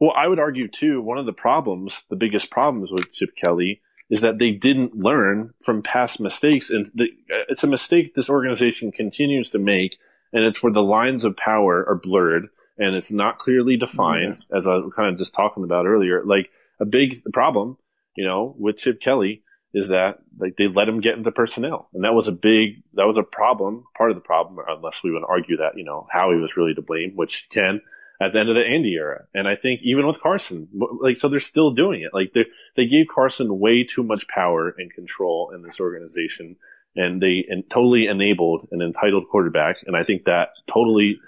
Well, 0.00 0.12
I 0.16 0.26
would 0.26 0.38
argue 0.38 0.66
too. 0.66 1.00
One 1.00 1.18
of 1.18 1.26
the 1.26 1.32
problems, 1.32 2.02
the 2.08 2.16
biggest 2.16 2.50
problems 2.50 2.90
with 2.90 3.12
Chip 3.12 3.36
Kelly, 3.36 3.82
is 4.08 4.22
that 4.22 4.38
they 4.38 4.50
didn't 4.50 4.96
learn 4.96 5.54
from 5.60 5.82
past 5.82 6.18
mistakes, 6.18 6.70
and 6.70 6.90
the, 6.94 7.04
uh, 7.32 7.44
it's 7.48 7.62
a 7.62 7.68
mistake 7.68 8.14
this 8.14 8.30
organization 8.30 8.90
continues 8.90 9.50
to 9.50 9.58
make, 9.58 9.98
and 10.32 10.44
it's 10.44 10.62
where 10.62 10.72
the 10.72 10.82
lines 10.82 11.24
of 11.24 11.36
power 11.36 11.84
are 11.86 11.94
blurred 11.94 12.48
and 12.80 12.96
it's 12.96 13.12
not 13.12 13.38
clearly 13.38 13.76
defined, 13.76 14.42
yeah. 14.50 14.56
as 14.56 14.66
I 14.66 14.74
was 14.76 14.92
kind 14.96 15.12
of 15.12 15.18
just 15.18 15.34
talking 15.34 15.64
about 15.64 15.86
earlier. 15.86 16.24
Like 16.24 16.50
a 16.80 16.86
big 16.86 17.14
problem, 17.32 17.76
you 18.16 18.24
know, 18.24 18.54
with 18.58 18.78
Chip 18.78 19.00
Kelly 19.00 19.42
is 19.72 19.88
that 19.88 20.18
like 20.38 20.56
they 20.56 20.66
let 20.66 20.88
him 20.88 21.00
get 21.00 21.16
into 21.16 21.30
personnel, 21.30 21.88
and 21.92 22.04
that 22.04 22.14
was 22.14 22.26
a 22.26 22.32
big 22.32 22.82
that 22.94 23.06
was 23.06 23.18
a 23.18 23.22
problem, 23.22 23.84
part 23.96 24.10
of 24.10 24.16
the 24.16 24.22
problem, 24.22 24.64
unless 24.66 25.04
we 25.04 25.12
would 25.12 25.22
argue 25.28 25.58
that 25.58 25.76
you 25.76 25.84
know 25.84 26.08
Howie 26.10 26.40
was 26.40 26.56
really 26.56 26.74
to 26.74 26.82
blame, 26.82 27.12
which 27.14 27.48
can 27.50 27.82
at 28.20 28.32
the 28.32 28.40
end 28.40 28.50
of 28.50 28.54
the 28.54 28.64
Andy 28.64 28.94
era. 28.94 29.24
And 29.32 29.48
I 29.48 29.56
think 29.56 29.80
even 29.82 30.06
with 30.06 30.20
Carson, 30.20 30.68
like, 31.00 31.16
so 31.16 31.28
they're 31.28 31.40
still 31.40 31.70
doing 31.70 32.02
it. 32.02 32.12
Like 32.12 32.32
they 32.34 32.44
they 32.76 32.86
gave 32.86 33.06
Carson 33.12 33.58
way 33.58 33.84
too 33.84 34.02
much 34.02 34.28
power 34.28 34.74
and 34.76 34.92
control 34.92 35.52
in 35.54 35.62
this 35.62 35.80
organization, 35.80 36.56
and 36.94 37.20
they 37.20 37.46
and 37.48 37.68
totally 37.70 38.06
enabled 38.06 38.68
an 38.72 38.82
entitled 38.82 39.28
quarterback. 39.30 39.76
And 39.86 39.96
I 39.96 40.04
think 40.04 40.24
that 40.24 40.50
totally 40.66 41.18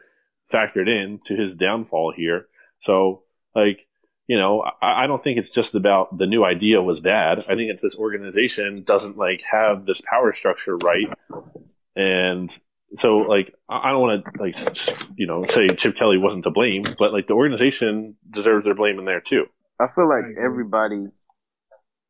factored 0.52 0.88
in 0.88 1.20
to 1.26 1.34
his 1.34 1.54
downfall 1.54 2.12
here. 2.16 2.46
So 2.80 3.22
like. 3.54 3.86
You 4.28 4.38
know, 4.38 4.62
I, 4.80 5.02
I 5.02 5.06
don't 5.08 5.22
think 5.22 5.36
it's 5.36 5.50
just 5.50 5.74
about 5.74 6.16
the 6.16 6.26
new 6.26 6.44
idea 6.44 6.80
was 6.80 7.00
bad. 7.00 7.40
I 7.40 7.56
think 7.56 7.70
it's 7.70 7.82
this 7.82 7.96
organization 7.96 8.84
doesn't 8.84 9.18
like 9.18 9.42
have 9.50 9.84
this 9.84 10.00
power 10.00 10.32
structure 10.32 10.76
right, 10.76 11.12
and 11.96 12.56
so 12.96 13.16
like 13.18 13.54
I 13.68 13.90
don't 13.90 14.00
want 14.00 14.24
to 14.24 14.42
like 14.42 14.56
you 15.16 15.26
know 15.26 15.44
say 15.44 15.68
Chip 15.68 15.96
Kelly 15.96 16.18
wasn't 16.18 16.44
to 16.44 16.50
blame, 16.50 16.82
but 16.98 17.12
like 17.12 17.26
the 17.26 17.34
organization 17.34 18.16
deserves 18.30 18.64
their 18.64 18.74
blame 18.74 18.98
in 18.98 19.04
there 19.04 19.20
too. 19.20 19.46
I 19.80 19.86
feel 19.94 20.08
like 20.08 20.24
everybody, 20.42 21.06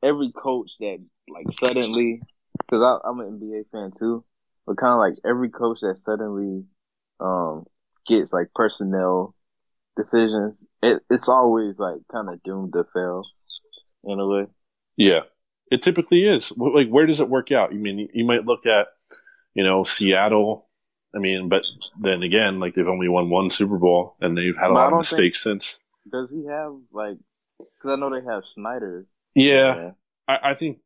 every 0.02 0.32
coach 0.32 0.70
that 0.80 0.98
like 1.28 1.46
suddenly, 1.58 2.20
because 2.58 3.00
I'm 3.04 3.20
an 3.20 3.38
NBA 3.40 3.64
fan 3.70 3.92
too, 3.98 4.24
but 4.66 4.76
kind 4.76 4.92
of 4.92 4.98
like 4.98 5.14
every 5.24 5.50
coach 5.50 5.78
that 5.82 5.98
suddenly 6.04 6.64
um 7.20 7.66
gets 8.06 8.32
like 8.32 8.48
personnel 8.54 9.34
decisions, 9.96 10.58
it, 10.82 11.02
it's 11.10 11.28
always 11.28 11.78
like 11.78 12.00
kind 12.10 12.28
of 12.28 12.42
doomed 12.42 12.72
to 12.72 12.84
fail 12.92 13.24
in 14.04 14.18
a 14.18 14.26
way. 14.26 14.46
Yeah, 14.96 15.20
it 15.70 15.82
typically 15.82 16.24
is. 16.24 16.52
Like, 16.56 16.88
where 16.88 17.06
does 17.06 17.20
it 17.20 17.28
work 17.28 17.52
out? 17.52 17.72
You 17.72 17.78
mean 17.78 18.08
you 18.12 18.24
might 18.24 18.44
look 18.44 18.66
at, 18.66 18.88
you 19.54 19.64
know, 19.64 19.84
Seattle 19.84 20.68
I 21.14 21.18
mean, 21.18 21.48
but 21.48 21.62
then 22.00 22.22
again, 22.22 22.58
like 22.60 22.74
they've 22.74 22.88
only 22.88 23.08
won 23.08 23.28
one 23.28 23.50
Super 23.50 23.78
Bowl 23.78 24.16
and 24.20 24.36
they've 24.36 24.56
had 24.56 24.70
a 24.70 24.74
lot 24.74 24.92
of 24.92 24.98
mistakes 24.98 25.42
think, 25.42 25.62
since. 25.62 25.78
Does 26.10 26.28
he 26.30 26.46
have 26.46 26.72
like? 26.92 27.18
Because 27.58 27.90
I 27.90 27.96
know 27.96 28.10
they 28.10 28.26
have 28.26 28.42
Schneider. 28.54 29.06
Yeah, 29.34 29.92
I, 30.26 30.50
I, 30.50 30.54
think 30.54 30.78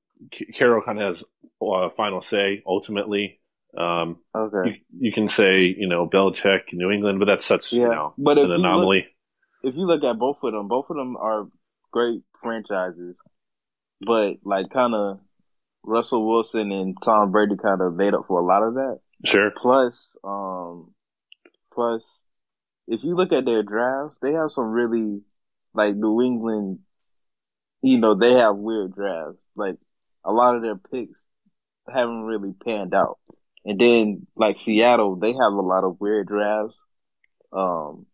Carroll 0.54 0.82
kind 0.82 1.00
of 1.00 1.06
has 1.06 1.24
uh, 1.60 1.88
final 1.90 2.20
say 2.20 2.62
ultimately. 2.66 3.40
Um, 3.76 4.18
okay. 4.34 4.82
You, 4.90 5.08
you, 5.08 5.12
can 5.12 5.28
say 5.28 5.74
you 5.76 5.88
know 5.88 6.08
Belichick, 6.08 6.72
New 6.72 6.90
England, 6.90 7.18
but 7.18 7.26
that's 7.26 7.44
such 7.44 7.72
yeah. 7.72 7.80
you 7.80 7.88
know 7.88 8.14
but 8.18 8.38
an 8.38 8.50
anomaly. 8.50 9.06
Look, 9.62 9.72
if 9.72 9.78
you 9.78 9.86
look 9.86 10.04
at 10.04 10.18
both 10.18 10.38
of 10.42 10.52
them, 10.52 10.68
both 10.68 10.86
of 10.90 10.96
them 10.96 11.16
are 11.16 11.48
great 11.92 12.22
franchises, 12.42 13.16
but 14.00 14.34
like 14.44 14.70
kind 14.72 14.94
of 14.94 15.20
Russell 15.82 16.26
Wilson 16.26 16.72
and 16.72 16.96
Tom 17.04 17.30
Brady 17.30 17.56
kind 17.56 17.80
of 17.80 17.94
made 17.94 18.14
up 18.14 18.26
for 18.28 18.40
a 18.40 18.44
lot 18.44 18.62
of 18.62 18.74
that. 18.74 19.00
Sure. 19.24 19.50
Plus, 19.50 19.94
um, 20.22 20.92
plus, 21.72 22.02
if 22.86 23.00
you 23.02 23.16
look 23.16 23.32
at 23.32 23.44
their 23.44 23.62
drafts, 23.62 24.16
they 24.20 24.32
have 24.32 24.50
some 24.54 24.70
really, 24.70 25.20
like 25.74 25.94
New 25.94 26.22
England, 26.22 26.80
you 27.82 27.98
know, 27.98 28.14
they 28.14 28.32
have 28.32 28.56
weird 28.56 28.94
drafts. 28.94 29.40
Like, 29.54 29.76
a 30.24 30.32
lot 30.32 30.56
of 30.56 30.62
their 30.62 30.76
picks 30.76 31.20
haven't 31.92 32.22
really 32.22 32.52
panned 32.52 32.94
out. 32.94 33.18
And 33.64 33.80
then, 33.80 34.26
like 34.36 34.60
Seattle, 34.60 35.16
they 35.16 35.32
have 35.32 35.52
a 35.52 35.60
lot 35.60 35.84
of 35.84 36.00
weird 36.00 36.28
drafts. 36.28 36.80
Um, 37.52 38.06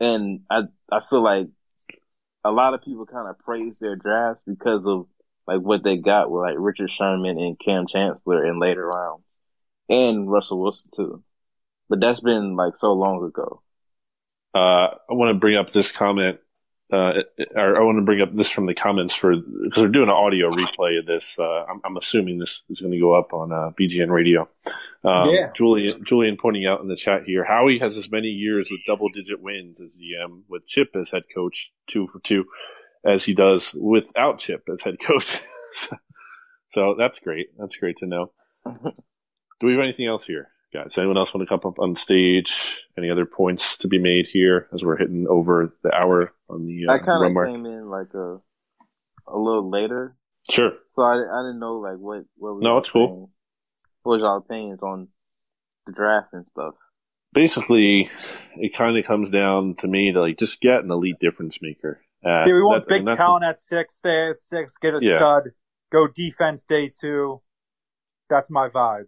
and 0.00 0.40
I, 0.50 0.62
I 0.90 1.00
feel 1.08 1.22
like 1.22 1.48
a 2.44 2.50
lot 2.50 2.74
of 2.74 2.82
people 2.82 3.06
kind 3.06 3.28
of 3.28 3.38
praise 3.40 3.78
their 3.78 3.96
drafts 3.96 4.42
because 4.46 4.82
of 4.86 5.06
like 5.46 5.60
what 5.60 5.82
they 5.82 5.96
got 5.96 6.30
with 6.30 6.42
like 6.42 6.56
Richard 6.58 6.90
Sherman 6.96 7.38
and 7.38 7.58
Kam 7.58 7.86
Chancellor 7.92 8.46
in 8.46 8.60
later 8.60 8.82
rounds 8.82 9.24
and 9.88 10.30
Russell 10.30 10.60
Wilson 10.60 10.90
too. 10.94 11.22
But 11.88 12.00
that's 12.00 12.20
been 12.20 12.56
like 12.56 12.76
so 12.78 12.92
long 12.92 13.24
ago. 13.24 13.62
Uh, 14.54 14.94
I 15.08 15.14
want 15.14 15.34
to 15.34 15.38
bring 15.38 15.56
up 15.56 15.70
this 15.70 15.92
comment. 15.92 16.38
Uh, 16.90 17.20
or 17.54 17.76
I 17.76 17.84
want 17.84 17.98
to 17.98 18.02
bring 18.02 18.22
up 18.22 18.34
this 18.34 18.48
from 18.48 18.64
the 18.64 18.72
comments 18.72 19.14
for 19.14 19.36
because 19.36 19.82
we're 19.82 19.88
doing 19.88 20.08
an 20.08 20.14
audio 20.14 20.50
replay 20.50 20.98
of 20.98 21.04
this. 21.04 21.36
Uh, 21.38 21.64
I'm, 21.68 21.82
I'm, 21.84 21.98
assuming 21.98 22.38
this 22.38 22.62
is 22.70 22.80
going 22.80 22.94
to 22.94 22.98
go 22.98 23.12
up 23.12 23.34
on 23.34 23.52
uh, 23.52 23.72
BGN 23.78 24.08
Radio. 24.08 24.48
Um, 25.04 25.28
yeah. 25.28 25.50
Julian, 25.54 26.02
Julian 26.02 26.38
pointing 26.38 26.64
out 26.64 26.80
in 26.80 26.88
the 26.88 26.96
chat 26.96 27.24
here, 27.26 27.44
Howie 27.44 27.78
has 27.78 27.98
as 27.98 28.10
many 28.10 28.28
years 28.28 28.68
with 28.70 28.80
double 28.86 29.10
digit 29.10 29.42
wins 29.42 29.82
as 29.82 29.98
GM 29.98 30.44
with 30.48 30.66
Chip 30.66 30.96
as 30.96 31.10
head 31.10 31.24
coach, 31.34 31.70
two 31.86 32.06
for 32.06 32.20
two, 32.20 32.46
as 33.04 33.22
he 33.22 33.34
does 33.34 33.74
without 33.74 34.38
Chip 34.38 34.66
as 34.72 34.80
head 34.80 34.98
coach. 34.98 35.42
So 36.70 36.94
that's 36.98 37.18
great. 37.18 37.48
That's 37.58 37.76
great 37.76 37.98
to 37.98 38.06
know. 38.06 38.32
Do 39.60 39.66
we 39.66 39.72
have 39.74 39.82
anything 39.82 40.06
else 40.06 40.24
here, 40.26 40.48
guys? 40.72 40.96
Anyone 40.96 41.16
else 41.18 41.34
want 41.34 41.46
to 41.46 41.48
come 41.48 41.68
up 41.68 41.78
on 41.78 41.94
stage? 41.96 42.82
Any 42.96 43.10
other 43.10 43.26
points 43.26 43.78
to 43.78 43.88
be 43.88 43.98
made 43.98 44.26
here 44.26 44.68
as 44.72 44.82
we're 44.84 44.96
hitting 44.96 45.26
over 45.28 45.72
the 45.82 45.94
hour 45.94 46.32
on 46.48 46.66
the 46.66 46.86
uh, 46.88 46.92
I 46.92 46.98
kind 46.98 47.20
run 47.20 47.26
of 47.26 47.32
mark? 47.32 47.48
came 47.48 47.66
in 47.66 47.88
like 47.88 48.14
a 48.14 48.38
a 49.26 49.36
little 49.36 49.68
later, 49.68 50.16
Sure. 50.50 50.72
so 50.94 51.02
I, 51.02 51.14
I 51.16 51.42
didn't 51.42 51.58
know 51.60 51.78
like 51.78 51.98
what 51.98 52.24
what 52.36 52.54
was 52.54 52.62
No, 52.62 52.70
y'all 52.70 52.78
it's 52.78 52.90
cool. 52.90 53.30
What 54.02 54.12
was 54.14 54.20
y'all 54.20 54.38
opinions 54.38 54.80
on 54.82 55.08
the 55.86 55.92
draft 55.92 56.28
and 56.32 56.46
stuff? 56.52 56.74
Basically, 57.34 58.08
it 58.56 58.74
kind 58.74 58.96
of 58.96 59.04
comes 59.04 59.28
down 59.28 59.74
to 59.76 59.88
me 59.88 60.12
to 60.12 60.20
like 60.20 60.38
just 60.38 60.60
get 60.62 60.82
an 60.84 60.90
elite 60.90 61.18
difference 61.18 61.60
maker. 61.60 61.98
Uh, 62.24 62.44
Yeah, 62.46 62.54
we 62.54 62.62
want 62.62 62.84
that- 62.86 62.94
I 62.94 62.96
big 62.96 63.00
mean, 63.00 63.06
that's- 63.06 63.26
talent 63.26 63.44
at 63.44 63.60
six, 63.60 63.96
stay 63.98 64.30
at 64.30 64.38
six, 64.38 64.72
get 64.80 64.94
a 64.94 64.98
Yeah. 65.02 65.18
stud, 65.18 65.42
go 65.92 66.06
defense 66.08 66.62
day 66.62 66.90
two. 67.00 67.42
That's 68.30 68.50
my 68.50 68.68
vibe. 68.70 69.06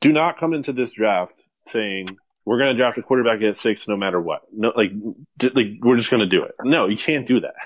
Do 0.00 0.12
not 0.12 0.38
come 0.38 0.52
into 0.52 0.72
this 0.72 0.92
draft 0.92 1.34
saying 1.66 2.08
we're 2.44 2.58
going 2.58 2.74
to 2.74 2.80
draft 2.80 2.98
a 2.98 3.02
quarterback 3.02 3.42
at 3.42 3.56
six 3.56 3.88
no 3.88 3.96
matter 3.96 4.20
what. 4.20 4.42
No, 4.52 4.72
like, 4.74 4.92
j- 5.38 5.50
like 5.50 5.66
we're 5.80 5.96
just 5.96 6.10
going 6.10 6.20
to 6.20 6.26
do 6.26 6.44
it. 6.44 6.54
No, 6.62 6.86
you 6.86 6.96
can't 6.96 7.26
do 7.26 7.40
that. 7.40 7.54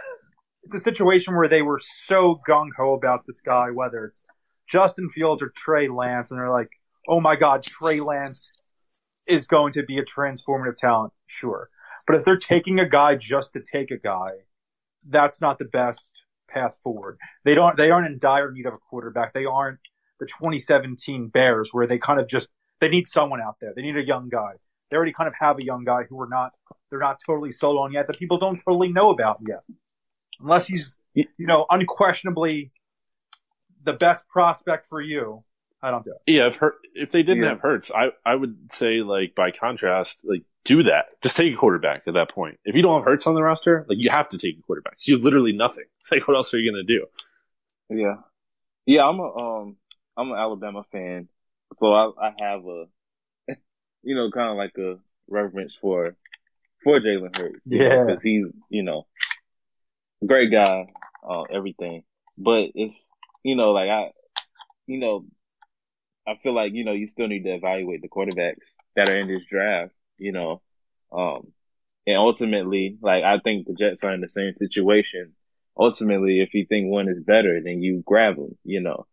It's 0.65 0.77
a 0.77 0.79
situation 0.79 1.35
where 1.35 1.49
they 1.49 1.61
were 1.61 1.81
so 2.07 2.41
gung 2.49 2.69
ho 2.77 2.95
about 2.95 3.27
this 3.27 3.41
guy, 3.45 3.73
whether 3.73 4.05
it's 4.05 4.29
Justin 4.69 5.11
Fields 5.11 5.43
or 5.43 5.53
Trey 5.57 5.89
Lance, 5.89 6.31
and 6.31 6.39
they're 6.39 6.53
like, 6.53 6.71
oh 7.09 7.21
my 7.21 7.35
God, 7.35 7.65
Trey 7.65 7.99
Lance 7.99 8.63
is 9.27 9.49
going 9.49 9.73
to 9.73 9.83
be 9.83 9.99
a 9.99 10.05
transformative 10.05 10.77
talent. 10.77 11.13
Sure. 11.27 11.69
But 12.07 12.15
if 12.15 12.25
they're 12.25 12.37
taking 12.37 12.79
a 12.79 12.89
guy 12.89 13.17
just 13.17 13.53
to 13.55 13.61
take 13.61 13.91
a 13.91 13.99
guy, 13.99 14.31
that's 15.09 15.41
not 15.41 15.59
the 15.59 15.65
best 15.65 16.05
path 16.49 16.77
forward. 16.83 17.19
They 17.45 17.57
don't, 17.57 17.77
they 17.77 17.91
aren't 17.91 18.07
in 18.07 18.19
dire 18.19 18.53
need 18.53 18.67
of 18.67 18.75
a 18.75 18.79
quarterback. 18.79 19.35
They 19.35 19.45
aren't 19.45 19.81
the 20.23 20.27
2017 20.27 21.29
Bears 21.29 21.71
where 21.73 21.87
they 21.89 21.99
kind 21.99 22.21
of 22.21 22.29
just, 22.29 22.49
they 22.81 22.89
need 22.89 23.09
someone 23.09 23.41
out 23.41 23.57
there. 23.61 23.73
They 23.75 23.83
need 23.83 23.97
a 23.97 24.05
young 24.07 24.29
guy. 24.29 24.53
They 24.89 24.97
already 24.97 25.13
kind 25.13 25.27
of 25.27 25.35
have 25.41 25.59
a 25.59 25.65
young 25.65 25.85
guy 25.85 26.05
who 26.09 26.21
are 26.21 26.29
not, 26.29 26.53
they're 26.91 27.01
not 27.01 27.19
totally 27.27 27.51
sold 27.51 27.79
on 27.79 27.93
yet 27.93 28.07
that 28.07 28.19
people 28.19 28.39
don't 28.39 28.61
totally 28.65 28.93
know 28.93 29.11
about 29.11 29.39
yet. 29.49 29.63
Unless 30.41 30.69
he's, 30.69 30.97
you 31.15 31.27
know, 31.39 31.67
unquestionably 31.71 32.71
the 33.85 33.93
best 33.93 34.29
prospect 34.29 34.89
for 34.89 35.01
you. 35.01 35.43
I 35.83 35.91
don't 35.91 36.05
do 36.05 36.13
it. 36.13 36.33
Yeah, 36.33 36.47
if 36.47 36.57
Hurt, 36.57 36.75
if 36.95 37.11
they 37.11 37.25
didn't 37.25 37.43
Yeah. 37.43 37.49
have 37.51 37.61
Hurts, 37.61 37.91
I 37.91 38.11
I 38.25 38.37
would 38.37 38.73
say 38.73 39.01
like 39.03 39.35
by 39.35 39.51
contrast, 39.51 40.19
like 40.23 40.43
do 40.65 40.85
that. 40.85 41.07
Just 41.23 41.37
take 41.37 41.53
a 41.53 41.57
quarterback 41.57 42.03
at 42.07 42.15
that 42.15 42.29
point. 42.31 42.61
If 42.65 42.77
you 42.77 42.83
don't 42.83 43.01
have 43.01 43.05
Hurts 43.05 43.27
on 43.27 43.35
the 43.35 43.43
roster, 43.43 43.85
like 43.89 43.99
you 43.99 44.09
have 44.11 44.29
to 44.29 44.39
take 44.39 44.57
a 44.59 44.63
quarterback. 44.63 44.99
You 45.01 45.17
have 45.17 45.25
literally 45.25 45.51
nothing. 45.53 45.87
It's 46.01 46.13
like 46.13 46.29
what 46.29 46.37
else 46.37 46.55
are 46.55 46.59
you 46.59 46.71
going 46.71 46.87
to 46.87 46.99
do? 46.99 47.07
Yeah, 47.91 48.17
yeah. 48.87 49.05
I'm 49.09 49.19
a 49.19 49.37
um 49.37 49.77
I'm 50.17 50.31
an 50.31 50.39
Alabama 50.39 50.85
fan, 50.93 51.29
so 51.75 51.93
I 51.93 52.11
I 52.21 52.33
have 52.41 52.65
a 52.67 52.85
you 54.03 54.15
know 54.15 54.31
kind 54.31 54.51
of 54.51 54.57
like 54.57 54.77
a 54.79 54.99
reverence 55.29 55.75
for 55.81 56.17
for 56.85 57.01
Jalen 57.01 57.37
Hurts. 57.37 57.61
Yeah. 57.65 58.05
because 58.07 58.23
he's 58.23 58.47
you 58.69 58.83
know 58.83 59.07
great 60.27 60.51
guy, 60.51 60.87
uh, 61.29 61.43
everything. 61.43 62.05
But 62.37 62.71
it's 62.75 63.13
you 63.43 63.57
know 63.57 63.71
like 63.73 63.89
I 63.89 64.11
you 64.87 64.99
know 64.99 65.25
I 66.27 66.35
feel 66.43 66.55
like 66.55 66.73
you 66.73 66.85
know 66.85 66.93
you 66.93 67.07
still 67.07 67.29
need 67.29 67.45
to 67.45 67.55
evaluate 67.55 68.03
the 68.03 68.09
quarterbacks 68.09 68.67
that 68.97 69.09
are 69.09 69.19
in 69.19 69.29
this 69.29 69.45
draft. 69.51 69.93
You 70.19 70.33
know, 70.33 70.63
um, 71.11 71.53
and 72.07 72.17
ultimately, 72.17 72.99
like 73.01 73.25
I 73.25 73.39
think 73.39 73.67
the 73.67 73.75
Jets 73.75 74.05
are 74.05 74.15
in 74.15 74.21
the 74.21 74.29
same 74.29 74.55
situation. 74.55 75.33
Ultimately, 75.77 76.41
if 76.41 76.53
you 76.55 76.67
think 76.69 76.91
one 76.91 77.09
is 77.09 77.23
better, 77.25 77.61
then 77.65 77.83
you 77.83 78.03
grab 78.07 78.37
them. 78.37 78.57
You 78.65 78.83
know, 78.83 79.07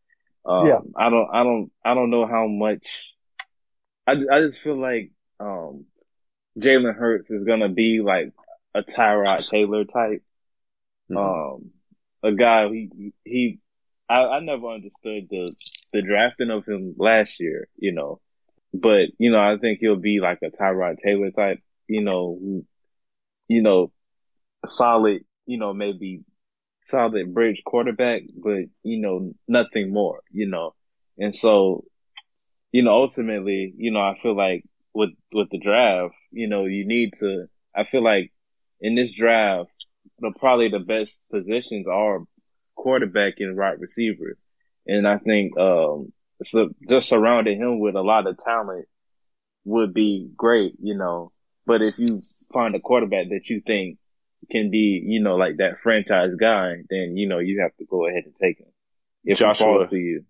um, 0.50 0.80
Yeah. 0.80 0.80
I 0.98 1.10
don't, 1.10 1.30
I 1.34 1.44
don't, 1.44 1.72
I 1.86 1.96
don't 1.96 2.12
know 2.12 2.28
how 2.28 2.48
much. 2.48 3.14
I 4.08 4.14
I 4.32 4.42
just 4.42 4.62
feel 4.62 4.80
like 4.80 5.12
um, 5.40 5.86
Jalen 6.60 6.96
Hurts 6.96 7.32
is 7.32 7.44
gonna 7.44 7.70
be 7.70 8.02
like 8.04 8.34
a 8.76 8.82
Tyrod 8.84 9.48
Taylor 9.50 9.86
type, 9.86 10.24
um, 11.16 11.72
a 12.24 12.34
guy 12.34 12.68
he 12.70 13.14
he. 13.26 13.60
I, 14.10 14.24
I 14.26 14.40
never 14.42 14.68
understood 14.68 15.28
the 15.30 15.56
the 15.94 16.02
drafting 16.02 16.52
of 16.52 16.66
him 16.66 16.96
last 16.98 17.40
year. 17.40 17.68
You 17.78 17.94
know, 17.94 18.22
but 18.74 19.08
you 19.20 19.32
know, 19.32 19.40
I 19.40 19.58
think 19.60 19.80
he'll 19.80 19.96
be 19.98 20.20
like 20.22 20.40
a 20.44 20.50
Tyrod 20.52 20.98
Taylor 21.04 21.32
type. 21.32 21.60
You 21.88 22.02
know, 22.04 22.64
you 23.48 23.62
know, 23.62 23.92
solid. 24.68 25.24
You 25.46 25.60
know, 25.60 25.74
maybe 25.74 26.24
solid 26.90 27.34
bridge 27.34 27.64
quarterback, 27.66 28.24
but 28.36 28.66
you 28.84 29.00
know, 29.00 29.34
nothing 29.48 29.94
more. 29.94 30.22
You 30.32 30.48
know, 30.48 30.76
and 31.18 31.36
so, 31.36 31.86
you 32.72 32.84
know, 32.84 32.94
ultimately, 32.94 33.74
you 33.78 33.92
know, 33.92 34.02
I 34.02 34.18
feel 34.22 34.36
like 34.36 34.64
with 34.94 35.12
with 35.34 35.50
the 35.52 35.60
draft, 35.60 36.16
you 36.32 36.48
know, 36.48 36.66
you 36.66 36.86
need 36.86 37.14
to. 37.20 37.48
I 37.76 37.86
feel 37.86 38.04
like 38.04 38.32
in 38.82 38.96
this 38.96 39.14
draft, 39.14 39.72
the 40.20 40.34
probably 40.40 40.70
the 40.70 40.80
best 40.80 41.20
positions 41.32 41.88
are 41.88 42.24
quarterback 42.76 43.36
and 43.40 43.58
wide 43.58 43.80
receiver, 43.80 44.38
and 44.88 45.08
I 45.08 45.18
think 45.20 45.58
um, 45.58 46.14
so 46.44 46.70
just 46.90 47.10
surrounding 47.10 47.60
him 47.60 47.80
with 47.80 47.96
a 47.96 48.02
lot 48.02 48.28
of 48.28 48.38
talent 48.44 48.88
would 49.66 49.94
be 49.94 50.30
great, 50.36 50.74
you 50.82 50.96
know. 50.98 51.32
But 51.66 51.82
if 51.82 52.00
you 52.00 52.22
find 52.54 52.76
a 52.76 52.80
quarterback 52.80 53.30
that 53.30 53.50
you 53.50 53.62
think 53.66 53.99
can 54.52 54.72
be, 54.72 55.02
you 55.06 55.22
know, 55.22 55.36
like 55.36 55.58
that 55.58 55.80
franchise 55.82 56.32
guy, 56.40 56.76
then 56.90 57.18
you 57.18 57.28
know 57.28 57.40
you 57.40 57.62
have 57.62 57.76
to 57.78 57.86
go 57.86 58.08
ahead 58.08 58.24
and 58.26 58.34
take 58.42 58.60
him 58.60 58.72
if 59.24 59.38
Joshua. 59.38 59.88
to 59.88 59.96
you. 59.96 60.24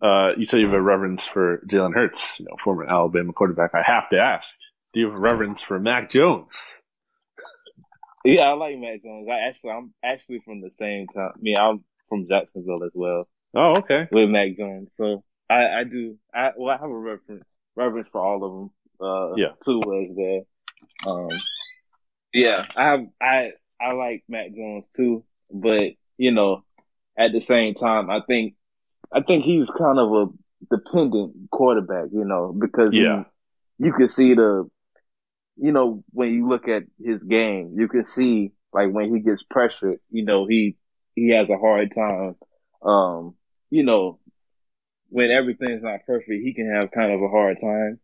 Uh, 0.00 0.32
you 0.36 0.44
said 0.44 0.60
you 0.60 0.66
have 0.66 0.74
a 0.74 0.82
reverence 0.82 1.24
for 1.24 1.62
Jalen 1.66 1.94
Hurts, 1.94 2.40
you 2.40 2.46
know, 2.46 2.56
former 2.62 2.84
Alabama 2.84 3.32
quarterback. 3.32 3.70
I 3.74 3.82
have 3.82 4.08
to 4.10 4.18
ask, 4.18 4.56
do 4.92 5.00
you 5.00 5.06
have 5.06 5.14
a 5.14 5.20
reverence 5.20 5.60
for 5.60 5.78
Mac 5.78 6.10
Jones? 6.10 6.60
Yeah, 8.24 8.50
I 8.50 8.52
like 8.54 8.78
Mac 8.78 9.02
Jones. 9.02 9.28
I 9.30 9.48
actually, 9.48 9.70
I'm 9.70 9.94
actually 10.02 10.40
from 10.44 10.60
the 10.60 10.70
same 10.78 11.06
town. 11.06 11.32
I 11.36 11.38
mean, 11.40 11.56
I'm 11.56 11.84
from 12.08 12.26
Jacksonville 12.28 12.82
as 12.84 12.90
well. 12.94 13.28
Oh, 13.54 13.78
okay. 13.78 14.08
With 14.10 14.28
Mac 14.28 14.56
Jones, 14.56 14.90
so 14.96 15.22
I, 15.48 15.80
I 15.80 15.84
do. 15.84 16.18
I 16.34 16.50
well, 16.56 16.74
I 16.74 16.80
have 16.80 16.90
a 16.90 16.98
reference 16.98 17.44
reverence 17.76 18.08
for 18.10 18.20
all 18.20 18.44
of 18.44 18.52
them. 18.52 18.70
Uh, 19.00 19.34
Yeah. 19.36 19.52
too 19.64 19.78
as 19.78 20.10
well. 20.10 20.46
Um, 21.06 21.28
yeah, 22.32 22.66
I. 22.76 23.06
I 23.20 23.52
I 23.80 23.92
like 23.94 24.22
Matt 24.28 24.54
Jones 24.54 24.84
too, 24.96 25.24
but 25.52 25.90
you 26.16 26.30
know, 26.32 26.62
at 27.18 27.32
the 27.32 27.40
same 27.40 27.74
time, 27.74 28.10
I 28.10 28.20
think 28.26 28.54
I 29.12 29.22
think 29.22 29.44
he's 29.44 29.68
kind 29.70 29.98
of 29.98 30.12
a 30.12 30.76
dependent 30.76 31.50
quarterback. 31.50 32.06
You 32.12 32.24
know, 32.24 32.52
because 32.58 32.94
Yeah. 32.94 33.24
you 33.78 33.92
can 33.92 34.08
see 34.08 34.34
the 34.34 34.68
you 35.56 35.72
know, 35.72 36.04
when 36.10 36.30
you 36.32 36.48
look 36.48 36.68
at 36.68 36.84
his 37.02 37.22
game, 37.22 37.74
you 37.76 37.88
can 37.88 38.04
see 38.04 38.52
like 38.72 38.90
when 38.92 39.14
he 39.14 39.20
gets 39.20 39.42
pressured, 39.42 39.98
you 40.10 40.24
know, 40.24 40.46
he 40.46 40.76
he 41.14 41.30
has 41.30 41.48
a 41.50 41.58
hard 41.58 41.92
time. 41.94 42.36
Um, 42.82 43.34
you 43.70 43.84
know, 43.84 44.18
when 45.08 45.30
everything's 45.30 45.82
not 45.82 46.06
perfect, 46.06 46.42
he 46.42 46.54
can 46.54 46.70
have 46.74 46.90
kind 46.90 47.12
of 47.12 47.22
a 47.22 47.28
hard 47.28 47.58
time. 47.60 48.00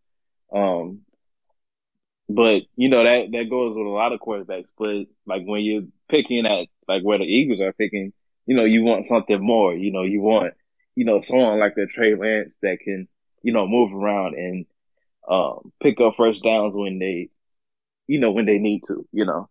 Um, 0.53 1.01
but 2.29 2.63
you 2.77 2.89
know 2.89 3.05
that 3.05 3.29
that 3.33 3.51
goes 3.51 3.75
with 3.77 3.87
a 3.87 3.91
lot 3.91 4.13
of 4.13 4.21
quarterbacks. 4.21 4.69
But 4.79 5.07
like 5.27 5.47
when 5.47 5.63
you're 5.63 5.83
picking 6.09 6.47
at 6.47 6.67
like 6.87 7.03
where 7.03 7.19
the 7.19 7.25
Eagles 7.25 7.61
are 7.61 7.73
picking, 7.73 8.13
you 8.47 8.57
know, 8.57 8.65
you 8.65 8.83
want 8.83 9.07
something 9.07 9.41
more. 9.41 9.75
You 9.75 9.93
know, 9.93 10.03
you 10.03 10.21
want 10.21 10.55
you 10.95 11.05
know 11.05 11.21
someone 11.21 11.59
like 11.59 11.77
a 11.79 11.87
Trey 11.87 12.15
Lance 12.15 12.53
that 12.63 12.79
can 12.81 13.09
you 13.43 13.53
know 13.53 13.67
move 13.67 13.95
around 13.95 14.35
and 14.35 14.67
um 15.29 15.73
pick 15.83 16.01
up 16.01 16.15
first 16.17 16.43
downs 16.43 16.75
when 16.75 16.99
they 16.99 17.31
you 18.07 18.21
know 18.21 18.33
when 18.33 18.47
they 18.47 18.59
need 18.59 18.83
to. 18.89 19.07
You 19.13 19.25
know. 19.25 19.49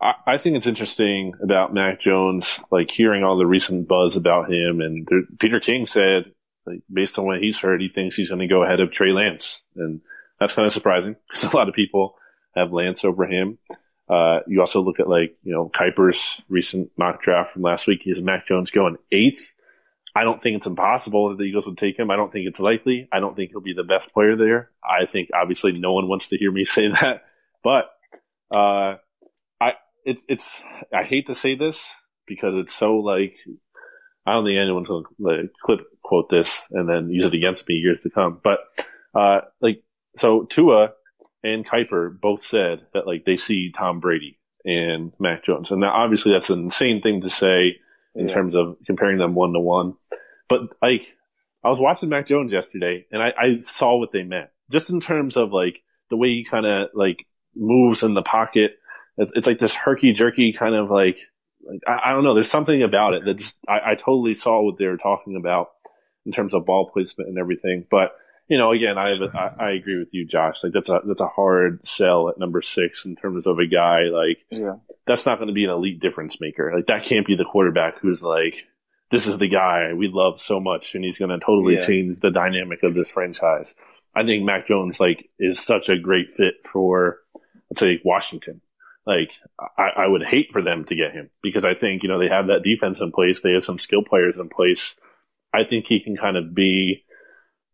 I, 0.00 0.14
I 0.26 0.38
think 0.38 0.56
it's 0.56 0.66
interesting 0.66 1.34
about 1.42 1.74
Mac 1.74 2.00
Jones, 2.00 2.60
like 2.70 2.90
hearing 2.90 3.22
all 3.22 3.36
the 3.36 3.46
recent 3.46 3.86
buzz 3.86 4.16
about 4.16 4.50
him. 4.50 4.80
And 4.80 5.06
there, 5.06 5.22
Peter 5.38 5.60
King 5.60 5.84
said, 5.84 6.32
like, 6.64 6.80
based 6.90 7.18
on 7.18 7.26
what 7.26 7.42
he's 7.42 7.58
heard, 7.58 7.82
he 7.82 7.88
thinks 7.88 8.16
he's 8.16 8.30
going 8.30 8.40
to 8.40 8.46
go 8.46 8.62
ahead 8.62 8.80
of 8.80 8.90
Trey 8.90 9.12
Lance. 9.12 9.62
And 9.76 10.00
that's 10.40 10.54
kind 10.54 10.66
of 10.66 10.72
surprising 10.72 11.16
because 11.28 11.44
a 11.52 11.56
lot 11.56 11.68
of 11.68 11.74
people 11.74 12.16
have 12.56 12.72
Lance 12.72 13.04
over 13.04 13.26
him. 13.26 13.58
Uh, 14.08 14.40
you 14.48 14.60
also 14.60 14.80
look 14.80 14.98
at 14.98 15.08
like, 15.08 15.36
you 15.44 15.52
know, 15.52 15.68
Kiper's 15.68 16.40
recent 16.48 16.90
mock 16.98 17.22
draft 17.22 17.52
from 17.52 17.62
last 17.62 17.86
week. 17.86 18.00
He 18.02 18.10
has 18.10 18.20
Mac 18.20 18.46
Jones 18.46 18.72
going 18.72 18.96
eighth. 19.12 19.52
I 20.16 20.24
don't 20.24 20.42
think 20.42 20.56
it's 20.56 20.66
impossible 20.66 21.28
that 21.28 21.38
the 21.38 21.44
Eagles 21.44 21.66
would 21.66 21.78
take 21.78 21.96
him. 21.96 22.10
I 22.10 22.16
don't 22.16 22.32
think 22.32 22.48
it's 22.48 22.58
likely. 22.58 23.08
I 23.12 23.20
don't 23.20 23.36
think 23.36 23.50
he'll 23.50 23.60
be 23.60 23.74
the 23.74 23.84
best 23.84 24.12
player 24.12 24.36
there. 24.36 24.70
I 24.82 25.06
think 25.06 25.28
obviously 25.32 25.72
no 25.72 25.92
one 25.92 26.08
wants 26.08 26.28
to 26.30 26.36
hear 26.36 26.50
me 26.50 26.64
say 26.64 26.88
that, 26.88 27.22
but, 27.62 27.90
uh, 28.52 28.96
I, 29.60 29.74
it's, 30.04 30.24
it's, 30.28 30.60
I 30.92 31.04
hate 31.04 31.26
to 31.26 31.34
say 31.36 31.54
this 31.54 31.88
because 32.26 32.54
it's 32.54 32.74
so 32.74 32.96
like, 32.96 33.36
I 34.26 34.32
don't 34.32 34.44
think 34.44 34.58
anyone's 34.58 34.88
to 34.88 35.04
like, 35.20 35.52
clip 35.62 35.80
quote 36.02 36.28
this 36.28 36.66
and 36.72 36.88
then 36.88 37.10
use 37.10 37.24
it 37.24 37.34
against 37.34 37.68
me 37.68 37.76
years 37.76 38.00
to 38.00 38.10
come. 38.10 38.40
But, 38.42 38.58
uh, 39.14 39.42
like, 39.60 39.84
so 40.16 40.44
Tua 40.44 40.92
and 41.42 41.66
Kiper 41.66 42.18
both 42.20 42.42
said 42.42 42.86
that 42.92 43.06
like 43.06 43.24
they 43.24 43.36
see 43.36 43.70
Tom 43.70 44.00
Brady 44.00 44.38
and 44.64 45.12
Mac 45.18 45.44
Jones. 45.44 45.70
And 45.70 45.80
now 45.80 45.92
obviously 45.92 46.32
that's 46.32 46.50
an 46.50 46.60
insane 46.60 47.00
thing 47.00 47.22
to 47.22 47.30
say 47.30 47.78
in 48.14 48.28
Yeah. 48.28 48.34
terms 48.34 48.54
of 48.54 48.76
comparing 48.86 49.18
them 49.18 49.34
one 49.34 49.52
to 49.52 49.60
one. 49.60 49.94
But 50.48 50.62
like, 50.82 51.14
I 51.62 51.68
was 51.68 51.78
watching 51.78 52.08
Mac 52.08 52.26
Jones 52.26 52.52
yesterday, 52.52 53.06
and 53.12 53.22
I, 53.22 53.32
I 53.38 53.60
saw 53.60 53.98
what 53.98 54.12
they 54.12 54.22
meant, 54.22 54.50
just 54.70 54.90
in 54.90 55.00
terms 55.00 55.36
of 55.36 55.52
like 55.52 55.82
the 56.08 56.16
way 56.16 56.28
he 56.30 56.44
kind 56.44 56.66
of 56.66 56.88
like 56.94 57.24
moves 57.54 58.02
in 58.02 58.14
the 58.14 58.22
pocket. 58.22 58.78
It's, 59.16 59.32
it's 59.34 59.46
like 59.46 59.58
this 59.58 59.74
herky 59.74 60.12
jerky 60.12 60.52
kind 60.52 60.74
of 60.74 60.90
like, 60.90 61.18
like 61.62 61.80
I, 61.86 62.10
I 62.10 62.12
don't 62.12 62.24
know. 62.24 62.34
There's 62.34 62.50
something 62.50 62.82
about 62.82 63.14
it 63.14 63.24
that 63.26 63.34
just 63.34 63.56
I, 63.68 63.92
I 63.92 63.94
totally 63.94 64.34
saw 64.34 64.62
what 64.62 64.78
they 64.78 64.86
were 64.86 64.96
talking 64.96 65.36
about 65.36 65.68
in 66.26 66.32
terms 66.32 66.54
of 66.54 66.66
ball 66.66 66.90
placement 66.90 67.28
and 67.28 67.38
everything. 67.38 67.86
But 67.90 68.12
you 68.50 68.58
know, 68.58 68.72
again, 68.72 68.98
I, 68.98 69.10
have 69.10 69.20
a, 69.22 69.30
I 69.38 69.66
I 69.68 69.70
agree 69.72 69.96
with 69.98 70.08
you, 70.12 70.26
Josh. 70.26 70.62
Like 70.64 70.72
that's 70.72 70.88
a 70.90 71.00
that's 71.06 71.20
a 71.20 71.28
hard 71.28 71.86
sell 71.86 72.28
at 72.28 72.36
number 72.38 72.60
six 72.60 73.04
in 73.06 73.14
terms 73.16 73.46
of 73.46 73.58
a 73.58 73.66
guy 73.66 74.02
like 74.12 74.38
Yeah. 74.50 74.74
that's 75.06 75.24
not 75.24 75.38
going 75.38 75.48
to 75.48 75.54
be 75.54 75.64
an 75.64 75.70
elite 75.70 76.00
difference 76.00 76.40
maker. 76.40 76.72
Like 76.74 76.86
that 76.86 77.04
can't 77.04 77.26
be 77.26 77.36
the 77.36 77.44
quarterback 77.44 78.00
who's 78.00 78.22
like, 78.24 78.66
this 79.12 79.26
is 79.28 79.38
the 79.38 79.48
guy 79.48 79.92
we 79.94 80.08
love 80.12 80.38
so 80.40 80.58
much, 80.60 80.94
and 80.96 81.04
he's 81.04 81.16
going 81.18 81.30
to 81.30 81.38
totally 81.38 81.74
Yeah. 81.74 81.86
change 81.86 82.20
the 82.20 82.30
dynamic 82.32 82.82
of 82.82 82.92
this 82.92 83.08
franchise. 83.08 83.74
I 84.14 84.24
think 84.26 84.44
Mac 84.44 84.66
Jones 84.66 84.98
like 84.98 85.30
is 85.38 85.60
such 85.60 85.88
a 85.88 85.96
great 85.98 86.32
fit 86.32 86.54
for 86.66 87.20
let's 87.70 87.78
say 87.80 88.00
Washington. 88.04 88.60
Like 89.06 89.30
I, 89.78 89.90
I 90.04 90.06
would 90.08 90.24
hate 90.24 90.48
for 90.52 90.60
them 90.60 90.84
to 90.86 90.96
get 90.96 91.12
him 91.12 91.30
because 91.40 91.64
I 91.64 91.74
think 91.74 92.02
you 92.02 92.08
know 92.08 92.18
they 92.18 92.28
have 92.28 92.48
that 92.48 92.64
defense 92.64 93.00
in 93.00 93.12
place. 93.12 93.40
They 93.42 93.52
have 93.52 93.64
some 93.64 93.78
skill 93.78 94.02
players 94.02 94.38
in 94.38 94.48
place. 94.48 94.96
I 95.54 95.62
think 95.64 95.86
he 95.86 96.00
can 96.00 96.16
kind 96.16 96.36
of 96.36 96.52
be 96.54 97.04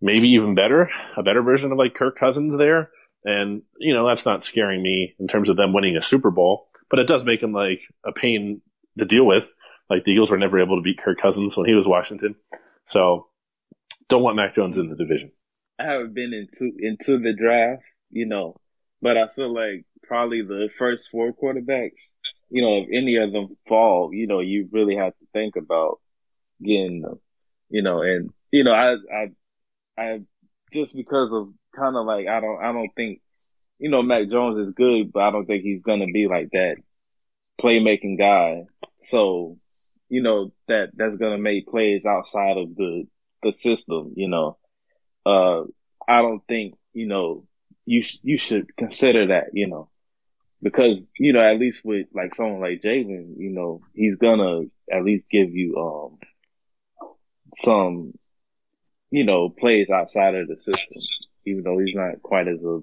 maybe 0.01 0.29
even 0.31 0.55
better, 0.55 0.91
a 1.17 1.23
better 1.23 1.43
version 1.43 1.73
of 1.73 1.79
like 1.79 1.95
Kirk 1.95 2.19
Cousins 2.19 2.57
there. 2.59 2.91
And, 3.25 3.63
you 3.79 3.93
know, 3.93 4.07
that's 4.07 4.25
not 4.25 4.45
scaring 4.45 4.83
me 4.83 5.15
in 5.19 5.27
terms 5.27 5.49
of 5.49 5.57
them 5.57 5.73
winning 5.73 5.97
a 5.97 6.03
Super 6.03 6.31
Bowl, 6.31 6.69
but 6.89 7.01
it 7.01 7.09
does 7.09 7.25
make 7.25 7.43
him 7.43 7.53
like 7.53 7.81
a 8.05 8.13
pain 8.13 8.61
to 8.99 9.05
deal 9.05 9.27
with. 9.27 9.51
Like 9.91 10.05
the 10.05 10.13
Eagles 10.13 10.31
were 10.31 10.39
never 10.39 10.61
able 10.61 10.77
to 10.77 10.83
beat 10.83 11.01
Kirk 11.03 11.21
Cousins 11.21 11.57
when 11.57 11.67
he 11.67 11.75
was 11.75 11.87
Washington. 11.87 12.37
So 12.85 13.27
don't 14.09 14.23
want 14.23 14.37
Mac 14.37 14.55
Jones 14.55 14.79
in 14.79 14.89
the 14.89 14.97
division. 14.97 15.33
I 15.79 15.85
haven't 15.85 16.15
been 16.15 16.33
into 16.33 16.73
into 16.79 17.19
the 17.19 17.35
draft, 17.35 17.83
you 18.11 18.27
know, 18.27 18.57
but 19.03 19.17
I 19.17 19.29
feel 19.35 19.53
like 19.53 19.85
probably 20.05 20.43
the 20.43 20.69
first 20.79 21.11
four 21.11 21.33
quarterbacks, 21.33 22.13
you 22.49 22.63
know, 22.63 22.79
if 22.79 22.89
any 22.97 23.17
of 23.17 23.33
them 23.33 23.57
fall, 23.69 24.11
you 24.13 24.27
know, 24.27 24.41
you 24.41 24.69
really 24.73 24.97
have 24.97 25.13
to 25.19 25.27
think 25.33 25.57
about 25.57 26.01
getting 26.63 27.03
them, 27.03 27.21
you 27.69 27.83
know, 27.83 28.03
and 28.03 28.31
you 28.51 28.65
know, 28.65 28.73
I 28.73 28.95
I 28.95 29.27
I 29.99 30.21
just 30.73 30.95
because 30.95 31.31
of 31.33 31.53
kind 31.77 31.97
of 31.97 32.07
like 32.07 32.27
I 32.29 32.41
don't 32.41 32.63
I 32.63 32.73
don't 32.73 32.91
think, 32.97 33.21
you 33.79 33.91
know, 33.91 34.03
Mac 34.03 34.29
Jones 34.31 34.59
is 34.69 34.75
good, 34.75 35.13
but 35.13 35.23
I 35.23 35.31
don't 35.31 35.47
think 35.47 35.63
he's 35.63 35.83
gonna 35.83 36.07
be 36.13 36.27
like 36.29 36.51
that 36.53 36.77
playmaking 37.61 38.19
guy. 38.19 38.65
So, 39.05 39.59
you 40.09 40.23
know, 40.23 40.53
that 40.69 40.91
that's 40.95 41.17
gonna 41.17 41.39
make 41.39 41.69
plays 41.69 42.05
outside 42.07 42.57
of 42.59 42.75
the 42.77 43.07
the 43.43 43.53
system, 43.53 44.13
you 44.17 44.29
know 44.29 44.59
uh, 45.27 45.63
I 46.09 46.23
don't 46.23 46.43
think, 46.49 46.75
you 46.95 47.07
know, 47.07 47.45
you, 47.85 48.03
you 48.23 48.39
should 48.39 48.75
consider 48.77 49.29
that, 49.29 49.51
you 49.53 49.67
know, 49.69 49.89
because, 50.63 51.07
you 51.19 51.33
know, 51.33 51.41
at 51.41 51.59
least 51.59 51.85
with 51.85 52.07
like 52.15 52.35
someone 52.35 52.61
like 52.61 52.83
Jalen, 52.83 53.35
you 53.39 53.51
know, 53.53 53.81
he's 53.95 54.17
gonna 54.17 54.63
at 54.93 55.05
least 55.05 55.29
give 55.31 55.51
you, 55.55 55.77
um, 55.77 56.19
some, 57.55 58.13
you 59.11 59.25
know, 59.25 59.49
plays 59.49 59.91
outside 59.91 60.35
of 60.35 60.49
the 60.49 60.57
system, 60.57 61.03
even 61.47 61.63
though 61.63 61.79
he's 61.79 61.95
not 61.95 62.23
quite 62.23 62.49
as 62.49 62.63
a 62.63 62.81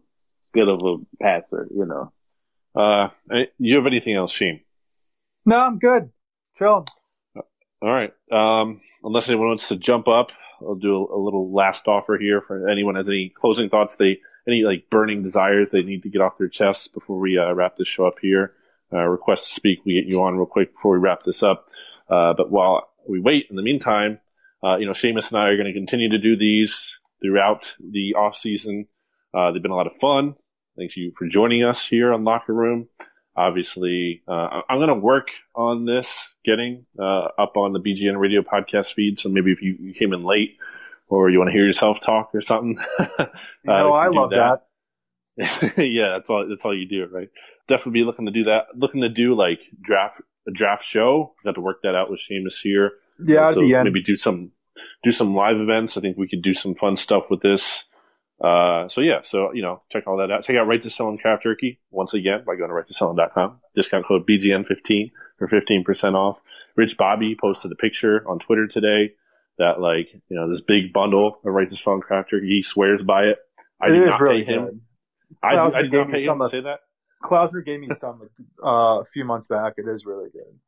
good 0.54 0.70
of 0.70 0.80
a 0.84 0.98
passer, 1.22 1.68
you 1.74 1.86
know. 1.86 2.12
Uh, 2.76 3.10
eh, 3.32 3.46
you 3.60 3.76
have 3.76 3.88
anything 3.88 4.16
else, 4.16 4.34
Sheem? 4.34 4.62
No, 5.46 5.58
I'm 5.58 5.80
good. 5.80 6.10
Chilling. 6.58 6.86
All 7.36 7.92
right. 7.92 8.14
Um, 8.32 8.80
unless 9.04 9.28
anyone 9.28 9.50
wants 9.50 9.68
to 9.68 9.76
jump 9.76 10.08
up, 10.08 10.32
I'll 10.62 10.76
do 10.76 10.96
a, 10.96 11.18
a 11.18 11.20
little 11.20 11.52
last 11.52 11.88
offer 11.88 12.18
here 12.18 12.42
for 12.42 12.70
anyone 12.70 12.96
has 12.96 13.10
any 13.10 13.30
closing 13.30 13.70
thoughts 13.70 13.96
they 13.96 14.22
any 14.48 14.64
like 14.64 14.90
burning 14.90 15.22
desires 15.22 15.72
they 15.72 15.84
need 15.84 16.04
to 16.04 16.10
get 16.10 16.22
off 16.22 16.38
their 16.38 16.48
chests 16.48 16.88
before 16.88 17.20
we 17.20 17.38
uh, 17.38 17.52
wrap 17.54 17.76
this 17.76 17.88
show 17.88 18.06
up 18.06 18.20
here. 18.22 18.54
Uh, 18.92 19.06
request 19.08 19.50
to 19.50 19.56
speak, 19.56 19.80
we 19.86 19.94
get 19.94 20.06
you 20.06 20.22
on 20.22 20.38
real 20.38 20.46
quick 20.46 20.74
before 20.74 20.94
we 20.94 21.00
wrap 21.00 21.22
this 21.24 21.44
up. 21.44 21.68
Uh, 22.10 22.34
but 22.34 22.52
while 22.52 22.90
we 23.08 23.20
wait, 23.20 23.48
in 23.50 23.56
the 23.56 23.62
meantime, 23.62 24.20
uh, 24.64 24.78
you 24.78 24.86
know, 24.86 24.94
Seamus 24.94 25.32
and 25.32 25.42
I 25.42 25.48
are 25.48 25.58
going 25.58 25.68
to 25.68 25.74
continue 25.74 26.10
to 26.10 26.18
do 26.18 26.38
these 26.38 26.98
throughout 27.22 27.76
the 27.80 28.16
off 28.16 28.36
season. 28.36 28.88
Uh, 29.34 29.52
they've 29.52 29.62
been 29.62 29.72
a 29.72 29.76
lot 29.76 29.88
of 29.88 29.94
fun. 29.94 30.36
Thank 30.78 30.96
you 30.96 31.12
for 31.18 31.28
joining 31.28 31.64
us 31.64 31.86
here 31.86 32.14
on 32.14 32.24
Locker 32.24 32.54
Room. 32.54 32.88
Obviously, 33.36 34.22
uh, 34.28 34.62
I'm 34.70 34.78
going 34.78 34.90
to 34.90 34.96
work 34.96 35.30
on 35.56 35.86
this 35.86 36.34
getting 36.46 36.86
uh, 37.00 37.28
up 37.38 37.58
on 37.58 37.74
the 37.74 37.80
BGN 37.80 38.20
radio 38.20 38.42
podcast 38.42 38.94
feed. 38.94 39.20
So 39.20 39.30
maybe 39.30 39.52
if 39.52 39.62
you, 39.62 39.76
you 39.80 39.94
came 39.94 40.14
in 40.14 40.24
late 40.24 40.58
or 41.08 41.30
you 41.30 41.40
want 41.40 41.50
to 41.50 41.54
hear 41.54 41.66
yourself 41.66 42.00
talk 42.00 42.30
or 42.34 42.42
something, 42.42 42.78
uh, 43.00 43.08
You 43.20 43.26
know, 43.66 43.92
we 43.92 43.98
I 43.98 44.08
love 44.08 44.30
that. 44.32 44.68
yeah, 45.78 46.10
that's 46.10 46.30
all. 46.30 46.48
That's 46.48 46.64
all 46.64 46.78
you 46.78 46.88
do, 46.88 47.08
right? 47.12 47.30
Definitely 47.68 48.02
be 48.02 48.04
looking 48.04 48.28
to 48.28 48.32
do 48.32 48.44
that. 48.46 48.68
Looking 48.76 49.02
to 49.02 49.10
do 49.10 49.36
like 49.36 49.62
draft 49.82 50.22
a 50.48 50.52
draft 50.52 50.86
show. 50.86 51.34
Got 51.44 51.56
to 51.56 51.62
work 51.62 51.82
that 51.84 51.96
out 51.96 52.12
with 52.12 52.20
Seamus 52.20 52.62
here. 52.62 52.92
Yeah, 53.20 53.54
so 53.54 53.62
be 53.62 53.74
maybe 53.74 54.02
do 54.02 54.16
some 54.16 54.52
do 55.04 55.12
some 55.12 55.36
live 55.36 55.58
events. 55.58 55.98
I 55.98 56.02
think 56.02 56.18
we 56.18 56.28
could 56.28 56.42
do 56.42 56.54
some 56.54 56.76
fun 56.76 56.98
stuff 56.98 57.30
with 57.30 57.42
this. 57.42 57.84
Uh, 58.44 58.88
so 58.90 59.02
yeah, 59.02 59.22
so 59.24 59.54
you 59.54 59.62
know, 59.62 59.82
check 59.92 60.08
all 60.08 60.18
that 60.18 60.32
out. 60.32 60.44
Check 60.44 60.56
out 60.58 60.68
Righteous 60.68 60.96
Felon 60.96 61.18
Craft 61.18 61.44
Jerky 61.44 61.80
once 61.92 62.14
again 62.14 62.44
by 62.46 62.56
going 62.56 62.70
to 62.70 62.76
righteousfelon.com. 62.76 63.60
Discount 63.76 64.06
code 64.06 64.28
BGN15 64.28 65.12
for 65.38 65.48
15% 65.48 66.16
off. 66.16 66.40
Rich 66.76 66.98
Bobby 66.98 67.38
posted 67.40 67.72
a 67.72 67.76
picture 67.76 68.28
on 68.28 68.40
Twitter 68.40 68.68
today 68.68 69.14
that 69.60 69.80
like 69.80 70.10
you 70.28 70.36
know 70.36 70.50
this 70.50 70.62
big 70.62 70.92
bundle 70.92 71.40
of 71.46 71.54
Righteous 71.54 71.80
Felon 71.80 72.02
Craft 72.02 72.32
Jerky. 72.32 72.48
He 72.48 72.62
swears 72.62 73.04
by 73.04 73.26
it. 73.26 73.38
I 73.80 73.88
It 73.88 73.92
did 73.92 74.02
is 74.02 74.08
not 74.08 74.22
really 74.22 74.44
pay 74.44 74.54
him. 74.54 74.66
good. 74.66 74.82
I, 75.42 75.58
I 75.58 75.82
did 75.84 75.94
not 75.94 76.10
pay 76.10 76.26
him 76.26 76.40
to 76.40 76.48
say 76.48 76.62
that. 76.62 76.80
Klausner 77.24 77.62
gave 77.66 77.80
me 77.80 77.90
some 78.00 78.30
uh, 78.64 79.00
a 79.02 79.06
few 79.06 79.24
months 79.24 79.48
back. 79.48 79.74
It 79.78 79.88
is 79.88 80.06
really 80.06 80.30
good. 80.30 80.60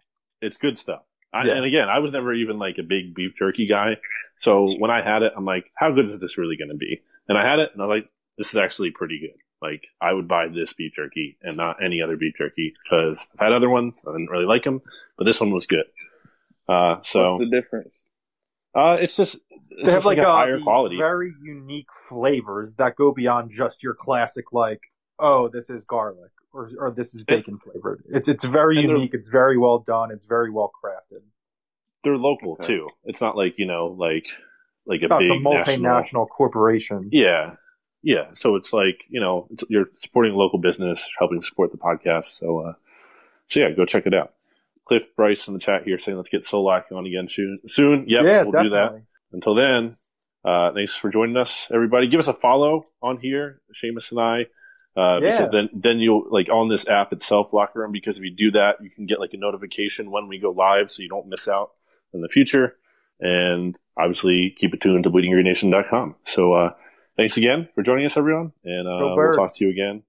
It's 0.41 0.57
good 0.57 0.77
stuff. 0.77 1.01
I, 1.35 1.45
Yeah. 1.45 1.53
And 1.55 1.65
again, 1.65 1.89
I 1.89 1.99
was 1.99 2.11
never 2.11 2.33
even 2.33 2.57
like 2.57 2.77
a 2.79 2.83
big 2.83 3.13
beef 3.13 3.33
jerky 3.37 3.67
guy. 3.67 3.97
So 4.37 4.75
when 4.79 4.91
I 4.91 5.01
had 5.03 5.21
it, 5.23 5.33
I'm 5.35 5.45
like, 5.45 5.65
how 5.75 5.91
good 5.91 6.05
is 6.09 6.19
this 6.19 6.37
really 6.37 6.57
going 6.57 6.69
to 6.69 6.75
be? 6.77 7.01
And 7.27 7.37
I 7.37 7.45
had 7.45 7.59
it, 7.59 7.71
and 7.73 7.81
I 7.81 7.85
was 7.85 7.97
like, 8.01 8.09
this 8.37 8.49
is 8.49 8.55
actually 8.55 8.91
pretty 8.91 9.19
good. 9.19 9.37
Like, 9.61 9.83
I 10.01 10.13
would 10.13 10.27
buy 10.27 10.47
this 10.47 10.73
beef 10.73 10.93
jerky 10.95 11.37
and 11.41 11.57
not 11.57 11.83
any 11.83 12.01
other 12.01 12.17
beef 12.17 12.33
jerky 12.37 12.73
because 12.83 13.27
I've 13.33 13.45
had 13.45 13.53
other 13.53 13.69
ones. 13.69 14.03
I 14.07 14.11
didn't 14.11 14.29
really 14.29 14.45
like 14.45 14.63
them, 14.63 14.81
but 15.17 15.25
this 15.25 15.39
one 15.39 15.51
was 15.51 15.65
good. 15.65 15.85
Uh, 16.67 16.97
so 17.03 17.35
What's 17.35 17.49
the 17.49 17.61
difference? 17.61 17.95
uh, 18.75 18.97
it's 18.99 19.15
just 19.15 19.35
it's 19.71 19.83
They 19.83 19.91
have 19.91 20.03
just 20.03 20.05
like, 20.05 20.17
a 20.17 20.27
uh, 20.27 20.33
higher 20.33 20.59
quality. 20.59 20.97
very 20.97 21.33
unique 21.41 21.87
flavors 22.09 22.75
that 22.75 22.95
go 22.95 23.11
beyond 23.13 23.51
just 23.51 23.83
your 23.83 23.93
classic 23.93 24.51
like, 24.51 24.81
oh, 25.19 25.47
this 25.47 25.69
is 25.69 25.83
garlic 25.85 26.31
or 26.55 26.71
or 26.79 26.91
this 26.91 27.13
is 27.13 27.23
bacon 27.23 27.57
flavored. 27.57 28.03
It's 28.07 28.27
it's 28.27 28.43
very 28.43 28.77
And 28.79 28.89
unique. 28.89 29.13
It's 29.13 29.27
very 29.27 29.57
well 29.57 29.79
done. 29.79 30.11
It's 30.11 30.25
very 30.25 30.49
well 30.49 30.71
crafted. 30.83 31.21
They're 32.03 32.17
local 32.17 32.55
too. 32.55 32.89
It's 33.03 33.21
not 33.21 33.35
like 33.35 33.59
you 33.59 33.65
know, 33.65 33.87
like 33.87 34.27
like 34.85 35.01
It's 35.03 35.11
a 35.11 35.17
big 35.17 35.27
some 35.27 35.43
multinational 35.43 35.81
national 35.81 36.25
corporation. 36.27 37.09
Yeah. 37.11 37.55
Yeah. 38.03 38.33
So 38.35 38.55
it's 38.55 38.71
like, 38.71 39.03
you 39.09 39.19
know, 39.19 39.47
it's, 39.49 39.63
you're 39.67 39.89
supporting 39.93 40.33
local 40.33 40.59
business, 40.59 41.09
helping 41.17 41.41
support 41.41 41.71
the 41.71 41.77
podcast. 41.79 42.37
So, 42.37 42.59
uh, 42.59 42.73
so 43.47 43.61
yeah, 43.61 43.71
go 43.71 43.85
check 43.85 44.05
it 44.05 44.13
out. 44.13 44.33
Cliff 44.87 45.15
Bryce 45.15 45.47
in 45.47 45.55
the 45.55 45.59
chat 45.59 45.83
here 45.83 45.97
saying, 45.97 46.15
let's 46.15 46.29
get 46.29 46.43
Solak 46.43 46.91
on 46.91 47.07
again 47.07 47.27
soon. 47.27 47.59
Soon. 47.65 48.05
Yep. 48.07 48.23
Yeah, 48.23 48.43
we'll 48.43 48.63
do 48.63 48.69
that. 48.69 49.01
Until 49.31 49.55
then, 49.55 49.95
uh, 50.45 50.71
thanks 50.73 50.95
for 50.95 51.09
joining 51.09 51.35
us, 51.35 51.67
everybody. 51.73 52.07
Give 52.07 52.19
us 52.19 52.27
a 52.27 52.33
follow 52.33 52.85
on 53.01 53.17
here, 53.17 53.59
Seamus 53.83 54.11
and 54.11 54.19
I. 54.19 54.45
Uh, 54.97 55.19
Yeah. 55.21 55.31
because 55.37 55.51
then, 55.51 55.69
then 55.73 55.99
you'll 55.99 56.25
like 56.29 56.47
on 56.49 56.69
this 56.69 56.87
app 56.87 57.11
itself, 57.13 57.51
Locker 57.53 57.79
Room, 57.81 57.91
because 57.91 58.17
if 58.17 58.23
you 58.23 58.31
do 58.31 58.51
that, 58.51 58.77
you 58.81 58.89
can 58.89 59.05
get 59.05 59.19
like 59.19 59.33
a 59.33 59.37
notification 59.37 60.09
when 60.11 60.27
we 60.27 60.39
go 60.39 60.51
live 60.51 60.89
so 60.91 61.01
you 61.03 61.09
don't 61.09 61.27
miss 61.27 61.47
out 61.47 61.71
in 62.13 62.21
the 62.21 62.29
future. 62.29 62.75
And 63.19 63.77
obviously 63.97 64.53
keep 64.57 64.73
it 64.73 64.81
tuned 64.81 65.03
to 65.05 65.09
bleedinggreennation.com. 65.09 66.15
So, 66.25 66.53
uh, 66.53 66.73
thanks 67.17 67.37
again 67.37 67.69
for 67.75 67.81
joining 67.83 68.05
us, 68.05 68.17
everyone. 68.17 68.51
And, 68.63 68.87
uh, 68.87 68.99
we'll 69.15 69.47
talk 69.47 69.55
to 69.55 69.65
you 69.65 69.71
again 69.71 70.03